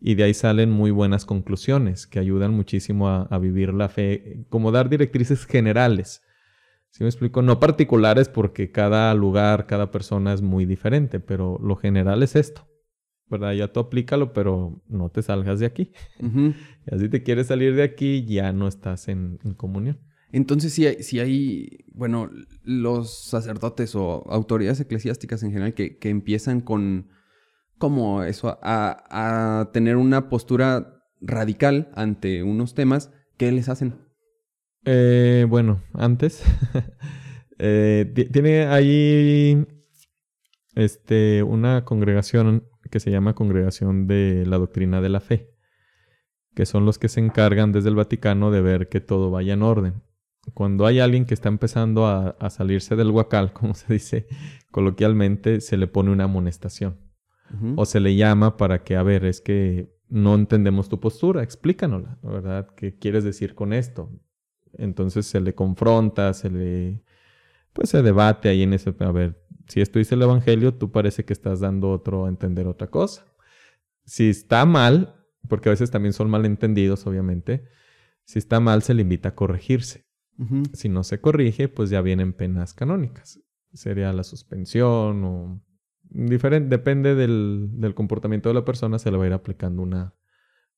Y 0.00 0.14
de 0.14 0.24
ahí 0.24 0.34
salen 0.34 0.70
muy 0.70 0.90
buenas 0.90 1.24
conclusiones 1.24 2.06
que 2.06 2.18
ayudan 2.18 2.52
muchísimo 2.52 3.08
a, 3.08 3.22
a 3.22 3.38
vivir 3.38 3.72
la 3.72 3.88
fe, 3.88 4.46
como 4.48 4.70
dar 4.70 4.88
directrices 4.88 5.44
generales. 5.44 6.22
Si 6.92 7.02
me 7.02 7.08
explico? 7.08 7.40
No 7.40 7.58
particulares 7.58 8.28
porque 8.28 8.70
cada 8.70 9.14
lugar, 9.14 9.66
cada 9.66 9.90
persona 9.90 10.34
es 10.34 10.42
muy 10.42 10.66
diferente, 10.66 11.20
pero 11.20 11.58
lo 11.62 11.74
general 11.74 12.22
es 12.22 12.36
esto. 12.36 12.68
¿Verdad? 13.28 13.54
Ya 13.54 13.72
tú 13.72 13.80
aplícalo, 13.80 14.34
pero 14.34 14.82
no 14.88 15.08
te 15.08 15.22
salgas 15.22 15.58
de 15.58 15.66
aquí. 15.66 15.92
Y 16.84 16.94
así 16.94 17.08
te 17.08 17.22
quieres 17.22 17.46
salir 17.46 17.76
de 17.76 17.84
aquí, 17.84 18.24
ya 18.26 18.52
no 18.52 18.66
estás 18.66 19.08
en, 19.08 19.38
en 19.44 19.54
comunión. 19.54 20.00
Entonces, 20.32 20.72
si 20.72 20.86
hay, 20.86 21.02
si 21.02 21.20
hay, 21.20 21.84
bueno, 21.94 22.28
los 22.64 23.24
sacerdotes 23.24 23.94
o 23.94 24.28
autoridades 24.28 24.80
eclesiásticas 24.80 25.42
en 25.44 25.52
general 25.52 25.74
que, 25.74 25.96
que 25.98 26.10
empiezan 26.10 26.60
con, 26.60 27.08
como 27.78 28.24
eso, 28.24 28.58
a, 28.62 29.04
a 29.60 29.70
tener 29.72 29.96
una 29.96 30.28
postura 30.28 31.04
radical 31.20 31.90
ante 31.94 32.42
unos 32.42 32.74
temas, 32.74 33.12
¿qué 33.36 33.52
les 33.52 33.68
hacen? 33.68 33.94
Eh, 34.84 35.46
bueno, 35.48 35.80
antes. 35.94 36.42
eh, 37.58 38.10
ti- 38.14 38.26
tiene 38.26 38.66
ahí 38.66 39.66
este, 40.74 41.42
una 41.42 41.84
congregación 41.84 42.68
que 42.90 43.00
se 43.00 43.10
llama 43.10 43.34
Congregación 43.34 44.06
de 44.06 44.44
la 44.46 44.58
Doctrina 44.58 45.00
de 45.00 45.08
la 45.08 45.20
Fe, 45.20 45.50
que 46.54 46.66
son 46.66 46.84
los 46.84 46.98
que 46.98 47.08
se 47.08 47.20
encargan 47.20 47.72
desde 47.72 47.88
el 47.88 47.94
Vaticano 47.94 48.50
de 48.50 48.60
ver 48.60 48.88
que 48.88 49.00
todo 49.00 49.30
vaya 49.30 49.54
en 49.54 49.62
orden. 49.62 50.02
Cuando 50.54 50.86
hay 50.86 50.98
alguien 50.98 51.24
que 51.24 51.34
está 51.34 51.48
empezando 51.48 52.06
a, 52.06 52.30
a 52.30 52.50
salirse 52.50 52.96
del 52.96 53.10
huacal, 53.10 53.52
como 53.54 53.74
se 53.74 53.92
dice 53.92 54.26
coloquialmente, 54.70 55.60
se 55.60 55.76
le 55.76 55.86
pone 55.86 56.10
una 56.10 56.24
amonestación. 56.24 56.98
O 57.76 57.84
se 57.84 58.00
le 58.00 58.16
llama 58.16 58.56
para 58.56 58.82
que, 58.82 58.96
a 58.96 59.02
ver, 59.02 59.26
es 59.26 59.42
que 59.42 59.92
no 60.08 60.34
entendemos 60.34 60.88
tu 60.88 61.00
postura, 61.00 61.42
explícanosla, 61.42 62.18
¿verdad? 62.22 62.68
¿Qué 62.76 62.96
quieres 62.98 63.24
decir 63.24 63.54
con 63.54 63.74
esto? 63.74 64.10
Entonces 64.74 65.26
se 65.26 65.40
le 65.40 65.54
confronta, 65.54 66.32
se 66.34 66.50
le... 66.50 67.02
Pues 67.72 67.90
se 67.90 68.02
debate 68.02 68.48
ahí 68.48 68.62
en 68.62 68.72
ese... 68.72 68.94
A 68.98 69.12
ver, 69.12 69.42
si 69.68 69.80
esto 69.80 69.98
dice 69.98 70.14
el 70.14 70.22
Evangelio, 70.22 70.74
tú 70.74 70.90
parece 70.90 71.24
que 71.24 71.32
estás 71.32 71.60
dando 71.60 71.90
otro 71.90 72.26
a 72.26 72.28
entender 72.28 72.66
otra 72.66 72.88
cosa. 72.88 73.26
Si 74.04 74.28
está 74.30 74.64
mal, 74.66 75.14
porque 75.48 75.68
a 75.68 75.72
veces 75.72 75.90
también 75.90 76.12
son 76.12 76.30
malentendidos, 76.30 77.06
obviamente, 77.06 77.64
si 78.24 78.38
está 78.38 78.60
mal 78.60 78.82
se 78.82 78.94
le 78.94 79.02
invita 79.02 79.30
a 79.30 79.34
corregirse. 79.34 80.06
Si 80.72 80.88
no 80.88 81.04
se 81.04 81.20
corrige, 81.20 81.68
pues 81.68 81.88
ya 81.90 82.00
vienen 82.00 82.32
penas 82.32 82.74
canónicas. 82.74 83.40
Sería 83.72 84.12
la 84.12 84.24
suspensión 84.24 85.24
o 85.24 85.62
diferente, 86.02 86.68
depende 86.68 87.14
del, 87.14 87.68
del 87.74 87.94
comportamiento 87.94 88.48
de 88.48 88.54
la 88.56 88.64
persona, 88.64 88.98
se 88.98 89.10
le 89.10 89.18
va 89.18 89.24
a 89.24 89.26
ir 89.28 89.32
aplicando 89.32 89.82
una, 89.82 90.14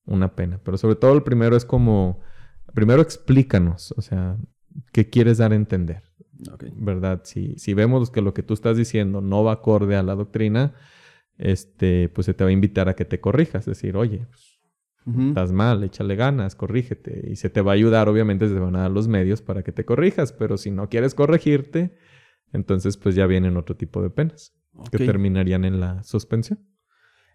una 0.04 0.34
pena. 0.34 0.60
Pero 0.62 0.76
sobre 0.76 0.96
todo 0.96 1.14
el 1.14 1.22
primero 1.22 1.56
es 1.56 1.64
como, 1.64 2.20
primero 2.74 3.02
explícanos, 3.02 3.92
o 3.96 4.02
sea, 4.02 4.36
¿qué 4.92 5.08
quieres 5.08 5.38
dar 5.38 5.52
a 5.52 5.56
entender? 5.56 6.02
¿Verdad? 6.76 7.22
Si, 7.24 7.54
si 7.56 7.74
vemos 7.74 8.10
que 8.10 8.20
lo 8.20 8.34
que 8.34 8.42
tú 8.42 8.54
estás 8.54 8.76
diciendo 8.76 9.20
no 9.20 9.44
va 9.44 9.52
acorde 9.52 9.96
a 9.96 10.02
la 10.02 10.14
doctrina, 10.14 10.74
este, 11.38 12.08
pues 12.08 12.26
se 12.26 12.34
te 12.34 12.44
va 12.44 12.50
a 12.50 12.52
invitar 12.52 12.88
a 12.88 12.94
que 12.94 13.04
te 13.04 13.20
corrijas, 13.20 13.64
decir, 13.64 13.96
oye, 13.96 14.26
pues, 14.26 14.60
estás 15.28 15.52
mal, 15.52 15.84
échale 15.84 16.16
ganas, 16.16 16.54
corrígete. 16.54 17.28
Y 17.30 17.36
se 17.36 17.50
te 17.50 17.60
va 17.60 17.72
a 17.72 17.74
ayudar, 17.74 18.08
obviamente, 18.08 18.48
se 18.48 18.54
te 18.54 18.60
van 18.60 18.76
a 18.76 18.82
dar 18.82 18.90
los 18.90 19.08
medios 19.08 19.42
para 19.42 19.62
que 19.62 19.72
te 19.72 19.84
corrijas, 19.84 20.32
pero 20.32 20.56
si 20.56 20.70
no 20.70 20.88
quieres 20.88 21.14
corregirte, 21.14 21.96
entonces 22.52 22.96
pues 22.96 23.14
ya 23.14 23.26
vienen 23.26 23.56
otro 23.56 23.76
tipo 23.76 24.02
de 24.02 24.10
penas 24.10 24.54
que 24.90 24.98
terminarían 24.98 25.64
en 25.64 25.80
la 25.80 26.02
suspensión. 26.02 26.60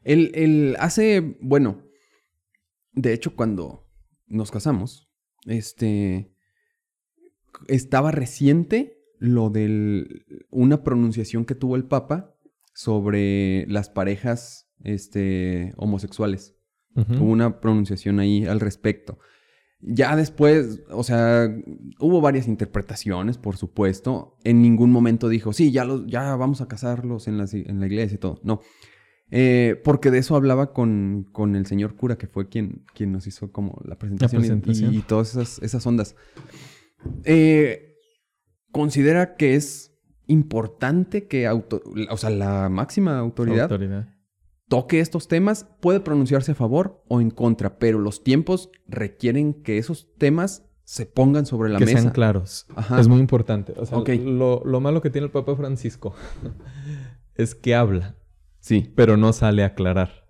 El, 0.03 0.31
el 0.33 0.75
hace, 0.79 1.37
bueno, 1.41 1.83
de 2.93 3.13
hecho 3.13 3.35
cuando 3.35 3.87
nos 4.27 4.49
casamos, 4.49 5.08
este, 5.45 6.31
estaba 7.67 8.11
reciente 8.11 8.97
lo 9.19 9.49
de 9.49 10.23
una 10.49 10.83
pronunciación 10.83 11.45
que 11.45 11.55
tuvo 11.55 11.75
el 11.75 11.85
Papa 11.85 12.35
sobre 12.73 13.65
las 13.67 13.89
parejas, 13.89 14.69
este, 14.83 15.73
homosexuales. 15.77 16.55
Ujú. 16.95 17.13
Hubo 17.15 17.31
una 17.31 17.59
pronunciación 17.59 18.19
ahí 18.19 18.45
al 18.45 18.59
respecto. 18.59 19.19
Ya 19.81 20.15
después, 20.15 20.81
o 20.89 21.03
sea, 21.03 21.47
hubo 21.99 22.19
varias 22.19 22.47
interpretaciones, 22.47 23.37
por 23.37 23.55
supuesto. 23.55 24.37
En 24.43 24.61
ningún 24.61 24.91
momento 24.91 25.29
dijo, 25.29 25.53
sí, 25.53 25.71
ya, 25.71 25.85
los, 25.85 26.05
ya 26.07 26.35
vamos 26.35 26.61
a 26.61 26.67
casarlos 26.67 27.27
en 27.27 27.37
la, 27.37 27.45
en 27.51 27.79
la 27.79 27.85
iglesia 27.85 28.15
y 28.15 28.19
todo. 28.19 28.39
No. 28.43 28.61
Eh, 29.31 29.79
porque 29.83 30.09
de 30.11 30.17
eso 30.17 30.35
hablaba 30.35 30.73
con, 30.73 31.27
con 31.31 31.55
el 31.55 31.65
señor 31.67 31.95
cura, 31.95 32.17
que 32.17 32.27
fue 32.27 32.49
quien, 32.49 32.83
quien 32.95 33.11
nos 33.11 33.27
hizo 33.27 33.51
como 33.51 33.79
la 33.85 33.97
presentación, 33.97 34.41
y- 34.41 34.45
presentación. 34.45 34.93
Y, 34.93 34.97
y 34.97 35.01
todas 35.01 35.29
esas, 35.31 35.59
esas 35.61 35.85
ondas. 35.85 36.15
Eh, 37.23 37.95
considera 38.71 39.35
que 39.35 39.55
es 39.55 39.93
importante 40.27 41.27
que 41.27 41.47
auto- 41.47 41.81
o 42.09 42.17
sea, 42.17 42.29
la 42.29 42.69
máxima 42.69 43.17
autoridad 43.17 43.63
Autoridad. 43.63 44.07
toque 44.67 44.99
estos 44.99 45.27
temas, 45.27 45.65
puede 45.81 45.99
pronunciarse 45.99 46.51
a 46.51 46.55
favor 46.55 47.03
o 47.07 47.21
en 47.21 47.31
contra, 47.31 47.79
pero 47.79 47.99
los 47.99 48.23
tiempos 48.23 48.69
requieren 48.87 49.53
que 49.63 49.77
esos 49.77 50.13
temas 50.17 50.65
se 50.83 51.05
pongan 51.05 51.45
sobre 51.45 51.69
la 51.69 51.77
que 51.79 51.85
mesa. 51.85 51.99
sean 52.01 52.13
claros. 52.13 52.65
Ajá. 52.75 52.99
Es 52.99 53.07
muy 53.07 53.19
importante. 53.19 53.73
O 53.77 53.85
sea, 53.85 53.99
lo, 53.99 54.63
lo 54.65 54.79
malo 54.81 55.01
que 55.01 55.09
tiene 55.11 55.25
el 55.25 55.31
Papa 55.31 55.55
Francisco 55.55 56.13
es 57.35 57.53
que 57.55 57.75
habla, 57.75 58.15
Sí. 58.59 58.91
pero 58.95 59.17
no 59.17 59.33
sale 59.33 59.63
a 59.63 59.67
aclarar. 59.67 60.25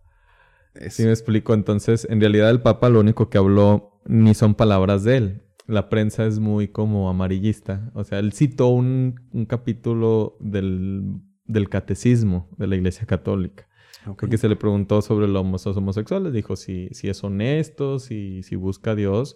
es- 0.76 0.94
¿Sí 0.96 1.04
me 1.04 1.10
explico? 1.10 1.54
Entonces, 1.54 2.08
en 2.10 2.22
realidad 2.22 2.50
el 2.50 2.62
Papa 2.62 2.90
lo 2.90 3.00
único 3.00 3.30
que 3.30 3.38
habló 3.38 4.00
ni 4.06 4.34
son 4.34 4.56
palabras 4.56 5.04
de 5.04 5.18
él. 5.18 5.42
La 5.68 5.90
prensa 5.90 6.26
es 6.26 6.40
muy 6.40 6.68
como 6.70 7.10
amarillista. 7.10 7.92
O 7.94 8.04
sea, 8.04 8.20
él 8.20 8.34
citó 8.34 8.68
un, 8.68 9.20
un 9.34 9.46
capítulo 9.46 10.38
del, 10.40 11.04
del 11.46 11.70
catecismo 11.70 12.50
de 12.58 12.68
la 12.68 12.76
Iglesia 12.76 13.06
Católica. 13.06 13.68
Ok. 14.08 14.22
Porque 14.22 14.38
se 14.38 14.48
le 14.48 14.56
preguntó 14.56 15.02
sobre 15.02 15.28
los 15.28 15.68
homosexuales. 15.68 16.32
Dijo, 16.34 16.56
si, 16.56 16.90
si 16.92 17.10
es 17.10 17.24
honesto, 17.24 18.00
si, 18.00 18.42
si 18.44 18.56
busca 18.56 18.92
a 18.92 18.96
Dios, 18.96 19.36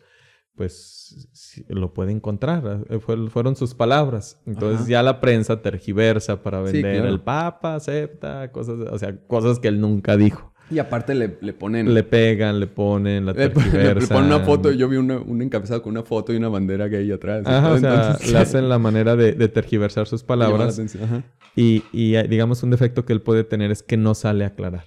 pues 0.55 1.27
lo 1.67 1.93
puede 1.93 2.11
encontrar. 2.11 2.85
Eh, 2.89 2.99
fue- 2.99 3.29
fueron 3.29 3.55
sus 3.55 3.73
palabras. 3.73 4.41
Entonces 4.45 4.81
Ajá. 4.81 4.89
ya 4.89 5.03
la 5.03 5.19
prensa 5.19 5.61
tergiversa 5.61 6.41
para 6.43 6.65
Sí, 6.67 6.73
vender 6.73 6.97
claro. 7.01 7.09
el 7.09 7.19
Papa, 7.21 7.75
acepta, 7.75 8.51
cosas, 8.51 8.79
o 8.91 8.97
sea, 8.99 9.17
cosas 9.27 9.59
que 9.59 9.67
él 9.67 9.79
nunca 9.81 10.15
dijo. 10.17 10.51
Y 10.71 10.79
aparte 10.79 11.13
le, 11.13 11.37
le 11.41 11.53
ponen... 11.53 11.93
Le 11.93 12.03
pegan, 12.03 12.59
le 12.59 12.67
ponen, 12.67 13.25
la 13.25 13.33
tergiversan. 13.53 13.99
le 14.01 14.07
ponen 14.07 14.25
una 14.25 14.39
foto, 14.39 14.71
yo 14.71 14.87
vi 14.87 14.97
una- 14.97 15.19
un 15.19 15.41
encabezado 15.41 15.81
con 15.81 15.91
una 15.91 16.03
foto 16.03 16.33
y 16.33 16.37
una 16.37 16.49
bandera 16.49 16.87
gay 16.87 17.11
atrás. 17.11 17.45
Ajá, 17.45 17.73
o 17.73 17.77
sea, 17.79 17.93
Entonces, 18.07 18.31
le 18.31 18.37
hacen 18.39 18.69
la 18.69 18.79
manera 18.79 19.15
de, 19.15 19.33
de 19.33 19.47
tergiversar 19.49 20.07
sus 20.07 20.23
palabras. 20.23 20.79
Ajá. 21.01 21.23
Y, 21.55 21.83
y, 21.91 22.15
eh, 22.15 22.23
digamos, 22.27 22.63
un 22.63 22.69
defecto 22.71 23.05
que 23.05 23.13
él 23.13 23.21
puede 23.21 23.43
tener 23.43 23.71
es 23.71 23.83
que 23.83 23.97
no 23.97 24.15
sale 24.15 24.45
a 24.45 24.47
aclarar. 24.47 24.85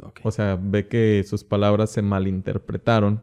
Ok. 0.00 0.20
O 0.24 0.30
sea, 0.30 0.58
ve 0.60 0.88
que 0.88 1.24
sus 1.26 1.44
palabras 1.44 1.90
se 1.90 2.02
malinterpretaron. 2.02 3.22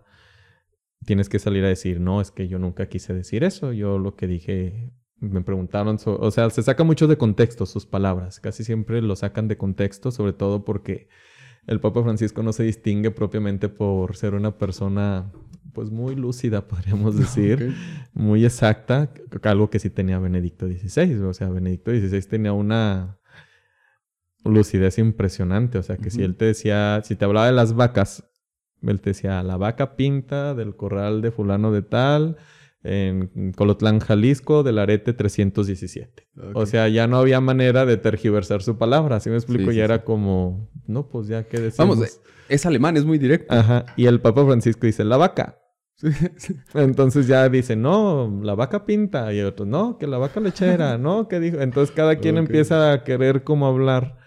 Tienes 1.06 1.30
que 1.30 1.40
salir 1.40 1.64
a 1.66 1.68
decir, 1.68 2.00
no, 2.00 2.22
es 2.22 2.32
que 2.32 2.48
yo 2.48 2.60
nunca 2.60 2.88
quise 2.88 3.14
decir 3.14 3.44
eso. 3.44 3.74
Yo 3.74 3.98
lo 3.98 4.16
que 4.16 4.28
dije, 4.28 4.94
me 5.20 5.42
preguntaron. 5.42 5.98
so- 6.00 6.18
o 6.20 6.32
sea, 6.32 6.50
se 6.50 6.62
saca 6.64 6.84
mucho 6.84 7.08
de 7.08 7.18
contexto 7.18 7.66
sus 7.66 7.86
palabras. 7.86 8.40
Casi 8.40 8.64
siempre 8.64 9.02
lo 9.02 9.16
sacan 9.16 9.48
de 9.48 9.58
contexto, 9.58 10.12
sobre 10.12 10.34
todo 10.34 10.64
porque 10.66 11.08
el 11.68 11.80
Papa 11.80 12.04
Francisco 12.04 12.44
no 12.44 12.54
se 12.54 12.64
distingue 12.64 13.12
propiamente 13.12 13.70
por 13.70 14.16
ser 14.16 14.34
una 14.36 14.58
persona, 14.58 15.32
pues 15.74 15.90
muy 15.92 16.16
lúcida, 16.16 16.68
podríamos 16.68 17.16
decir 17.18 17.76
muy 18.14 18.46
exacta, 18.46 19.12
algo 19.44 19.70
que 19.70 19.80
sí 19.80 19.90
tenía 19.90 20.20
Benedicto 20.20 20.68
XVI. 20.68 21.16
O 21.24 21.34
sea, 21.34 21.50
Benedicto 21.50 21.92
XVI 21.92 22.22
tenía 22.24 22.54
una 22.54 23.20
lucidez 24.44 24.98
impresionante. 24.98 25.78
O 25.78 25.84
sea, 25.84 25.98
que 25.98 26.10
si 26.10 26.24
él 26.24 26.36
te 26.36 26.46
decía, 26.46 27.02
si 27.04 27.16
te 27.16 27.26
hablaba 27.26 27.46
de 27.48 27.54
las 27.54 27.74
vacas, 27.76 28.28
él 28.82 29.02
te 29.02 29.12
decía, 29.12 29.44
la 29.44 29.58
vaca 29.58 29.96
pinta 29.96 30.56
del 30.56 30.76
corral 30.76 31.22
de 31.22 31.32
fulano 31.32 31.72
de 31.72 31.82
tal, 31.82 32.38
en 32.84 33.54
Colotlán, 33.56 34.00
Jalisco, 34.00 34.64
del 34.64 34.80
arete 34.80 35.14
317. 35.14 36.28
O 36.54 36.66
sea, 36.66 36.88
ya 36.88 37.08
no 37.08 37.18
había 37.18 37.40
manera 37.40 37.86
de 37.86 37.98
tergiversar 37.98 38.64
su 38.64 38.78
palabra. 38.78 39.18
Así 39.18 39.30
me 39.30 39.36
explico, 39.36 39.66
Sí, 39.66 39.72
sí, 39.72 39.78
ya 39.78 39.86
sí. 39.86 39.92
era 39.94 40.04
como, 40.04 40.70
no, 40.88 41.08
pues 41.08 41.28
ya 41.28 41.44
que 41.44 41.60
decimos. 41.60 42.00
Vamos, 42.00 42.22
es 42.50 42.66
alemán, 42.66 42.98
es 42.98 43.06
muy 43.06 43.18
directo. 43.18 43.54
Ajá. 43.54 43.86
Y 43.96 44.08
el 44.08 44.20
Papa 44.20 44.46
Francisco 44.46 44.88
dice, 44.88 45.04
la 45.04 45.18
vaca. 45.18 45.60
Entonces 46.74 47.28
ya 47.28 47.48
dice, 47.50 47.76
no, 47.76 48.40
la 48.44 48.56
vaca 48.56 48.86
pinta. 48.86 49.32
Y 49.34 49.42
otros, 49.42 49.68
no, 49.68 49.98
que 50.00 50.08
la 50.08 50.18
vaca 50.18 50.40
lechera, 50.40 50.98
no, 50.98 51.28
que 51.28 51.40
dijo. 51.40 51.62
Entonces 51.62 51.96
cada 51.96 52.16
quien 52.16 52.38
empieza 52.38 52.92
a 52.92 53.04
querer 53.04 53.44
como 53.44 53.68
hablar. 53.68 54.18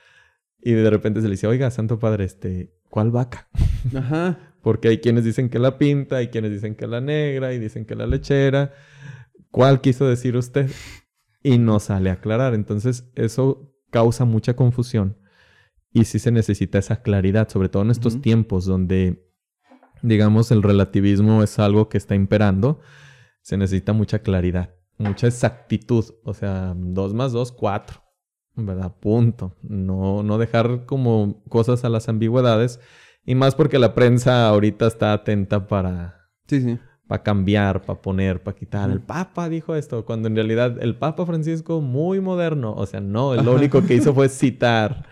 Y 0.65 0.73
de 0.73 0.89
repente 0.89 1.21
se 1.21 1.29
le 1.29 1.33
dice, 1.33 1.47
oiga, 1.47 1.71
Santo 1.71 1.99
Padre, 1.99 2.25
este, 2.25 2.73
¿cuál 2.89 3.11
vaca? 3.11 3.49
Ajá. 3.95 4.55
Porque 4.63 4.89
hay 4.89 4.99
quienes 4.99 5.25
dicen 5.25 5.51
que 5.51 5.59
la 5.59 5.77
pinta, 5.77 6.17
hay 6.17 6.29
quienes 6.29 6.51
dicen 6.51 6.75
que 6.75 6.87
la 6.87 7.03
negra, 7.03 7.53
y 7.53 7.59
dicen 7.59 7.85
que 7.85 7.95
la 7.95 8.07
lechera. 8.07 8.73
¿cuál 9.55 9.81
quiso 9.81 10.09
decir 10.09 10.37
usted? 10.37 10.69
Y 11.41 11.59
no 11.59 11.79
sale 11.79 12.11
a 12.11 12.15
aclarar. 12.15 12.55
Entonces, 12.55 13.09
eso 13.15 13.73
causa 13.91 14.25
mucha 14.25 14.57
confusión. 14.57 15.17
Y 15.93 16.07
sí 16.07 16.19
se 16.19 16.33
necesita 16.33 16.79
esa 16.79 17.03
claridad, 17.03 17.49
sobre 17.49 17.69
todo 17.69 17.85
en 17.85 17.93
estos 17.93 18.21
tiempos 18.21 18.65
donde, 18.65 19.25
digamos, 20.03 20.51
el 20.51 20.65
relativismo 20.65 21.45
es 21.45 21.61
algo 21.61 21.89
que 21.89 21.99
está 21.99 22.17
imperando. 22.17 22.81
Se 23.43 23.57
necesita 23.57 23.93
mucha 23.93 24.19
claridad, 24.19 24.75
mucha 24.99 25.29
exactitud. 25.29 26.05
O 26.25 26.35
sea, 26.35 26.75
dos 26.77 27.15
más 27.15 27.31
dos, 27.31 27.53
cuatro. 27.53 28.04
¿Verdad? 28.57 28.93
Punto. 29.01 29.57
No, 29.63 30.23
no 30.23 30.39
dejar 30.39 30.87
como 30.87 31.43
cosas 31.49 31.85
a 31.85 31.89
las 31.89 32.09
ambigüedades. 32.09 32.81
Y 33.27 33.35
más 33.35 33.55
porque 33.55 33.79
la 33.79 33.95
prensa 33.95 34.49
ahorita 34.49 34.87
está 34.87 35.13
atenta 35.13 35.67
para, 35.67 36.29
Sí, 36.47 36.61
sí. 36.61 36.79
para 37.09 37.23
cambiar, 37.23 37.83
para 37.83 38.01
poner, 38.01 38.43
para 38.43 38.57
quitar. 38.57 38.91
El. 38.91 39.01
Papa 39.01 39.49
dijo 39.49 39.75
esto, 39.75 40.05
cuando 40.05 40.29
en 40.29 40.37
realidad 40.37 40.77
el 40.81 40.95
Papa 40.97 41.25
Francisco 41.27 41.81
muy 41.81 42.21
moderno, 42.21 42.75
o 42.75 42.87
sea, 42.87 43.01
no, 43.01 43.35
lo 43.35 43.55
único 43.55 43.83
que 43.85 43.95
hizo 43.95 44.15
fue 44.15 44.29
citar. 44.29 45.07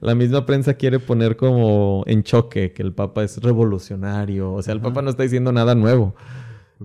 La 0.00 0.14
misma 0.14 0.46
prensa 0.46 0.74
quiere 0.74 0.98
poner 1.00 1.36
como 1.36 2.04
en 2.06 2.22
choque 2.22 2.72
que 2.72 2.82
el 2.82 2.92
Papa 2.92 3.24
es 3.24 3.42
revolucionario, 3.42 4.52
o 4.52 4.62
sea, 4.62 4.72
el. 4.72 4.80
Papa 4.80 5.02
no 5.02 5.10
está 5.10 5.22
diciendo 5.24 5.52
nada 5.52 5.74
nuevo. 5.74 6.14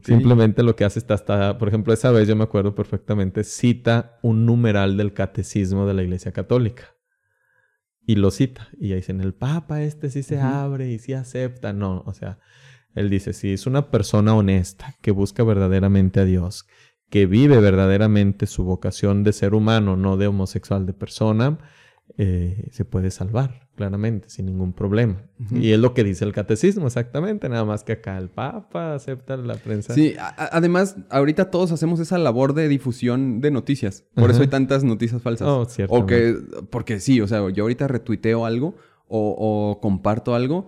Simplemente 0.03 0.63
lo 0.63 0.75
que 0.75 0.85
hace 0.85 0.99
está 0.99 1.15
hasta, 1.15 1.57
por 1.57 1.67
ejemplo, 1.67 1.93
esa 1.93 2.11
vez 2.11 2.27
yo 2.27 2.35
me 2.35 2.45
acuerdo 2.45 2.73
perfectamente, 2.73 3.43
cita 3.43 4.19
un 4.21 4.45
numeral 4.45 4.95
del 4.95 5.13
catecismo 5.13 5.85
de 5.85 5.93
la 5.93 6.03
Iglesia 6.03 6.31
Católica. 6.31 6.95
Y 8.05 8.15
lo 8.15 8.31
cita. 8.31 8.69
Y 8.79 8.91
ahí 8.91 8.97
dicen, 8.97 9.21
el 9.21 9.33
Papa 9.33 9.81
este 9.83 10.09
sí 10.09 10.23
se 10.23 10.39
abre 10.39 10.91
y 10.91 10.99
sí 10.99 11.13
acepta. 11.13 11.73
No, 11.73 12.03
o 12.05 12.13
sea, 12.13 12.39
él 12.95 13.09
dice, 13.09 13.33
si 13.33 13.53
es 13.53 13.67
una 13.67 13.91
persona 13.91 14.33
honesta, 14.33 14.95
que 15.01 15.11
busca 15.11 15.43
verdaderamente 15.43 16.21
a 16.21 16.25
Dios, 16.25 16.65
que 17.09 17.25
vive 17.25 17.59
verdaderamente 17.59 18.47
su 18.47 18.63
vocación 18.63 19.23
de 19.23 19.33
ser 19.33 19.53
humano, 19.53 19.97
no 19.97 20.17
de 20.17 20.27
homosexual 20.27 20.85
de 20.85 20.93
persona, 20.93 21.59
eh, 22.17 22.69
se 22.71 22.85
puede 22.85 23.11
salvar, 23.11 23.69
claramente, 23.81 24.29
sin 24.29 24.45
ningún 24.45 24.73
problema. 24.73 25.23
Ujú. 25.39 25.57
Y 25.57 25.71
es 25.71 25.79
lo 25.79 25.95
que 25.95 26.03
dice 26.03 26.23
el 26.23 26.33
catecismo, 26.33 26.85
exactamente, 26.85 27.49
nada 27.49 27.65
más 27.65 27.83
que 27.83 27.93
acá 27.93 28.15
el 28.19 28.29
Papa 28.29 28.93
acepta 28.93 29.35
la 29.37 29.55
prensa. 29.55 29.95
Sí, 29.95 30.13
además, 30.37 30.97
ahorita 31.09 31.49
todos 31.49 31.71
hacemos 31.71 31.99
esa 31.99 32.19
labor 32.19 32.53
de 32.53 32.67
difusión 32.67 33.41
de 33.41 33.49
noticias. 33.49 34.05
Por 34.13 34.25
eso 34.25 34.33
Ajá. 34.33 34.43
hay 34.43 34.47
tantas 34.49 34.83
noticias 34.83 35.19
falsas. 35.23 35.47
Oh, 35.47 35.61
o 35.61 35.65
ciertamente. 35.65 36.13
que, 36.13 36.63
porque 36.69 36.99
sí, 36.99 37.21
o 37.21 37.27
sea, 37.27 37.49
yo 37.49 37.63
ahorita 37.63 37.87
retuiteo 37.87 38.45
algo 38.45 38.75
o, 39.07 39.71
o 39.71 39.81
comparto 39.81 40.35
algo 40.35 40.67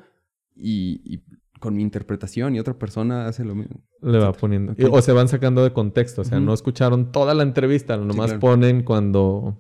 y, 0.56 1.02
y 1.06 1.22
con 1.60 1.76
mi 1.76 1.84
interpretación 1.84 2.56
y 2.56 2.60
otra 2.60 2.74
persona 2.74 3.28
hace 3.28 3.46
lo 3.46 3.54
mismo. 3.54 3.80
Le 4.02 4.18
va 4.18 4.34
poniendo. 4.34 4.74
O 4.92 5.02
se 5.04 5.12
van 5.12 5.28
sacando 5.28 5.64
de 5.64 5.72
contexto. 5.72 6.22
O 6.22 6.26
sea, 6.26 6.40
no 6.40 6.52
escucharon 6.52 7.12
toda 7.12 7.36
la 7.36 7.44
entrevista. 7.44 7.96
Nomás 7.96 8.32
claro. 8.32 8.40
ponen 8.40 8.82
cuando. 8.84 9.60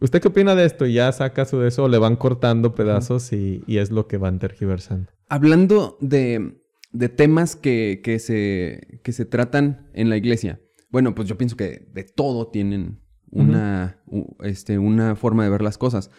¿Usted 0.00 0.20
qué 0.20 0.28
opina 0.28 0.54
de 0.54 0.64
esto? 0.64 0.86
Y 0.86 0.94
ya 0.94 1.10
saca 1.12 1.44
su 1.44 1.58
de 1.58 1.68
eso, 1.68 1.84
o 1.84 1.88
le 1.88 1.98
van 1.98 2.16
cortando 2.16 2.74
pedazos 2.74 3.32
y, 3.32 3.62
y 3.66 3.78
es 3.78 3.90
lo 3.90 4.06
que 4.06 4.16
van 4.16 4.38
tergiversando. 4.38 5.10
Hablando 5.28 5.96
de, 6.00 6.60
de 6.92 7.08
temas 7.08 7.56
que, 7.56 8.00
que 8.02 8.18
se, 8.18 9.00
que 9.02 9.12
se 9.12 9.24
tratan 9.24 9.90
en 9.94 10.10
la 10.10 10.16
iglesia. 10.16 10.60
Bueno, 10.90 11.14
pues 11.14 11.28
yo 11.28 11.36
pienso 11.36 11.56
que 11.56 11.88
de 11.92 12.04
todo 12.04 12.48
tienen 12.48 13.00
una, 13.30 14.02
este, 14.40 14.78
una 14.78 15.16
forma 15.16 15.44
de 15.44 15.50
ver 15.50 15.62
las 15.62 15.78
cosas. 15.78 16.10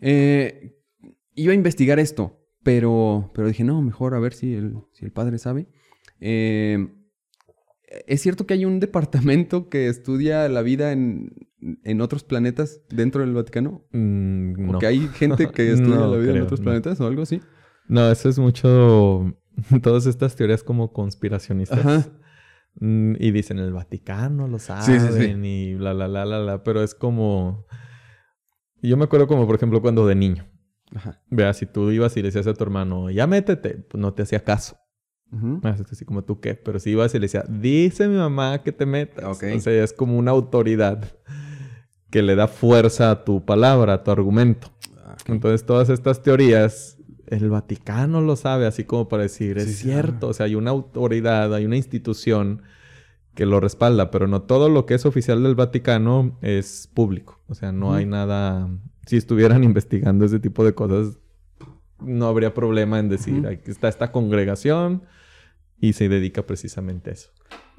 Eh, 0.00 0.76
iba 1.34 1.52
a 1.52 1.56
investigar 1.56 1.98
esto, 1.98 2.38
pero, 2.62 3.30
pero 3.34 3.48
dije, 3.48 3.64
no, 3.64 3.80
mejor 3.80 4.14
a 4.14 4.18
ver 4.18 4.34
si 4.34 4.54
el, 4.54 4.74
si 4.92 5.04
el 5.04 5.12
padre 5.12 5.38
sabe. 5.38 5.68
Eh, 6.20 6.86
¿Es 8.06 8.20
cierto 8.22 8.46
que 8.46 8.54
hay 8.54 8.64
un 8.64 8.80
departamento 8.80 9.68
que 9.68 9.88
estudia 9.88 10.48
la 10.48 10.62
vida 10.62 10.92
en, 10.92 11.32
en 11.84 12.00
otros 12.00 12.22
planetas 12.24 12.82
dentro 12.90 13.22
del 13.22 13.32
Vaticano? 13.32 13.86
Mm, 13.92 14.74
¿O 14.74 14.78
que 14.78 14.86
hay 14.86 15.08
gente 15.08 15.48
que 15.50 15.72
estudia 15.72 15.96
No 15.96 16.10
la 16.10 16.18
vida 16.18 16.32
en 16.36 16.42
otros 16.42 16.60
no. 16.60 16.64
planetas 16.64 17.00
o 17.00 17.06
algo 17.06 17.22
así? 17.22 17.40
No, 17.88 18.10
eso 18.10 18.28
es 18.28 18.38
mucho. 18.38 19.34
Todas 19.82 20.06
estas 20.06 20.36
teorías 20.36 20.62
como 20.62 20.92
conspiracionistas. 20.92 21.78
Ajá. 21.78 22.06
Mm, 22.80 23.14
Y 23.18 23.30
dicen 23.30 23.58
el 23.58 23.72
Vaticano 23.72 24.46
lo 24.46 24.58
saben 24.58 25.00
Sí, 25.00 25.06
sí, 25.08 25.22
sí. 25.24 25.30
y 25.42 25.74
bla, 25.74 25.94
bla, 25.94 26.06
bla, 26.08 26.24
bla, 26.26 26.40
bla. 26.40 26.62
Pero 26.62 26.82
es 26.82 26.94
como. 26.94 27.66
Yo 28.82 28.96
me 28.96 29.04
acuerdo 29.04 29.26
como, 29.26 29.46
por 29.46 29.56
ejemplo, 29.56 29.80
cuando 29.82 30.06
de 30.06 30.14
niño. 30.14 30.46
Ajá. 30.94 31.20
Vea, 31.30 31.52
si 31.54 31.66
tú 31.66 31.90
ibas 31.90 32.16
y 32.16 32.20
le 32.22 32.28
decías 32.28 32.46
a 32.46 32.54
tu 32.54 32.62
hermano, 32.64 33.10
ya 33.10 33.26
métete, 33.26 33.74
pues 33.90 34.00
no 34.00 34.12
te 34.14 34.22
hacía 34.22 34.44
caso. 34.44 34.76
Ujú. 35.30 35.60
Ah, 35.62 35.76
Así 35.90 36.04
como 36.04 36.24
tú 36.24 36.40
qué, 36.40 36.54
pero 36.54 36.78
si 36.78 36.90
ibas 36.90 37.14
y 37.14 37.18
le 37.18 37.22
decía, 37.26 37.44
dice 37.48 38.08
mi 38.08 38.16
mamá 38.16 38.62
que 38.62 38.72
te 38.72 38.86
metas. 38.86 39.24
Ok. 39.24 39.44
O 39.56 39.60
sea, 39.60 39.84
es 39.84 39.92
como 39.92 40.16
una 40.18 40.30
autoridad 40.30 41.04
que 42.10 42.22
le 42.22 42.34
da 42.34 42.48
fuerza 42.48 43.10
a 43.10 43.24
tu 43.24 43.44
palabra, 43.44 43.94
a 43.94 44.02
tu 44.04 44.10
argumento. 44.10 44.70
Ah, 45.04 45.16
ok. 45.20 45.28
Entonces, 45.28 45.66
todas 45.66 45.90
estas 45.90 46.22
teorías, 46.22 46.96
el 47.26 47.50
Vaticano 47.50 48.22
lo 48.22 48.36
sabe, 48.36 48.66
así 48.66 48.84
como 48.84 49.08
para 49.08 49.24
decir, 49.24 49.58
es 49.58 49.64
Sí, 49.64 49.72
sí, 49.74 49.82
cierto. 49.84 50.28
ah. 50.28 50.30
O 50.30 50.32
sea, 50.32 50.46
hay 50.46 50.54
una 50.54 50.70
autoridad, 50.70 51.52
hay 51.54 51.66
una 51.66 51.76
institución 51.76 52.62
que 53.34 53.44
lo 53.46 53.60
respalda, 53.60 54.10
pero 54.10 54.26
no 54.26 54.42
todo 54.42 54.68
lo 54.70 54.86
que 54.86 54.94
es 54.94 55.04
oficial 55.06 55.42
del 55.42 55.54
Vaticano 55.54 56.38
es 56.40 56.88
público. 56.92 57.38
O 57.48 57.54
sea, 57.54 57.70
no 57.70 57.88
Ujú. 57.88 57.94
hay 57.96 58.06
nada. 58.06 58.68
Si 59.06 59.16
estuvieran 59.18 59.62
investigando 59.64 60.24
ese 60.24 60.40
tipo 60.40 60.64
de 60.64 60.72
cosas, 60.74 61.18
no 62.00 62.26
habría 62.28 62.54
problema 62.54 62.98
en 62.98 63.08
decir, 63.10 63.40
Ujú. 63.40 63.48
aquí 63.48 63.70
está 63.70 63.88
esta 63.88 64.10
congregación 64.10 65.02
y 65.80 65.92
se 65.92 66.08
dedica 66.08 66.46
precisamente 66.46 67.10
a 67.10 67.12
eso. 67.14 67.30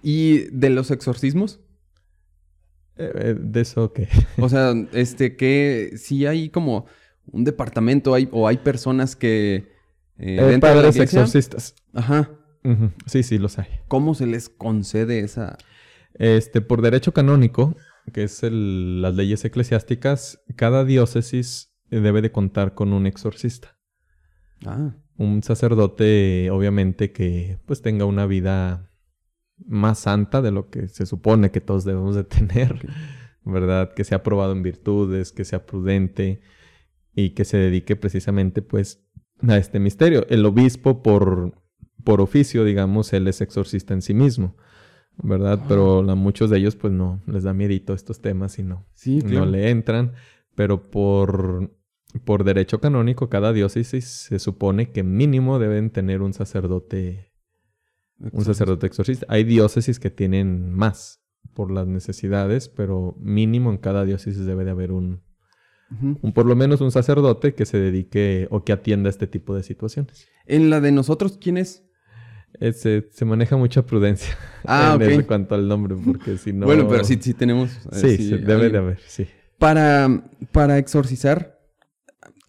¿Y 0.02 0.50
de 0.52 0.70
los 0.70 0.92
exorcismos? 0.92 1.60
Eh, 2.98 3.12
eh, 3.16 3.36
de 3.40 3.62
eso 3.62 3.94
que. 3.94 4.08
O 4.38 4.50
sea, 4.50 4.74
este, 4.94 5.36
que 5.36 5.94
si 5.98 6.26
hay 6.26 6.50
como 6.50 6.86
un 7.32 7.44
departamento 7.44 8.14
hay, 8.14 8.28
o 8.32 8.48
hay 8.48 8.58
personas 8.58 9.16
que 9.16 9.72
eh, 10.18 10.42
dentro 10.42 10.70
de 10.70 10.76
la 10.76 10.82
padres 10.82 10.98
exorcistas. 10.98 11.76
Ajá. 11.94 12.32
Sí, 13.06 13.24
sí, 13.24 13.38
los 13.38 13.58
hay. 13.58 13.68
¿Cómo 13.88 14.14
se 14.16 14.26
les 14.28 14.50
concede 14.50 15.20
esa? 15.20 15.58
Este, 16.14 16.60
por 16.62 16.82
derecho 16.82 17.14
canónico, 17.14 17.76
que 18.14 18.24
es 18.24 18.44
el- 18.44 19.02
las 19.02 19.16
leyes 19.16 19.46
eclesiásticas, 19.46 20.42
cada 20.58 20.84
diócesis 20.84 21.74
debe 21.90 22.22
de 22.22 22.32
contar 22.32 22.76
con 22.76 22.92
un 22.94 23.08
exorcista. 23.08 23.78
Ah, 24.66 24.94
Un 25.20 25.44
sacerdote, 25.44 26.50
obviamente, 26.50 27.12
que 27.12 27.60
pues 27.68 27.84
tenga 27.84 28.06
una 28.06 28.26
vida 28.26 28.90
más 29.68 30.00
santa 30.00 30.42
de 30.42 30.52
lo 30.52 30.70
que 30.70 30.88
se 30.88 31.06
supone 31.06 31.52
que 31.52 31.62
todos 31.62 31.84
debemos 31.86 32.16
de 32.16 32.24
tener. 32.26 32.88
¿verdad? 33.44 33.94
Que 33.94 34.04
sea 34.04 34.24
probado 34.24 34.52
en 34.54 34.64
virtudes, 34.64 35.32
que 35.32 35.46
sea 35.46 35.66
prudente 35.66 36.42
y 37.14 37.32
que 37.32 37.46
se 37.46 37.58
dedique 37.58 37.96
precisamente 37.96 38.62
pues 38.62 39.04
a 39.48 39.58
este 39.58 39.80
misterio. 39.80 40.26
El 40.30 40.46
obispo 40.46 41.02
por, 41.02 41.54
por 42.04 42.22
oficio, 42.22 42.64
digamos, 42.64 43.14
él 43.14 43.28
es 43.28 43.42
exorcista 43.42 43.94
en 43.94 44.02
sí 44.02 44.14
mismo, 44.14 44.56
¿verdad? 45.18 45.60
Ah. 45.64 45.66
Pero 45.68 46.00
a 46.10 46.16
muchos 46.16 46.50
de 46.50 46.58
ellos 46.58 46.76
pues 46.76 46.94
no, 46.94 47.22
les 47.26 47.44
da 47.44 47.54
miedito 47.54 47.94
estos 47.94 48.22
temas 48.22 48.60
y 48.60 48.64
no, 48.64 48.86
sí, 48.94 49.20
no 49.20 49.46
le 49.46 49.70
entran, 49.70 50.14
pero 50.56 50.90
por, 50.90 51.72
por 52.26 52.44
derecho 52.44 52.80
canónico, 52.80 53.30
cada 53.30 53.54
diócesis 53.54 54.06
se 54.06 54.40
supone 54.40 54.92
que 54.92 55.04
mínimo 55.04 55.60
deben 55.60 55.92
tener 55.92 56.22
un 56.22 56.34
sacerdote, 56.34 57.32
un 58.32 58.44
sacerdote 58.46 58.88
exorcista. 58.88 59.26
Hay 59.30 59.44
diócesis 59.44 60.00
que 60.00 60.10
tienen 60.10 60.72
más 60.72 61.22
por 61.54 61.72
las 61.72 61.88
necesidades, 61.88 62.68
pero 62.70 63.16
mínimo 63.20 63.70
en 63.70 63.78
cada 63.78 64.06
diócesis 64.06 64.46
debe 64.46 64.66
de 64.66 64.72
haber 64.72 64.92
un, 64.92 65.22
un 66.22 66.34
por 66.34 66.46
lo 66.46 66.56
menos 66.56 66.82
un 66.82 66.92
sacerdote 66.92 67.54
que 67.54 67.66
se 67.66 67.78
dedique 67.78 68.48
o 68.50 68.64
que 68.64 68.72
atienda 68.74 69.10
este 69.10 69.28
tipo 69.28 69.56
de 69.56 69.64
situaciones. 69.64 70.28
En 70.46 70.70
la 70.70 70.82
de 70.82 70.92
nosotros, 70.92 71.38
¿quién 71.40 71.58
es? 71.58 71.84
Se, 72.74 73.08
se 73.12 73.26
maneja 73.26 73.56
mucha 73.58 73.86
prudencia 73.86 74.36
Ah, 74.66 74.98
en 75.00 75.22
cuanto 75.24 75.54
al 75.54 75.68
nombre, 75.68 75.96
porque 76.04 76.38
si 76.40 76.52
no... 76.54 76.66
Bueno, 76.66 76.88
pero 76.88 77.04
sí, 77.04 77.20
sí 77.22 77.36
tenemos. 77.36 77.70
eh, 77.92 78.18
Sí, 78.18 78.30
debe 78.32 78.54
alguien. 78.54 78.72
de 78.72 78.78
haber, 78.80 79.00
sí. 79.06 79.28
Para, 79.60 80.24
para 80.52 80.78
exorcizar, 80.80 81.59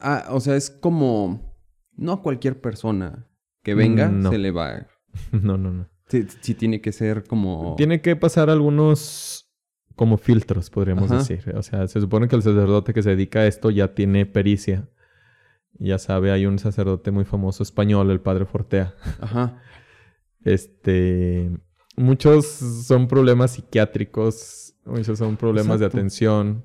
ah, 0.00 0.26
o 0.30 0.40
sea, 0.40 0.56
es 0.56 0.70
como. 0.70 1.54
No 1.96 2.12
a 2.12 2.22
cualquier 2.22 2.60
persona 2.60 3.26
que 3.62 3.74
venga 3.74 4.08
Mm, 4.08 4.20
no. 4.22 4.30
se 4.30 4.38
le 4.38 4.50
va. 4.50 4.86
No, 5.32 5.58
no, 5.58 5.72
no. 5.72 5.88
Sí, 6.08 6.26
sí 6.40 6.54
tiene 6.54 6.80
que 6.80 6.92
ser 6.92 7.24
como. 7.24 7.74
Tiene 7.76 8.00
que 8.00 8.16
pasar 8.16 8.48
algunos 8.50 9.48
como 9.96 10.16
filtros, 10.16 10.70
podríamos 10.70 11.10
Ajá. 11.10 11.18
decir. 11.18 11.52
O 11.56 11.62
sea, 11.62 11.86
se 11.88 12.00
supone 12.00 12.26
que 12.28 12.36
el 12.36 12.42
sacerdote 12.42 12.94
que 12.94 13.02
se 13.02 13.10
dedica 13.10 13.40
a 13.40 13.46
esto 13.46 13.70
ya 13.70 13.94
tiene 13.94 14.24
pericia. 14.26 14.88
Ya 15.78 15.98
sabe, 15.98 16.30
hay 16.30 16.46
un 16.46 16.58
sacerdote 16.58 17.10
muy 17.10 17.24
famoso 17.24 17.62
español, 17.62 18.10
el 18.10 18.20
padre 18.20 18.44
Fortea. 18.46 18.94
Ajá. 19.20 19.60
Este, 20.44 21.50
muchos 21.96 22.46
son 22.46 23.08
problemas 23.08 23.52
psiquiátricos, 23.52 24.74
muchos 24.84 25.18
son 25.18 25.36
problemas 25.36 25.80
de 25.80 25.86
atención. 25.86 26.64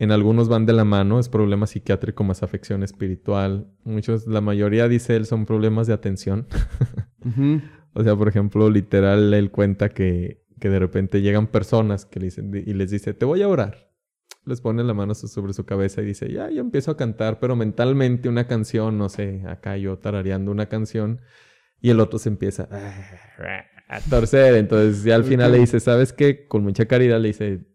En 0.00 0.12
algunos 0.12 0.48
van 0.48 0.64
de 0.64 0.72
la 0.72 0.84
mano, 0.84 1.20
es 1.20 1.28
problema 1.28 1.66
psiquiátrico 1.66 2.24
más 2.24 2.42
afección 2.42 2.82
espiritual. 2.82 3.68
Muchos, 3.84 4.26
la 4.26 4.40
mayoría 4.40 4.88
dice 4.88 5.14
él, 5.14 5.26
son 5.26 5.44
problemas 5.44 5.86
de 5.86 5.92
atención. 5.92 6.46
Ujú. 7.24 7.60
O 7.92 8.02
sea, 8.02 8.16
por 8.16 8.26
ejemplo, 8.26 8.70
literal, 8.70 9.34
él 9.34 9.50
cuenta 9.50 9.90
que, 9.90 10.42
que 10.58 10.70
de 10.70 10.78
repente 10.78 11.20
llegan 11.20 11.48
personas 11.48 12.06
que 12.06 12.18
le 12.18 12.24
dicen, 12.26 12.50
y 12.54 12.72
les 12.72 12.90
dice, 12.90 13.12
te 13.12 13.26
voy 13.26 13.42
a 13.42 13.48
orar. 13.48 13.90
Les 14.46 14.62
pone 14.62 14.82
la 14.84 14.94
mano 14.94 15.14
so- 15.14 15.28
sobre 15.28 15.52
su 15.52 15.66
cabeza 15.66 16.00
y 16.00 16.06
dice, 16.06 16.32
ya, 16.32 16.48
yo 16.50 16.62
empiezo 16.62 16.92
a 16.92 16.96
cantar, 16.96 17.38
pero 17.38 17.54
mentalmente 17.54 18.30
una 18.30 18.46
canción, 18.46 18.96
no 18.96 19.10
sé, 19.10 19.42
acá 19.46 19.76
yo 19.76 19.98
tarareando 19.98 20.50
una 20.50 20.66
canción, 20.70 21.20
y 21.78 21.90
el 21.90 22.00
otro 22.00 22.18
se 22.18 22.30
empieza 22.30 22.68
a 23.88 24.00
torcer. 24.08 24.54
Entonces 24.54 25.04
ya 25.04 25.16
al 25.16 25.24
final 25.24 25.52
le 25.52 25.58
dice, 25.58 25.78
¿sabes 25.78 26.14
qué? 26.14 26.46
Con 26.46 26.62
mucha 26.62 26.86
caridad 26.86 27.20
le 27.20 27.28
dice, 27.28 27.66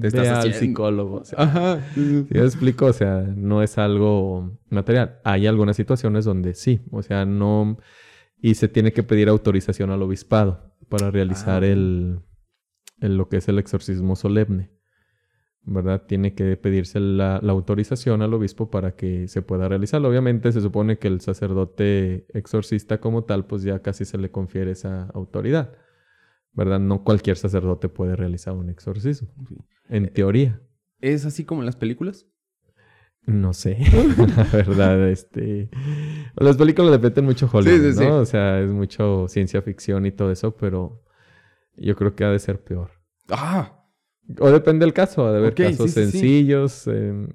Te 0.00 0.06
estás 0.08 0.22
ve 0.22 0.28
al 0.28 0.36
haciendo". 0.38 0.58
psicólogo. 0.60 1.16
O 1.16 1.24
sea, 1.24 1.38
Ajá. 1.42 1.80
¿Sí 1.94 2.24
me 2.30 2.40
explico? 2.40 2.86
O 2.86 2.92
sea, 2.92 3.22
no 3.36 3.62
es 3.62 3.78
algo 3.78 4.58
material. 4.70 5.18
Hay 5.24 5.46
algunas 5.46 5.76
situaciones 5.76 6.24
donde 6.24 6.54
sí, 6.54 6.80
o 6.90 7.02
sea, 7.02 7.24
no... 7.24 7.78
Y 8.40 8.54
se 8.54 8.68
tiene 8.68 8.92
que 8.92 9.02
pedir 9.02 9.28
autorización 9.28 9.90
al 9.90 10.02
obispado 10.02 10.74
para 10.88 11.10
realizar 11.10 11.64
Ah, 11.64 11.66
el- 11.66 12.20
lo 13.00 13.28
que 13.28 13.38
es 13.38 13.48
el 13.48 13.58
exorcismo 13.58 14.14
solemne. 14.14 14.70
¿Verdad? 15.68 16.04
Tiene 16.06 16.34
que 16.34 16.56
pedirse 16.56 17.00
la, 17.00 17.40
la 17.42 17.50
autorización 17.50 18.22
al 18.22 18.32
obispo 18.34 18.70
para 18.70 18.94
que 18.94 19.26
se 19.26 19.42
pueda 19.42 19.68
realizarlo. 19.68 20.08
Obviamente 20.08 20.52
se 20.52 20.60
supone 20.60 20.98
que 20.98 21.08
el 21.08 21.20
sacerdote 21.20 22.26
exorcista 22.34 22.98
como 23.00 23.24
tal, 23.24 23.46
pues 23.46 23.64
ya 23.64 23.80
casi 23.80 24.04
se 24.04 24.16
le 24.16 24.30
confiere 24.30 24.70
esa 24.70 25.06
autoridad. 25.06 25.72
¿Verdad? 26.56 26.80
No 26.80 27.04
cualquier 27.04 27.36
sacerdote 27.36 27.88
puede 27.88 28.16
realizar 28.16 28.54
un 28.54 28.70
exorcismo. 28.70 29.28
Sí. 29.48 29.56
En 29.88 30.12
teoría. 30.12 30.60
¿Es 31.00 31.24
así 31.24 31.44
como 31.44 31.60
en 31.62 31.66
las 31.66 31.76
películas? 31.76 32.26
No 33.26 33.52
sé, 33.52 33.78
la 34.36 34.44
verdad, 34.52 35.08
este... 35.08 35.68
Las 36.36 36.56
películas 36.56 36.92
dependen 36.92 37.24
mucho 37.24 37.48
Hollywood, 37.52 37.78
Sí, 37.80 37.92
sí, 37.92 37.98
sí. 37.98 38.04
¿no? 38.04 38.18
O 38.18 38.24
sea, 38.24 38.60
es 38.60 38.70
mucho 38.70 39.26
ciencia 39.28 39.60
ficción 39.62 40.06
y 40.06 40.12
todo 40.12 40.30
eso, 40.30 40.56
pero 40.56 41.02
yo 41.76 41.96
creo 41.96 42.14
que 42.14 42.24
ha 42.24 42.30
de 42.30 42.38
ser 42.38 42.62
peor. 42.62 42.90
Ah, 43.28 43.84
O 44.38 44.50
depende 44.50 44.84
del 44.86 44.94
caso, 44.94 45.26
ha 45.26 45.32
de 45.32 45.38
haber 45.38 45.54
casos 45.54 45.90
sencillos. 45.90 46.86
En 46.86 47.34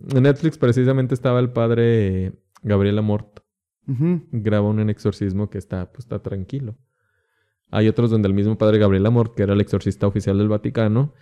en 0.00 0.22
Netflix 0.22 0.58
precisamente 0.58 1.14
estaba 1.14 1.40
el 1.40 1.50
padre 1.50 2.32
Gabriel 2.62 2.98
Amort, 2.98 3.40
ujú. 3.86 4.22
graba 4.30 4.68
un 4.68 4.88
exorcismo 4.90 5.50
que 5.50 5.58
está, 5.58 5.90
pues, 5.90 6.04
está 6.04 6.20
tranquilo. 6.20 6.76
Hay 7.70 7.88
otros 7.88 8.10
donde 8.10 8.28
el 8.28 8.34
mismo 8.34 8.56
padre 8.56 8.78
Gabriel 8.78 9.06
Amort, 9.06 9.34
que 9.34 9.42
era 9.42 9.52
el 9.52 9.60
exorcista 9.60 10.06
oficial 10.06 10.38
del 10.38 10.48
Vaticano, 10.48 11.14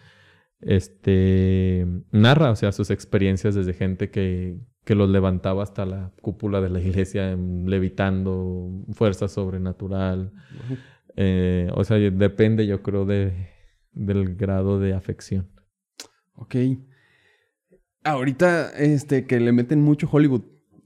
este 0.60 1.86
narra, 2.12 2.50
o 2.50 2.56
sea, 2.56 2.72
sus 2.72 2.90
experiencias 2.90 3.54
desde 3.54 3.74
gente 3.74 4.10
que, 4.10 4.58
que 4.84 4.94
los 4.94 5.10
levantaba 5.10 5.62
hasta 5.62 5.84
la 5.84 6.12
cúpula 6.22 6.60
de 6.60 6.70
la 6.70 6.80
iglesia, 6.80 7.32
em, 7.32 7.66
levitando, 7.66 8.70
fuerza 8.92 9.28
sobrenatural. 9.28 10.32
Eh, 11.16 11.70
o 11.74 11.84
sea, 11.84 11.96
depende, 11.96 12.66
yo 12.66 12.82
creo, 12.82 13.04
de, 13.04 13.48
del 13.92 14.36
grado 14.36 14.78
de 14.78 14.94
afección. 14.94 15.48
Ok. 16.34 16.56
Ahorita, 18.04 18.70
este, 18.76 19.26
que 19.26 19.40
le 19.40 19.52
meten 19.52 19.82
mucho 19.82 20.08
Hollywood. 20.10 20.42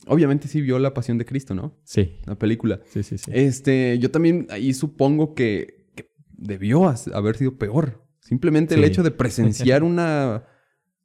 Obviamente 0.07 0.48
sí 0.48 0.61
vio 0.61 0.78
La 0.78 0.94
Pasión 0.94 1.18
de 1.18 1.24
Cristo, 1.26 1.55
¿no? 1.55 1.78
Sí, 1.84 2.16
La 2.26 2.38
película. 2.38 2.80
sí, 2.86 3.03
sí, 3.03 3.18
sí. 3.18 3.30
Este, 3.34 3.98
yo 3.98 4.11
también 4.11 4.46
ahí 4.51 4.72
supongo 4.72 5.34
que, 5.34 5.86
que 5.94 6.11
debió 6.32 6.92
haber 7.12 7.36
sido 7.36 7.59
peor. 7.59 8.03
Simplemente 8.20 8.74
el 8.76 8.84
hecho 8.84 9.03
de 9.03 9.11
presenciar 9.11 9.82
una 9.84 10.44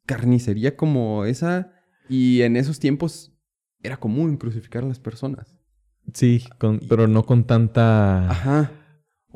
carnicería 0.06 0.76
como 0.76 1.24
esa 1.24 1.72
y 2.08 2.42
en 2.42 2.56
esos 2.56 2.78
tiempos 2.78 3.32
era 3.82 3.96
común 3.98 4.36
crucificar 4.36 4.84
a 4.84 4.86
las 4.88 4.98
personas. 5.00 5.56
Sí, 6.14 6.44
con- 6.58 6.80
pero 6.88 7.06
no 7.08 7.24
con 7.26 7.44
tanta... 7.46 8.30
Ajá. 8.30 8.72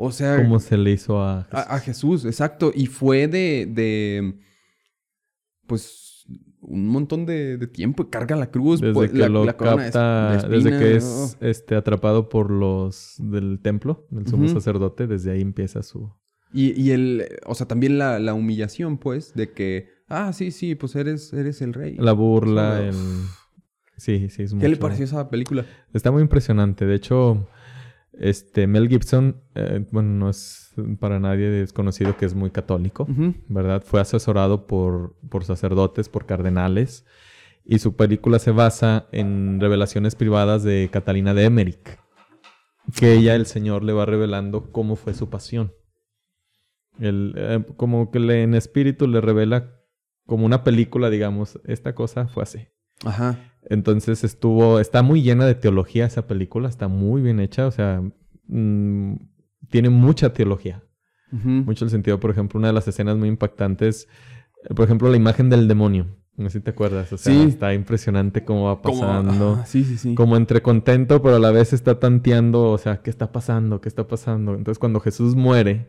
O 0.02 0.12
sea, 0.12 0.36
como 0.36 0.60
se 0.60 0.78
le 0.78 0.92
hizo 0.92 1.22
a 1.22 1.42
Jesús. 1.44 1.52
a, 1.58 1.74
a 1.74 1.80
Jesús, 1.80 2.24
exacto. 2.24 2.72
Y 2.74 2.86
fue 2.86 3.28
de, 3.28 3.66
de 3.68 4.38
pues, 5.66 6.09
un 6.62 6.88
montón 6.88 7.26
de, 7.26 7.56
de 7.56 7.66
tiempo. 7.66 8.08
Carga 8.10 8.36
la 8.36 8.50
cruz. 8.50 8.80
Desde 8.80 8.94
pues, 8.94 9.10
que 9.10 9.18
la- 9.18 9.28
lo 9.28 9.44
la 9.44 9.56
capta, 9.56 10.36
de 10.42 10.48
desde 10.48 10.78
que 10.78 10.96
es 10.96 11.36
este, 11.40 11.74
atrapado 11.74 12.28
por 12.28 12.50
los 12.50 13.14
del 13.18 13.60
templo, 13.62 14.06
del 14.10 14.26
sumo 14.26 14.48
sacerdote, 14.48 15.06
desde 15.06 15.30
ahí 15.32 15.40
empieza 15.40 15.82
su... 15.82 16.12
Y, 16.52 16.72
y 16.80 16.90
el, 16.90 17.26
o 17.46 17.54
sea, 17.54 17.66
también 17.68 17.96
la, 17.96 18.18
la 18.18 18.34
humillación, 18.34 18.98
pues, 18.98 19.34
de 19.34 19.52
que, 19.52 19.88
ah, 20.08 20.32
sí, 20.32 20.50
sí, 20.50 20.74
pues 20.74 20.96
eres, 20.96 21.32
eres 21.32 21.62
el 21.62 21.72
rey. 21.74 21.94
La 21.96 22.12
burla, 22.12 22.80
el... 22.82 22.94
Sí, 23.96 24.28
sí, 24.30 24.42
es 24.44 24.54
¿Qué 24.54 24.68
le 24.68 24.76
pareció 24.76 25.04
esa 25.04 25.28
película? 25.28 25.66
Está 25.92 26.10
muy 26.10 26.22
impresionante. 26.22 26.86
De 26.86 26.94
hecho, 26.94 27.46
este 28.12 28.66
Mel 28.66 28.88
Gibson, 28.88 29.40
eh, 29.54 29.84
bueno, 29.90 30.10
no 30.10 30.30
es 30.30 30.74
para 30.98 31.20
nadie 31.20 31.48
desconocido 31.48 32.16
que 32.16 32.26
es 32.26 32.34
muy 32.34 32.50
católico. 32.50 33.06
¿verdad? 33.48 33.82
Fue 33.84 34.00
asesorado 34.00 34.66
por, 34.66 35.14
por 35.28 35.44
sacerdotes, 35.44 36.08
por 36.08 36.26
cardenales, 36.26 37.04
y 37.64 37.78
su 37.78 37.94
película 37.96 38.38
se 38.38 38.50
basa 38.50 39.06
en 39.12 39.60
revelaciones 39.60 40.14
privadas 40.14 40.62
de 40.62 40.88
Catalina 40.92 41.34
de 41.34 41.44
Emmerich, 41.44 41.98
que 42.96 43.12
ella, 43.12 43.34
el 43.34 43.46
Señor, 43.46 43.84
le 43.84 43.92
va 43.92 44.06
revelando 44.06 44.72
cómo 44.72 44.96
fue 44.96 45.14
su 45.14 45.30
pasión. 45.30 45.72
El, 46.98 47.34
eh, 47.36 47.64
como 47.76 48.10
que 48.10 48.18
le, 48.18 48.42
en 48.42 48.54
espíritu 48.54 49.06
le 49.06 49.20
revela 49.20 49.76
como 50.26 50.46
una 50.46 50.64
película, 50.64 51.10
digamos, 51.10 51.60
esta 51.64 51.94
cosa 51.94 52.28
fue 52.28 52.42
así. 52.42 52.66
Ajá. 53.04 53.38
Entonces 53.68 54.24
estuvo, 54.24 54.80
está 54.80 55.02
muy 55.02 55.22
llena 55.22 55.46
de 55.46 55.54
teología 55.54 56.06
esa 56.06 56.26
película, 56.26 56.68
está 56.68 56.88
muy 56.88 57.22
bien 57.22 57.40
hecha, 57.40 57.66
o 57.66 57.70
sea, 57.70 58.02
mm, 58.46 59.14
tiene 59.70 59.90
mucha 59.90 60.32
teología, 60.32 60.82
mucho 61.30 61.84
el 61.84 61.90
sentido, 61.90 62.18
por 62.18 62.30
ejemplo, 62.32 62.58
una 62.58 62.68
de 62.68 62.74
las 62.74 62.88
escenas 62.88 63.16
muy 63.16 63.28
impactantes, 63.28 64.08
eh, 64.68 64.74
por 64.74 64.84
ejemplo, 64.86 65.08
la 65.10 65.16
imagen 65.16 65.48
del 65.50 65.68
demonio, 65.68 66.16
no 66.36 66.48
sé 66.48 66.58
si 66.58 66.64
te 66.64 66.70
acuerdas, 66.70 67.12
o 67.12 67.18
sea, 67.18 67.32
Sí. 67.32 67.42
está 67.48 67.72
impresionante 67.74 68.44
cómo 68.44 68.64
va 68.64 68.82
pasando, 68.82 69.62
sí, 69.66 69.84
sí, 69.84 69.96
sí. 69.98 70.14
como 70.14 70.36
entre 70.36 70.62
contento, 70.62 71.22
pero 71.22 71.36
a 71.36 71.38
la 71.38 71.52
vez 71.52 71.72
está 71.72 72.00
tanteando, 72.00 72.70
o 72.70 72.78
sea, 72.78 73.02
¿qué 73.02 73.10
está 73.10 73.30
pasando? 73.30 73.80
¿Qué 73.80 73.88
está 73.88 74.08
pasando? 74.08 74.54
Entonces 74.54 74.78
cuando 74.80 74.98
Jesús 75.00 75.36
muere, 75.36 75.88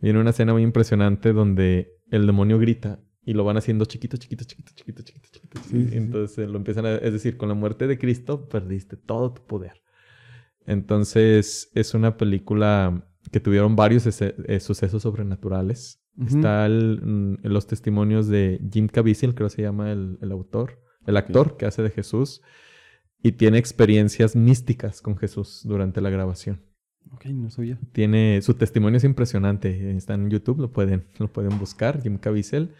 viene 0.00 0.18
una 0.18 0.30
escena 0.30 0.52
muy 0.54 0.62
impresionante 0.62 1.32
donde 1.32 1.94
el 2.10 2.26
demonio 2.26 2.58
grita 2.58 2.98
y 3.24 3.34
lo 3.34 3.44
van 3.44 3.56
haciendo 3.58 3.84
chiquito, 3.84 4.16
chiquito, 4.16 4.42
chiquito, 4.44 4.72
chiquito, 4.74 5.02
chiquito, 5.02 5.28
Sí, 5.68 5.88
sí. 5.88 5.96
Entonces 5.96 6.38
eh, 6.38 6.46
lo 6.46 6.56
empiezan 6.56 6.86
a... 6.86 6.94
Es 6.96 7.12
decir, 7.12 7.36
con 7.36 7.48
la 7.48 7.54
muerte 7.54 7.86
de 7.86 7.98
Cristo 7.98 8.48
perdiste 8.48 8.96
todo 8.96 9.32
tu 9.32 9.46
poder. 9.46 9.82
Entonces 10.66 11.70
es 11.74 11.94
una 11.94 12.16
película 12.16 13.08
que 13.30 13.40
tuvieron 13.40 13.76
varios 13.76 14.06
eh, 14.20 14.60
sucesos 14.60 15.02
sobrenaturales. 15.02 16.02
Ujú. 16.16 16.36
Está 16.36 16.66
el, 16.66 17.00
mm, 17.02 17.38
los 17.44 17.66
testimonios 17.66 18.28
de 18.28 18.60
Jim 18.70 18.88
Caviezel, 18.88 19.34
creo 19.34 19.48
que 19.48 19.56
se 19.56 19.62
llama 19.62 19.92
el, 19.92 20.18
el 20.20 20.32
autor, 20.32 20.80
el 21.06 21.16
actor 21.16 21.56
que 21.56 21.66
hace 21.66 21.82
de 21.82 21.90
Jesús, 21.90 22.42
y 23.22 23.32
tiene 23.32 23.58
experiencias 23.58 24.36
místicas 24.36 25.00
con 25.00 25.16
Jesús 25.16 25.62
durante 25.64 26.00
la 26.00 26.10
grabación. 26.10 26.60
Ok, 27.12 27.26
no 27.26 27.50
sabía. 27.50 27.78
Tiene, 27.92 28.40
su 28.42 28.54
testimonio 28.54 28.96
es 28.96 29.04
impresionante, 29.04 29.96
está 29.96 30.14
en 30.14 30.30
YouTube, 30.30 30.60
lo 30.60 30.72
pueden, 30.72 31.06
lo 31.18 31.32
pueden 31.32 31.58
buscar, 31.58 32.02
Jim 32.02 32.18
Caviezel. 32.18 32.74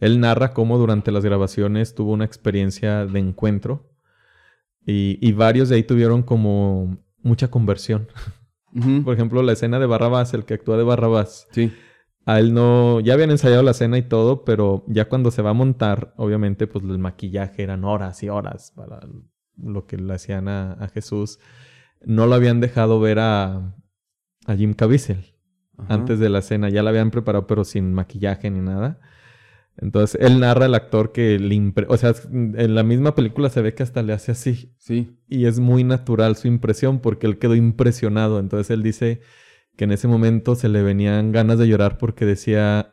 Él 0.00 0.20
narra 0.20 0.52
cómo 0.52 0.76
durante 0.78 1.12
las 1.12 1.24
grabaciones 1.24 1.94
tuvo 1.94 2.12
una 2.12 2.24
experiencia 2.24 3.06
de 3.06 3.18
encuentro 3.20 3.90
y, 4.86 5.18
y 5.26 5.32
varios 5.32 5.68
de 5.68 5.76
ahí 5.76 5.82
tuvieron 5.82 6.22
como 6.22 6.98
mucha 7.22 7.48
conversión. 7.48 8.08
Por 9.04 9.14
ejemplo, 9.14 9.40
la 9.42 9.52
escena 9.52 9.78
de 9.78 9.86
Barrabás, 9.86 10.34
el 10.34 10.44
que 10.44 10.54
actúa 10.54 10.76
de 10.76 10.82
Barrabás, 10.82 11.46
Sí. 11.52 11.72
a 12.26 12.40
él 12.40 12.52
no, 12.52 12.98
ya 12.98 13.14
habían 13.14 13.30
ensayado 13.30 13.62
la 13.62 13.70
escena 13.70 13.96
y 13.98 14.02
todo, 14.02 14.44
pero 14.44 14.84
ya 14.88 15.08
cuando 15.08 15.30
se 15.30 15.42
va 15.42 15.50
a 15.50 15.54
montar, 15.54 16.12
obviamente, 16.16 16.66
pues 16.66 16.84
el 16.84 16.98
maquillaje 16.98 17.62
eran 17.62 17.84
horas 17.84 18.20
y 18.24 18.28
horas 18.30 18.72
para 18.74 19.00
lo 19.56 19.86
que 19.86 19.96
le 19.96 20.12
hacían 20.12 20.48
a, 20.48 20.72
a 20.72 20.88
Jesús. 20.88 21.38
No 22.04 22.26
lo 22.26 22.34
habían 22.34 22.60
dejado 22.60 22.98
ver 22.98 23.20
a, 23.20 23.74
a 24.46 24.56
Jim 24.56 24.74
Caviezel 24.74 25.24
Ajá. 25.78 25.94
antes 25.94 26.18
de 26.18 26.28
la 26.28 26.40
escena. 26.40 26.68
Ya 26.68 26.82
la 26.82 26.90
habían 26.90 27.12
preparado, 27.12 27.46
pero 27.46 27.64
sin 27.64 27.94
maquillaje 27.94 28.50
ni 28.50 28.58
nada. 28.60 28.98
Entonces, 29.76 30.20
él 30.20 30.38
narra 30.38 30.66
al 30.66 30.74
actor 30.74 31.10
que 31.12 31.38
le 31.38 31.54
impre- 31.56 31.86
O 31.88 31.96
sea, 31.96 32.14
en 32.32 32.74
la 32.74 32.84
misma 32.84 33.14
película 33.14 33.48
se 33.50 33.60
ve 33.60 33.74
que 33.74 33.82
hasta 33.82 34.02
le 34.02 34.12
hace 34.12 34.32
así. 34.32 34.72
Sí. 34.78 35.18
Y 35.28 35.46
es 35.46 35.58
muy 35.58 35.82
natural 35.82 36.36
su 36.36 36.46
impresión 36.46 37.00
porque 37.00 37.26
él 37.26 37.38
quedó 37.38 37.54
impresionado. 37.56 38.38
Entonces 38.38 38.70
él 38.70 38.82
dice 38.82 39.20
que 39.76 39.84
en 39.84 39.92
ese 39.92 40.06
momento 40.06 40.54
se 40.54 40.68
le 40.68 40.82
venían 40.82 41.32
ganas 41.32 41.58
de 41.58 41.66
llorar 41.66 41.98
porque 41.98 42.24
decía 42.24 42.92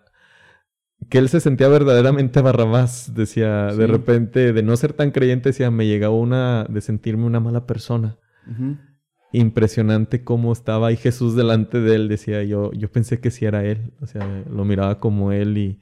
que 1.09 1.19
él 1.19 1.29
se 1.29 1.39
sentía 1.39 1.67
verdaderamente 1.67 2.41
Barrabás. 2.41 3.13
Decía, 3.13 3.67
de 3.67 3.85
repente, 3.85 4.51
de 4.51 4.63
no 4.63 4.75
ser 4.75 4.93
tan 4.93 5.11
creyente, 5.11 5.49
decía, 5.49 5.69
me 5.69 5.85
llegaba 5.85 6.15
una 6.15 6.63
de 6.67 6.81
sentirme 6.81 7.25
una 7.25 7.39
mala 7.39 7.67
persona. 7.67 8.17
Impresionante 9.33 10.23
cómo 10.23 10.51
estaba 10.51 10.87
ahí 10.87 10.97
Jesús 10.97 11.35
delante 11.35 11.79
de 11.79 11.95
él. 11.95 12.07
Decía, 12.07 12.43
yo, 12.43 12.71
yo 12.73 12.91
pensé 12.91 13.19
que 13.19 13.29
sí 13.31 13.45
era 13.45 13.63
él. 13.63 13.93
O 14.01 14.07
sea, 14.07 14.43
lo 14.49 14.65
miraba 14.65 14.99
como 14.99 15.31
él 15.31 15.57
y, 15.57 15.79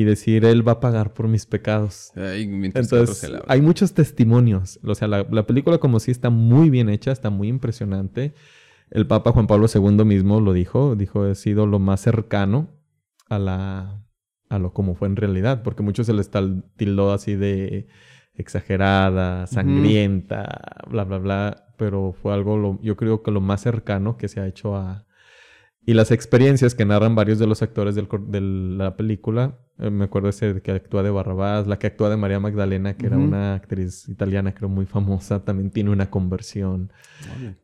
y 0.00 0.04
decir, 0.04 0.44
él 0.44 0.66
va 0.66 0.72
a 0.72 0.80
pagar 0.80 1.12
por 1.12 1.28
mis 1.28 1.46
pecados. 1.46 2.12
Ay, 2.16 2.42
Entonces, 2.74 3.30
hay 3.46 3.60
muchos 3.60 3.94
testimonios. 3.94 4.78
O 4.84 4.94
sea, 4.94 5.08
la, 5.08 5.26
la 5.30 5.46
película 5.46 5.78
como 5.78 6.00
sí 6.00 6.10
está 6.10 6.30
muy 6.30 6.70
bien 6.70 6.88
hecha, 6.88 7.12
está 7.12 7.30
muy 7.30 7.48
impresionante. 7.48 8.34
El 8.90 9.06
Papa 9.06 9.32
Juan 9.32 9.46
Pablo 9.46 9.66
II 9.72 10.04
mismo 10.04 10.40
lo 10.40 10.52
dijo, 10.52 10.96
dijo 10.96 11.24
ha 11.24 11.34
sido 11.34 11.66
lo 11.66 11.78
más 11.78 12.00
cercano 12.00 12.68
a 13.28 13.38
la 13.38 14.04
a 14.48 14.58
lo 14.58 14.72
como 14.72 14.94
fue 14.94 15.08
en 15.08 15.16
realidad, 15.16 15.62
porque 15.62 15.82
muchos 15.82 16.06
se 16.06 16.14
les 16.14 16.30
tildó 16.76 17.12
así 17.12 17.34
de 17.34 17.86
exagerada, 18.34 19.46
sangrienta, 19.46 20.84
bla, 20.88 21.04
bla, 21.04 21.18
bla, 21.18 21.66
pero 21.76 22.12
fue 22.12 22.32
algo, 22.32 22.56
lo, 22.56 22.80
yo 22.80 22.96
creo 22.96 23.22
que 23.22 23.30
lo 23.30 23.40
más 23.40 23.60
cercano 23.62 24.16
que 24.16 24.28
se 24.28 24.40
ha 24.40 24.46
hecho 24.46 24.76
a... 24.76 25.06
Y 25.88 25.94
las 25.94 26.10
experiencias 26.10 26.74
que 26.74 26.84
narran 26.84 27.14
varios 27.14 27.38
de 27.38 27.46
los 27.46 27.62
actores 27.62 27.94
del, 27.94 28.08
de 28.26 28.40
la 28.42 28.94
película, 28.94 29.58
eh, 29.78 29.88
me 29.88 30.04
acuerdo 30.04 30.28
ese 30.28 30.60
que 30.60 30.72
actúa 30.72 31.02
de 31.02 31.08
Barrabás, 31.08 31.66
la 31.66 31.78
que 31.78 31.86
actúa 31.86 32.10
de 32.10 32.18
María 32.18 32.38
Magdalena, 32.40 32.94
que 32.94 33.06
era 33.06 33.16
una 33.16 33.54
actriz 33.54 34.06
italiana, 34.06 34.54
creo 34.54 34.68
muy 34.68 34.84
famosa, 34.84 35.44
también 35.46 35.70
tiene 35.70 35.88
una 35.88 36.10
conversión. 36.10 36.92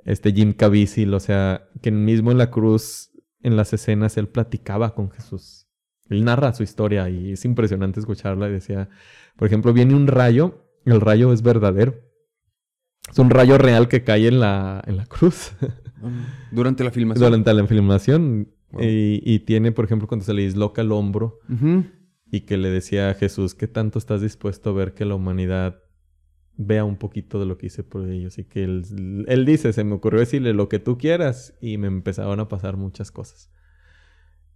Este 0.07 0.33
Jim 0.33 0.55
Caviezel, 0.55 1.13
o 1.13 1.21
sea, 1.21 1.69
que 1.83 1.91
mismo 1.91 2.31
en 2.31 2.39
la 2.39 2.51
cruz, 2.51 3.11
en 3.43 3.57
las 3.57 3.75
escenas, 3.75 4.17
él 4.17 4.29
platicaba 4.29 4.95
con 4.95 5.11
Jesús. 5.11 5.67
Él 6.09 6.25
narra 6.25 6.55
su 6.55 6.63
historia 6.63 7.11
y 7.11 7.33
es 7.33 7.45
impresionante 7.45 8.01
escucharla 8.01 8.49
y 8.49 8.53
decía, 8.53 8.89
por 9.37 9.49
ejemplo, 9.49 9.75
viene 9.75 9.95
un 9.95 10.07
rayo 10.07 10.65
el 10.85 11.01
rayo 11.01 11.33
es 11.33 11.43
verdadero. 11.43 11.95
Es 13.11 13.19
un 13.19 13.31
rayo 13.31 13.59
real 13.59 13.89
que 13.89 14.03
cae 14.03 14.29
en 14.29 14.41
la, 14.41 14.83
en 14.87 14.97
la 14.97 15.07
cruz. 15.07 15.53
Durante 16.51 16.85
la 16.85 16.91
filmación. 16.91 17.25
Durante 17.25 17.55
la 17.55 17.67
filmación. 17.67 18.49
Y, 18.79 19.39
tiene, 19.41 19.71
por 19.73 19.85
ejemplo, 19.85 20.09
cuando 20.09 20.25
se 20.25 20.35
le 20.35 20.43
disloca 20.43 20.83
el 20.83 20.91
hombro 20.93 21.39
y 22.31 22.41
que 22.41 22.57
le 22.57 22.71
decía 22.71 23.11
a 23.11 23.15
Jesús, 23.15 23.55
¿qué 23.55 23.69
tanto 23.69 23.99
estás 23.99 24.21
dispuesto 24.21 24.71
a 24.71 24.73
ver 24.73 24.95
que 24.95 25.05
la 25.05 25.15
humanidad 25.15 25.81
vea 26.57 26.85
un 26.85 26.97
poquito 26.97 27.39
de 27.39 27.47
lo 27.47 27.57
que 27.57 27.67
hice 27.67 27.85
por 27.85 28.09
ellos? 28.09 28.39
Y 28.39 28.45
que 28.45 28.65
él, 28.65 29.25
él 29.29 29.45
dice, 29.45 29.73
se 29.73 29.85
me 29.85 29.95
ocurrió 29.95 30.21
decirle 30.21 30.53
lo 30.55 30.69
que 30.69 30.81
tú 30.81 30.99
quieras 30.99 31.55
y 31.61 31.79
me 31.79 31.87
empezaron 31.87 32.41
a 32.41 32.49
pasar 32.49 32.77
muchas 32.77 33.13
cosas. 33.13 33.53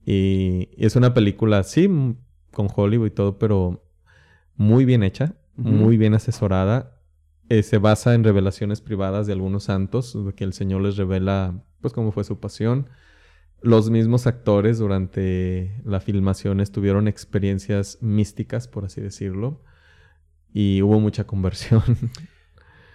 Y, 0.05 0.71
y 0.77 0.87
es 0.87 0.97
una 0.97 1.15
película, 1.15 1.63
sí, 1.63 1.89
con 2.51 2.69
Hollywood 2.75 3.07
y 3.07 3.11
todo, 3.11 3.39
pero 3.39 3.85
muy 4.57 4.85
bien 4.85 5.05
hecha 5.05 5.37
muy 5.59 5.97
bien 5.97 6.15
asesorada. 6.15 6.98
Eh, 7.49 7.63
se 7.63 7.79
basa 7.79 8.15
en 8.15 8.25
revelaciones 8.25 8.81
privadas 8.81 9.27
de 9.27 9.33
algunos 9.33 9.65
santos, 9.65 10.17
que 10.37 10.45
el 10.45 10.53
Señor 10.53 10.83
les 10.83 10.97
revela, 10.97 11.65
pues, 11.81 11.93
cómo 11.93 12.13
fue 12.13 12.25
su 12.25 12.39
pasión. 12.39 12.89
Los 13.63 13.91
mismos 13.91 14.27
actores 14.27 14.79
durante 14.79 15.81
la 15.85 16.01
filmación 16.01 16.63
tuvieron 16.71 17.09
experiencias 17.09 17.99
místicas, 18.01 18.69
por 18.69 18.85
así 18.85 19.01
decirlo, 19.01 19.63
y 20.53 20.83
hubo 20.83 21.01
mucha 21.01 21.27
conversión. 21.27 21.83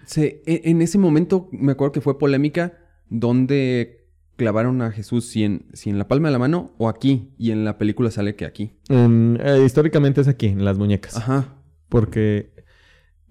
Sí, 0.05 0.41
e, 0.45 0.63
en 0.65 0.81
ese 0.81 0.97
momento 0.97 1.47
me 1.53 1.71
acuerdo 1.71 1.93
que 1.93 2.01
fue 2.01 2.19
polémica 2.19 2.73
donde 3.09 4.05
clavaron 4.35 4.81
a 4.81 4.91
Jesús 4.91 5.25
si 5.25 5.43
en, 5.43 5.67
si 5.73 5.89
en 5.89 5.97
la 5.97 6.07
palma 6.07 6.27
de 6.27 6.33
la 6.33 6.39
mano 6.39 6.73
o 6.77 6.89
aquí, 6.89 7.33
y 7.37 7.51
en 7.51 7.63
la 7.63 7.77
película 7.77 8.11
sale 8.11 8.35
que 8.35 8.45
aquí. 8.45 8.73
Eh, 8.89 9.63
históricamente 9.65 10.21
es 10.21 10.27
aquí, 10.27 10.47
en 10.47 10.65
las 10.65 10.77
muñecas. 10.77 11.15
Ajá. 11.15 11.55
Porque 11.89 12.52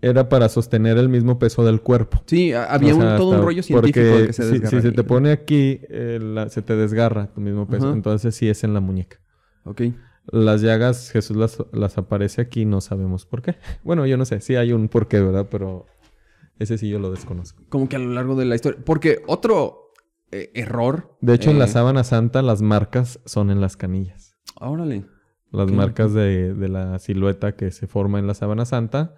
era 0.03 0.28
para 0.28 0.48
sostener 0.48 0.98
el 0.98 1.09
mismo 1.09 1.38
peso 1.38 1.64
del 1.64 1.80
cuerpo. 1.80 2.22
Sí, 2.26 2.53
había 2.53 2.92
todo 3.16 3.30
un 3.30 3.42
rollo 3.42 3.62
científico 3.62 4.00
que 4.26 4.32
se 4.32 4.44
desgarra. 4.44 4.70
Si, 4.70 4.76
si 4.76 4.82
se 4.82 4.92
te 4.92 5.05
pone 5.05 5.30
aquí, 5.30 5.80
eh, 5.88 6.46
se 6.50 6.61
te 6.61 6.74
desgarra 6.74 7.28
tu 7.32 7.40
mismo 7.40 7.68
peso. 7.68 7.92
Entonces 7.92 8.34
sí 8.34 8.48
es 8.48 8.64
en 8.64 8.74
la 8.74 8.80
muñeca. 8.80 9.20
Ok. 9.64 9.82
Las 10.26 10.61
llagas, 10.61 11.11
Jesús 11.11 11.36
las, 11.72 11.98
aparece 11.98 12.42
aquí, 12.42 12.64
no 12.64 12.80
sabemos 12.80 13.26
por 13.26 13.42
qué. 13.42 13.57
Bueno, 13.84 14.05
yo 14.05 14.16
no 14.16 14.24
sé, 14.24 14.40
sí 14.40 14.57
hay 14.57 14.72
un 14.72 14.88
porqué, 14.88 15.20
¿verdad? 15.20 15.46
Pero 15.48 15.86
ese 16.59 16.78
sí 16.78 16.88
yo 16.88 16.98
lo 16.98 17.12
desconozco. 17.12 17.62
Como 17.68 17.88
que 17.88 17.94
a 17.94 18.00
lo 18.00 18.11
largo 18.11 18.34
de 18.34 18.44
la 18.44 18.57
historia. 18.57 18.80
Porque 18.84 19.22
otro 19.28 19.92
eh, 20.32 20.50
error. 20.55 21.16
De 21.20 21.34
hecho, 21.34 21.50
en 21.50 21.61
la 21.61 21.66
eh, 21.66 21.68
sábana 21.68 22.03
santa 22.03 22.42
las 22.42 22.61
marcas 22.61 23.20
son 23.24 23.50
en 23.50 23.61
las 23.61 23.76
canillas. 23.76 24.36
Órale. 24.61 25.05
Las 25.53 25.70
marcas 25.70 26.12
de, 26.12 26.55
de 26.55 26.68
la 26.68 26.98
silueta 26.98 27.55
que 27.55 27.70
se 27.70 27.86
forma 27.86 28.18
en 28.18 28.26
la 28.26 28.34
sábana 28.34 28.64
santa 28.64 29.14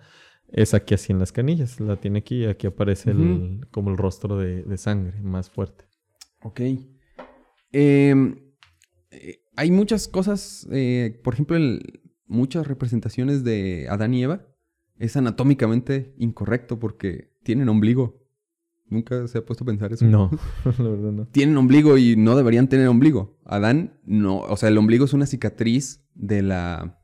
es 0.55 0.73
aquí 0.73 0.95
así 0.95 1.13
en 1.13 1.19
las 1.19 1.33
canillas. 1.33 1.81
La 1.81 1.97
tiene 1.97 2.21
aquí 2.21 2.45
y 2.45 2.47
aquí 2.47 2.67
aparece 2.69 3.11
el, 3.11 3.67
como 3.73 3.91
el 3.91 3.97
rostro 3.97 4.39
de, 4.39 4.79
sangre 4.79 5.21
más 5.21 5.51
fuerte. 5.51 5.85
Ok. 6.43 6.61
Em, 7.73 8.37
eh, 9.11 9.43
hay 9.57 9.71
muchas 9.73 10.07
cosas, 10.07 10.67
eh, 10.71 11.21
por 11.25 11.35
ejemplo, 11.35 11.59
muchas 12.27 12.69
representaciones 12.69 13.43
de 13.43 13.89
Adán 13.91 14.15
y 14.15 14.23
Eva. 14.23 14.47
Es 14.97 15.17
anatómicamente 15.17 16.15
incorrecto 16.19 16.79
porque 16.79 17.33
tienen 17.43 17.69
ombligo. 17.69 18.23
Nunca 18.87 19.27
se 19.27 19.39
ha 19.39 19.45
puesto 19.45 19.65
a 19.65 19.67
pensar 19.67 19.93
eso. 19.93 20.05
No, 20.05 20.31
la 20.79 20.89
verdad 20.89 21.11
no. 21.11 21.27
Tienen 21.27 21.57
ombligo 21.57 21.99
y 21.99 22.15
no 22.15 22.37
deberían 22.37 22.69
tener 22.69 22.87
ombligo. 22.87 23.41
Adán 23.45 23.99
no, 24.05 24.39
o 24.39 24.57
sea, 24.57 24.69
el 24.69 24.79
ombligo 24.79 25.05
es 25.05 25.15
una 25.15 25.27
cicatriz 25.27 26.07
de 26.15 26.43
la 26.43 27.01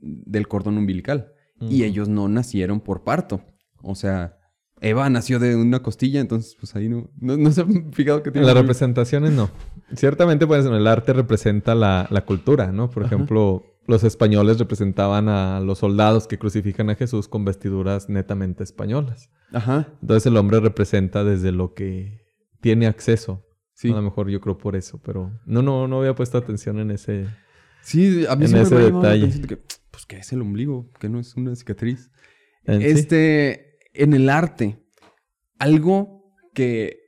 del 0.00 0.48
cordón 0.48 0.78
umbilical 0.78 1.32
y 1.60 1.84
ellos 1.84 2.08
no 2.08 2.28
nacieron 2.28 2.80
por 2.80 3.02
parto. 3.02 3.40
O 3.82 3.94
sea, 3.94 4.38
Eva 4.80 5.08
nació 5.10 5.38
de 5.38 5.56
una 5.56 5.82
costilla, 5.82 6.20
entonces 6.20 6.56
pues 6.58 6.74
ahí 6.76 6.88
no, 6.88 7.10
no, 7.20 7.50
se 7.50 7.62
han 7.62 7.92
fijado 7.92 8.22
que 8.22 8.30
tiene... 8.30 8.46
Las 8.46 8.56
representaciones 8.56 9.32
no. 9.32 9.50
Ciertamente 9.94 10.46
pues 10.46 10.64
el 10.66 10.86
arte 10.86 11.12
representa 11.12 11.74
la, 11.74 12.06
la 12.10 12.24
cultura, 12.24 12.70
¿no? 12.72 12.90
Por 12.90 13.04
ejemplo, 13.04 13.64
los 13.86 14.04
españoles 14.04 14.58
representaban 14.58 15.28
a 15.28 15.60
los 15.60 15.78
soldados 15.78 16.26
que 16.26 16.38
crucifican 16.38 16.90
a 16.90 16.94
Jesús 16.94 17.28
con 17.28 17.44
vestiduras 17.44 18.08
netamente 18.08 18.62
españolas. 18.62 19.30
Ajá. 19.52 19.88
Entonces 20.00 20.26
el 20.26 20.36
hombre 20.36 20.60
representa 20.60 21.24
desde 21.24 21.52
lo 21.52 21.74
que 21.74 22.20
tiene 22.60 22.86
acceso. 22.86 23.44
Sí. 23.74 23.90
A 23.90 23.94
lo 23.94 24.02
mejor 24.02 24.28
yo 24.28 24.40
creo 24.40 24.58
por 24.58 24.76
eso, 24.76 25.00
pero 25.04 25.32
no, 25.46 25.62
no, 25.62 25.86
no 25.88 26.00
había 26.00 26.14
puesto 26.14 26.38
atención 26.38 26.78
en 26.80 26.90
ese... 26.90 27.26
Sí, 27.80 28.26
a 28.28 28.36
mí 28.36 28.44
en 28.44 28.56
ese 28.56 28.74
detalle 28.74 29.30
pues, 29.98 30.06
¿qué 30.06 30.18
es 30.18 30.32
el 30.32 30.42
ombligo? 30.42 30.92
Que 31.00 31.08
no 31.08 31.18
es 31.18 31.34
una 31.34 31.56
cicatriz. 31.56 32.12
Este, 32.64 33.78
en 33.94 34.12
el 34.12 34.28
arte, 34.28 34.78
algo 35.58 36.22
que 36.54 37.00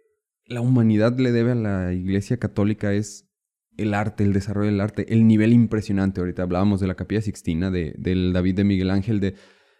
la 0.46 0.60
humanidad 0.60 1.16
le 1.16 1.30
debe 1.30 1.52
a 1.52 1.54
la 1.54 1.92
Iglesia 1.92 2.38
Católica 2.38 2.92
es 2.92 3.30
el 3.76 3.94
arte, 3.94 4.24
el 4.24 4.32
desarrollo 4.32 4.70
del 4.72 4.80
arte, 4.80 5.12
el 5.12 5.28
nivel 5.28 5.52
impresionante. 5.52 6.20
Ahorita 6.20 6.42
hablábamos 6.42 6.80
de 6.80 6.88
la 6.88 6.96
Capilla 6.96 7.22
Sixtina, 7.22 7.70
de, 7.70 7.94
del 7.96 8.32
David 8.32 8.56
de 8.56 8.64
Miguel 8.64 8.90
Ángel, 8.90 9.20
de 9.20 9.36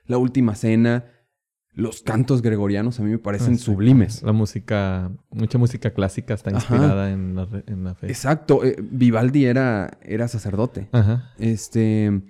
la 0.06 0.18
Última 0.18 0.54
Cena. 0.54 1.06
Los 1.72 2.02
cantos 2.02 2.42
gregorianos 2.42 3.00
a 3.00 3.02
mí 3.02 3.10
me 3.10 3.18
parecen 3.18 3.58
sublimes. 3.58 4.22
La 4.22 4.32
música, 4.32 5.10
mucha 5.30 5.58
música 5.58 5.90
clásica 5.90 6.34
está 6.34 6.52
inspirada 6.52 7.10
en 7.10 7.34
la, 7.34 7.94
fe. 7.96 8.06
Exacto. 8.06 8.64
Eh, 8.64 8.76
Vivaldi 8.80 9.46
era, 9.46 9.98
era 10.02 10.28
sacerdote. 10.28 10.88
Ajá. 10.92 11.32
Este 11.38 12.22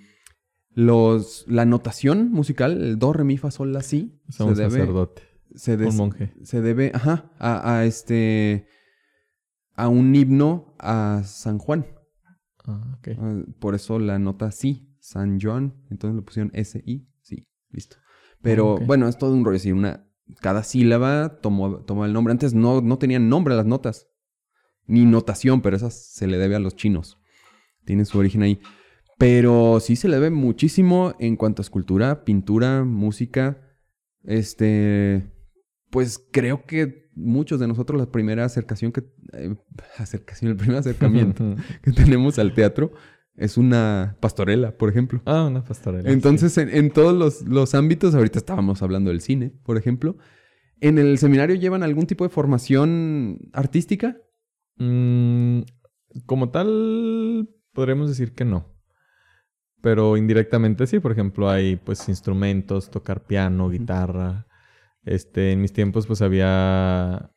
los, 0.72 1.44
la 1.48 1.64
notación 1.64 2.30
musical, 2.30 2.82
el 2.82 2.98
do, 2.98 3.12
re, 3.12 3.24
mi, 3.24 3.36
fa, 3.38 3.50
sol, 3.50 3.72
la, 3.72 3.82
si. 3.82 4.20
se 4.28 4.42
un 4.42 4.54
debe, 4.54 4.70
sacerdote. 4.70 5.22
Se 5.54 5.76
un 5.76 5.96
monje. 5.96 6.32
Se 6.42 6.60
debe, 6.60 6.92
ajá, 6.94 7.32
a, 7.38 7.84
este, 7.84 8.66
a 9.74 9.88
un 9.88 10.14
himno 10.14 10.74
a 10.78 11.22
San 11.24 11.58
Juan. 11.58 11.86
Ah, 12.64 12.96
ok. 12.98 13.08
Ah, 13.18 13.42
por 13.58 13.74
eso 13.74 13.98
la 13.98 14.18
nota 14.18 14.52
sí, 14.52 14.96
San 15.00 15.40
Juan. 15.40 15.74
Entonces 15.90 16.16
le 16.16 16.22
pusieron 16.22 16.50
S-I, 16.54 17.08
sí, 17.20 17.48
listo. 17.70 17.96
Pero 18.42 18.78
bueno, 18.78 19.08
es 19.08 19.18
todo 19.18 19.34
un 19.34 19.44
rollo 19.44 19.56
así, 19.56 19.72
una, 19.72 20.06
cada 20.40 20.62
sílaba 20.62 21.40
tomó, 21.40 21.80
tomó 21.80 22.04
el 22.04 22.12
nombre. 22.12 22.32
Antes 22.32 22.54
no, 22.54 22.80
no 22.80 22.98
tenían 22.98 23.28
nombre 23.28 23.54
las 23.54 23.66
notas, 23.66 24.08
ni 24.86 25.04
notación, 25.04 25.60
pero 25.62 25.76
esas 25.76 25.94
se 25.94 26.26
le 26.26 26.38
debe 26.38 26.54
a 26.54 26.60
los 26.60 26.76
chinos. 26.76 27.18
Tiene 27.84 28.04
su 28.04 28.18
origen 28.18 28.42
ahí. 28.42 28.60
Pero 29.20 29.80
sí 29.80 29.96
se 29.96 30.08
le 30.08 30.18
ve 30.18 30.30
muchísimo 30.30 31.14
en 31.18 31.36
cuanto 31.36 31.60
a 31.60 31.64
escultura, 31.64 32.24
pintura, 32.24 32.84
música. 32.84 33.60
Este, 34.24 35.30
pues 35.90 36.26
creo 36.32 36.64
que 36.64 37.10
muchos 37.14 37.60
de 37.60 37.68
nosotros 37.68 38.00
la 38.00 38.10
primera 38.10 38.46
acercación 38.46 38.92
que 38.92 39.04
eh, 39.34 39.54
acercación, 39.98 40.52
el 40.52 40.56
primer 40.56 40.78
acercamiento 40.78 41.54
que 41.82 41.92
tenemos 41.92 42.38
al 42.38 42.54
teatro 42.54 42.92
es 43.34 43.58
una 43.58 44.16
pastorela, 44.20 44.78
por 44.78 44.88
ejemplo. 44.88 45.20
Ah, 45.26 45.44
una 45.44 45.64
pastorela. 45.64 46.10
Entonces, 46.10 46.56
en, 46.56 46.90
todos 46.90 47.44
los, 47.44 47.74
ámbitos, 47.74 48.14
ahorita 48.14 48.38
estábamos 48.38 48.80
hablando 48.82 49.10
del 49.10 49.20
cine, 49.20 49.52
por 49.64 49.76
ejemplo. 49.76 50.16
¿En 50.80 50.96
el 50.96 51.18
seminario 51.18 51.56
llevan 51.56 51.82
algún 51.82 52.06
tipo 52.06 52.24
de 52.24 52.30
formación 52.30 53.50
artística? 53.52 54.16
Mm, 54.76 55.60
como 56.24 56.48
tal, 56.48 57.50
podríamos 57.74 58.08
decir 58.08 58.32
que 58.32 58.46
no. 58.46 58.69
Pero 59.82 60.16
indirectamente 60.16 60.86
sí, 60.86 61.00
por 61.00 61.12
ejemplo, 61.12 61.48
hay 61.48 61.76
pues 61.76 62.08
instrumentos, 62.08 62.90
tocar 62.90 63.24
piano, 63.24 63.70
guitarra. 63.70 64.46
Este, 65.04 65.52
en 65.52 65.62
mis 65.62 65.72
tiempos 65.72 66.06
pues 66.06 66.20
había 66.20 67.32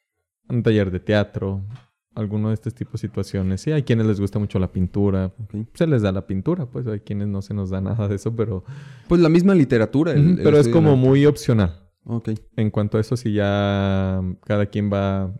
un 0.49 0.63
taller 0.63 0.91
de 0.91 0.99
teatro, 0.99 1.65
alguno 2.13 2.49
de 2.49 2.55
estos 2.55 2.73
tipos 2.73 3.01
de 3.01 3.07
situaciones. 3.07 3.61
Sí, 3.61 3.71
hay 3.71 3.83
quienes 3.83 4.05
les 4.05 4.19
gusta 4.19 4.39
mucho 4.39 4.59
la 4.59 4.71
pintura, 4.71 5.33
se 5.73 5.87
les 5.87 6.01
da 6.01 6.11
la 6.11 6.27
pintura, 6.27 6.65
pues 6.65 6.85
hay 6.87 6.99
quienes 6.99 7.29
no 7.29 7.41
se 7.41 7.53
nos 7.53 7.69
da 7.69 7.79
nada 7.79 8.07
de 8.07 8.15
eso, 8.15 8.35
pero... 8.35 8.65
Pues 9.07 9.21
la 9.21 9.29
misma 9.29 9.55
literatura. 9.55 10.13
pero 10.43 10.57
es 10.57 10.67
como 10.67 10.97
muy 10.97 11.25
opcional. 11.25 11.89
Ok. 12.05 12.31
En 12.57 12.69
cuanto 12.69 12.97
a 12.97 13.01
eso, 13.01 13.15
si 13.15 13.31
ya 13.31 14.21
cada 14.45 14.65
quien 14.65 14.91
va 14.91 15.33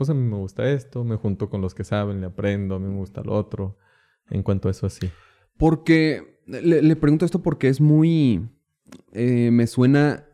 pues 0.00 0.08
a 0.08 0.14
mí 0.14 0.26
me 0.26 0.36
gusta 0.36 0.66
esto, 0.70 1.04
me 1.04 1.16
junto 1.16 1.50
con 1.50 1.60
los 1.60 1.74
que 1.74 1.84
saben, 1.84 2.22
le 2.22 2.26
aprendo, 2.28 2.76
a 2.76 2.78
mí 2.78 2.88
me 2.88 2.96
gusta 2.96 3.22
lo 3.22 3.34
otro. 3.34 3.76
En 4.30 4.42
cuanto 4.42 4.68
a 4.68 4.70
eso, 4.70 4.86
así. 4.86 5.10
Porque, 5.58 6.39
le, 6.50 6.82
le 6.82 6.96
pregunto 6.96 7.24
esto 7.24 7.42
porque 7.42 7.68
es 7.68 7.80
muy, 7.80 8.48
eh, 9.12 9.50
me 9.52 9.66
suena 9.66 10.26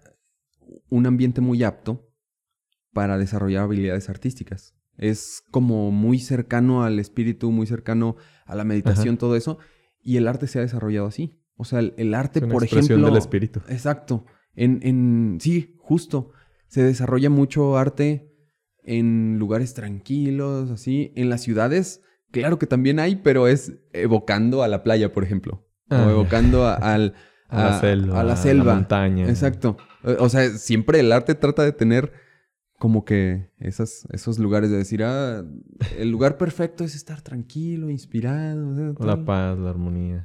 un 0.88 1.06
ambiente 1.06 1.40
muy 1.40 1.62
apto 1.62 2.08
para 2.92 3.18
desarrollar 3.18 3.64
habilidades 3.64 4.08
artísticas. 4.08 4.74
Es 4.96 5.42
como 5.50 5.90
muy 5.90 6.18
cercano 6.18 6.82
al 6.82 6.98
espíritu, 6.98 7.50
muy 7.50 7.66
cercano 7.66 8.16
a 8.46 8.54
la 8.54 8.64
meditación, 8.64 9.18
todo 9.18 9.36
eso. 9.36 9.58
Y 10.00 10.16
el 10.16 10.26
arte 10.26 10.46
se 10.46 10.58
ha 10.58 10.62
desarrollado 10.62 11.06
así. 11.06 11.38
O 11.56 11.64
sea, 11.64 11.80
el, 11.80 11.92
el 11.98 12.14
arte, 12.14 12.38
Es 12.38 12.44
una 12.44 12.52
por 12.54 12.62
expresión 12.62 13.00
ejemplo. 13.00 13.08
del 13.08 13.18
espíritu. 13.18 13.60
Exacto. 13.68 14.24
En, 14.54 14.80
en, 14.82 15.38
sí, 15.40 15.74
justo. 15.78 16.30
Se 16.68 16.82
desarrolla 16.82 17.28
mucho 17.28 17.76
arte 17.76 18.32
en 18.82 19.38
lugares 19.38 19.74
tranquilos, 19.74 20.70
así. 20.70 21.12
En 21.14 21.28
las 21.28 21.42
ciudades, 21.42 22.00
claro 22.30 22.58
que 22.58 22.66
también 22.66 22.98
hay, 22.98 23.16
pero 23.16 23.48
es 23.48 23.74
evocando 23.92 24.62
a 24.62 24.68
la 24.68 24.82
playa, 24.82 25.12
por 25.12 25.24
ejemplo. 25.24 25.65
Ah. 25.90 26.04
O 26.06 26.10
evocando 26.10 26.64
a, 26.66 26.74
al, 26.74 27.14
A 27.48 27.64
la 27.64 27.80
selva. 27.80 28.20
A 28.20 28.24
la 28.24 28.36
selva. 28.36 28.74
montaña. 28.74 29.28
Exacto. 29.28 29.76
O 30.18 30.28
sea, 30.28 30.48
siempre 30.50 31.00
el 31.00 31.12
arte 31.12 31.34
trata 31.34 31.62
de 31.62 31.72
tener 31.72 32.12
como 32.78 33.04
que 33.04 33.50
esas, 33.58 34.06
esos 34.12 34.38
lugares 34.38 34.70
de 34.70 34.76
decir, 34.78 35.02
ah, 35.04 35.44
el 35.96 36.10
lugar 36.10 36.36
perfecto 36.38 36.84
es 36.84 36.94
estar 36.94 37.22
tranquilo, 37.22 37.88
inspirado. 37.88 38.68
o 38.70 38.74
sea, 38.74 39.06
La 39.06 39.24
paz, 39.24 39.58
la 39.58 39.70
armonía. 39.70 40.22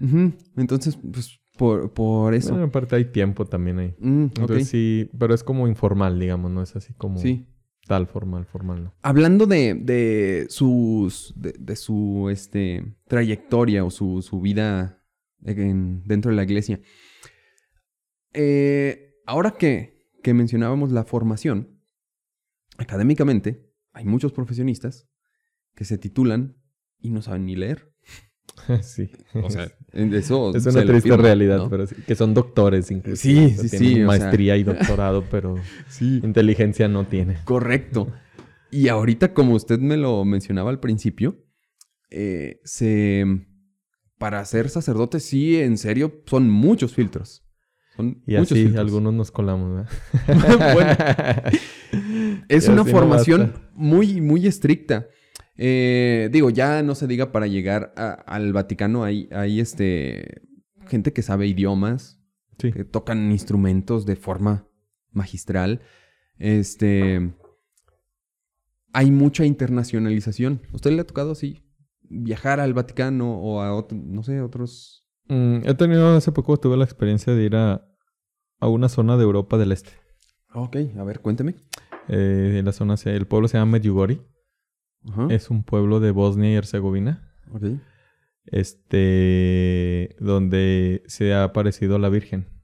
Entonces, 0.57 0.97
pues, 1.14 1.39
por, 1.57 1.93
por 1.93 2.34
eso. 2.34 2.49
Bueno, 2.51 2.66
aparte 2.68 2.95
hay 2.95 3.05
tiempo 3.05 3.45
también 3.45 3.80
ahí. 3.80 3.95
Mm. 3.99 4.24
Entonces 4.24 4.68
sí, 4.68 5.09
pero 5.18 5.34
es 5.34 5.43
como 5.43 5.68
informal, 5.68 6.20
digamos, 6.20 6.49
no 6.51 6.62
es 6.64 6.76
así 6.76 6.93
como 6.93 7.20
Sí. 7.20 7.45
tal 7.88 8.07
formal, 8.07 8.45
formal, 8.45 8.84
¿no? 8.86 8.93
Hablando 9.03 9.45
de, 9.45 9.76
de 9.76 10.47
sus. 10.49 11.34
De, 11.38 11.53
de 11.57 11.76
su 11.76 12.30
este, 12.32 12.95
trayectoria 13.07 13.86
o 13.86 13.91
su, 13.91 14.22
su 14.22 14.41
vida 14.41 15.01
en- 15.46 16.04
dentro 16.06 16.32
de 16.32 16.38
la 16.38 16.44
iglesia. 16.44 16.80
Eh, 18.34 19.16
ahora 19.26 19.52
que, 19.52 20.08
que 20.24 20.34
mencionábamos 20.34 20.92
la 20.92 21.04
formación, 21.04 21.80
académicamente 22.78 23.70
hay 23.94 24.06
muchos 24.06 24.32
profesionistas 24.32 25.08
que 25.76 25.86
se 25.86 25.98
titulan 25.98 26.58
y 27.00 27.10
no 27.12 27.22
saben 27.22 27.46
ni 27.46 27.56
leer. 27.56 27.92
sí. 28.82 29.12
O 29.34 29.50
sea, 29.50 29.72
eso. 29.94 30.56
es 30.56 30.66
una 30.66 30.86
triste 30.86 31.16
realidad, 31.18 31.58
¿no? 31.58 31.70
pero 31.70 31.88
sí, 31.88 31.96
que 32.06 32.16
son 32.16 32.34
doctores 32.34 32.92
incluso. 32.92 33.22
Sí, 33.22 33.50
sí, 33.52 33.70
tienen 33.70 33.80
sí, 33.89 33.94
o 33.94 33.98
sea. 33.98 34.06
Maestría 34.06 34.58
y 34.58 34.64
doctorado, 34.64 35.24
pero 35.32 35.56
Sí. 35.89 36.20
inteligencia 36.24 36.88
no 36.88 37.06
tiene. 37.08 37.38
Correcto. 37.46 38.12
Y 38.70 38.88
ahorita, 38.88 39.34
como 39.34 39.54
usted 39.56 39.80
me 39.80 39.98
lo 39.98 40.24
mencionaba 40.24 40.70
al 40.70 40.80
principio, 40.80 41.44
eh, 42.10 42.60
se. 42.64 43.26
Para 44.22 44.45
ser 44.45 44.69
sacerdote, 44.69 45.19
sí, 45.19 45.57
en 45.59 45.78
serio, 45.78 46.22
son 46.26 46.49
muchos 46.49 46.93
filtros. 46.93 47.43
Son 47.97 48.22
Y 48.26 48.36
muchos 48.38 48.53
así 48.53 48.63
filtros. 48.63 48.80
algunos 48.80 49.13
nos 49.13 49.32
colamos, 49.32 49.86
¿verdad? 50.28 51.51
Es 52.47 52.65
Y 52.67 52.72
una 52.72 52.84
no 52.84 52.86
formación 52.86 53.53
muy, 53.74 54.22
muy 54.22 54.47
estricta. 54.47 55.07
Eh, 55.57 56.30
digo, 56.32 56.49
ya 56.49 56.82
no 56.84 56.95
se 56.95 57.07
diga 57.07 57.32
para 57.32 57.47
llegar 57.47 57.93
a- 57.97 58.11
al 58.13 58.53
Vaticano, 58.53 59.03
hay, 59.03 59.28
hay 59.32 59.59
este, 59.59 60.41
gente 60.88 61.11
que 61.13 61.22
sabe 61.22 61.47
idiomas, 61.47 62.19
Sí. 62.59 62.72
que 62.72 62.84
tocan 62.86 63.32
instrumentos 63.32 64.05
de 64.05 64.15
forma 64.15 64.67
magistral. 65.11 65.82
Este. 66.38 67.34
Hay 68.93 69.09
mucha 69.11 69.45
internacionalización. 69.45 70.61
¿A 70.72 70.76
usted 70.76 70.91
le 70.91 71.01
ha 71.01 71.07
tocado 71.07 71.32
así 71.32 71.63
viajar 72.12 72.59
al 72.59 72.74
Vaticano 72.74 73.39
o 73.39 73.62
a 73.62 73.74
otro, 73.74 73.97
no 73.97 74.24
sé, 74.24 74.41
otros? 74.41 75.05
Mm, 75.28 75.59
he 75.64 75.74
tenido 75.74 76.16
hace 76.16 76.32
poco 76.32 76.57
tuve 76.57 76.78
la 76.78 76.84
experiencia 76.84 77.34
de 77.34 77.43
ir 77.43 77.55
a, 77.55 77.88
a 78.59 78.68
una 78.68 78.89
zona 78.89 79.18
de 79.18 79.24
Europa 79.24 79.57
del 79.57 79.72
Este. 79.72 79.91
Ok, 80.53 80.78
a 80.97 81.03
ver, 81.03 81.22
cuénteme. 81.22 81.55
Eh, 82.07 82.62
la 82.64 82.72
zona 82.74 82.95
el 83.05 83.28
pueblo 83.28 83.47
se 83.47 83.57
llama 83.57 83.74
Medjugorje. 83.74 84.22
Es 85.30 85.49
un 85.49 85.64
pueblo 85.64 85.99
de 85.99 86.12
Bosnia 86.12 86.51
y 86.51 86.55
Herzegovina. 86.55 87.34
Ok. 87.51 87.64
Este. 88.45 90.16
donde 90.20 91.03
se 91.07 91.34
ha 91.34 91.43
aparecido 91.43 91.97
la 91.97 92.09
Virgen. 92.09 92.61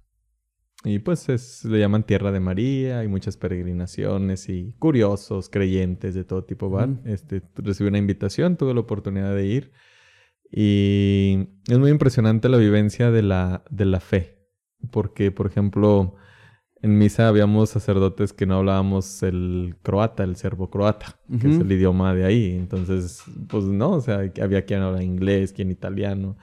Y 0.87 0.99
pues 0.99 1.27
es, 1.27 1.65
le 1.65 1.79
llaman 1.79 2.03
Tierra 2.03 2.31
de 2.31 2.39
María, 2.39 2.99
hay 2.99 3.09
muchas 3.09 3.35
peregrinaciones 3.35 4.47
y 4.47 4.73
curiosos, 4.79 5.49
creyentes 5.49 6.15
de 6.15 6.23
todo 6.23 6.45
tipo 6.45 6.69
van. 6.69 7.01
Ujú. 7.01 7.09
Este, 7.09 7.41
recibí 7.55 7.89
una 7.89 7.97
invitación, 7.97 8.55
tuve 8.55 8.73
la 8.73 8.79
oportunidad 8.79 9.35
de 9.35 9.45
ir. 9.45 9.71
Y 10.49 11.49
es 11.67 11.77
muy 11.77 11.91
impresionante 11.91 12.47
la 12.47 12.57
vivencia 12.57 13.11
de 13.11 13.21
la, 13.21 13.65
de 13.69 13.83
la 13.83 13.99
fe. 13.99 14.37
Porque, 14.89 15.29
por 15.29 15.47
ejemplo, 15.47 16.15
en 16.81 16.97
misa 16.97 17.27
habíamos 17.27 17.71
sacerdotes 17.71 18.31
que 18.31 18.45
no 18.45 18.55
hablábamos 18.55 19.23
el 19.23 19.75
croata, 19.81 20.23
el 20.23 20.37
serbo-croata, 20.37 21.19
que 21.41 21.49
es 21.49 21.59
el 21.59 21.69
idioma 21.69 22.13
de 22.13 22.23
ahí. 22.23 22.55
Entonces, 22.55 23.23
pues 23.49 23.65
no, 23.65 23.91
o 23.91 24.01
sea, 24.01 24.31
había 24.41 24.63
quien 24.63 24.83
habla 24.83 25.03
inglés, 25.03 25.51
quien 25.51 25.69
italiano. 25.69 26.37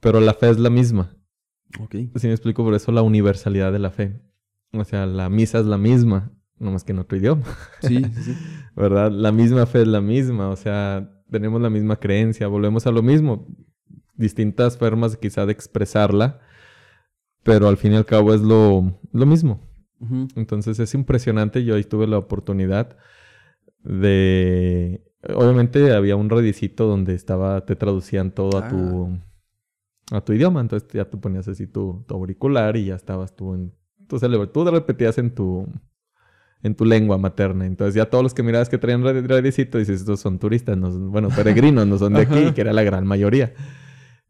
Pero 0.00 0.20
la 0.20 0.32
fe 0.32 0.48
es 0.48 0.58
la 0.58 0.70
misma. 0.70 1.10
Ok. 1.80 1.94
Si 2.16 2.26
me 2.26 2.32
explico 2.32 2.64
por 2.64 2.74
eso 2.74 2.92
la 2.92 3.02
universalidad 3.02 3.72
de 3.72 3.78
la 3.78 3.90
fe. 3.90 4.20
O 4.72 4.84
sea, 4.84 5.06
la 5.06 5.28
misa 5.28 5.58
es 5.60 5.66
la 5.66 5.78
misma, 5.78 6.32
nomás 6.58 6.84
que 6.84 6.92
en 6.92 6.98
otro 6.98 7.16
idioma, 7.16 7.44
Sí, 7.80 8.02
sí, 8.14 8.22
sí. 8.22 8.36
¿verdad? 8.76 9.10
La 9.12 9.32
misma 9.32 9.66
fe 9.66 9.82
es 9.82 9.88
la 9.88 10.00
misma, 10.00 10.48
o 10.48 10.56
sea, 10.56 11.22
tenemos 11.30 11.60
la 11.60 11.70
misma 11.70 11.96
creencia, 11.96 12.48
volvemos 12.48 12.86
a 12.86 12.90
lo 12.90 13.02
mismo. 13.02 13.46
Distintas 14.16 14.76
formas 14.78 15.16
quizá 15.16 15.46
de 15.46 15.52
expresarla, 15.52 16.40
pero 17.42 17.68
al 17.68 17.76
fin 17.76 17.92
y 17.92 17.96
al 17.96 18.06
cabo 18.06 18.34
es 18.34 18.40
lo, 18.40 18.98
lo 19.12 19.26
mismo. 19.26 19.60
Ujú. 20.00 20.28
Entonces 20.36 20.78
es 20.78 20.94
impresionante. 20.94 21.64
Yo 21.64 21.74
ahí 21.76 21.84
tuve 21.84 22.06
la 22.06 22.18
oportunidad 22.18 22.96
de. 23.82 25.02
Obviamente 25.34 25.92
había 25.92 26.16
un 26.16 26.30
redicito 26.30 26.86
donde 26.86 27.14
estaba, 27.14 27.64
te 27.64 27.76
traducían 27.76 28.30
todo 28.30 28.58
a 28.58 28.68
tu 28.68 29.18
a 30.14 30.24
tu 30.24 30.32
idioma. 30.32 30.60
Entonces 30.60 30.88
ya 30.92 31.04
tú 31.08 31.20
ponías 31.20 31.46
así 31.48 31.66
tu, 31.66 32.04
tu 32.06 32.14
auricular 32.14 32.76
y 32.76 32.86
ya 32.86 32.94
estabas 32.94 33.34
tú 33.34 33.54
en. 33.54 33.72
Tú, 34.08 34.18
cele- 34.18 34.50
tú 34.52 34.64
repetías 34.70 35.18
en 35.18 35.34
tu 35.34 35.66
en 36.62 36.74
tu 36.74 36.84
lengua 36.86 37.18
materna. 37.18 37.66
Entonces 37.66 37.94
ya 37.94 38.08
todos 38.08 38.24
los 38.24 38.32
que 38.32 38.42
mirabas 38.42 38.70
que 38.70 38.78
traían 38.78 39.02
radi- 39.02 39.26
radicito 39.26 39.76
dices, 39.76 40.00
estos 40.00 40.20
son 40.20 40.38
turistas, 40.38 40.78
no 40.78 40.90
son- 40.90 41.10
bueno, 41.12 41.28
peregrinos, 41.28 41.86
no 41.86 41.98
son 41.98 42.14
de 42.14 42.22
aquí, 42.22 42.52
que 42.54 42.60
era 42.62 42.72
la 42.72 42.82
gran 42.82 43.06
mayoría. 43.06 43.52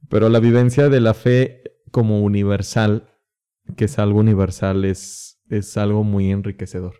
Pero 0.08 0.28
la 0.28 0.40
vivencia 0.40 0.88
de 0.88 1.00
la 1.00 1.14
fe 1.14 1.62
como 1.92 2.22
universal, 2.22 3.08
que 3.76 3.84
es 3.84 3.98
algo 4.00 4.18
universal, 4.18 4.84
es, 4.84 5.40
es 5.48 5.76
algo 5.76 6.02
muy 6.02 6.30
enriquecedor. 6.32 6.94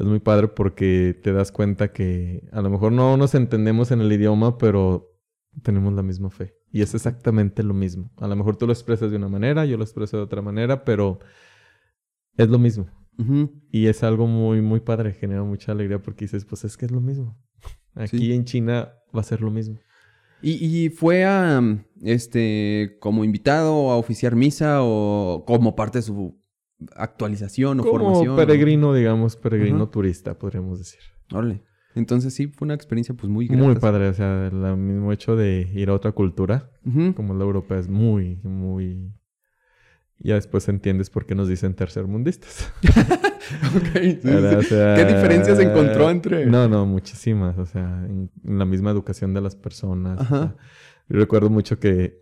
Es 0.00 0.06
muy 0.06 0.18
padre 0.18 0.48
porque 0.48 1.18
te 1.22 1.32
das 1.32 1.52
cuenta 1.52 1.92
que 1.92 2.42
a 2.52 2.60
lo 2.60 2.70
mejor 2.70 2.90
no 2.90 3.16
nos 3.16 3.34
entendemos 3.36 3.90
en 3.92 4.00
el 4.00 4.12
idioma, 4.12 4.58
pero 4.58 5.12
tenemos 5.62 5.92
la 5.92 6.02
misma 6.02 6.30
fe. 6.30 6.56
Y 6.72 6.82
es 6.82 6.94
exactamente 6.94 7.62
lo 7.62 7.74
mismo. 7.74 8.10
A 8.18 8.28
lo 8.28 8.36
mejor 8.36 8.56
tú 8.56 8.66
lo 8.66 8.72
expresas 8.72 9.10
de 9.10 9.16
una 9.16 9.28
manera, 9.28 9.64
yo 9.66 9.76
lo 9.76 9.82
expreso 9.84 10.16
de 10.16 10.22
otra 10.22 10.40
manera, 10.42 10.84
pero 10.84 11.18
es 12.36 12.48
lo 12.48 12.58
mismo. 12.58 12.86
Y 13.70 13.86
es 13.88 14.02
algo 14.02 14.26
muy, 14.26 14.62
muy 14.62 14.80
padre, 14.80 15.12
genera 15.12 15.42
mucha 15.42 15.72
alegría 15.72 16.00
porque 16.00 16.24
dices, 16.24 16.46
pues 16.46 16.64
es 16.64 16.78
que 16.78 16.86
es 16.86 16.90
lo 16.90 17.02
mismo. 17.02 17.36
Aquí 17.94 18.16
Sí. 18.18 18.32
en 18.32 18.44
China 18.46 18.94
va 19.14 19.20
a 19.20 19.24
ser 19.24 19.42
lo 19.42 19.50
mismo. 19.50 19.78
¿Y, 20.40 20.52
y 20.84 20.88
fue 20.88 21.26
a, 21.26 21.60
este, 22.00 22.96
como 22.98 23.24
invitado 23.24 23.90
a 23.90 23.96
oficiar 23.98 24.36
misa 24.36 24.78
o 24.82 25.44
como 25.46 25.76
parte 25.76 25.98
de 25.98 26.02
su 26.02 26.40
actualización 26.96 27.80
o 27.80 27.82
Como 27.82 27.98
formación? 27.98 28.36
peregrino, 28.36 28.94
digamos, 28.94 29.36
peregrino 29.36 29.90
turista, 29.90 30.38
podríamos 30.38 30.78
decir. 30.78 31.00
Órale. 31.30 31.62
Entonces 31.94 32.34
sí, 32.34 32.46
fue 32.46 32.66
una 32.66 32.74
experiencia 32.74 33.14
pues 33.14 33.28
muy 33.30 33.46
grata. 33.48 33.62
Muy 33.64 33.74
padre, 33.76 34.08
o 34.08 34.14
sea, 34.14 34.46
el 34.46 34.76
mismo 34.76 35.12
hecho 35.12 35.34
de 35.36 35.68
ir 35.74 35.90
a 35.90 35.94
otra 35.94 36.12
cultura, 36.12 36.70
Ujú. 36.86 37.14
como 37.14 37.34
la 37.34 37.44
europea, 37.44 37.78
es 37.78 37.88
muy, 37.88 38.36
muy... 38.44 39.12
Ya 40.22 40.34
después 40.34 40.68
entiendes 40.68 41.08
por 41.10 41.24
qué 41.26 41.34
nos 41.34 41.48
dicen 41.48 41.74
tercermundistas. 41.74 42.72
Ok, 43.76 43.98
sí, 44.00 44.12
sí. 44.22 44.28
¿Verdad? 44.28 44.58
O 44.58 44.62
sea, 44.62 44.94
¿Qué 44.94 45.04
diferencias 45.04 45.58
encontró 45.58 46.08
entre...? 46.08 46.46
No, 46.46 46.68
no, 46.68 46.86
muchísimas. 46.86 47.58
O 47.58 47.66
sea, 47.66 48.04
en, 48.06 48.30
en 48.44 48.58
la 48.60 48.64
misma 48.64 48.92
educación 48.92 49.34
de 49.34 49.40
las 49.40 49.56
personas. 49.56 50.20
o 50.20 50.22
Ajá. 50.22 50.38
sea, 50.38 50.56
yo 51.08 51.18
recuerdo 51.18 51.50
mucho 51.50 51.80
que 51.80 52.20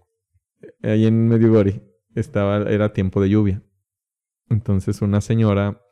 ahí 0.82 1.06
en 1.06 1.28
Medjugorje 1.28 1.82
estaba, 2.14 2.62
era 2.70 2.94
tiempo 2.94 3.20
de 3.20 3.28
lluvia. 3.28 3.62
Entonces 4.48 5.02
una 5.02 5.20
señora 5.20 5.82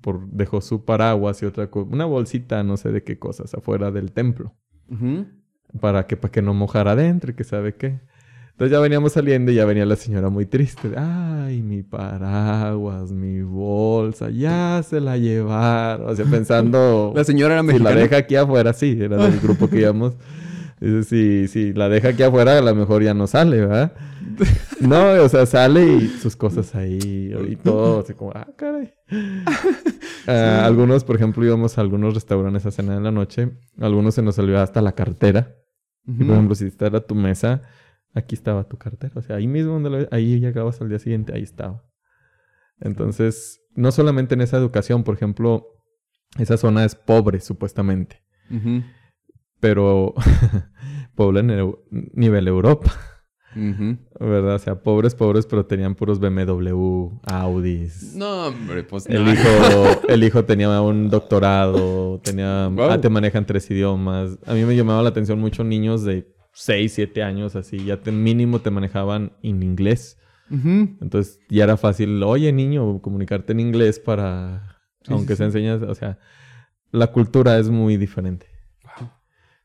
por, 0.00 0.26
dejó 0.28 0.60
su 0.60 0.84
paraguas 0.84 1.42
y 1.42 1.46
otra 1.46 1.68
co- 1.70 1.88
una 1.90 2.04
bolsita, 2.04 2.62
no 2.62 2.76
sé 2.76 2.90
de 2.92 3.02
qué 3.02 3.18
cosas, 3.18 3.54
afuera 3.54 3.90
del 3.90 4.12
templo. 4.12 4.54
Para 5.80 6.06
que, 6.06 6.16
para 6.16 6.30
que 6.32 6.42
no 6.42 6.52
mojara 6.54 6.92
adentro 6.92 7.30
y 7.30 7.34
que 7.34 7.44
sabe 7.44 7.74
qué. 7.76 8.00
Entonces 8.50 8.72
ya 8.72 8.80
veníamos 8.80 9.12
saliendo 9.12 9.50
y 9.50 9.54
ya 9.54 9.64
venía 9.64 9.86
la 9.86 9.96
señora 9.96 10.28
muy 10.28 10.44
triste. 10.44 10.92
Ay, 10.96 11.62
mi 11.62 11.82
paraguas, 11.82 13.10
mi 13.10 13.40
bolsa. 13.42 14.28
ya 14.30 14.82
se 14.84 15.00
la 15.00 15.16
llevaron. 15.16 16.08
O 16.10 16.14
sea, 16.14 16.26
pensando. 16.26 17.12
La 17.16 17.24
señora 17.24 17.54
era 17.54 17.62
si 17.62 17.68
mexicana. 17.68 17.94
la 17.94 18.00
deja 18.02 18.16
aquí 18.18 18.36
afuera, 18.36 18.72
sí, 18.74 18.98
era 19.00 19.16
del 19.16 19.40
grupo 19.40 19.68
que 19.68 19.80
íbamos. 19.80 20.14
Si, 21.04 21.46
si 21.48 21.72
la 21.72 21.88
deja 21.88 22.08
aquí 22.08 22.22
afuera, 22.24 22.58
a 22.58 22.60
lo 22.60 22.74
mejor 22.74 23.02
ya 23.04 23.14
no 23.14 23.26
sale, 23.26 23.60
¿verdad? 23.60 23.92
No, 24.80 25.12
o 25.22 25.28
sea, 25.28 25.46
sale 25.46 25.86
y 25.86 26.08
sus 26.08 26.34
cosas 26.34 26.74
ahí 26.74 27.32
y 27.48 27.54
todo, 27.56 28.00
así 28.00 28.14
como, 28.14 28.32
ah, 28.34 28.48
caray. 28.56 28.92
Ah, 30.26 30.64
Algunos, 30.66 31.04
por 31.04 31.16
ejemplo, 31.16 31.44
íbamos 31.44 31.76
a 31.78 31.80
algunos 31.80 32.14
restaurantes 32.14 32.64
a 32.66 32.70
cenar 32.70 32.96
en 32.98 33.02
la 33.04 33.10
noche. 33.10 33.50
Algunos 33.80 34.14
se 34.14 34.22
nos 34.22 34.36
salió 34.36 34.58
hasta 34.60 34.80
la 34.80 34.92
cartera. 34.92 35.54
Y, 36.06 36.24
por 36.24 36.34
ejemplo, 36.34 36.54
si 36.54 36.66
esta 36.66 36.86
era 36.86 37.00
tu 37.00 37.14
mesa, 37.16 37.62
aquí 38.14 38.34
estaba 38.36 38.64
tu 38.64 38.76
cartera. 38.76 39.12
O 39.16 39.22
sea, 39.22 39.36
ahí 39.36 39.46
mismo 39.48 39.72
donde 39.74 39.90
lo- 39.90 40.08
ahí 40.12 40.38
llegabas 40.40 40.80
al 40.80 40.88
día 40.88 40.98
siguiente, 41.00 41.32
ahí 41.34 41.42
estaba. 41.42 41.84
Entonces, 42.80 43.60
no 43.74 43.90
solamente 43.92 44.34
en 44.34 44.40
esa 44.40 44.56
educación, 44.58 45.04
por 45.04 45.14
ejemplo, 45.16 45.66
esa 46.38 46.56
zona 46.56 46.84
es 46.84 46.94
pobre, 46.94 47.40
supuestamente. 47.40 48.22
Ujú, 48.50 48.82
Pero 49.62 50.12
pobre 51.14 51.42
nivel 52.14 52.48
Europa. 52.48 52.90
¿verdad? 54.18 54.54
O 54.56 54.58
sea, 54.58 54.82
pobres, 54.82 55.14
pobres, 55.14 55.46
pero 55.46 55.66
tenían 55.66 55.94
puros 55.94 56.18
BMW, 56.18 57.10
Audis. 57.24 58.14
No, 58.16 58.48
hombre, 58.48 58.82
pues 58.82 59.06
El 59.06 59.24
no. 59.24 59.32
hijo, 59.32 59.48
el 60.08 60.24
hijo 60.24 60.44
tenía 60.44 60.80
un 60.80 61.10
doctorado, 61.10 62.18
tenía, 62.24 62.66
Wow. 62.68 62.90
ah, 62.90 63.00
te 63.00 63.08
manejan 63.08 63.46
tres 63.46 63.70
idiomas. 63.70 64.38
A 64.46 64.54
mí 64.54 64.64
me 64.64 64.74
llamaba 64.74 65.02
la 65.02 65.10
atención 65.10 65.38
mucho 65.38 65.62
niños 65.64 66.02
de 66.02 66.26
6, 66.54 66.92
7 66.92 67.22
años, 67.22 67.54
así, 67.54 67.84
ya 67.84 67.98
te, 68.00 68.10
mínimo 68.10 68.60
te 68.60 68.70
manejaban 68.70 69.32
en 69.42 69.62
inglés. 69.62 70.18
Entonces 70.50 71.38
ya 71.48 71.64
era 71.64 71.76
fácil, 71.78 72.22
oye 72.24 72.52
niño, 72.52 73.00
comunicarte 73.00 73.52
en 73.52 73.60
inglés 73.60 73.98
para, 74.00 74.80
Sí, 75.02 75.12
aunque 75.12 75.28
sí, 75.34 75.36
se 75.36 75.36
sí. 75.36 75.44
enseñas, 75.44 75.82
o 75.82 75.94
sea, 75.94 76.18
la 76.90 77.06
cultura 77.06 77.58
es 77.58 77.70
muy 77.70 77.96
diferente. 77.96 78.46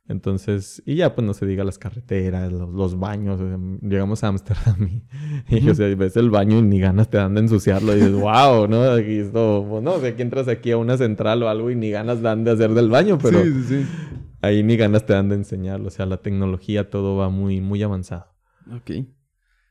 Entonces, 0.09 0.81
y 0.85 0.95
ya 0.95 1.13
pues 1.15 1.27
no 1.27 1.33
se 1.33 1.45
diga 1.45 1.65
las 1.65 1.77
carreteras, 1.77 2.51
los, 2.51 2.69
los 2.69 2.97
baños. 2.97 3.41
o 3.41 3.47
sea, 3.47 3.57
llegamos 3.81 4.23
a 4.23 4.29
Ámsterdam 4.29 4.87
y, 4.87 5.03
y, 5.57 5.69
o 5.69 5.75
sea, 5.75 5.93
ves 5.95 6.15
el 6.15 6.29
baño 6.29 6.59
y 6.59 6.61
ni 6.61 6.79
ganas 6.79 7.09
te 7.09 7.17
dan 7.17 7.33
de 7.33 7.41
ensuciarlo. 7.41 7.91
Y 7.91 7.97
dices, 7.97 8.13
wow, 8.19 8.67
¿no? 8.67 8.83
Aquí 8.83 9.17
esto, 9.17 9.65
pues, 9.69 9.83
no, 9.83 9.95
o 9.95 9.99
sea, 9.99 10.09
aquí 10.09 10.21
entras 10.21 10.47
aquí 10.47 10.71
a 10.71 10.77
una 10.77 10.97
central 10.97 11.43
o 11.43 11.49
algo 11.49 11.71
y 11.71 11.75
ni 11.75 11.89
ganas 11.89 12.21
dan 12.21 12.43
de 12.45 12.51
hacer 12.51 12.73
del 12.73 12.89
baño, 12.89 13.17
pero 13.21 13.43
Sí, 13.43 13.51
sí, 13.51 13.63
sí. 13.63 13.85
ahí 14.41 14.63
ni 14.63 14.77
ganas 14.77 15.05
te 15.05 15.11
dan 15.13 15.27
de 15.27 15.35
enseñarlo. 15.35 15.87
O 15.87 15.91
sea, 15.91 16.05
la 16.05 16.17
tecnología, 16.21 16.89
todo 16.89 17.17
va 17.17 17.29
muy, 17.29 17.59
muy 17.59 17.83
avanzado. 17.83 18.27
Ok. 18.73 18.91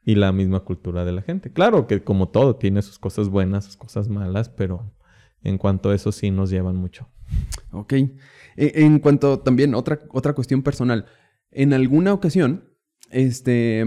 Y 0.04 0.14
la 0.16 0.32
misma 0.32 0.60
cultura 0.60 1.04
de 1.04 1.12
la 1.12 1.22
gente. 1.22 1.50
Claro 1.52 1.86
que 1.86 2.04
como 2.04 2.28
todo, 2.28 2.56
tiene 2.56 2.82
sus 2.82 2.98
cosas 2.98 3.28
buenas, 3.30 3.64
sus 3.64 3.76
cosas 3.76 4.08
malas, 4.08 4.50
pero 4.50 4.92
en 5.42 5.56
cuanto 5.58 5.90
a 5.90 5.94
eso 5.94 6.12
sí 6.12 6.30
nos 6.30 6.50
llevan 6.50 6.76
mucho. 6.76 7.08
Ok. 7.72 7.92
E- 7.92 8.10
En 8.56 8.98
cuanto 8.98 9.40
también, 9.40 9.74
otra, 9.74 10.00
otra 10.10 10.32
cuestión 10.34 10.62
personal. 10.62 11.06
En 11.50 11.72
alguna 11.72 12.12
ocasión, 12.12 12.70
este, 13.10 13.84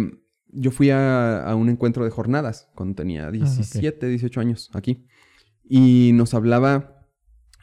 yo 0.48 0.72
fui 0.72 0.90
a, 0.90 1.44
a 1.44 1.56
un 1.56 1.70
encuentro 1.70 2.04
de 2.06 2.12
jornadas 2.12 2.70
cuando 2.76 2.96
tenía 2.96 3.30
17, 3.32 4.08
18 4.08 4.40
años 4.40 4.70
aquí. 4.74 5.06
Y 5.64 6.12
nos 6.14 6.34
hablaba 6.34 7.08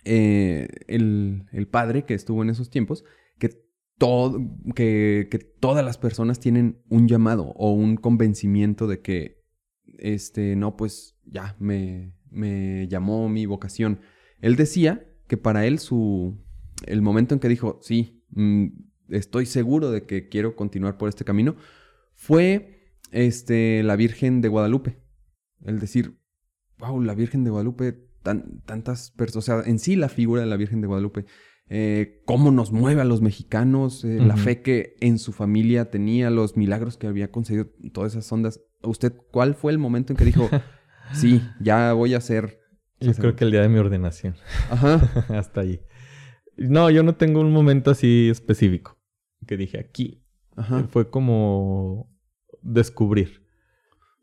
eh, 0.05 0.68
el, 0.87 1.47
el 1.53 1.66
padre 1.68 2.05
que 2.05 2.14
estuvo 2.14 2.43
en 2.43 2.51
esos 2.51 2.70
tiempos 2.70 3.05
que, 3.39 3.51
todo, 3.99 4.39
que, 4.74 5.29
que 5.31 5.39
todas 5.39 5.85
las 5.85 5.99
personas 5.99 6.39
tienen 6.39 6.83
un 6.89 7.09
llamado 7.09 7.47
o 7.57 7.72
un 7.72 7.97
convencimiento 7.97 8.87
de 8.87 9.01
que, 9.01 9.45
este, 9.99 10.55
no, 10.57 10.77
pues 10.77 11.16
ya 11.24 11.57
me, 11.59 12.14
me 12.31 12.87
llamó 12.89 13.29
mi 13.29 13.47
vocación. 13.47 14.01
Él 14.41 14.55
decía 14.57 15.06
que 15.27 15.37
para 15.37 15.66
él 15.66 15.79
su, 15.79 16.39
el 16.87 17.03
momento 17.03 17.35
en 17.35 17.41
que 17.41 17.49
dijo, 17.49 17.79
sí, 17.83 18.24
mm, 18.31 18.66
estoy 19.09 19.47
seguro 19.47 19.91
de 19.91 20.05
que 20.05 20.29
quiero 20.29 20.57
continuar 20.57 20.99
por 20.99 21.09
este 21.09 21.24
camino, 21.24 21.57
fue 22.14 22.95
este, 23.11 23.83
la 23.83 23.97
Virgen 23.97 24.41
de 24.41 24.49
Guadalupe. 24.49 24.99
El 25.64 25.79
decir, 25.79 26.18
wow, 26.79 27.01
la 27.01 27.14
Virgen 27.14 27.45
de 27.45 27.51
Guadalupe, 27.51 27.93
tan, 28.22 28.61
tantas 28.62 29.11
personas, 29.11 29.49
o 29.49 29.62
sea, 29.62 29.70
en 29.70 29.79
sí 29.79 29.97
la 29.97 30.09
figura 30.09 30.43
de 30.43 30.49
la 30.49 30.57
Virgen 30.57 30.81
de 30.81 30.87
Guadalupe, 30.87 31.27
eh, 31.68 32.22
cómo 32.27 32.53
nos 32.53 32.70
mueve 32.70 33.01
a 33.01 33.05
los 33.05 33.22
mexicanos, 33.22 34.05
eh, 34.05 34.20
la 34.20 34.37
fe 34.37 34.62
que 34.62 34.95
en 35.01 35.18
su 35.18 35.33
familia 35.33 35.91
tenía, 35.91 36.31
los 36.31 36.57
milagros 36.57 36.97
que 36.97 37.09
había 37.09 37.31
conseguido, 37.31 37.70
todas 37.93 38.12
esas 38.12 38.31
ondas. 38.31 38.61
¿Usted 38.83 39.14
cuál 39.33 39.55
fue 39.55 39.72
el 39.72 39.79
momento 39.79 40.12
en 40.12 40.16
que 40.16 40.24
dijo, 40.24 40.49
sí, 41.12 41.43
ya 41.61 41.93
voy 41.93 42.14
a 42.14 42.20
ser... 42.20 42.61
Yo 43.01 43.12
creo 43.14 43.36
que 43.36 43.44
el 43.44 43.51
día 43.51 43.62
de 43.62 43.68
mi 43.68 43.78
ordenación. 43.78 44.36
Ajá. 44.70 44.97
Hasta 45.36 45.61
ahí. 45.62 45.80
No, 46.57 46.90
yo 46.90 47.03
no 47.03 47.14
tengo 47.16 47.40
un 47.40 47.53
momento 47.53 47.90
así 47.90 48.28
específico. 48.30 48.99
Que 49.47 49.57
dije 49.57 49.78
aquí. 49.78 50.22
Ajá. 50.57 50.84
Fue 50.90 51.11
como 51.11 52.11
descubrir. 52.62 53.44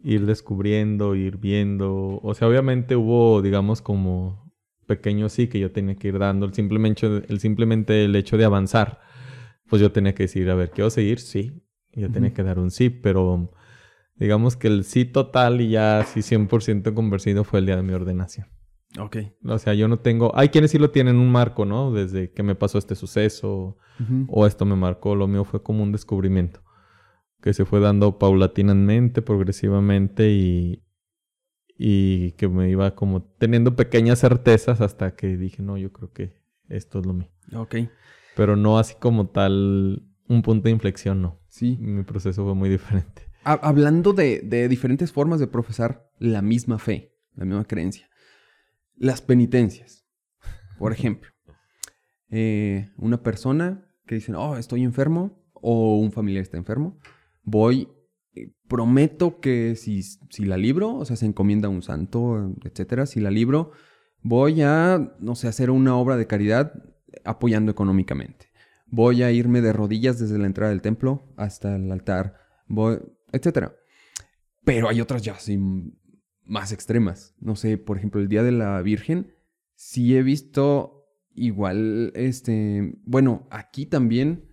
Ir 0.04 0.26
descubriendo, 0.26 1.16
ir 1.16 1.38
viendo. 1.38 2.20
O 2.24 2.34
sea, 2.34 2.48
obviamente 2.48 2.96
hubo, 2.96 3.42
digamos, 3.42 3.82
como 3.82 4.52
pequeños 4.88 5.32
sí 5.34 5.48
que 5.48 5.60
yo 5.60 5.72
tenía 5.72 5.96
que 5.96 6.08
ir 6.10 6.18
dando. 6.20 6.46
El 6.46 6.54
simplemente, 6.54 7.06
el 7.06 7.40
simplemente 7.40 8.06
el 8.06 8.16
hecho 8.16 8.38
de 8.38 8.46
avanzar. 8.46 9.00
Pues 9.70 9.82
yo 9.82 9.92
tenía 9.92 10.14
que 10.16 10.24
decir, 10.24 10.50
a 10.50 10.56
ver, 10.56 10.72
¿quiero 10.72 10.90
seguir? 10.90 11.20
Sí. 11.20 11.64
Yo 11.94 12.12
tenía 12.12 12.30
Ujú. 12.30 12.36
que 12.38 12.44
dar 12.44 12.58
un 12.58 12.72
sí, 12.72 12.90
pero 12.90 13.52
digamos 14.16 14.56
que 14.56 14.68
el 14.68 14.84
sí 14.84 15.06
total 15.06 15.62
y 15.62 15.70
ya 15.70 16.00
así 16.00 16.22
100% 16.22 16.94
convencido 16.96 17.44
fue 17.44 17.60
el 17.60 17.68
día 17.68 17.76
de 17.76 17.84
mi 17.84 17.94
ordenación. 17.94 18.48
Ok. 19.00 19.18
O 19.46 19.58
sea, 19.58 19.74
yo 19.74 19.88
no 19.88 20.00
tengo... 20.00 20.32
Hay 20.36 20.50
quienes 20.50 20.72
sí 20.72 20.78
lo 20.78 20.92
tienen 20.92 21.16
un 21.18 21.32
marco, 21.32 21.66
¿no? 21.66 21.92
Desde 21.92 22.32
que 22.32 22.44
me 22.44 22.56
pasó 22.56 22.78
este 22.78 22.96
suceso 22.96 23.78
o 24.28 24.46
esto 24.48 24.66
me 24.66 24.76
marcó. 24.76 25.16
Lo 25.16 25.28
mío 25.28 25.44
fue 25.46 25.64
como 25.64 25.84
un 25.84 25.92
descubrimiento 25.92 26.62
que 27.42 27.54
se 27.54 27.66
fue 27.66 27.80
dando 27.80 28.18
paulatinamente, 28.20 29.22
progresivamente 29.22 30.30
y, 30.32 30.84
y 31.78 32.32
que 32.34 32.48
me 32.48 32.70
iba 32.70 32.96
como 32.96 33.24
teniendo 33.24 33.76
pequeñas 33.76 34.20
certezas 34.20 34.80
hasta 34.82 35.16
que 35.16 35.38
dije, 35.38 35.62
no, 35.64 35.78
yo 35.78 35.92
creo 35.92 36.12
que 36.14 36.42
esto 36.70 37.00
es 37.00 37.06
lo 37.06 37.14
mío. 37.14 37.30
Ok. 37.56 37.76
Pero 38.36 38.56
no 38.56 38.78
así 38.80 38.96
como 39.00 39.28
tal 39.28 40.04
un 40.28 40.42
punto 40.42 40.64
de 40.66 40.72
inflexión, 40.72 41.22
no. 41.22 41.40
Sí. 41.50 41.78
Mi 41.80 42.04
proceso 42.04 42.44
fue 42.44 42.56
muy 42.56 42.70
diferente. 42.70 43.24
Ha- 43.44 43.54
hablando 43.68 44.14
de, 44.14 44.40
de 44.42 44.68
diferentes 44.70 45.12
formas 45.12 45.40
de 45.40 45.48
profesar 45.48 46.10
la 46.20 46.42
misma 46.42 46.80
fe, 46.80 47.14
la 47.36 47.46
misma 47.46 47.66
creencia. 47.66 48.08
Las 48.96 49.22
penitencias. 49.22 50.06
Por 50.78 50.92
ejemplo, 50.92 51.30
eh, 52.30 52.90
una 52.98 53.22
persona 53.22 53.86
que 54.06 54.16
dice, 54.16 54.34
oh, 54.34 54.58
estoy 54.58 54.84
enfermo, 54.84 55.42
o 55.54 55.98
un 55.98 56.12
familiar 56.12 56.42
está 56.42 56.58
enfermo, 56.58 57.00
voy, 57.44 57.88
eh, 58.36 58.52
prometo 58.68 59.40
que 59.40 59.76
si, 59.76 60.04
si 60.04 60.46
la 60.46 60.58
libro, 60.58 60.96
o 60.96 61.06
sea, 61.06 61.16
se 61.16 61.26
encomienda 61.26 61.68
a 61.68 61.72
un 61.72 61.82
santo, 61.82 62.54
etcétera, 62.64 63.06
si 63.06 63.20
la 63.20 63.32
libro, 63.32 63.72
voy 64.22 64.62
a, 64.62 65.16
no 65.20 65.36
sé, 65.36 65.48
hacer 65.48 65.70
una 65.70 65.96
obra 65.96 66.18
de 66.18 66.28
caridad 66.28 66.74
apoyando 67.24 67.72
económicamente. 67.72 68.48
Voy 68.88 69.24
a 69.24 69.32
irme 69.32 69.62
de 69.62 69.74
rodillas 69.74 70.20
desde 70.20 70.38
la 70.38 70.48
entrada 70.48 70.72
del 70.72 70.82
templo 70.82 71.34
hasta 71.38 71.76
el 71.76 71.92
altar, 71.92 72.36
voy, 72.68 73.00
etcétera. 73.32 73.76
Pero 74.66 74.88
hay 74.90 75.02
otras 75.02 75.22
ya 75.24 75.36
m- 75.48 75.92
más 76.46 76.72
extremas. 76.72 77.36
No 77.40 77.56
sé, 77.56 77.78
por 77.78 77.98
ejemplo, 77.98 78.22
el 78.22 78.28
Día 78.28 78.44
de 78.44 78.52
la 78.52 78.82
Virgen, 78.82 79.34
sí 79.76 80.16
he 80.16 80.24
visto 80.24 81.08
igual, 81.36 82.12
este, 82.16 82.96
bueno, 83.06 83.48
aquí 83.50 83.86
también, 83.86 84.46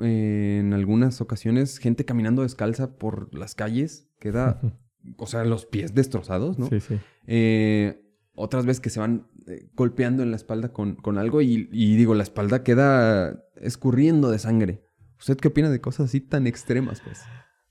eh, 0.00 0.58
en 0.60 0.72
algunas 0.72 1.20
ocasiones, 1.20 1.78
gente 1.78 2.04
caminando 2.04 2.42
descalza 2.42 2.98
por 2.98 3.34
las 3.34 3.54
calles, 3.54 4.08
queda, 4.20 4.60
o 5.16 5.26
sea, 5.26 5.44
los 5.44 5.66
pies 5.66 5.94
destrozados, 5.94 6.58
¿no? 6.58 6.68
Sí, 6.68 6.80
sí. 6.80 6.98
Eh, 7.26 8.04
otras 8.34 8.66
veces 8.66 8.80
que 8.80 8.90
se 8.90 9.00
van 9.00 9.26
eh, 9.46 9.68
golpeando 9.74 10.22
en 10.22 10.30
la 10.30 10.36
espalda 10.36 10.72
con, 10.72 10.94
con 10.96 11.18
algo 11.18 11.42
y, 11.42 11.68
y 11.72 11.96
digo, 11.96 12.14
la 12.14 12.22
espalda 12.22 12.62
queda 12.62 13.44
escurriendo 13.56 14.30
de 14.30 14.38
sangre. 14.38 14.84
¿Usted 15.18 15.36
qué 15.36 15.48
opina 15.48 15.70
de 15.70 15.80
cosas 15.80 16.06
así 16.06 16.20
tan 16.20 16.46
extremas, 16.46 17.00
pues? 17.00 17.22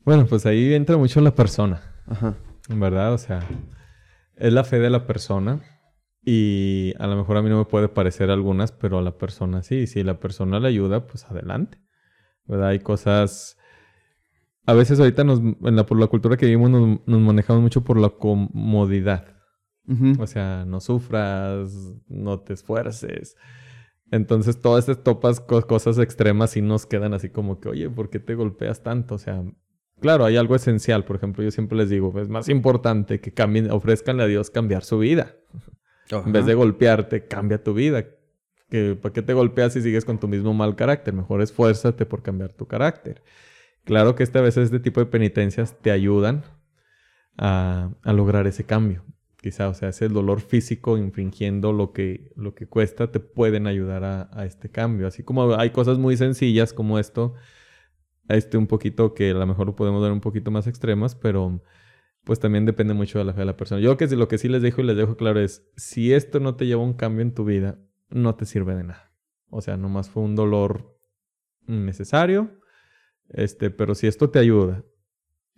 Bueno, 0.04 0.26
pues 0.26 0.46
ahí 0.46 0.74
entra 0.74 0.98
mucho 0.98 1.22
la 1.22 1.34
persona. 1.34 1.82
Ajá. 2.06 2.36
¿Verdad? 2.68 3.14
O 3.14 3.18
sea, 3.18 3.40
es 4.36 4.54
la 4.54 4.64
fe 4.64 4.80
de 4.80 4.90
la 4.90 5.06
persona. 5.06 5.62
Y 6.24 6.94
a 7.00 7.08
lo 7.08 7.16
mejor 7.16 7.38
a 7.38 7.42
mí 7.42 7.50
no 7.50 7.58
me 7.58 7.66
puede 7.66 7.88
parecer 7.88 8.30
algunas, 8.32 8.72
pero 8.74 8.98
a 8.98 9.02
la 9.02 9.18
persona 9.18 9.64
sí. 9.64 9.88
Si 9.88 10.04
la 10.04 10.20
persona 10.20 10.60
le 10.60 10.68
ayuda, 10.68 11.08
pues 11.08 11.26
adelante. 11.26 11.80
¿Verdad? 12.46 12.70
Hay 12.70 12.80
cosas. 12.80 13.58
A 14.66 14.74
veces 14.74 15.00
ahorita 15.00 15.24
nos, 15.24 15.40
en 15.40 15.76
la, 15.76 15.86
por 15.86 15.98
la 16.00 16.08
cultura 16.08 16.36
que 16.36 16.46
vivimos 16.46 16.70
nos, 16.70 17.00
nos 17.08 17.22
manejamos 17.22 17.62
mucho 17.62 17.84
por 17.84 17.98
la 17.98 18.10
comodidad. 18.10 19.34
O 20.20 20.28
sea, 20.28 20.66
no 20.68 20.82
sufras, 20.82 21.72
no 22.10 22.42
te 22.42 22.52
esfuerces. 22.54 23.38
Entonces, 24.12 24.60
todas 24.60 24.88
estas 24.90 25.02
topas, 25.02 25.40
co- 25.40 25.66
cosas 25.66 25.98
extremas 25.98 26.52
sí 26.52 26.62
nos 26.62 26.86
quedan 26.86 27.14
así 27.14 27.30
como 27.30 27.62
que, 27.62 27.70
oye, 27.70 27.90
¿por 27.90 28.10
qué 28.10 28.20
te 28.20 28.36
golpeas 28.36 28.84
tanto? 28.84 29.16
O 29.16 29.18
sea, 29.18 29.42
claro, 30.00 30.26
hay 30.26 30.38
algo 30.38 30.56
esencial. 30.56 31.06
Por 31.06 31.16
ejemplo, 31.16 31.44
yo 31.44 31.52
siempre 31.52 31.78
les 31.78 31.90
digo, 31.90 32.14
es 32.20 32.30
más 32.30 32.50
importante 32.50 33.20
que 33.20 33.32
cambien, 33.34 33.72
ofrezcanle 33.72 34.24
a 34.24 34.28
Dios 34.28 34.50
cambiar 34.50 34.84
su 34.84 35.00
vida. 35.00 35.36
En 36.10 36.32
vez 36.32 36.46
de 36.46 36.54
golpearte, 36.54 37.28
cambia 37.28 37.64
tu 37.64 37.74
vida. 37.74 38.06
Que, 38.70 38.98
¿Para 39.02 39.14
qué 39.14 39.22
te 39.22 39.34
golpeas 39.34 39.74
si 39.74 39.82
sigues 39.82 40.06
con 40.06 40.20
tu 40.20 40.28
mismo 40.28 40.54
mal 40.54 40.76
carácter? 40.76 41.14
Mejor 41.14 41.42
esfuérzate 41.42 42.06
por 42.06 42.22
cambiar 42.22 42.54
tu 42.54 42.68
carácter. 42.68 43.22
Claro 43.84 44.16
que 44.16 44.24
esta 44.24 44.42
vez 44.42 44.58
este 44.58 44.80
tipo 44.80 45.00
de 45.00 45.06
penitencias 45.06 45.78
te 45.82 45.92
ayudan 45.92 46.44
a, 47.38 47.92
a 48.04 48.14
lograr 48.14 48.48
ese 48.48 48.66
cambio. 48.66 49.04
Quizá, 49.42 49.70
o 49.70 49.74
sea, 49.74 49.90
ese 49.90 50.10
dolor 50.10 50.42
físico 50.42 50.98
infringiendo 50.98 51.72
lo 51.72 51.94
que, 51.94 52.32
lo 52.36 52.56
que 52.56 52.68
cuesta 52.68 53.12
te 53.12 53.20
pueden 53.20 53.68
ayudar 53.68 54.04
a, 54.04 54.30
a 54.34 54.46
este 54.46 54.70
cambio. 54.70 55.08
Así 55.08 55.24
como 55.24 55.56
hay 55.56 55.70
cosas 55.70 55.98
muy 55.98 56.18
sencillas 56.18 56.74
como 56.74 57.00
esto, 57.00 57.36
este 58.30 58.58
un 58.58 58.68
poquito 58.68 59.14
que 59.14 59.32
a 59.32 59.34
lo 59.34 59.46
mejor 59.46 59.76
podemos 59.76 60.02
ver 60.02 60.12
un 60.12 60.22
poquito 60.22 60.52
más 60.52 60.68
extremas, 60.68 61.16
pero 61.16 61.62
pues 62.24 62.40
también 62.40 62.66
depende 62.66 62.94
mucho 62.94 63.20
de 63.20 63.26
la 63.26 63.34
fe 63.34 63.40
de 63.40 63.46
la 63.46 63.58
persona. 63.58 63.80
Yo 63.80 63.96
que 63.96 64.08
lo 64.08 64.28
que 64.28 64.38
sí 64.38 64.50
les 64.50 64.62
dejo 64.62 64.82
y 64.82 64.86
les 64.86 64.98
dejo 64.98 65.16
claro 65.16 65.40
es, 65.40 65.66
si 65.78 66.14
esto 66.14 66.40
no 66.40 66.56
te 66.56 66.66
lleva 66.66 66.82
a 66.82 66.86
un 66.86 66.94
cambio 66.94 67.22
en 67.22 67.34
tu 67.34 67.46
vida, 67.46 67.80
no 68.10 68.36
te 68.36 68.46
sirve 68.46 68.76
de 68.76 68.84
nada. 68.84 69.14
O 69.50 69.62
sea, 69.62 69.78
nomás 69.78 70.10
fue 70.10 70.24
un 70.24 70.36
dolor 70.36 70.98
necesario, 71.68 72.52
este, 73.30 73.70
pero 73.70 73.96
si 73.96 74.08
esto 74.08 74.30
te 74.30 74.40
ayuda 74.40 74.84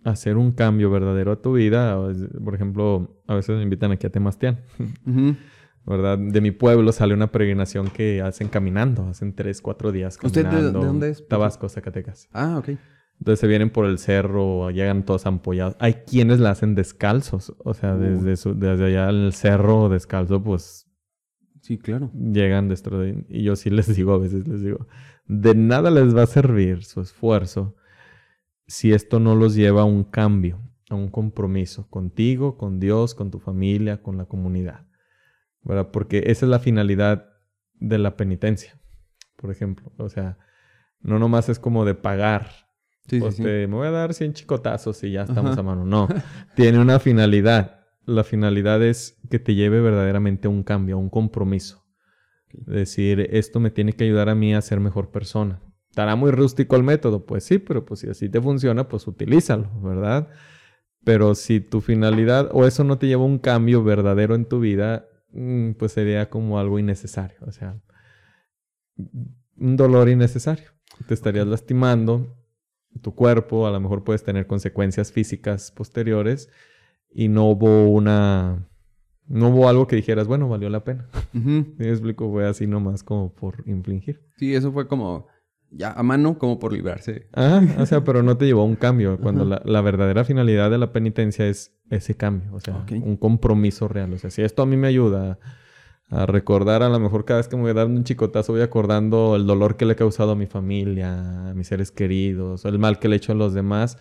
a 0.04 0.10
hacer 0.10 0.36
un 0.36 0.52
cambio 0.52 0.90
verdadero 0.90 1.32
a 1.32 1.42
tu 1.42 1.54
vida, 1.54 2.00
por 2.42 2.54
ejemplo, 2.54 3.20
a 3.26 3.34
veces 3.34 3.56
me 3.56 3.62
invitan 3.62 3.92
aquí 3.92 4.06
a 4.06 4.10
Temastián. 4.10 4.60
¿Verdad? 5.86 6.18
De 6.18 6.40
mi 6.40 6.50
pueblo 6.50 6.92
sale 6.92 7.14
una 7.14 7.32
peregrinación 7.32 7.88
que 7.88 8.22
hacen 8.22 8.48
caminando, 8.48 9.06
hacen 9.06 9.34
tres, 9.34 9.60
cuatro 9.60 9.92
días 9.92 10.18
caminando. 10.18 10.56
¿Usted 10.56 10.72
de, 10.72 10.72
dónde 10.72 11.10
es? 11.10 11.26
Tabasco, 11.26 11.68
Zacatecas. 11.68 12.28
Ah, 12.32 12.58
ok. 12.58 12.70
Entonces 13.18 13.40
se 13.40 13.46
vienen 13.46 13.70
por 13.70 13.84
el 13.84 13.98
cerro, 13.98 14.70
llegan 14.70 15.04
todos 15.04 15.26
ampollados. 15.26 15.76
Hay 15.78 15.94
quienes 16.06 16.40
la 16.40 16.50
hacen 16.50 16.74
descalzos, 16.74 17.54
o 17.58 17.74
sea, 17.74 17.94
desde, 17.94 18.36
su, 18.36 18.54
desde 18.54 18.86
allá 18.86 19.08
al 19.08 19.32
cerro 19.34 19.88
descalzo, 19.90 20.42
pues... 20.42 20.86
Sí, 21.60 21.76
claro. 21.76 22.10
Llegan 22.14 22.68
destruidos. 22.68 23.24
Y 23.28 23.42
yo 23.42 23.56
sí 23.56 23.68
les 23.68 23.94
digo, 23.94 24.14
a 24.14 24.18
veces 24.18 24.48
les 24.48 24.62
digo, 24.62 24.86
de 25.26 25.54
nada 25.54 25.90
les 25.90 26.16
va 26.16 26.22
a 26.22 26.26
servir 26.26 26.82
su 26.84 27.02
esfuerzo 27.02 27.76
si 28.66 28.92
esto 28.92 29.20
no 29.20 29.34
los 29.34 29.54
lleva 29.54 29.82
a 29.82 29.84
un 29.84 30.04
cambio, 30.04 30.62
a 30.88 30.94
un 30.94 31.08
compromiso 31.08 31.90
contigo, 31.90 32.56
con 32.56 32.80
Dios, 32.80 33.14
con 33.14 33.30
tu 33.30 33.38
familia, 33.38 34.02
con 34.02 34.16
la 34.16 34.24
comunidad. 34.24 34.86
¿Verdad? 35.62 35.90
Porque 35.90 36.24
esa 36.26 36.46
es 36.46 36.50
la 36.50 36.58
finalidad 36.58 37.30
de 37.74 37.98
la 37.98 38.16
penitencia, 38.16 38.78
por 39.36 39.50
ejemplo. 39.50 39.92
O 39.98 40.08
sea, 40.08 40.38
no 41.00 41.18
nomás 41.18 41.48
es 41.48 41.58
como 41.58 41.84
de 41.84 41.94
pagar. 41.94 42.50
Sí, 43.06 43.18
pues 43.18 43.40
me 43.40 43.66
voy 43.66 43.88
a 43.88 43.90
dar 43.90 44.14
100 44.14 44.34
chicotazos 44.34 45.02
y 45.02 45.12
ya 45.12 45.22
estamos 45.22 45.58
a 45.58 45.62
mano. 45.62 45.84
No, 45.84 46.08
tiene 46.54 46.78
una 46.78 47.00
finalidad. 47.00 47.80
La 48.04 48.24
finalidad 48.24 48.82
es 48.82 49.20
que 49.30 49.38
te 49.38 49.54
lleve 49.54 49.80
verdaderamente 49.80 50.46
a 50.46 50.50
un 50.50 50.62
cambio, 50.62 50.96
a 50.96 50.98
un 50.98 51.10
compromiso. 51.10 51.84
Decir, 52.52 53.28
esto 53.30 53.60
me 53.60 53.70
tiene 53.70 53.92
que 53.92 54.04
ayudar 54.04 54.28
a 54.28 54.34
mí 54.34 54.54
a 54.54 54.60
ser 54.60 54.80
mejor 54.80 55.10
persona. 55.10 55.60
¿Estará 55.88 56.14
muy 56.14 56.30
rústico 56.30 56.76
el 56.76 56.84
método? 56.84 57.26
Pues 57.26 57.44
sí, 57.44 57.58
pero 57.58 57.84
pues 57.84 58.00
si 58.00 58.08
así 58.08 58.28
te 58.28 58.40
funciona, 58.40 58.88
pues 58.88 59.06
utilízalo, 59.08 59.70
¿verdad? 59.80 60.28
Pero 61.02 61.34
si 61.34 61.60
tu 61.60 61.80
finalidad 61.80 62.48
o 62.52 62.66
eso 62.66 62.84
no 62.84 62.98
te 62.98 63.08
lleva 63.08 63.22
a 63.22 63.26
un 63.26 63.38
cambio 63.38 63.82
verdadero 63.82 64.34
en 64.34 64.44
tu 64.44 64.60
vida, 64.60 65.08
pues 65.78 65.92
sería 65.92 66.28
como 66.30 66.58
algo 66.58 66.78
innecesario. 66.78 67.38
O 67.46 67.52
sea, 67.52 67.80
un 68.96 69.76
dolor 69.76 70.08
innecesario. 70.08 70.70
Te 71.06 71.14
estarías 71.14 71.46
lastimando 71.46 72.36
tu 73.02 73.14
cuerpo, 73.14 73.66
a 73.66 73.70
lo 73.70 73.80
mejor 73.80 74.04
puedes 74.04 74.24
tener 74.24 74.46
consecuencias 74.46 75.12
físicas 75.12 75.70
posteriores 75.70 76.50
y 77.10 77.28
no 77.28 77.46
hubo 77.46 77.88
una... 77.88 78.66
No 79.26 79.50
hubo 79.50 79.68
algo 79.68 79.86
que 79.86 79.94
dijeras, 79.94 80.26
bueno, 80.26 80.48
valió 80.48 80.68
la 80.70 80.82
pena. 80.82 81.08
me 81.32 81.88
explico? 81.88 82.28
Fue 82.30 82.48
así 82.48 82.66
nomás 82.66 83.04
como 83.04 83.32
por 83.32 83.62
infligir. 83.68 84.26
Sí, 84.38 84.54
eso 84.56 84.72
fue 84.72 84.88
como 84.88 85.28
ya 85.70 85.92
a 85.92 86.02
mano 86.02 86.38
como 86.38 86.58
por 86.58 86.72
librarse. 86.72 87.26
Ajá, 87.32 87.62
o 87.78 87.86
sea, 87.86 88.04
pero 88.04 88.22
no 88.22 88.36
te 88.36 88.46
llevó 88.46 88.62
a 88.62 88.64
un 88.64 88.76
cambio. 88.76 89.18
Cuando 89.18 89.44
la, 89.44 89.80
verdadera 89.80 90.24
finalidad 90.24 90.70
de 90.70 90.78
la 90.78 90.92
penitencia 90.92 91.46
es 91.46 91.76
ese 91.90 92.16
cambio, 92.16 92.52
o 92.54 92.60
sea, 92.60 92.84
un 92.90 93.16
compromiso 93.16 93.88
real. 93.88 94.12
O 94.12 94.18
sea, 94.18 94.30
si 94.30 94.42
esto 94.42 94.62
a 94.62 94.66
mí 94.66 94.76
me 94.76 94.88
ayuda 94.88 95.38
a, 96.08 96.26
recordar, 96.26 96.82
a 96.82 96.88
lo 96.88 96.98
mejor 96.98 97.24
cada 97.24 97.38
vez 97.38 97.48
que 97.48 97.56
me 97.56 97.62
voy 97.62 97.70
a 97.70 97.74
dar 97.74 97.86
un 97.86 98.04
chicotazo 98.04 98.52
voy 98.52 98.62
acordando 98.62 99.36
el 99.36 99.46
dolor 99.46 99.76
que 99.76 99.84
le 99.84 99.92
he 99.92 99.96
causado 99.96 100.32
a 100.32 100.36
mi 100.36 100.46
familia, 100.46 101.50
a 101.50 101.54
mis 101.54 101.68
seres 101.68 101.92
queridos, 101.92 102.64
el 102.64 102.78
mal 102.78 102.98
que 102.98 103.08
le 103.08 103.16
he 103.16 103.18
hecho 103.18 103.32
a 103.32 103.36
los 103.36 103.54
demás, 103.54 103.96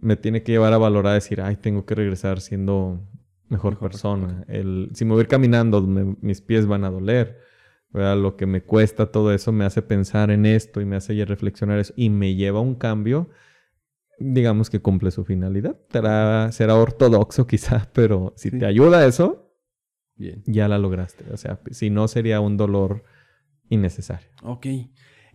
me 0.00 0.16
tiene 0.16 0.42
que 0.42 0.52
llevar 0.52 0.72
a 0.72 0.78
valorar, 0.78 1.12
a 1.12 1.14
decir, 1.14 1.40
ay, 1.40 1.56
tengo 1.56 1.84
que 1.84 1.94
regresar 1.96 2.40
siendo 2.40 3.00
mejor, 3.48 3.78
persona. 3.78 4.44
El, 4.46 4.90
si 4.94 5.04
me 5.04 5.12
voy 5.12 5.20
a 5.20 5.22
ir 5.22 5.28
caminando, 5.28 5.80
mis 5.82 6.40
pies 6.40 6.66
van 6.66 6.84
a 6.84 6.90
doler 6.90 7.47
lo 7.92 8.36
que 8.36 8.46
me 8.46 8.62
cuesta 8.62 9.10
todo 9.10 9.32
eso 9.32 9.52
me 9.52 9.64
hace 9.64 9.82
pensar 9.82 10.30
en 10.30 10.46
esto 10.46 10.80
y 10.80 10.84
me 10.84 10.96
hace 10.96 11.24
reflexionar 11.24 11.78
eso 11.78 11.92
y 11.96 12.10
me 12.10 12.34
lleva 12.34 12.58
a 12.58 12.62
un 12.62 12.74
cambio, 12.74 13.30
digamos 14.18 14.70
que 14.70 14.80
cumple 14.80 15.10
su 15.10 15.24
finalidad. 15.24 15.78
Será, 15.90 16.74
ortodoxo 16.74 17.46
quizá, 17.46 17.88
pero 17.94 18.34
si 18.36 18.50
te 18.50 18.66
ayuda 18.66 19.06
eso, 19.06 19.54
Bien. 20.16 20.42
ya 20.46 20.68
la 20.68 20.78
lograste. 20.78 21.24
O 21.32 21.36
sea, 21.36 21.60
si 21.70 21.90
no 21.90 22.08
sería 22.08 22.40
un 22.40 22.56
dolor 22.56 23.04
innecesario. 23.68 24.28
Ok. 24.42 24.66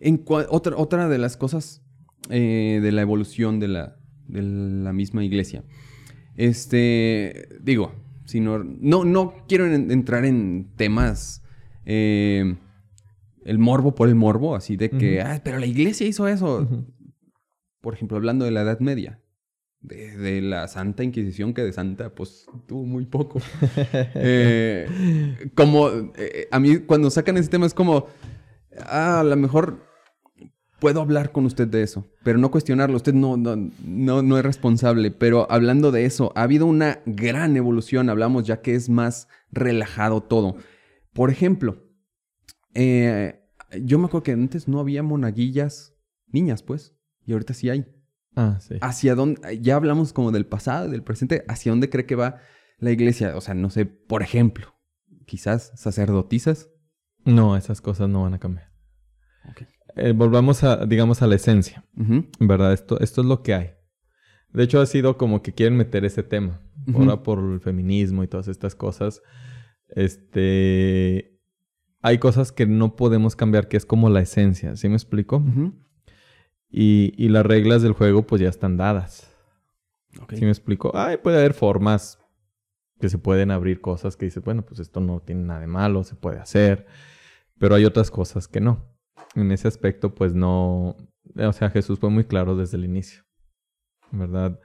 En 0.00 0.24
otra, 0.26 0.76
otra 0.76 1.08
de 1.08 1.18
las 1.18 1.36
cosas 1.36 1.82
eh, 2.30 2.80
de 2.82 2.92
la 2.92 3.02
evolución 3.02 3.60
de 3.60 3.68
la, 3.68 3.96
de 4.26 4.42
la 4.42 4.92
misma 4.92 5.24
iglesia. 5.24 5.64
Este, 6.36 7.48
digo, 7.60 7.92
si 8.24 8.40
no, 8.40 8.58
no, 8.64 9.04
no 9.04 9.34
quiero 9.46 9.66
entrar 9.66 10.24
en 10.24 10.72
temas 10.76 11.43
eh, 11.84 12.56
el 13.44 13.58
morbo 13.58 13.94
por 13.94 14.08
el 14.08 14.14
morbo, 14.14 14.54
así 14.54 14.76
de 14.76 14.90
que, 14.90 15.20
ah, 15.20 15.40
pero 15.44 15.58
la 15.58 15.66
iglesia 15.66 16.06
hizo 16.06 16.28
eso. 16.28 16.66
Por 17.80 17.94
ejemplo, 17.94 18.16
hablando 18.16 18.44
de 18.44 18.50
la 18.50 18.62
Edad 18.62 18.80
Media, 18.80 19.20
de, 19.80 20.40
la 20.40 20.66
Santa 20.68 21.04
Inquisición, 21.04 21.52
que 21.52 21.62
de 21.62 21.72
Santa, 21.72 22.10
pues 22.14 22.46
tuvo 22.66 22.84
muy 22.84 23.06
poco. 23.06 23.40
Eh, 24.16 25.50
como, 25.54 25.88
eh, 26.16 26.48
a 26.50 26.58
mí 26.58 26.78
cuando 26.78 27.10
sacan 27.10 27.36
ese 27.36 27.50
tema 27.50 27.66
es 27.66 27.74
como, 27.74 28.06
ah, 28.86 29.20
a 29.20 29.24
lo 29.24 29.36
mejor 29.36 29.80
puedo 30.78 31.00
hablar 31.00 31.32
con 31.32 31.46
usted 31.46 31.66
de 31.66 31.82
eso, 31.82 32.06
pero 32.22 32.38
no 32.38 32.50
cuestionarlo. 32.50 32.96
Usted 32.96 33.14
no, 33.14 33.36
no, 33.36 33.56
no, 33.56 34.22
no, 34.22 34.38
es 34.38 34.44
responsable. 34.44 35.10
Pero 35.10 35.46
hablando 35.50 35.92
de 35.92 36.04
eso, 36.04 36.32
ha 36.34 36.42
habido 36.42 36.66
una 36.66 37.00
gran 37.06 37.56
evolución. 37.56 38.10
Hablamos 38.10 38.44
ya 38.44 38.60
que 38.60 38.74
es 38.74 38.88
más 38.88 39.28
relajado 39.50 40.22
todo. 40.22 40.56
Por 41.14 41.30
ejemplo, 41.30 41.82
eh, 42.74 43.40
yo 43.80 43.98
me 43.98 44.06
acuerdo 44.06 44.24
que 44.24 44.32
antes 44.32 44.68
no 44.68 44.80
había 44.80 45.02
monaguillas 45.02 45.94
niñas, 46.26 46.62
pues, 46.62 46.94
y 47.24 47.32
ahorita 47.32 47.54
sí 47.54 47.70
hay. 47.70 47.86
Ah, 48.36 48.58
sí. 48.60 48.74
¿Hacia 48.80 49.14
dónde? 49.14 49.60
Ya 49.60 49.76
hablamos 49.76 50.12
como 50.12 50.32
del 50.32 50.44
pasado, 50.44 50.90
del 50.90 51.02
presente. 51.02 51.44
¿Hacia 51.48 51.72
dónde 51.72 51.88
cree 51.88 52.04
que 52.04 52.16
va 52.16 52.40
la 52.78 52.90
iglesia? 52.90 53.36
O 53.36 53.40
sea, 53.40 53.54
no 53.54 53.70
sé, 53.70 53.86
por 53.86 54.22
ejemplo, 54.22 54.74
quizás 55.24 55.72
sacerdotisas. 55.76 56.68
No, 57.24 57.56
esas 57.56 57.80
cosas 57.80 58.08
no 58.08 58.22
van 58.22 58.34
a 58.34 58.40
cambiar. 58.40 58.70
Eh, 59.96 60.12
volvamos 60.12 60.64
a, 60.64 60.84
digamos, 60.84 61.22
a 61.22 61.28
la 61.28 61.36
esencia. 61.36 61.86
¿Verdad? 62.40 62.72
Esto, 62.72 62.98
esto 63.00 63.20
es 63.20 63.26
lo 63.26 63.42
que 63.42 63.54
hay. 63.54 63.70
De 64.52 64.64
hecho, 64.64 64.80
ha 64.80 64.86
sido 64.86 65.16
como 65.16 65.42
que 65.42 65.52
quieren 65.52 65.76
meter 65.76 66.04
ese 66.04 66.24
tema. 66.24 66.60
Ahora 66.92 67.22
por 67.22 67.38
el 67.38 67.60
feminismo 67.60 68.24
y 68.24 68.28
todas 68.28 68.48
estas 68.48 68.74
cosas. 68.74 69.22
Este. 69.88 71.38
Hay 72.02 72.18
cosas 72.18 72.52
que 72.52 72.66
no 72.66 72.96
podemos 72.96 73.34
cambiar, 73.34 73.68
que 73.68 73.76
es 73.76 73.86
como 73.86 74.10
la 74.10 74.20
esencia. 74.20 74.76
¿Sí 74.76 74.88
me 74.88 74.94
explico? 74.94 75.42
y, 76.68 77.28
las 77.28 77.46
reglas 77.46 77.82
del 77.82 77.92
juego, 77.92 78.26
pues 78.26 78.42
ya 78.42 78.48
están 78.48 78.76
dadas. 78.76 79.30
¿Sí 80.30 80.44
me 80.44 80.50
explico? 80.50 80.92
Ay, 80.94 81.16
puede 81.16 81.38
haber 81.38 81.54
formas 81.54 82.18
que 83.00 83.08
se 83.08 83.18
pueden 83.18 83.50
abrir 83.50 83.80
cosas 83.80 84.16
que 84.16 84.26
dices, 84.26 84.42
bueno, 84.44 84.62
pues 84.62 84.80
esto 84.80 85.00
no 85.00 85.20
tiene 85.20 85.44
nada 85.44 85.60
de 85.60 85.66
malo, 85.66 86.04
se 86.04 86.14
puede 86.14 86.38
hacer. 86.38 86.86
Pero 87.58 87.74
hay 87.74 87.84
otras 87.84 88.10
cosas 88.10 88.48
que 88.48 88.60
no. 88.60 88.84
En 89.34 89.50
ese 89.52 89.68
aspecto, 89.68 90.14
pues 90.14 90.34
no. 90.34 90.96
O 91.36 91.52
sea, 91.52 91.70
Jesús 91.70 91.98
fue 91.98 92.10
muy 92.10 92.24
claro 92.24 92.56
desde 92.56 92.76
el 92.76 92.84
inicio. 92.84 93.24
¿Verdad? 94.10 94.60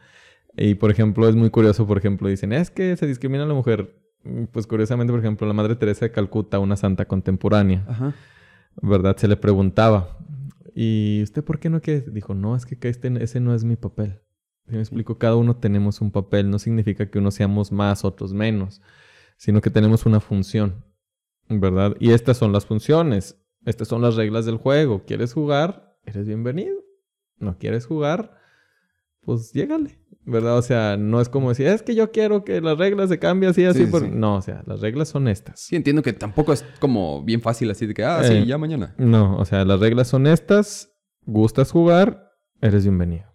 Y 0.56 0.76
por 0.76 0.92
ejemplo, 0.92 1.28
es 1.28 1.36
muy 1.36 1.50
curioso, 1.50 1.88
por 1.88 1.98
ejemplo, 1.98 2.28
dicen, 2.28 2.54
es 2.54 2.70
que 2.72 2.98
se 2.98 3.08
discrimina 3.08 3.44
a 3.44 3.48
la 3.48 3.54
mujer. 3.54 3.96
Mm, 4.24 4.46
pues 4.46 4.68
curiosamente, 4.68 5.12
por 5.12 5.20
ejemplo, 5.20 5.48
la 5.48 5.54
Madre 5.54 5.76
Teresa 5.76 6.06
de 6.06 6.12
Calcuta, 6.12 6.60
una 6.60 6.76
santa 6.76 7.06
contemporánea, 7.06 8.14
¿verdad? 8.82 9.18
Se 9.18 9.28
le 9.28 9.38
preguntaba, 9.38 10.18
¿y 10.76 11.22
usted 11.24 11.44
por 11.44 11.60
qué 11.60 11.70
no 11.70 11.82
quiere? 11.82 12.02
Dijo, 12.12 12.34
no, 12.34 12.56
es 12.56 12.66
que 12.66 12.78
este, 12.88 13.24
ese 13.24 13.40
no 13.40 13.54
es 13.54 13.64
mi 13.64 13.76
papel. 13.76 14.20
me 14.66 14.80
explico? 14.80 15.18
Cada 15.18 15.36
uno 15.36 15.56
tenemos 15.58 16.02
un 16.02 16.12
papel, 16.12 16.50
no 16.50 16.60
significa 16.60 17.10
que 17.10 17.20
unos 17.20 17.36
seamos 17.36 17.72
más, 17.72 18.06
otros 18.06 18.34
menos, 18.34 18.82
sino 19.38 19.62
que 19.62 19.70
tenemos 19.70 20.06
una 20.06 20.20
función, 20.20 20.84
¿verdad? 21.48 21.96
Y 22.00 22.12
estas 22.12 22.38
son 22.38 22.52
las 22.52 22.66
funciones, 22.66 23.42
estas 23.66 23.88
son 23.88 24.02
las 24.02 24.16
reglas 24.16 24.46
del 24.46 24.58
juego. 24.58 25.04
¿Quieres 25.06 25.34
jugar? 25.34 25.98
Eres 26.06 26.28
bienvenido. 26.28 26.78
¿No 27.38 27.58
quieres 27.58 27.86
jugar? 27.86 28.40
pues 29.22 29.54
llégale, 29.54 30.00
¿verdad? 30.26 30.58
O 30.58 30.62
sea, 30.62 30.98
no 30.98 31.22
es 31.22 31.30
como 31.30 31.50
decir, 31.50 31.68
es 31.68 31.82
que 31.82 31.96
yo 31.96 32.12
quiero 32.12 32.44
que 32.44 32.62
las 32.62 32.78
reglas 32.78 33.10
se 33.10 33.20
cambien 33.20 33.52
así, 33.52 33.66
así. 33.66 33.86
Sí, 33.86 33.92
por-". 33.92 34.02
sí. 34.04 34.10
No, 34.14 34.36
o 34.36 34.42
sea, 34.42 34.64
las 34.68 34.82
reglas 34.82 35.10
son 35.10 35.28
estas. 35.28 35.60
Sí, 35.60 35.76
entiendo 35.76 36.02
que 36.02 36.14
tampoco 36.14 36.54
es 36.54 36.64
como 36.80 37.24
bien 37.24 37.42
fácil 37.42 37.70
así 37.72 37.86
de 37.88 37.94
que, 37.94 38.04
ah, 38.04 38.22
Eh. 38.24 38.42
sí, 38.42 38.46
ya 38.46 38.58
mañana. 38.58 38.94
No, 38.98 39.38
o 39.38 39.46
sea, 39.46 39.66
las 39.66 39.80
reglas 39.80 40.08
son 40.08 40.28
estas. 40.28 40.92
Gustas 41.26 41.72
jugar, 41.72 42.32
eres 42.62 42.84
bienvenido. 42.84 43.26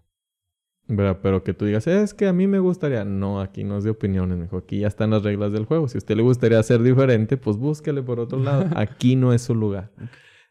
¿Verdad? 0.86 1.20
Pero 1.23 1.43
que 1.44 1.55
tú 1.55 1.65
digas, 1.65 1.86
es 1.86 2.12
que 2.12 2.27
a 2.27 2.32
mí 2.35 2.47
me 2.47 2.59
gustaría. 2.59 3.05
No, 3.05 3.40
aquí 3.40 3.65
no 3.65 3.78
es 3.78 3.85
de 3.85 3.90
opiniones, 3.90 4.36
mijo. 4.36 4.59
Aquí 4.59 4.81
ya 4.81 4.89
están 4.89 5.11
las 5.11 5.23
reglas 5.23 5.51
del 5.52 5.65
juego. 5.65 5.89
Si 5.89 5.97
a 5.97 5.98
usted 6.01 6.15
le 6.16 6.23
gustaría 6.23 6.62
ser 6.62 6.82
diferente, 6.82 7.36
pues 7.39 7.56
búsquele 7.56 8.02
por 8.02 8.20
otro 8.20 8.39
lado. 8.39 8.66
Aquí 8.77 9.16
no 9.16 9.32
es 9.32 9.40
su 9.43 9.55
lugar. 9.55 9.93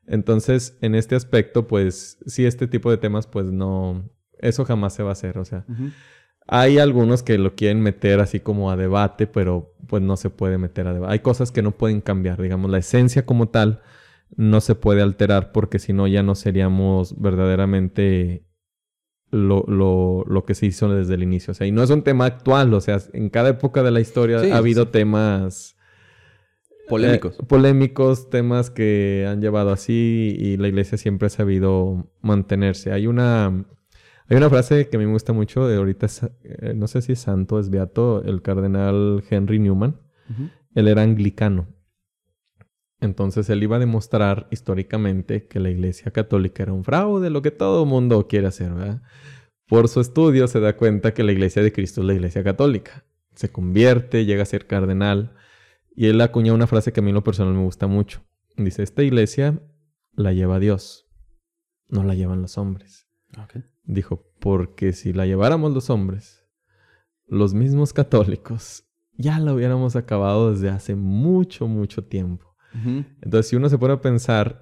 Entonces, 0.07 0.75
en 0.81 0.95
este 0.95 1.15
aspecto, 1.15 1.67
pues, 1.67 2.17
sí, 2.25 2.45
este 2.45 2.67
tipo 2.67 2.89
de 2.89 2.97
temas, 2.97 3.27
pues 3.27 3.51
no. 3.51 4.09
Eso 4.39 4.65
jamás 4.65 4.93
se 4.95 5.03
va 5.03 5.09
a 5.09 5.13
hacer. 5.13 5.37
O 5.37 5.45
sea. 5.45 5.65
Hay 6.47 6.77
algunos 6.79 7.23
que 7.23 7.37
lo 7.37 7.55
quieren 7.55 7.81
meter 7.81 8.19
así 8.19 8.39
como 8.39 8.71
a 8.71 8.77
debate, 8.77 9.27
pero 9.27 9.73
pues 9.87 10.01
no 10.03 10.17
se 10.17 10.29
puede 10.29 10.57
meter 10.57 10.87
a 10.87 10.93
debate. 10.93 11.13
Hay 11.13 11.19
cosas 11.19 11.51
que 11.51 11.61
no 11.61 11.71
pueden 11.71 12.01
cambiar, 12.01 12.41
digamos, 12.41 12.69
la 12.71 12.79
esencia 12.79 13.25
como 13.25 13.49
tal 13.49 13.81
no 14.35 14.61
se 14.61 14.75
puede 14.75 15.01
alterar 15.03 15.51
porque 15.51 15.77
si 15.79 15.93
no 15.93 16.07
ya 16.07 16.23
no 16.23 16.35
seríamos 16.35 17.19
verdaderamente 17.21 18.45
lo, 19.31 19.63
lo, 19.67 20.23
lo 20.27 20.45
que 20.45 20.55
se 20.55 20.65
hizo 20.67 20.89
desde 20.89 21.15
el 21.15 21.23
inicio. 21.23 21.51
O 21.51 21.53
sea, 21.55 21.67
y 21.67 21.71
no 21.71 21.83
es 21.83 21.89
un 21.89 22.03
tema 22.03 22.25
actual, 22.25 22.73
o 22.73 22.81
sea, 22.81 22.99
en 23.13 23.29
cada 23.29 23.49
época 23.49 23.83
de 23.83 23.91
la 23.91 23.99
historia 24.01 24.39
Sí, 24.39 24.51
ha 24.51 24.57
habido 24.57 24.85
sí. 24.85 24.91
temas 24.91 25.77
Polémicos. 26.87 27.39
eh, 27.39 27.43
polémicos, 27.47 28.29
temas 28.29 28.69
que 28.69 29.25
han 29.27 29.41
llevado 29.41 29.71
así 29.71 30.35
y 30.37 30.57
la 30.57 30.67
iglesia 30.67 30.97
siempre 30.97 31.27
ha 31.27 31.29
sabido 31.29 32.11
mantenerse. 32.21 32.91
Hay 32.91 33.07
una, 33.07 33.65
hay 34.29 34.37
una 34.37 34.49
frase 34.49 34.89
que 34.89 34.97
a 34.97 34.99
mí 34.99 35.05
me 35.05 35.11
gusta 35.11 35.33
mucho, 35.33 35.67
de 35.67 35.77
ahorita 35.77 36.05
es, 36.05 36.23
eh, 36.43 36.73
no 36.75 36.87
sé 36.87 37.01
si 37.01 37.13
es 37.13 37.19
santo, 37.19 37.59
es 37.59 37.69
beato, 37.69 38.23
el 38.23 38.41
cardenal 38.41 39.23
Henry 39.29 39.59
Newman. 39.59 39.99
Él 40.73 40.87
era 40.87 41.03
anglicano. 41.03 41.67
Entonces 42.99 43.49
él 43.49 43.61
iba 43.61 43.75
a 43.75 43.79
demostrar 43.79 44.47
históricamente 44.49 45.47
que 45.47 45.59
la 45.59 45.69
iglesia 45.69 46.11
católica 46.11 46.63
era 46.63 46.71
un 46.71 46.85
fraude, 46.85 47.29
lo 47.29 47.41
que 47.41 47.51
todo 47.51 47.85
mundo 47.85 48.27
quiere 48.27 48.47
hacer, 48.47 48.73
¿verdad? 48.73 49.01
Por 49.67 49.89
su 49.89 49.99
estudio 49.99 50.47
se 50.47 50.61
da 50.61 50.77
cuenta 50.77 51.13
que 51.13 51.23
la 51.23 51.33
iglesia 51.33 51.61
de 51.61 51.73
Cristo 51.73 52.01
es 52.01 52.07
la 52.07 52.13
iglesia 52.13 52.43
católica. 52.43 53.05
Se 53.35 53.51
convierte, 53.51 54.25
llega 54.25 54.43
a 54.43 54.45
ser 54.45 54.67
cardenal. 54.67 55.35
Y 55.95 56.07
él 56.07 56.21
acuña 56.21 56.53
una 56.53 56.67
frase 56.67 56.93
que 56.93 57.01
a 57.01 57.03
mí 57.03 57.09
en 57.09 57.15
lo 57.15 57.23
personal 57.23 57.53
me 57.53 57.63
gusta 57.63 57.87
mucho. 57.87 58.23
Dice, 58.55 58.83
esta 58.83 59.03
iglesia 59.03 59.59
la 60.15 60.31
lleva 60.31 60.59
Dios, 60.59 61.07
no 61.89 62.03
la 62.03 62.15
llevan 62.15 62.41
los 62.41 62.57
hombres. 62.57 63.07
Dijo, 63.83 64.25
porque 64.39 64.93
si 64.93 65.13
la 65.13 65.25
lleváramos 65.25 65.73
los 65.73 65.89
hombres, 65.89 66.45
los 67.27 67.53
mismos 67.53 67.93
católicos, 67.93 68.85
ya 69.17 69.39
la 69.39 69.53
hubiéramos 69.53 69.95
acabado 69.95 70.51
desde 70.51 70.69
hace 70.69 70.95
mucho, 70.95 71.67
mucho 71.67 72.03
tiempo. 72.03 72.55
Entonces, 73.21 73.47
si 73.49 73.55
uno 73.55 73.69
se 73.69 73.77
pone 73.77 73.93
a 73.93 74.01
pensar, 74.01 74.61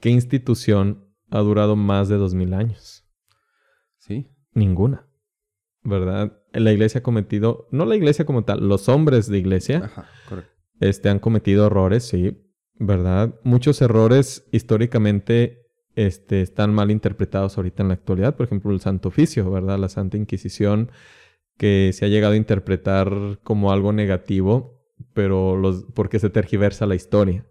¿qué 0.00 0.10
institución 0.10 1.08
ha 1.30 1.40
durado 1.40 1.74
más 1.74 2.08
de 2.08 2.16
dos 2.16 2.32
mil 2.32 2.54
años? 2.54 3.04
Sí. 3.96 4.30
Ninguna. 4.54 5.08
¿Verdad? 5.82 6.40
La 6.52 6.72
iglesia 6.72 7.00
ha 7.00 7.02
cometido, 7.02 7.66
no 7.72 7.84
la 7.84 7.96
iglesia 7.96 8.24
como 8.24 8.44
tal, 8.44 8.68
los 8.68 8.88
hombres 8.88 9.28
de 9.28 9.38
iglesia 9.38 9.84
Ajá, 9.86 10.06
correcto. 10.28 10.52
este, 10.80 11.08
han 11.08 11.18
cometido 11.18 11.66
errores, 11.66 12.04
sí, 12.04 12.40
¿verdad? 12.74 13.34
Muchos 13.42 13.80
errores 13.82 14.46
históricamente 14.52 15.57
este, 15.98 16.42
están 16.42 16.72
mal 16.72 16.92
interpretados 16.92 17.56
ahorita 17.56 17.82
en 17.82 17.88
la 17.88 17.94
actualidad. 17.94 18.36
Por 18.36 18.46
ejemplo, 18.46 18.70
el 18.70 18.80
Santo 18.80 19.08
Oficio, 19.08 19.50
¿verdad? 19.50 19.80
La 19.80 19.88
Santa 19.88 20.16
Inquisición, 20.16 20.92
que 21.56 21.90
se 21.92 22.04
ha 22.04 22.08
llegado 22.08 22.34
a 22.34 22.36
interpretar 22.36 23.40
como 23.42 23.72
algo 23.72 23.92
negativo, 23.92 24.80
pero 25.12 25.56
los, 25.56 25.86
porque 25.94 26.20
se 26.20 26.30
tergiversa 26.30 26.86
la 26.86 26.94
historia. 26.94 27.44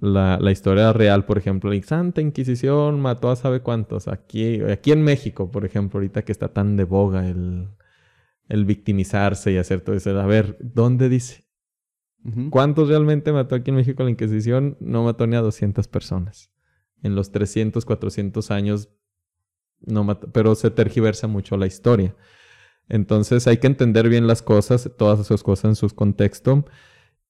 La, 0.00 0.38
la 0.40 0.50
historia 0.50 0.92
real, 0.92 1.26
por 1.26 1.38
ejemplo, 1.38 1.70
la 1.72 1.80
Santa 1.82 2.22
Inquisición 2.22 3.00
mató 3.00 3.30
a 3.30 3.36
sabe 3.36 3.60
cuántos. 3.60 4.08
Aquí, 4.08 4.62
aquí 4.62 4.90
en 4.90 5.02
México, 5.02 5.50
por 5.50 5.66
ejemplo, 5.66 5.98
ahorita 5.98 6.22
que 6.22 6.32
está 6.32 6.48
tan 6.48 6.76
de 6.76 6.84
boga 6.84 7.28
el, 7.28 7.68
el 8.48 8.64
victimizarse 8.64 9.52
y 9.52 9.58
hacer 9.58 9.82
todo 9.82 9.94
eso. 9.94 10.18
A 10.18 10.26
ver, 10.26 10.56
¿dónde 10.58 11.10
dice? 11.10 11.44
¿Cuántos 12.48 12.88
realmente 12.88 13.30
mató 13.32 13.54
aquí 13.54 13.70
en 13.70 13.76
México 13.76 14.02
la 14.02 14.10
Inquisición? 14.10 14.78
No 14.80 15.04
mató 15.04 15.26
ni 15.26 15.36
a 15.36 15.42
200 15.42 15.86
personas. 15.88 16.53
En 17.02 17.14
los 17.14 17.32
300, 17.32 17.84
400 17.84 18.50
años 18.50 18.88
no 19.80 20.06
pero 20.32 20.54
se 20.54 20.70
tergiversa 20.70 21.26
mucho 21.26 21.56
la 21.56 21.66
historia. 21.66 22.14
Entonces 22.88 23.46
hay 23.46 23.58
que 23.58 23.66
entender 23.66 24.08
bien 24.08 24.26
las 24.26 24.42
cosas, 24.42 24.90
todas 24.96 25.20
esas 25.20 25.42
cosas 25.42 25.70
en 25.70 25.76
su 25.76 25.94
contexto. 25.94 26.64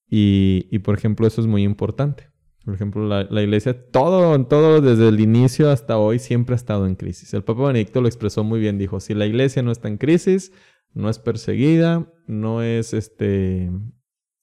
Y, 0.08 0.68
y, 0.70 0.80
por 0.80 0.96
ejemplo, 0.96 1.26
eso 1.26 1.40
es 1.40 1.46
muy 1.46 1.62
importante. 1.62 2.30
Por 2.64 2.74
ejemplo, 2.74 3.06
la, 3.06 3.24
la 3.24 3.42
iglesia, 3.42 3.90
todo, 3.90 4.42
todo 4.46 4.80
desde 4.80 5.08
el 5.08 5.20
inicio 5.20 5.70
hasta 5.70 5.98
hoy 5.98 6.18
siempre 6.18 6.54
ha 6.54 6.56
estado 6.56 6.86
en 6.86 6.94
crisis. 6.94 7.34
El 7.34 7.44
Papa 7.44 7.66
Benedicto 7.66 8.00
lo 8.00 8.08
expresó 8.08 8.44
muy 8.44 8.60
bien. 8.60 8.78
Dijo, 8.78 9.00
si 9.00 9.14
la 9.14 9.26
iglesia 9.26 9.62
no 9.62 9.70
está 9.70 9.88
en 9.88 9.98
crisis, 9.98 10.52
no 10.92 11.10
es 11.10 11.18
perseguida, 11.18 12.10
no 12.26 12.62
es 12.62 12.94
este, 12.94 13.70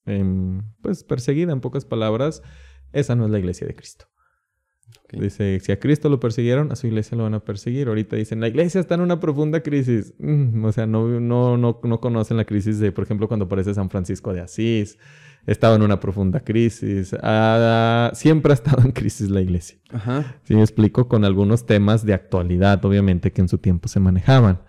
em, 0.05 0.61
pues 0.81 1.03
perseguida 1.03 1.53
en 1.53 1.61
pocas 1.61 1.85
palabras, 1.85 2.43
esa 2.91 3.15
no 3.15 3.25
es 3.25 3.31
la 3.31 3.39
iglesia 3.39 3.65
de 3.65 3.75
Cristo. 3.75 4.10
Dice, 5.11 5.59
si 5.59 5.71
a 5.71 5.79
Cristo 5.79 6.07
lo 6.09 6.19
persiguieron, 6.19 6.71
a 6.71 6.75
su 6.75 6.87
iglesia 6.87 7.17
lo 7.17 7.23
van 7.23 7.33
a 7.33 7.39
perseguir. 7.41 7.87
Ahorita 7.89 8.15
dicen, 8.15 8.39
la 8.39 8.47
iglesia 8.47 8.79
está 8.79 8.95
en 8.95 9.01
una 9.01 9.19
profunda 9.19 9.61
crisis. 9.61 10.13
Mm, 10.19 10.63
o 10.63 10.71
sea, 10.71 10.85
no, 10.85 11.19
no, 11.19 11.57
no, 11.57 11.79
no 11.83 11.99
conocen 11.99 12.37
la 12.37 12.45
crisis 12.45 12.79
de, 12.79 12.91
por 12.91 13.03
ejemplo, 13.03 13.27
cuando 13.27 13.45
aparece 13.45 13.73
San 13.73 13.89
Francisco 13.89 14.33
de 14.33 14.41
Asís. 14.41 14.97
Estaba 15.47 15.75
en 15.75 15.81
una 15.81 15.99
profunda 15.99 16.39
crisis. 16.39 17.15
Ah, 17.21 18.11
siempre 18.13 18.53
ha 18.53 18.55
estado 18.55 18.83
en 18.83 18.91
crisis 18.91 19.29
la 19.29 19.41
iglesia. 19.41 19.77
Ajá. 19.89 20.37
Sí, 20.43 20.55
me 20.55 20.61
explico 20.61 21.07
con 21.07 21.25
algunos 21.25 21.65
temas 21.65 22.05
de 22.05 22.13
actualidad, 22.13 22.83
obviamente, 22.85 23.31
que 23.31 23.41
en 23.41 23.49
su 23.49 23.57
tiempo 23.57 23.87
se 23.87 23.99
manejaban. 23.99 24.61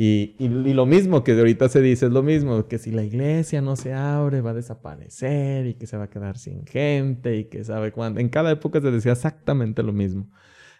Y, 0.00 0.36
y- 0.38 0.48
lo 0.74 0.86
mismo 0.86 1.24
que 1.24 1.34
de 1.34 1.40
ahorita 1.40 1.68
se 1.68 1.82
dice 1.82 2.06
es 2.06 2.12
lo 2.12 2.22
mismo, 2.22 2.68
que 2.68 2.78
si 2.78 2.92
la 2.92 3.02
iglesia 3.02 3.60
no 3.60 3.74
se 3.74 3.94
abre 3.94 4.40
va 4.42 4.50
a 4.50 4.54
desaparecer 4.54 5.66
y 5.66 5.74
que 5.74 5.88
se 5.88 5.96
va 5.96 6.04
a 6.04 6.08
quedar 6.10 6.38
sin 6.38 6.64
gente 6.66 7.34
y 7.36 7.46
que 7.46 7.64
sabe 7.64 7.90
cuándo. 7.90 8.20
En 8.20 8.28
cada 8.28 8.52
época 8.52 8.80
se 8.80 8.92
decía 8.92 9.10
exactamente 9.10 9.82
lo 9.82 9.92
mismo. 9.92 10.30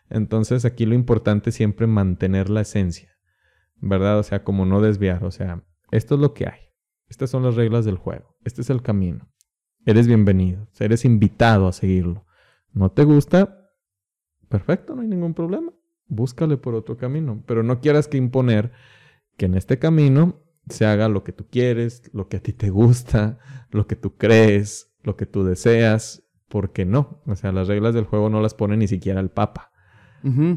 Entonces 0.08 0.64
aquí 0.64 0.86
lo 0.86 0.94
importante 0.94 1.50
es 1.50 1.56
siempre 1.56 1.88
mantener 1.88 2.48
la 2.48 2.60
esencia, 2.60 3.10
¿verdad? 3.80 4.20
O 4.20 4.22
sea, 4.22 4.44
como 4.44 4.66
no 4.66 4.80
desviar, 4.80 5.24
o 5.24 5.32
sea, 5.32 5.64
esto 5.90 6.14
es 6.14 6.20
lo 6.20 6.32
que 6.32 6.46
hay. 6.46 6.60
Estas 7.08 7.28
son 7.30 7.42
las 7.42 7.56
reglas 7.56 7.84
del 7.84 7.96
juego. 7.96 8.36
Este 8.44 8.60
es 8.60 8.70
el 8.70 8.82
camino. 8.82 9.28
Eres 9.84 10.06
bienvenido. 10.06 10.68
Eres 10.78 11.04
invitado 11.04 11.66
a 11.66 11.72
seguirlo. 11.72 12.24
¿No 12.72 12.92
te 12.92 13.02
gusta? 13.02 13.68
Perfecto, 14.48 14.94
no 14.94 15.02
hay 15.02 15.08
ningún 15.08 15.34
problema. 15.34 15.72
Búscale 16.06 16.56
por 16.56 16.76
otro 16.76 16.96
camino. 16.96 17.42
Pero 17.46 17.64
no 17.64 17.80
quieras 17.80 18.06
que 18.06 18.16
imponer 18.16 18.70
que 19.38 19.46
en 19.46 19.54
este 19.54 19.78
camino 19.78 20.42
se 20.68 20.84
haga 20.84 21.08
lo 21.08 21.24
que 21.24 21.32
tú 21.32 21.46
quieres, 21.50 22.10
lo 22.12 22.28
que 22.28 22.36
a 22.36 22.42
ti 22.42 22.52
te 22.52 22.68
gusta, 22.68 23.38
lo 23.70 23.86
que 23.86 23.96
tú 23.96 24.18
crees, 24.18 24.94
lo 25.02 25.16
que 25.16 25.24
tú 25.24 25.44
deseas. 25.44 26.24
Porque 26.48 26.84
no. 26.84 27.22
O 27.26 27.36
sea, 27.36 27.52
las 27.52 27.68
reglas 27.68 27.94
del 27.94 28.04
juego 28.04 28.30
no 28.30 28.40
las 28.40 28.54
pone 28.54 28.76
ni 28.76 28.88
siquiera 28.88 29.20
el 29.20 29.30
Papa. 29.30 29.70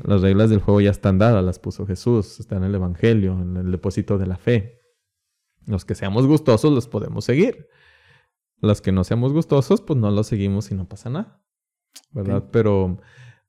Las 0.05 0.21
reglas 0.21 0.49
del 0.49 0.59
juego 0.59 0.81
ya 0.81 0.89
están 0.89 1.19
dadas, 1.19 1.43
las 1.43 1.59
puso 1.59 1.85
Jesús, 1.85 2.39
está 2.39 2.57
en 2.57 2.63
el 2.63 2.73
Evangelio, 2.73 3.39
en 3.39 3.55
el 3.57 3.71
depósito 3.71 4.17
de 4.17 4.25
la 4.25 4.37
fe. 4.37 4.79
Los 5.67 5.85
que 5.85 5.93
seamos 5.93 6.25
gustosos 6.25 6.73
los 6.73 6.87
podemos 6.87 7.25
seguir. 7.25 7.67
Los 8.59 8.81
que 8.81 8.91
no 8.91 9.03
seamos 9.03 9.33
gustosos, 9.33 9.81
pues 9.81 9.99
no 9.99 10.09
los 10.09 10.27
seguimos 10.27 10.71
y 10.71 10.75
no 10.75 10.87
pasa 10.87 11.09
nada. 11.09 11.43
¿Verdad? 12.11 12.49
Pero, 12.51 12.99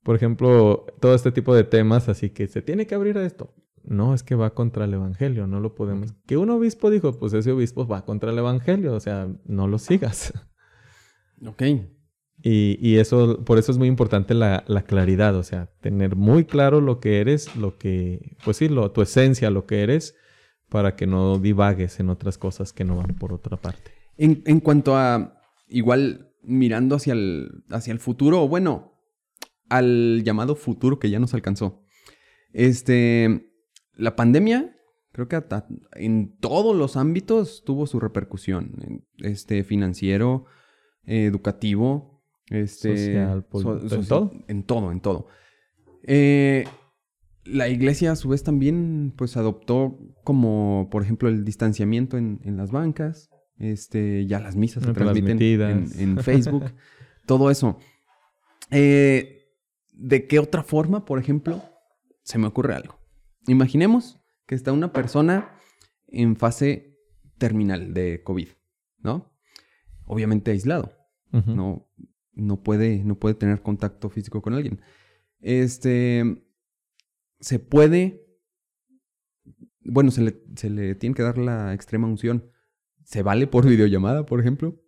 por 0.03 0.15
ejemplo, 0.15 0.85
todo 0.99 1.15
este 1.15 1.31
tipo 1.31 1.55
de 1.55 1.63
temas, 1.63 2.09
así 2.09 2.29
que 2.29 2.47
se 2.47 2.61
tiene 2.61 2.85
que 2.85 2.95
abrir 2.95 3.17
a 3.17 3.25
esto. 3.25 3.55
No, 3.83 4.13
es 4.13 4.23
que 4.23 4.35
va 4.35 4.53
contra 4.53 4.85
el 4.85 4.93
Evangelio, 4.93 5.45
no 5.45 5.59
lo 5.59 5.75
podemos. 5.75 6.13
Que 6.25 6.37
un 6.37 6.49
obispo 6.49 6.89
dijo, 6.89 7.11
pues 7.19 7.33
ese 7.33 7.51
obispo 7.51 7.85
va 7.85 8.05
contra 8.05 8.31
el 8.31 8.37
Evangelio, 8.37 8.93
o 8.93 8.99
sea, 8.99 9.27
no 9.45 9.67
lo 9.67 9.79
sigas. 9.79 10.33
Ok. 11.45 11.61
Y, 12.41 12.77
y 12.79 12.99
eso, 12.99 13.43
por 13.43 13.57
eso 13.57 13.73
es 13.73 13.77
muy 13.77 13.89
importante 13.89 14.33
la, 14.33 14.63
la 14.67 14.83
claridad, 14.83 15.35
o 15.35 15.43
sea, 15.43 15.71
tener 15.81 16.15
muy 16.15 16.45
claro 16.45 16.79
lo 16.79 17.01
que 17.01 17.19
eres, 17.19 17.53
lo 17.57 17.77
que, 17.77 18.37
pues 18.45 18.57
sí, 18.57 18.69
lo, 18.69 18.91
tu 18.91 19.01
esencia, 19.01 19.49
lo 19.49 19.65
que 19.65 19.83
eres, 19.83 20.15
para 20.69 20.95
que 20.95 21.05
no 21.05 21.37
divagues 21.37 21.99
en 21.99 22.09
otras 22.09 22.37
cosas 22.37 22.71
que 22.71 22.85
no 22.85 22.95
van 22.95 23.15
por 23.15 23.33
otra 23.33 23.57
parte. 23.57 23.91
En, 24.15 24.41
en 24.45 24.61
cuanto 24.61 24.95
a, 24.95 25.41
igual, 25.67 26.33
mirando 26.41 26.95
hacia 26.95 27.13
el, 27.13 27.63
hacia 27.69 27.91
el 27.91 27.99
futuro, 27.99 28.43
o 28.43 28.47
bueno, 28.47 28.93
al 29.69 30.23
llamado 30.23 30.55
futuro 30.55 30.99
que 30.99 31.09
ya 31.09 31.19
nos 31.19 31.33
alcanzó. 31.33 31.83
Este, 32.51 33.52
la 33.95 34.15
pandemia, 34.15 34.75
creo 35.11 35.27
que 35.27 35.35
hasta 35.35 35.67
en 35.93 36.35
todos 36.37 36.75
los 36.75 36.97
ámbitos 36.97 37.63
tuvo 37.65 37.87
su 37.87 37.99
repercusión. 37.99 39.05
Este, 39.17 39.63
financiero, 39.63 40.45
eh, 41.05 41.25
educativo, 41.25 42.23
este... 42.47 42.97
Social, 42.97 43.45
en 43.91 44.07
todo. 44.07 44.31
En 44.47 44.63
todo, 44.63 44.91
en 44.91 45.01
todo. 45.01 45.27
Eh, 46.03 46.65
la 47.45 47.67
iglesia 47.67 48.11
a 48.11 48.15
su 48.15 48.29
vez 48.29 48.43
también 48.43 49.13
pues 49.17 49.37
adoptó 49.37 49.97
como 50.23 50.87
por 50.91 51.03
ejemplo 51.03 51.29
el 51.29 51.43
distanciamiento 51.43 52.17
en, 52.17 52.39
en 52.43 52.57
las 52.57 52.71
bancas, 52.71 53.29
este, 53.57 54.25
ya 54.25 54.39
las 54.39 54.55
misas 54.55 54.83
se 54.83 54.93
transmiten 54.93 55.41
en, 55.41 55.87
en 55.97 56.17
Facebook, 56.17 56.65
todo 57.25 57.51
eso. 57.51 57.77
Eh, 58.71 59.39
¿De 59.93 60.27
qué 60.27 60.39
otra 60.39 60.63
forma, 60.63 61.05
por 61.05 61.19
ejemplo, 61.19 61.61
se 62.23 62.37
me 62.37 62.47
ocurre 62.47 62.75
algo? 62.75 62.97
Imaginemos 63.47 64.19
que 64.45 64.55
está 64.55 64.71
una 64.71 64.93
persona 64.93 65.57
en 66.07 66.35
fase 66.35 66.97
terminal 67.37 67.93
de 67.93 68.23
COVID, 68.23 68.49
¿no? 68.99 69.31
Obviamente 70.05 70.51
aislado 70.51 71.03
no, 71.41 71.89
no, 72.33 72.63
puede, 72.63 73.03
no 73.03 73.15
puede 73.15 73.35
tener 73.35 73.61
contacto 73.61 74.09
físico 74.09 74.41
con 74.41 74.53
alguien. 74.53 74.81
Este, 75.39 76.45
se 77.39 77.59
puede, 77.59 78.25
bueno, 79.81 80.11
se 80.11 80.21
le, 80.21 80.43
se 80.55 80.69
le 80.69 80.95
tiene 80.95 81.15
que 81.15 81.23
dar 81.23 81.37
la 81.37 81.73
extrema 81.73 82.07
unción. 82.07 82.51
¿Se 83.03 83.23
vale 83.23 83.47
por 83.47 83.67
videollamada, 83.67 84.25
por 84.25 84.39
ejemplo? 84.39 84.79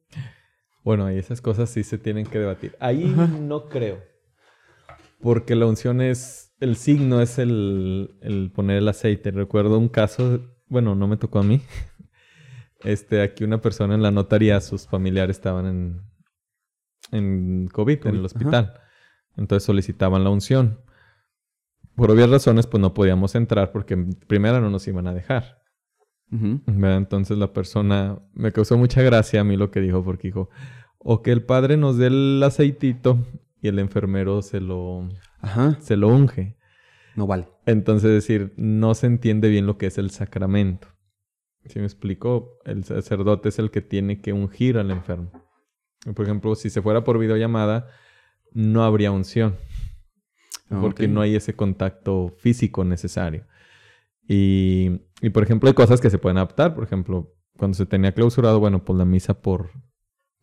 Bueno, 0.84 1.12
y 1.12 1.18
esas 1.18 1.42
cosas 1.42 1.70
sí 1.70 1.84
se 1.84 1.98
tienen 1.98 2.26
que 2.26 2.40
debatir. 2.40 2.76
Ahí 2.80 3.12
Ajá. 3.12 3.28
no 3.28 3.68
creo. 3.68 4.02
Porque 5.20 5.56
la 5.56 5.66
unción 5.66 6.00
es, 6.00 6.45
el 6.60 6.76
signo 6.76 7.22
es 7.22 7.38
el, 7.38 8.16
el 8.22 8.52
poner 8.52 8.78
el 8.78 8.88
aceite. 8.88 9.32
Recuerdo 9.32 9.78
un 9.78 9.90
caso, 9.90 10.42
bueno, 10.68 10.96
no 10.96 11.08
me 11.08 11.18
tocó 11.18 11.40
a 11.40 11.44
mí. 11.44 11.62
Este, 12.84 13.24
aquí 13.24 13.44
una 13.44 13.62
persona 13.62 13.96
en 13.96 14.04
la 14.04 14.12
notaría, 14.12 14.62
sus 14.62 14.86
familiares 14.86 15.38
estaban 15.38 15.66
en, 15.66 16.02
en 17.12 17.68
COVID, 17.68 18.06
en 18.06 18.16
el 18.16 18.26
hospital. 18.26 18.80
Entonces 19.38 19.66
solicitaban 19.66 20.24
la 20.24 20.30
unción. 20.30 20.82
Por 21.96 22.12
obvias 22.12 22.30
razones, 22.30 22.68
pues 22.68 22.82
no 22.82 22.94
podíamos 22.94 23.34
entrar 23.34 23.72
porque 23.72 23.98
primero 24.28 24.62
no 24.62 24.70
nos 24.70 24.88
iban 24.88 25.08
a 25.08 25.16
dejar. 25.16 25.64
¿verdad? 26.30 26.98
Entonces 26.98 27.40
la 27.40 27.54
persona 27.54 28.20
me 28.34 28.52
causó 28.52 28.78
mucha 28.78 29.02
gracia 29.02 29.42
a 29.42 29.44
mí 29.44 29.58
lo 29.58 29.72
que 29.72 29.80
dijo 29.80 30.04
porque 30.04 30.28
dijo, 30.28 30.50
o 31.00 31.24
que 31.24 31.32
el 31.32 31.44
padre 31.44 31.78
nos 31.78 31.98
dé 31.98 32.08
el 32.08 32.44
aceitito 32.44 33.26
y 33.66 33.68
el 33.68 33.80
enfermero 33.80 34.42
se 34.42 34.62
lo, 34.62 35.10
Ajá, 35.42 35.78
se 35.82 35.98
lo 35.98 36.08
unge. 36.10 36.56
no 37.16 37.28
vale. 37.28 37.48
Entonces, 37.66 38.10
es 38.10 38.14
decir, 38.16 38.54
no 38.58 38.94
se 38.94 39.08
entiende 39.08 39.50
bien 39.50 39.66
lo 39.66 39.78
que 39.78 39.88
es 39.88 39.98
el 39.98 40.12
sacramento. 40.12 40.88
Si 41.66 41.80
me 41.80 41.86
explico, 41.86 42.60
el 42.66 42.84
sacerdote 42.84 43.50
es 43.50 43.58
el 43.58 43.72
que 43.72 43.82
tiene 43.82 44.22
que 44.22 44.34
ungir 44.34 44.78
al 44.78 44.92
enfermo. 44.92 45.32
Por 46.16 46.26
ejemplo, 46.26 46.54
si 46.56 46.70
se 46.70 46.84
fuera 46.84 47.04
por 47.04 47.18
videollamada, 47.18 47.88
no 48.52 48.84
habría 48.84 49.12
unción 49.12 49.56
Ah, 50.70 50.80
porque 50.82 51.08
no 51.08 51.22
hay 51.22 51.36
ese 51.36 51.56
contacto 51.56 52.34
físico 52.38 52.84
necesario. 52.84 53.46
Y, 54.28 55.02
y, 55.22 55.30
por 55.30 55.44
ejemplo, 55.44 55.68
hay 55.70 55.76
cosas 55.76 56.02
que 56.02 56.10
se 56.10 56.18
pueden 56.18 56.38
adaptar. 56.38 56.74
Por 56.74 56.84
ejemplo, 56.84 57.36
cuando 57.58 57.76
se 57.76 57.86
tenía 57.86 58.14
clausurado, 58.14 58.60
bueno, 58.60 58.84
pues 58.84 58.98
la 58.98 59.06
misa 59.06 59.42
por, 59.42 59.70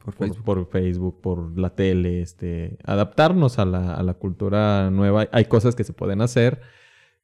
Por 0.04 0.14
por, 0.14 0.26
Facebook. 0.26 0.44
por 0.44 0.68
Facebook, 0.68 1.20
por 1.20 1.58
la 1.58 1.74
tele, 1.74 2.22
este, 2.22 2.78
adaptarnos 2.84 3.58
a 3.58 3.64
la, 3.64 3.94
a 3.94 4.02
la 4.02 4.14
cultura 4.14 4.90
nueva. 4.90 5.28
Hay 5.32 5.44
cosas 5.44 5.74
que 5.76 5.84
se 5.84 5.92
pueden 5.92 6.20
hacer, 6.20 6.60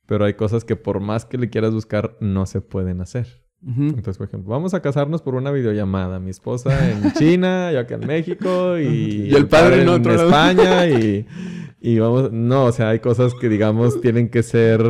pero 0.06 0.24
hay 0.24 0.34
cosas 0.34 0.64
que 0.64 0.76
por 0.76 1.00
más 1.00 1.24
que 1.24 1.38
le 1.38 1.50
quieras 1.50 1.74
buscar, 1.74 2.16
no 2.20 2.46
se 2.46 2.60
pueden 2.60 3.00
hacer. 3.00 3.42
Ujú. 3.66 3.82
Entonces, 3.82 4.18
por 4.18 4.28
ejemplo, 4.28 4.50
vamos 4.50 4.72
a 4.74 4.80
casarnos 4.80 5.20
por 5.20 5.34
una 5.34 5.50
videollamada. 5.50 6.20
Mi 6.20 6.30
esposa 6.30 6.90
en 6.90 7.12
China, 7.14 7.72
yo 7.72 7.80
acá 7.80 7.96
en 7.96 8.06
México 8.06 8.78
y, 8.78 8.84
Y 9.30 9.34
el 9.34 9.48
padre 9.48 9.82
en 9.82 9.88
otro 9.88 10.14
lado. 10.14 10.28
España 10.28 10.86
y, 10.86 11.26
y 11.80 11.98
vamos, 11.98 12.30
no, 12.32 12.66
o 12.66 12.72
sea, 12.72 12.90
hay 12.90 13.00
cosas 13.00 13.34
que 13.34 13.48
digamos 13.48 14.00
tienen 14.00 14.28
que 14.28 14.42
ser, 14.42 14.80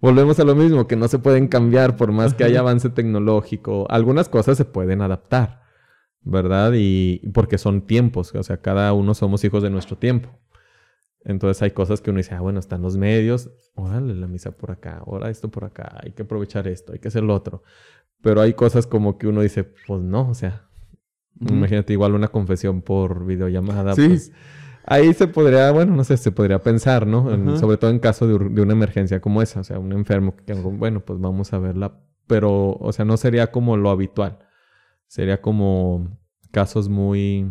volvemos 0.00 0.38
a 0.40 0.44
lo 0.44 0.54
mismo, 0.54 0.86
que 0.86 0.96
no 0.96 1.08
se 1.08 1.18
pueden 1.18 1.48
cambiar 1.48 1.96
por 1.96 2.12
más 2.12 2.34
que 2.34 2.44
haya 2.44 2.60
avance 2.60 2.90
tecnológico. 2.90 3.86
Algunas 3.88 4.28
cosas 4.28 4.58
se 4.58 4.66
pueden 4.66 5.00
adaptar, 5.00 5.62
¿verdad? 6.22 6.72
Y 6.76 7.18
porque 7.32 7.58
son 7.58 7.82
tiempos, 7.86 8.34
o 8.34 8.42
sea, 8.42 8.58
cada 8.58 8.92
uno 8.92 9.14
somos 9.14 9.42
hijos 9.44 9.62
de 9.62 9.70
nuestro 9.70 9.96
tiempo. 9.96 10.28
Entonces 11.24 11.60
hay 11.62 11.72
cosas 11.72 12.00
que 12.00 12.10
uno 12.10 12.18
dice, 12.18 12.34
ah, 12.34 12.40
bueno, 12.40 12.58
están 12.60 12.80
los 12.82 12.96
medios, 12.96 13.50
órale, 13.74 14.14
la 14.14 14.26
misa 14.26 14.52
por 14.52 14.70
acá, 14.70 15.02
ahora 15.06 15.28
esto 15.30 15.50
por 15.50 15.64
acá, 15.64 15.98
hay 16.02 16.12
que 16.12 16.22
aprovechar 16.22 16.66
esto, 16.66 16.92
hay 16.92 16.98
que 16.98 17.08
hacer 17.08 17.22
lo 17.22 17.34
otro. 17.34 17.62
Pero 18.22 18.40
hay 18.40 18.54
cosas 18.54 18.86
como 18.86 19.18
que 19.18 19.26
uno 19.26 19.42
dice, 19.42 19.64
pues 19.86 20.00
no, 20.02 20.28
o 20.30 20.34
sea, 20.34 20.66
imagínate 21.40 21.92
igual 21.92 22.14
una 22.14 22.28
confesión 22.28 22.82
por 22.82 23.24
videollamada, 23.26 23.94
Sí. 23.94 24.08
pues 24.08 24.32
ahí 24.84 25.12
se 25.14 25.26
podría, 25.28 25.70
bueno, 25.72 25.94
no 25.94 26.04
sé, 26.04 26.16
se 26.16 26.32
podría 26.32 26.58
pensar, 26.62 27.06
¿no? 27.06 27.32
En- 27.32 27.58
sobre 27.58 27.76
todo 27.76 27.90
en 27.90 27.98
caso 27.98 28.26
de 28.26 28.62
una 28.62 28.72
emergencia 28.72 29.20
como 29.20 29.42
esa, 29.42 29.60
o 29.60 29.64
sea, 29.64 29.78
un 29.78 29.92
enfermo 29.92 30.34
que, 30.46 30.54
bueno, 30.54 31.00
pues 31.00 31.18
vamos 31.20 31.52
a 31.52 31.58
verla, 31.58 31.98
pero, 32.26 32.72
o 32.72 32.92
sea, 32.92 33.04
no 33.04 33.16
sería 33.18 33.50
como 33.50 33.76
lo 33.76 33.90
habitual, 33.90 34.38
sería 35.10 35.40
como 35.42 36.16
casos 36.52 36.88
muy, 36.88 37.50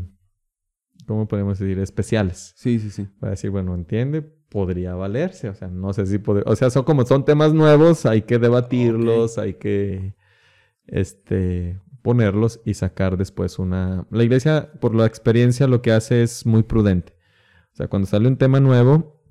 ¿cómo 1.06 1.28
podemos 1.28 1.60
decir? 1.60 1.78
Especiales. 1.80 2.54
Sí, 2.56 2.80
sí, 2.80 2.90
sí. 2.90 3.04
Para 3.20 3.32
decir, 3.32 3.50
bueno, 3.50 3.76
entiende, 3.76 4.22
podría 4.22 4.96
valerse, 4.96 5.50
o 5.50 5.54
sea, 5.54 5.68
no 5.68 5.92
sé 5.92 6.06
si 6.06 6.20
podría, 6.20 6.46
o 6.50 6.56
sea, 6.56 6.70
son 6.70 6.84
como 6.86 7.06
son 7.06 7.26
temas 7.26 7.54
nuevos, 7.54 8.06
hay 8.06 8.22
que 8.22 8.40
debatirlos, 8.40 9.38
hay 9.38 9.56
que, 9.56 10.16
este, 10.86 11.82
ponerlos 12.02 12.62
y 12.64 12.76
sacar 12.76 13.18
después 13.18 13.60
una... 13.60 14.08
La 14.10 14.24
iglesia, 14.24 14.72
por 14.80 14.96
la 14.96 15.06
experiencia, 15.06 15.68
lo 15.68 15.82
que 15.82 15.92
hace 15.92 16.24
es 16.24 16.46
muy 16.46 16.64
prudente. 16.64 17.14
O 17.74 17.76
sea, 17.76 17.90
cuando 17.90 18.08
sale 18.08 18.30
un 18.30 18.38
tema 18.38 18.62
nuevo, 18.62 19.22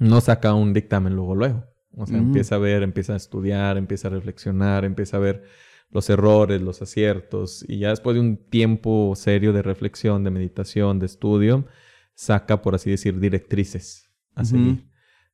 no 0.00 0.20
saca 0.20 0.52
un 0.52 0.72
dictamen 0.72 1.14
luego, 1.14 1.36
luego. 1.36 1.64
O 1.96 2.06
sea, 2.06 2.18
Mm. 2.18 2.22
empieza 2.26 2.56
a 2.56 2.58
ver, 2.58 2.82
empieza 2.82 3.12
a 3.12 3.16
estudiar, 3.16 3.76
empieza 3.76 4.08
a 4.08 4.10
reflexionar, 4.10 4.84
empieza 4.84 5.18
a 5.18 5.20
ver 5.20 5.44
los 5.92 6.08
errores, 6.10 6.60
los 6.62 6.82
aciertos, 6.82 7.64
y 7.68 7.78
ya 7.78 7.90
después 7.90 8.14
de 8.14 8.20
un 8.20 8.36
tiempo 8.36 9.12
serio 9.14 9.52
de 9.52 9.62
reflexión, 9.62 10.24
de 10.24 10.30
meditación, 10.30 10.98
de 10.98 11.06
estudio, 11.06 11.66
saca, 12.14 12.62
por 12.62 12.74
así 12.74 12.90
decir, 12.90 13.20
directrices 13.20 14.10
a 14.34 14.40
Ujú. 14.42 14.50
seguir, 14.50 14.86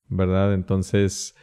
¿verdad? 0.08 0.54
Entonces, 0.54 1.34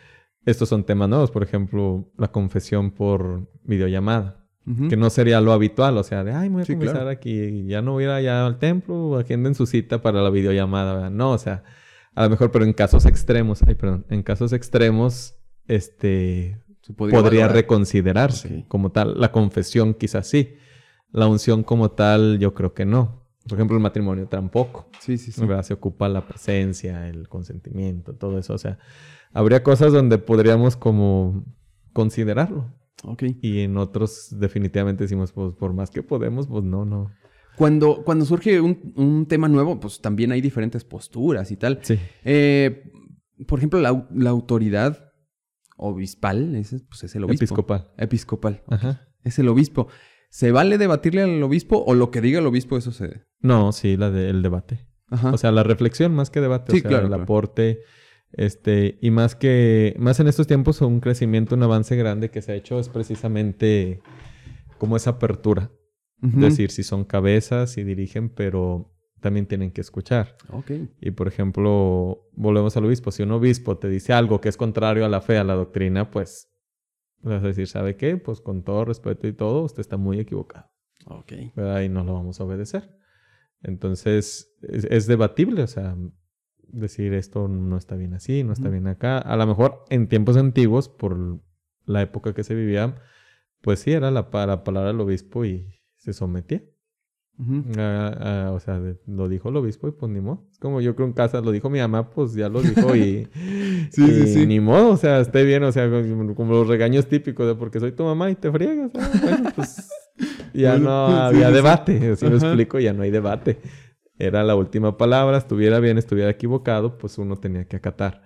estos 0.45 0.69
son 0.69 0.83
temas 0.83 1.09
nuevos, 1.09 1.31
por 1.31 1.43
ejemplo, 1.43 2.11
la 2.17 2.31
confesión 2.31 2.91
por 2.91 3.49
videollamada, 3.63 4.45
Ujú. 4.67 4.89
que 4.89 4.97
no 4.97 5.09
sería 5.09 5.39
lo 5.41 5.53
habitual, 5.53 5.97
o 5.97 6.03
sea, 6.03 6.23
de, 6.23 6.33
ay, 6.33 6.49
me 6.49 6.55
voy 6.55 6.61
a 6.63 6.65
Sí, 6.65 6.73
confesar 6.73 6.95
claro. 7.03 7.09
aquí, 7.09 7.65
ya 7.67 7.81
no 7.81 7.93
voy 7.93 8.03
a 8.03 8.07
ir 8.07 8.11
allá 8.11 8.45
al 8.45 8.59
templo, 8.59 9.17
agenden 9.17 9.55
su 9.55 9.65
cita 9.65 10.01
para 10.01 10.21
la 10.21 10.29
videollamada, 10.29 10.93
¿verdad? 10.93 11.11
No, 11.11 11.31
o 11.31 11.37
sea, 11.37 11.63
a 12.15 12.23
lo 12.25 12.29
mejor, 12.31 12.51
pero 12.51 12.65
en 12.65 12.73
casos 12.73 13.05
extremos, 13.05 13.63
ay, 13.63 13.75
perdón, 13.75 14.05
en 14.09 14.23
casos 14.23 14.51
extremos, 14.53 15.35
este, 15.67 16.57
podría, 16.93 17.47
reconsiderarse 17.47 18.65
como 18.67 18.91
tal. 18.91 19.19
La 19.19 19.31
confesión 19.31 19.93
quizás 19.93 20.27
sí. 20.27 20.53
La 21.11 21.27
unción 21.27 21.63
como 21.63 21.91
tal 21.91 22.39
yo 22.39 22.53
creo 22.53 22.73
que 22.73 22.85
no. 22.85 23.25
Por 23.47 23.57
ejemplo, 23.57 23.77
el 23.77 23.83
matrimonio 23.83 24.27
tampoco. 24.27 24.89
Sí, 24.99 25.17
sí, 25.17 25.31
sí. 25.31 25.41
¿verdad? 25.41 25.63
Se 25.63 25.73
ocupa 25.73 26.09
la 26.09 26.27
presencia, 26.27 27.07
el 27.07 27.27
consentimiento, 27.27 28.15
todo 28.15 28.39
eso. 28.39 28.53
O 28.53 28.57
sea, 28.57 28.79
habría 29.33 29.63
cosas 29.63 29.93
donde 29.93 30.17
podríamos 30.17 30.75
como 30.75 31.45
considerarlo. 31.93 32.73
Ok. 33.03 33.23
Y 33.41 33.59
en 33.61 33.77
otros 33.77 34.35
definitivamente 34.39 35.03
decimos, 35.03 35.31
pues 35.31 35.53
por 35.53 35.73
más 35.73 35.91
que 35.91 36.01
podemos, 36.01 36.47
pues 36.47 36.63
no, 36.63 36.85
no. 36.85 37.11
Cuando, 37.55 38.03
cuando 38.03 38.25
surge 38.25 38.59
un, 38.59 38.93
un 38.95 39.27
tema 39.27 39.47
nuevo, 39.47 39.79
pues 39.79 40.01
también 40.01 40.31
hay 40.31 40.41
diferentes 40.41 40.83
posturas 40.83 41.51
y 41.51 41.55
tal. 41.55 41.79
Sí. 41.83 41.97
Eh, 42.23 42.91
por 43.47 43.59
ejemplo, 43.59 43.79
la, 43.79 44.07
la 44.13 44.29
autoridad 44.29 45.04
obispal, 45.75 46.55
ese, 46.55 46.79
pues 46.79 47.03
es 47.03 47.15
el 47.15 47.23
obispo. 47.23 47.45
Episcopal. 47.45 47.91
Episcopal. 47.97 48.63
Ajá. 48.67 49.07
Es 49.23 49.39
el 49.39 49.47
obispo. 49.47 49.87
¿Se 50.29 50.51
vale 50.51 50.77
debatirle 50.77 51.21
al 51.21 51.41
obispo 51.43 51.83
o 51.85 51.93
lo 51.95 52.11
que 52.11 52.21
diga 52.21 52.39
el 52.39 52.45
obispo, 52.45 52.77
eso 52.77 52.91
se... 52.91 53.23
No, 53.39 53.71
sí, 53.71 53.95
la 53.97 54.11
del 54.11 54.41
debate. 54.41 54.85
Ajá. 55.07 55.31
O 55.31 55.37
sea, 55.37 55.51
la 55.51 55.63
reflexión 55.63 56.13
más 56.13 56.29
que 56.29 56.41
debate, 56.41 56.71
Sí, 56.71 56.79
o 56.79 56.81
sea, 56.81 56.89
claro, 56.89 57.03
el 57.03 57.09
claro. 57.09 57.23
aporte, 57.23 57.81
este, 58.33 58.97
y 59.01 59.11
más 59.11 59.35
que, 59.35 59.95
más 59.97 60.19
en 60.19 60.27
estos 60.27 60.47
tiempos, 60.47 60.81
un 60.81 60.99
crecimiento, 60.99 61.55
un 61.55 61.63
avance 61.63 61.95
grande 61.95 62.31
que 62.31 62.41
se 62.41 62.51
ha 62.51 62.55
hecho 62.55 62.79
es 62.79 62.89
precisamente 62.89 64.01
como 64.77 64.97
esa 64.97 65.11
apertura. 65.11 65.71
Es 66.23 66.35
decir, 66.35 66.71
si 66.71 66.81
son 66.81 67.05
cabezas, 67.05 67.71
si 67.71 67.83
dirigen, 67.83 68.29
pero 68.29 68.94
también 69.25 69.47
tienen 69.47 69.71
que 69.71 69.81
escuchar. 69.81 70.37
Y 71.01 71.09
por 71.09 71.27
ejemplo, 71.27 72.29
volvemos 72.33 72.77
al 72.77 72.85
obispo. 72.85 73.09
Si 73.09 73.23
un 73.23 73.31
obispo 73.31 73.75
te 73.79 73.89
dice 73.89 74.13
algo 74.13 74.39
que 74.39 74.49
es 74.49 74.55
contrario 74.55 75.03
a 75.03 75.09
la 75.09 75.19
fe, 75.19 75.39
a 75.39 75.43
la 75.43 75.55
doctrina, 75.55 76.11
pues 76.11 76.47
vas 77.23 77.43
a 77.43 77.47
decir, 77.47 77.67
¿sabe 77.67 77.95
qué? 77.95 78.17
Pues 78.17 78.39
con 78.39 78.61
todo 78.61 78.85
respeto 78.85 79.27
y 79.27 79.33
todo, 79.33 79.63
usted 79.63 79.79
está 79.79 79.97
muy 79.97 80.19
equivocado. 80.19 80.69
Ok. 81.07 81.33
¿verdad? 81.55 81.81
Y 81.81 81.89
no 81.89 82.03
lo 82.03 82.13
vamos 82.13 82.39
a 82.39 82.43
obedecer. 82.43 82.95
Entonces, 83.63 84.55
es, 84.61 84.83
es 84.91 85.07
debatible, 85.07 85.63
o 85.63 85.67
sea, 85.67 85.97
decir 86.67 87.15
esto 87.15 87.47
no 87.47 87.75
está 87.75 87.95
bien 87.95 88.13
así, 88.13 88.43
no 88.43 88.53
está 88.53 88.69
bien 88.69 88.85
acá. 88.85 89.17
A 89.17 89.35
lo 89.37 89.47
mejor 89.47 89.85
en 89.89 90.07
tiempos 90.07 90.37
antiguos, 90.37 90.87
por 90.87 91.41
la 91.85 92.03
época 92.03 92.35
que 92.35 92.43
se 92.43 92.53
vivía, 92.53 93.01
pues 93.61 93.79
sí, 93.79 93.91
era 93.91 94.11
la, 94.11 94.29
la 94.31 94.63
palabra 94.63 94.89
del 94.89 95.01
obispo 95.01 95.45
y 95.45 95.81
se 95.97 96.13
sometía. 96.13 96.61
Ah, 97.77 98.45
ah, 98.47 98.51
o 98.53 98.59
sea, 98.59 98.79
de- 98.79 98.97
lo 99.07 99.27
dijo 99.27 99.49
el 99.49 99.57
obispo 99.57 99.87
y 99.89 99.91
pues 99.91 100.09
ni 100.11 100.21
modo. 100.21 100.47
Es 100.51 100.57
como 100.57 100.79
yo 100.79 100.95
creo 100.95 101.07
en 101.07 101.13
casa 101.13 101.41
lo 101.41 101.51
dijo 101.51 101.69
mi 101.69 101.79
mamá, 101.79 102.09
pues 102.09 102.33
ya 102.33 102.47
lo 102.47 102.61
dijo 102.61 102.95
y, 102.95 103.27
Sí, 103.91 104.03
y 104.03 104.07
sí, 104.07 104.27
sí. 104.27 104.47
ni 104.47 104.59
modo, 104.61 104.91
o 104.91 104.97
sea, 104.97 105.19
esté 105.19 105.43
bien, 105.43 105.63
o 105.63 105.71
sea, 105.71 105.89
como, 106.35 106.53
los 106.53 106.67
regaños 106.67 107.07
típicos 107.07 107.45
de 107.45 107.55
porque 107.55 107.79
soy 107.79 107.91
tu 107.91 108.03
mamá 108.03 108.31
y 108.31 108.35
te 108.35 108.51
friegas. 108.51 108.91
ah, 108.97 109.11
bueno, 109.21 109.49
pues 109.55 109.89
ya 110.53 110.77
no 110.77 110.91
había 111.07 111.51
debate, 111.51 112.11
así 112.13 112.25
me 112.25 112.35
explico, 112.35 112.79
ya 112.79 112.93
no 112.93 113.03
hay 113.03 113.11
debate. 113.11 113.59
Era 114.17 114.45
la 114.45 114.55
última 114.55 114.95
palabra, 114.97 115.37
estuviera 115.37 115.81
bien, 115.81 115.97
estuviera 115.97 116.29
equivocado, 116.31 116.97
pues 116.97 117.17
uno 117.17 117.35
tenía 117.35 117.67
que 117.67 117.75
acatar. 117.75 118.21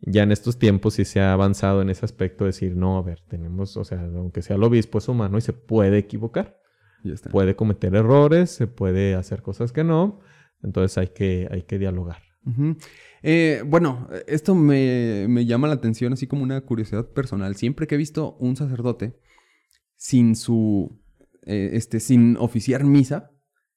Ya 0.00 0.22
en 0.22 0.30
estos 0.30 0.56
tiempos 0.56 0.94
sí 0.94 1.04
se 1.04 1.20
ha 1.20 1.32
avanzado 1.32 1.82
en 1.82 1.90
ese 1.90 2.04
aspecto 2.04 2.44
de 2.44 2.50
decir, 2.50 2.76
no, 2.76 2.96
a 2.96 3.02
ver, 3.02 3.22
tenemos, 3.26 3.76
o 3.76 3.82
sea, 3.82 4.00
aunque 4.14 4.40
sea 4.40 4.54
el 4.54 4.62
obispo 4.62 4.98
es 4.98 5.08
humano 5.08 5.38
y 5.38 5.40
se 5.40 5.52
puede 5.52 5.98
equivocar 5.98 6.61
Ya 7.04 7.14
está. 7.14 7.30
puede 7.30 7.56
cometer 7.56 7.94
errores, 7.94 8.50
se 8.50 8.66
puede 8.66 9.14
hacer 9.14 9.42
cosas 9.42 9.72
que 9.72 9.84
no, 9.84 10.20
entonces 10.62 10.98
hay 10.98 11.08
que, 11.08 11.48
hay 11.50 11.62
que 11.62 11.78
dialogar. 11.78 12.22
Eh, 13.22 13.62
bueno, 13.66 14.08
esto 14.26 14.54
me, 14.54 15.26
me 15.28 15.46
llama 15.46 15.68
la 15.68 15.74
atención 15.74 16.12
así 16.12 16.26
como 16.26 16.42
una 16.42 16.60
curiosidad 16.62 17.08
personal. 17.10 17.54
Siempre 17.54 17.86
que 17.86 17.94
he 17.94 17.98
visto 17.98 18.36
un 18.40 18.56
sacerdote 18.56 19.16
sin 19.96 20.34
su, 20.34 21.00
eh, 21.44 21.70
este, 21.74 22.00
sin 22.00 22.36
oficiar 22.38 22.84
misa, 22.84 23.30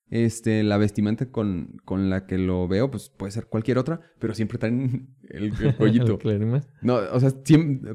este, 0.09 0.63
la 0.63 0.77
vestimenta 0.77 1.31
con, 1.31 1.77
con 1.83 2.09
la 2.09 2.25
que 2.25 2.37
lo 2.37 2.67
veo, 2.67 2.89
pues 2.91 3.09
puede 3.09 3.31
ser 3.31 3.47
cualquier 3.47 3.77
otra, 3.77 4.01
pero 4.19 4.33
siempre 4.33 4.57
traen 4.57 5.15
el, 5.29 5.45
el. 5.45 5.75
El 6.25 6.63
no, 6.81 6.95
o 7.11 7.19
sea, 7.19 7.31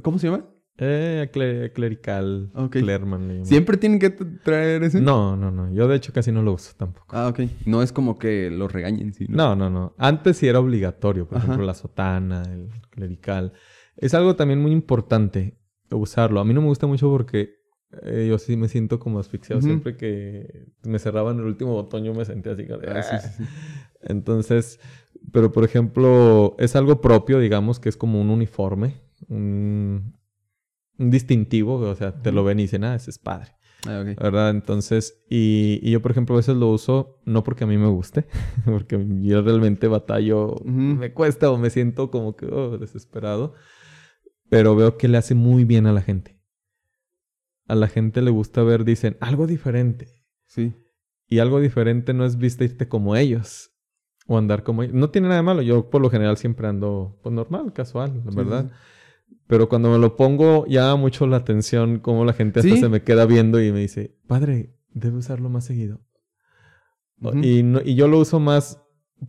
¿cómo 0.03 0.19
se 0.19 0.29
llama? 0.29 0.49
Eh, 0.83 1.29
cle- 1.33 1.73
clerical, 1.75 2.51
clerman. 2.71 3.45
¿Siempre 3.45 3.77
tienen 3.77 3.99
que 3.99 4.09
traer 4.09 4.83
ese? 4.83 5.01
No, 5.01 5.37
no, 5.37 5.51
no. 5.51 5.71
Yo 5.73 5.87
de 5.87 5.97
hecho 5.97 6.13
casi 6.13 6.33
no 6.33 6.43
lo 6.43 6.55
uso 6.55 6.73
tampoco. 6.77 7.07
Ah, 7.15 7.29
ok. 7.29 7.41
No 7.67 7.83
es 7.83 7.93
como 7.93 8.19
que 8.19 8.51
lo 8.51 8.67
regañen, 8.67 9.13
sí. 9.13 9.27
No, 9.29 9.55
no, 9.55 9.69
no. 9.69 9.95
Antes 9.99 10.39
sí 10.39 10.49
era 10.49 10.59
obligatorio, 10.59 11.27
por 11.29 11.37
Ajá. 11.37 11.47
ejemplo, 11.47 11.67
la 11.67 11.75
sotana, 11.75 12.43
el 12.51 12.71
clerical. 12.89 13.53
Es 13.97 14.15
algo 14.15 14.37
también 14.37 14.61
muy 14.63 14.73
importante 14.73 15.59
usarlo. 15.91 16.41
A 16.41 16.45
mí 16.47 16.55
no 16.55 16.63
me 16.63 16.69
gusta 16.69 16.87
mucho 16.87 17.11
porque 17.11 17.57
eh, 18.03 18.27
yo 18.29 18.39
sí 18.39 18.57
me 18.57 18.69
siento 18.69 18.99
como 18.99 19.19
asfixiado. 19.19 19.61
Siempre 19.61 19.99
que 19.99 20.67
me 20.85 20.99
cerraban 20.99 21.39
el 21.41 21.45
último 21.45 21.73
botón 21.73 22.05
yo 22.05 22.15
me 22.15 22.25
sentía 22.25 22.53
así. 22.53 22.67
como 22.67 22.79
de, 22.79 22.89
Ah, 22.91 23.03
sí, 23.03 23.17
"Ah". 23.17 23.19
sí, 23.19 23.45
sí. 23.45 23.51
Entonces, 24.03 24.81
pero 25.33 25.53
por 25.53 25.65
ejemplo, 25.65 26.57
es 26.59 26.75
algo 26.77 27.01
propio, 27.03 27.39
digamos, 27.39 27.79
que 27.81 27.91
es 27.91 27.97
como 27.99 28.21
un 28.21 28.31
uniforme, 28.31 28.95
un, 29.29 29.37
un 29.37 30.20
distintivo, 31.09 31.77
o 31.77 31.95
sea, 31.95 32.21
te 32.23 32.31
lo 32.33 32.45
ven 32.45 32.59
y 32.59 32.63
dicen, 32.63 32.85
ah, 32.85 32.95
ese 32.95 33.11
es 33.11 33.19
padre, 33.19 33.53
Ah, 33.89 34.01
ok. 34.03 34.21
¿verdad? 34.21 34.51
Entonces, 34.51 35.25
y, 35.31 35.81
y 35.83 35.91
yo, 35.93 36.03
por 36.03 36.11
ejemplo, 36.11 36.35
a 36.35 36.39
veces 36.39 36.57
lo 36.57 36.69
uso 36.69 37.19
no 37.25 37.43
porque 37.43 37.65
a 37.65 37.67
mí 37.67 37.79
me 37.79 37.89
guste, 37.89 38.27
porque 38.67 39.03
yo 39.23 39.41
realmente 39.43 39.89
batallo, 39.89 40.53
Ujú. 40.57 40.71
me 40.71 41.13
cuesta 41.15 41.51
o 41.51 41.57
me 41.57 41.71
siento 41.71 42.11
como 42.11 42.37
que 42.37 42.47
oh, 42.47 42.77
desesperado, 42.79 43.55
pero 44.51 44.77
veo 44.77 44.99
que 44.99 45.09
le 45.09 45.17
hace 45.19 45.35
muy 45.35 45.65
bien 45.65 45.87
a 45.87 45.93
la 45.93 46.03
gente. 46.03 46.39
A 47.69 47.75
la 47.75 47.87
gente 47.89 48.21
le 48.21 48.31
gusta 48.31 48.63
ver, 48.63 48.85
dicen, 48.85 49.17
algo 49.21 49.47
diferente. 49.47 50.09
Sí. 50.47 50.75
Y 51.29 51.39
algo 51.39 51.61
diferente 51.61 52.13
no 52.13 52.25
es 52.25 52.37
vestirte 52.37 52.89
como 52.89 53.15
ellos. 53.15 53.71
O 54.27 54.37
andar 54.37 54.65
como 54.65 54.83
ellos. 54.83 54.95
No 54.95 55.11
tiene 55.11 55.29
nada 55.29 55.41
de 55.41 55.45
malo. 55.45 55.63
Yo 55.63 55.89
por 55.89 56.03
lo 56.03 56.11
general 56.11 56.37
siempre 56.37 56.67
ando 56.67 57.19
pues 57.23 57.33
normal, 57.33 57.73
casual, 57.73 58.23
la 58.25 58.31
Sí, 58.33 58.37
verdad. 58.37 58.65
sí, 58.69 58.75
Pero 59.51 59.69
cuando 59.69 59.91
me 59.91 59.99
lo 59.99 60.15
pongo 60.17 60.65
llama 60.67 60.95
mucho 60.97 61.27
la 61.27 61.39
atención 61.39 61.99
cómo 61.99 62.25
la 62.25 62.33
gente 62.33 62.61
hasta 62.61 62.71
¿Sí? 62.73 62.79
se 62.81 62.89
me 62.89 63.03
queda 63.03 63.27
viendo 63.27 63.61
y 63.61 63.73
me 63.73 63.81
dice, 63.81 64.17
padre, 64.29 64.75
debe 64.95 65.17
usarlo 65.19 65.49
más 65.51 65.65
seguido. 65.65 66.01
O- 67.21 67.31
Ujú. 67.31 67.39
y, 67.43 67.63
no- 67.65 67.81
y 67.85 67.97
yo 67.97 68.07
lo 68.09 68.21
uso 68.21 68.39
más 68.41 68.81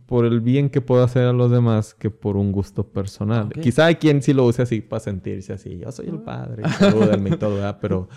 por 0.06 0.24
el 0.24 0.40
bien 0.40 0.70
que 0.70 0.80
puedo 0.80 1.02
hacer 1.02 1.24
a 1.24 1.32
los 1.32 1.50
demás 1.50 1.92
que 1.94 2.08
por 2.08 2.36
un 2.36 2.52
gusto 2.52 2.92
personal. 2.92 3.46
Ok. 3.48 3.58
Quizá 3.60 3.86
hay 3.86 3.96
quien 3.96 4.22
sí 4.22 4.32
lo 4.32 4.46
use 4.46 4.62
así 4.62 4.80
para 4.80 5.00
sentirse 5.00 5.52
así. 5.52 5.78
Yo 5.78 5.90
soy 5.92 6.06
el 6.08 6.20
padre, 6.20 6.62
salúdenme 6.78 7.30
y 7.30 7.36
todo, 7.36 7.56
¿verdad? 7.56 7.78
Pero 7.80 8.08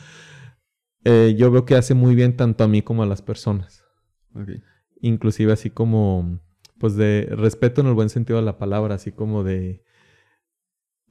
eh, 1.03 1.35
yo 1.37 1.51
veo 1.51 1.65
que 1.65 1.75
hace 1.75 1.93
muy 1.93 2.15
bien 2.15 2.37
tanto 2.37 2.63
a 2.63 2.67
mí 2.67 2.81
como 2.81 3.03
a 3.03 3.05
las 3.05 3.21
personas 3.21 3.83
Ok. 4.35 4.49
inclusive 5.01 5.51
así 5.53 5.69
como, 5.69 6.39
pues 6.79 6.95
de 6.95 7.27
respeto 7.31 7.81
en 7.81 7.87
el 7.87 7.93
buen 7.93 8.09
sentido 8.09 8.37
de 8.39 8.45
la 8.45 8.57
palabra, 8.57 8.95
así 8.95 9.11
como 9.11 9.43
de, 9.43 9.83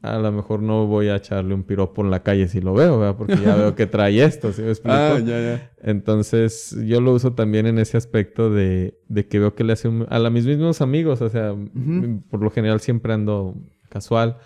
a 0.05 0.19
lo 0.19 0.31
mejor 0.33 0.63
no 0.63 0.87
voy 0.87 1.09
a 1.09 1.17
echarle 1.17 1.55
un 1.55 1.63
piropo 1.65 2.03
en 2.05 2.11
la 2.11 2.23
calle 2.23 2.49
si 2.49 2.61
lo 2.61 2.75
veo, 2.75 2.99
¿verdad? 2.99 3.17
Porque 3.17 3.37
ya 3.41 3.55
veo 3.57 3.75
que 3.75 3.87
trae 3.87 4.23
esto, 4.23 4.53
¿sí 4.53 4.63
me 4.63 4.69
explico? 4.71 4.95
Ah, 4.97 5.19
ya, 5.19 5.41
ya. 5.41 5.71
Entonces 5.83 6.77
yo 6.87 7.01
lo 7.01 7.13
uso 7.13 7.33
también 7.35 7.67
en 7.67 7.79
ese 7.79 7.97
aspecto 7.97 8.51
de, 8.51 8.99
de 9.09 9.27
que 9.27 9.39
veo 9.39 9.55
que 9.55 9.65
le 9.65 9.73
hace 9.73 9.89
un- 9.89 10.07
a 10.11 10.19
la- 10.19 10.31
mis 10.31 10.47
mismos 10.47 10.81
amigos, 10.81 11.21
o 11.23 11.29
sea, 11.31 11.51
m- 11.51 12.23
por 12.31 12.41
lo 12.43 12.51
general 12.51 12.81
siempre 12.81 13.13
ando 13.13 13.55
casual 13.89 14.37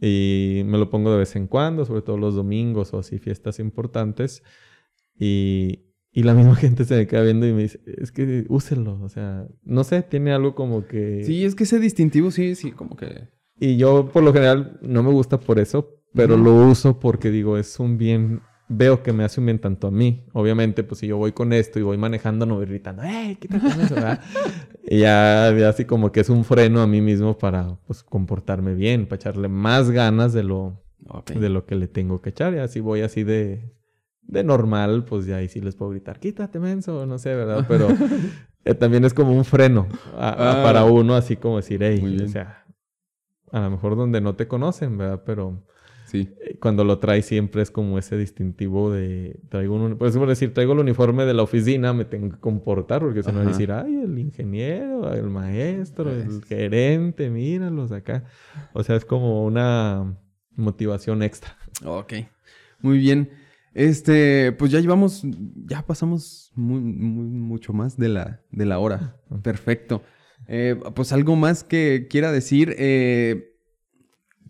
y 0.00 0.62
me 0.66 0.78
lo 0.78 0.90
pongo 0.90 1.12
de 1.12 1.18
vez 1.18 1.36
en 1.36 1.46
cuando, 1.46 1.84
sobre 1.84 2.02
todo 2.02 2.16
los 2.18 2.34
domingos 2.34 2.92
o 2.92 2.98
así 2.98 3.18
fiestas 3.18 3.58
importantes 3.60 4.42
y, 5.18 5.84
y 6.12 6.22
la 6.24 6.34
misma 6.34 6.56
gente 6.56 6.84
se 6.84 6.96
me 6.96 7.06
queda 7.06 7.22
viendo 7.22 7.46
y 7.46 7.52
me 7.52 7.62
dice, 7.62 7.80
es 7.86 8.12
que 8.12 8.44
úselo, 8.48 9.00
o 9.02 9.08
sea, 9.08 9.46
no 9.62 9.84
sé, 9.84 10.02
tiene 10.02 10.32
algo 10.32 10.54
como 10.54 10.86
que... 10.86 11.22
Sí, 11.24 11.44
es 11.44 11.54
que 11.54 11.64
ese 11.64 11.78
distintivo 11.78 12.30
sí, 12.30 12.54
sí, 12.54 12.72
como 12.72 12.96
que... 12.96 13.28
Y 13.58 13.76
yo 13.76 14.08
por 14.12 14.22
lo 14.22 14.32
general 14.32 14.78
no 14.82 15.02
me 15.02 15.10
gusta 15.10 15.38
por 15.38 15.58
eso, 15.58 16.00
pero 16.14 16.36
lo 16.36 16.54
uso 16.54 16.98
porque 17.00 17.30
digo, 17.30 17.56
es 17.58 17.78
un 17.80 17.98
bien, 17.98 18.40
veo 18.68 19.02
que 19.02 19.12
me 19.12 19.24
hace 19.24 19.40
un 19.40 19.46
bien 19.46 19.58
tanto 19.60 19.86
a 19.86 19.90
mí. 19.90 20.24
Obviamente, 20.32 20.82
pues 20.84 21.00
si 21.00 21.06
yo 21.06 21.16
voy 21.16 21.32
con 21.32 21.52
esto 21.52 21.78
y 21.78 21.82
voy 21.82 21.96
manejando, 21.96 22.46
no 22.46 22.56
voy 22.56 22.66
gritando, 22.66 23.02
¡Ey, 23.02 23.36
quítate 23.36 23.66
eso! 23.68 23.94
¿verdad? 23.94 24.20
y 24.86 24.98
ya, 25.00 25.52
ya 25.56 25.68
así 25.68 25.84
como 25.84 26.12
que 26.12 26.20
es 26.20 26.28
un 26.30 26.44
freno 26.44 26.80
a 26.82 26.86
mí 26.86 27.00
mismo 27.00 27.38
para 27.38 27.76
pues 27.86 28.02
comportarme 28.02 28.74
bien, 28.74 29.06
para 29.06 29.16
echarle 29.16 29.48
más 29.48 29.90
ganas 29.90 30.32
de 30.32 30.42
lo, 30.44 30.82
de 31.34 31.48
lo 31.48 31.64
que 31.66 31.74
le 31.76 31.88
tengo 31.88 32.20
que 32.20 32.30
echar. 32.30 32.54
Y 32.54 32.58
así 32.58 32.80
voy 32.80 33.00
así 33.02 33.22
de, 33.24 33.72
de 34.22 34.44
normal, 34.44 35.04
pues 35.04 35.26
ya 35.26 35.36
ahí 35.36 35.48
sí 35.48 35.60
les 35.60 35.74
puedo 35.76 35.90
gritar, 35.92 36.18
quítate 36.20 36.58
menso, 36.58 37.06
no 37.06 37.18
sé, 37.18 37.34
¿verdad? 37.34 37.64
Pero 37.68 37.88
eh, 38.64 38.74
también 38.74 39.04
es 39.04 39.14
como 39.14 39.32
un 39.32 39.44
freno 39.44 39.86
a- 40.16 40.28
a- 40.30 40.60
Ah. 40.60 40.62
para 40.64 40.84
uno, 40.84 41.14
así 41.14 41.36
como 41.36 41.56
decir, 41.56 41.78
bien. 41.78 42.22
o 42.22 42.28
sea, 42.28 42.63
a 43.56 43.60
lo 43.62 43.70
mejor 43.70 43.96
donde 43.96 44.20
no 44.20 44.34
te 44.36 44.46
conocen, 44.48 44.98
¿verdad? 44.98 45.22
Pero 45.24 45.62
Sí. 46.06 46.28
eh, 46.42 46.58
cuando 46.60 46.84
lo 46.84 46.98
traes 46.98 47.24
siempre 47.26 47.62
es 47.62 47.70
como 47.70 47.98
ese 47.98 48.16
distintivo 48.18 48.92
de, 48.92 49.40
traigo 49.48 49.74
un, 49.76 49.96
por 49.96 50.08
ejemplo, 50.08 50.28
decir, 50.28 50.52
traigo 50.52 50.72
el 50.74 50.80
uniforme 50.80 51.24
de 51.24 51.34
la 51.34 51.42
oficina, 51.42 51.92
me 51.92 52.04
tengo 52.04 52.30
que 52.30 52.38
comportar, 52.40 53.00
porque 53.00 53.22
si 53.22 53.28
no 53.30 53.38
van 53.38 53.46
a 53.46 53.50
Ajá. 53.50 53.58
decir, 53.58 53.72
ay, 53.72 53.94
el 54.02 54.18
ingeniero, 54.18 55.12
el 55.12 55.30
maestro, 55.30 56.10
el 56.10 56.44
gerente, 56.44 57.30
míralos 57.30 57.90
acá. 57.92 58.24
O 58.74 58.82
sea, 58.82 58.96
es 58.96 59.04
como 59.04 59.44
una 59.44 60.16
motivación 60.56 61.22
extra. 61.22 61.56
Ok. 61.84 62.12
Muy 62.80 62.98
bien. 62.98 63.30
Este, 63.72 64.52
pues 64.52 64.70
ya 64.70 64.78
llevamos, 64.80 65.22
ya 65.66 65.82
pasamos 65.84 66.52
muy, 66.54 66.80
muy- 66.80 67.26
mucho 67.26 67.72
más 67.72 67.96
de 67.96 68.08
la, 68.08 68.40
de 68.52 68.66
la 68.66 68.78
hora. 68.78 69.16
Perfecto. 69.42 70.02
Eh, 70.48 70.76
pues 70.94 71.12
algo 71.12 71.36
más 71.36 71.64
que 71.64 72.06
quiera 72.08 72.32
decir. 72.32 72.74
eh, 72.78 73.50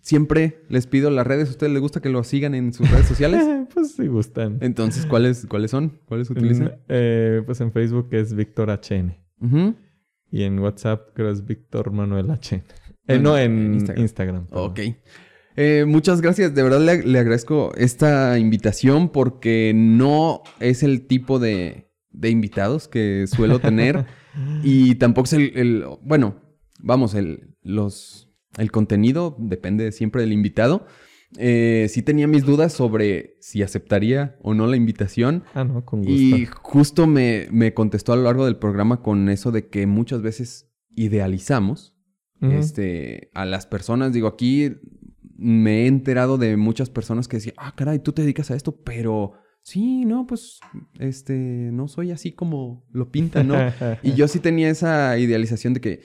siempre 0.04 0.60
les 0.68 0.86
pido 0.86 1.10
las 1.10 1.26
redes. 1.26 1.48
¿A 1.48 1.52
ustedes 1.52 1.72
les 1.72 1.82
gusta 1.82 2.00
que 2.00 2.10
lo 2.10 2.22
sigan 2.22 2.54
en 2.54 2.72
sus 2.72 2.88
redes 2.90 3.06
sociales? 3.06 3.42
pues 3.74 3.92
si 3.92 4.06
gustan. 4.06 4.58
Entonces, 4.60 5.06
¿cuáles, 5.06 5.46
¿cuáles 5.46 5.70
son? 5.70 5.98
¿Cuáles 6.04 6.30
utilizan? 6.30 6.76
Eh, 6.88 7.42
pues 7.44 7.60
en 7.60 7.72
Facebook 7.72 8.08
es 8.12 8.34
Víctor 8.34 8.70
HN. 8.70 9.16
Y 10.30 10.42
en 10.42 10.58
WhatsApp 10.58 11.10
creo 11.14 11.30
es 11.30 11.44
Víctor 11.44 11.90
Manuel 11.90 12.26
HN. 12.26 12.62
Eh, 13.08 13.18
no, 13.18 13.36
en, 13.36 13.74
Instagram. 13.74 14.02
Instagram. 14.02 14.46
Ok. 14.50 14.80
Eh, 15.56 15.84
muchas 15.86 16.20
gracias. 16.20 16.54
De 16.54 16.62
verdad 16.62 16.80
le, 16.80 17.02
le 17.02 17.18
agradezco 17.18 17.72
esta 17.76 18.38
invitación 18.38 19.08
porque 19.08 19.72
no 19.74 20.42
es 20.60 20.82
el 20.82 21.06
tipo 21.06 21.38
de, 21.38 21.90
de 22.10 22.30
invitados 22.30 22.88
que 22.88 23.26
suelo 23.26 23.58
tener 23.58 24.06
y 24.62 24.94
tampoco 24.96 25.26
es 25.26 25.32
el, 25.34 25.56
el- 25.56 25.84
bueno, 26.02 26.36
vamos, 26.80 27.14
el, 27.14 27.54
los, 27.62 28.28
el 28.58 28.70
contenido 28.70 29.36
depende 29.38 29.92
siempre 29.92 30.22
del 30.22 30.32
invitado. 30.32 30.86
Eh, 31.36 31.86
sí 31.90 32.02
tenía 32.02 32.28
mis 32.28 32.44
dudas 32.44 32.72
sobre 32.72 33.36
si 33.40 33.62
aceptaría 33.62 34.36
o 34.40 34.54
no 34.54 34.66
la 34.68 34.76
invitación. 34.76 35.42
Ah, 35.54 35.64
no, 35.64 35.84
con 35.84 36.00
gusto. 36.02 36.12
Y 36.14 36.46
justo 36.46 37.06
me, 37.08 37.48
me 37.50 37.74
contestó 37.74 38.12
a 38.12 38.16
lo 38.16 38.22
largo 38.22 38.44
del 38.44 38.56
programa 38.56 39.02
con 39.02 39.28
eso 39.28 39.50
de 39.50 39.66
que 39.68 39.86
muchas 39.86 40.22
veces 40.22 40.70
idealizamos 40.94 41.96
este, 42.40 43.30
a 43.34 43.46
las 43.46 43.66
personas. 43.66 44.12
Digo, 44.12 44.28
aquí 44.28 44.70
me 45.36 45.82
he 45.82 45.86
enterado 45.88 46.38
de 46.38 46.56
muchas 46.56 46.88
personas 46.90 47.26
que 47.26 47.38
decían, 47.38 47.54
ah, 47.58 47.72
caray, 47.74 47.98
tú 47.98 48.12
te 48.12 48.22
dedicas 48.22 48.50
a 48.50 48.54
esto, 48.56 48.76
pero 48.84 49.32
sí, 49.64 50.04
no, 50.04 50.26
pues, 50.26 50.60
este, 51.00 51.34
no 51.34 51.88
soy 51.88 52.12
así 52.12 52.32
como 52.32 52.84
lo 52.92 53.10
pintan, 53.10 53.48
¿no? 53.48 53.56
y 54.02 54.12
yo 54.12 54.28
sí 54.28 54.38
tenía 54.38 54.70
esa 54.70 55.18
idealización 55.18 55.74
de 55.74 55.80
que 55.80 56.00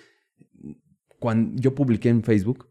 cuando 1.20 1.62
yo 1.62 1.76
publiqué 1.76 2.10
en 2.10 2.24
Facebook 2.24 2.70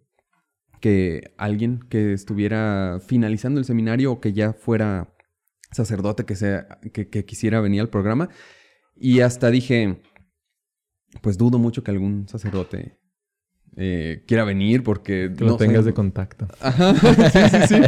que 0.80 1.34
alguien 1.36 1.80
que 1.88 2.12
estuviera 2.12 3.00
finalizando 3.06 3.60
el 3.60 3.66
seminario 3.66 4.12
o 4.12 4.20
que 4.20 4.32
ya 4.32 4.54
fuera 4.54 5.14
sacerdote 5.70 6.24
que, 6.24 6.36
sea, 6.36 6.78
que, 6.92 7.08
que 7.08 7.24
quisiera 7.24 7.60
venir 7.60 7.82
al 7.82 7.90
programa. 7.90 8.30
Y 8.96 9.20
hasta 9.20 9.50
dije, 9.50 10.00
pues 11.20 11.36
dudo 11.36 11.58
mucho 11.58 11.84
que 11.84 11.90
algún 11.90 12.28
sacerdote 12.28 12.98
eh, 13.80 14.24
quiera 14.26 14.42
venir 14.42 14.82
porque... 14.82 15.32
Que 15.36 15.44
lo 15.44 15.52
no 15.52 15.58
sé, 15.58 15.66
tengas 15.66 15.84
de 15.84 15.94
contacto. 15.94 16.48
Ajá, 16.60 16.94
sí, 17.30 17.38
sí, 17.48 17.76
sí. 17.76 17.82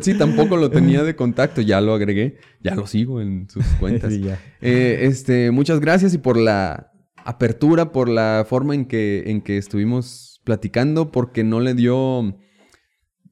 Sí, 0.00 0.14
tampoco 0.16 0.56
lo 0.56 0.70
tenía 0.70 1.02
de 1.02 1.14
contacto, 1.14 1.60
ya 1.60 1.82
lo 1.82 1.92
agregué, 1.92 2.38
ya 2.62 2.74
lo 2.74 2.86
sigo 2.86 3.20
en 3.20 3.48
sus 3.50 3.66
cuentas. 3.78 4.12
Sí, 4.16 4.22
ya. 4.22 4.40
Eh, 4.62 5.00
este, 5.02 5.50
muchas 5.50 5.80
gracias 5.80 6.14
y 6.14 6.18
por 6.18 6.38
la 6.38 6.90
apertura, 7.16 7.92
por 7.92 8.08
la 8.08 8.46
forma 8.48 8.74
en 8.74 8.86
que, 8.86 9.24
en 9.26 9.42
que 9.42 9.58
estuvimos 9.58 10.40
platicando, 10.44 11.12
porque 11.12 11.44
no 11.44 11.60
le 11.60 11.74
dio 11.74 12.38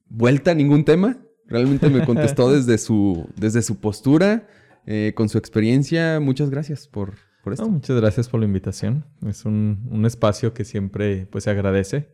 vuelta 0.09 0.51
a 0.51 0.55
ningún 0.55 0.85
tema. 0.85 1.19
Realmente 1.47 1.89
me 1.89 2.05
contestó 2.05 2.53
desde 2.53 2.77
su, 2.77 3.31
desde 3.37 3.63
su 3.63 3.81
postura, 3.81 4.47
eh, 4.87 5.13
con 5.15 5.31
su 5.31 5.39
experiencia. 5.39 6.21
Muchas 6.21 6.51
gracias 6.51 6.87
por, 6.87 7.15
por 7.45 7.53
esto. 7.53 7.65
No, 7.66 7.71
muchas 7.71 7.97
gracias 8.01 8.29
por 8.29 8.41
la 8.41 8.47
invitación. 8.47 9.05
Es 9.27 9.45
un, 9.45 9.87
un 9.91 10.05
espacio 10.07 10.53
que 10.55 10.65
siempre 10.65 11.27
pues 11.27 11.45
se 11.45 11.51
agradece. 11.51 12.12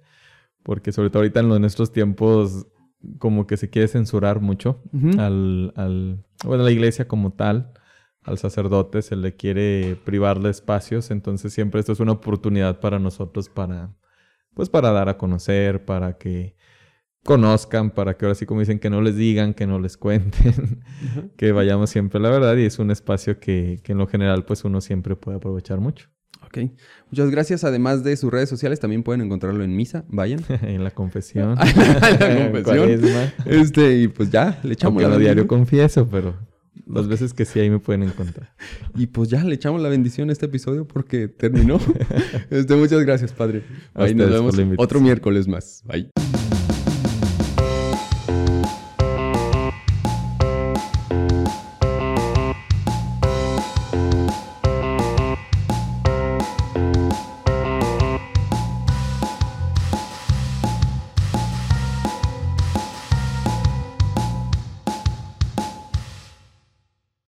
Porque 0.63 0.93
sobre 0.93 1.09
todo 1.09 1.21
ahorita 1.21 1.41
en 1.41 1.49
los- 1.49 1.59
nuestros 1.61 1.91
tiempos 1.93 2.67
como 3.19 3.47
que 3.47 3.57
se 3.57 3.71
quiere 3.71 3.89
censurar 3.89 4.41
mucho 4.41 4.83
al, 5.19 5.73
al, 5.75 6.23
bueno, 6.45 6.65
a 6.65 6.67
la 6.67 6.71
iglesia 6.71 7.09
como 7.09 7.33
tal, 7.33 7.73
al 8.23 8.37
sacerdote 8.37 9.01
se 9.01 9.17
le 9.17 9.37
quiere 9.37 9.97
privar 10.05 10.41
de 10.41 10.51
espacios, 10.51 11.11
entonces 11.11 11.55
siempre 11.55 11.81
esto 11.81 11.93
es 11.93 12.01
una 12.01 12.13
oportunidad 12.13 12.79
para 12.79 12.99
nosotros 12.99 13.49
para, 13.49 13.95
pues 14.53 14.69
para 14.69 14.91
dar 14.91 15.09
a 15.09 15.17
conocer, 15.17 15.87
para 15.87 16.19
que 16.19 16.57
conozcan, 17.25 17.91
para 17.91 18.15
que 18.17 18.25
ahora 18.25 18.35
sí 18.35 18.47
como 18.47 18.61
dicen, 18.61 18.79
que 18.79 18.91
no 18.91 19.01
les 19.03 19.17
digan, 19.17 19.55
que 19.55 19.67
no 19.67 19.79
les 19.79 19.97
cuenten, 19.97 20.83
que 21.37 21.53
vayamos 21.53 21.91
siempre 21.91 22.19
a 22.19 22.23
la 22.23 22.31
verdad 22.31 22.57
y 22.57 22.65
es 22.65 22.79
un 22.79 22.91
espacio 22.91 23.41
que, 23.41 23.81
que 23.83 23.93
en 23.93 23.99
lo 23.99 24.07
general 24.07 24.45
pues 24.45 24.65
uno 24.65 24.81
siempre 24.81 25.17
puede 25.17 25.39
aprovechar 25.39 25.81
mucho. 25.81 26.09
Ok. 26.45 26.71
Muchas 27.11 27.31
gracias. 27.31 27.65
Además 27.65 28.03
de 28.03 28.17
sus 28.17 28.31
redes 28.31 28.49
sociales, 28.49 28.81
también 28.81 29.03
pueden 29.03 29.21
encontrarlo 29.21 29.63
en 29.63 29.77
misa. 29.77 30.05
Vayan. 30.09 30.41
en 30.63 30.83
la 30.83 30.91
confesión. 30.91 31.57
En 32.21 32.53
la 32.53 32.63
confesión. 32.63 33.33
Este, 33.47 33.99
y 33.99 34.09
pues 34.09 34.31
ya, 34.31 34.59
le 34.63 34.73
echamos 34.75 35.03
la 35.03 35.17
diario 35.17 35.47
confieso, 35.47 36.09
pero 36.09 36.35
las 36.87 37.07
veces 37.07 37.33
que 37.35 37.45
sí 37.45 37.61
ahí 37.61 37.71
me 37.71 37.79
pueden 37.79 38.03
encontrar. 38.03 38.55
Y 38.97 39.07
pues 39.07 39.29
ya 39.29 39.45
le 39.45 39.55
echamos 39.55 39.81
la 39.81 39.89
bendición 39.89 40.29
a 40.31 40.33
este 40.33 40.47
episodio 40.47 40.87
porque 40.87 41.29
terminó. 41.29 41.79
este, 42.51 42.75
muchas 42.75 43.03
gracias, 43.03 43.33
padre. 43.33 43.63
Ahí 43.95 44.15
nos 44.15 44.31
vemos 44.31 44.57
otro 44.77 45.01
miércoles 45.01 45.47
más. 45.47 45.85
Bye. 45.87 46.11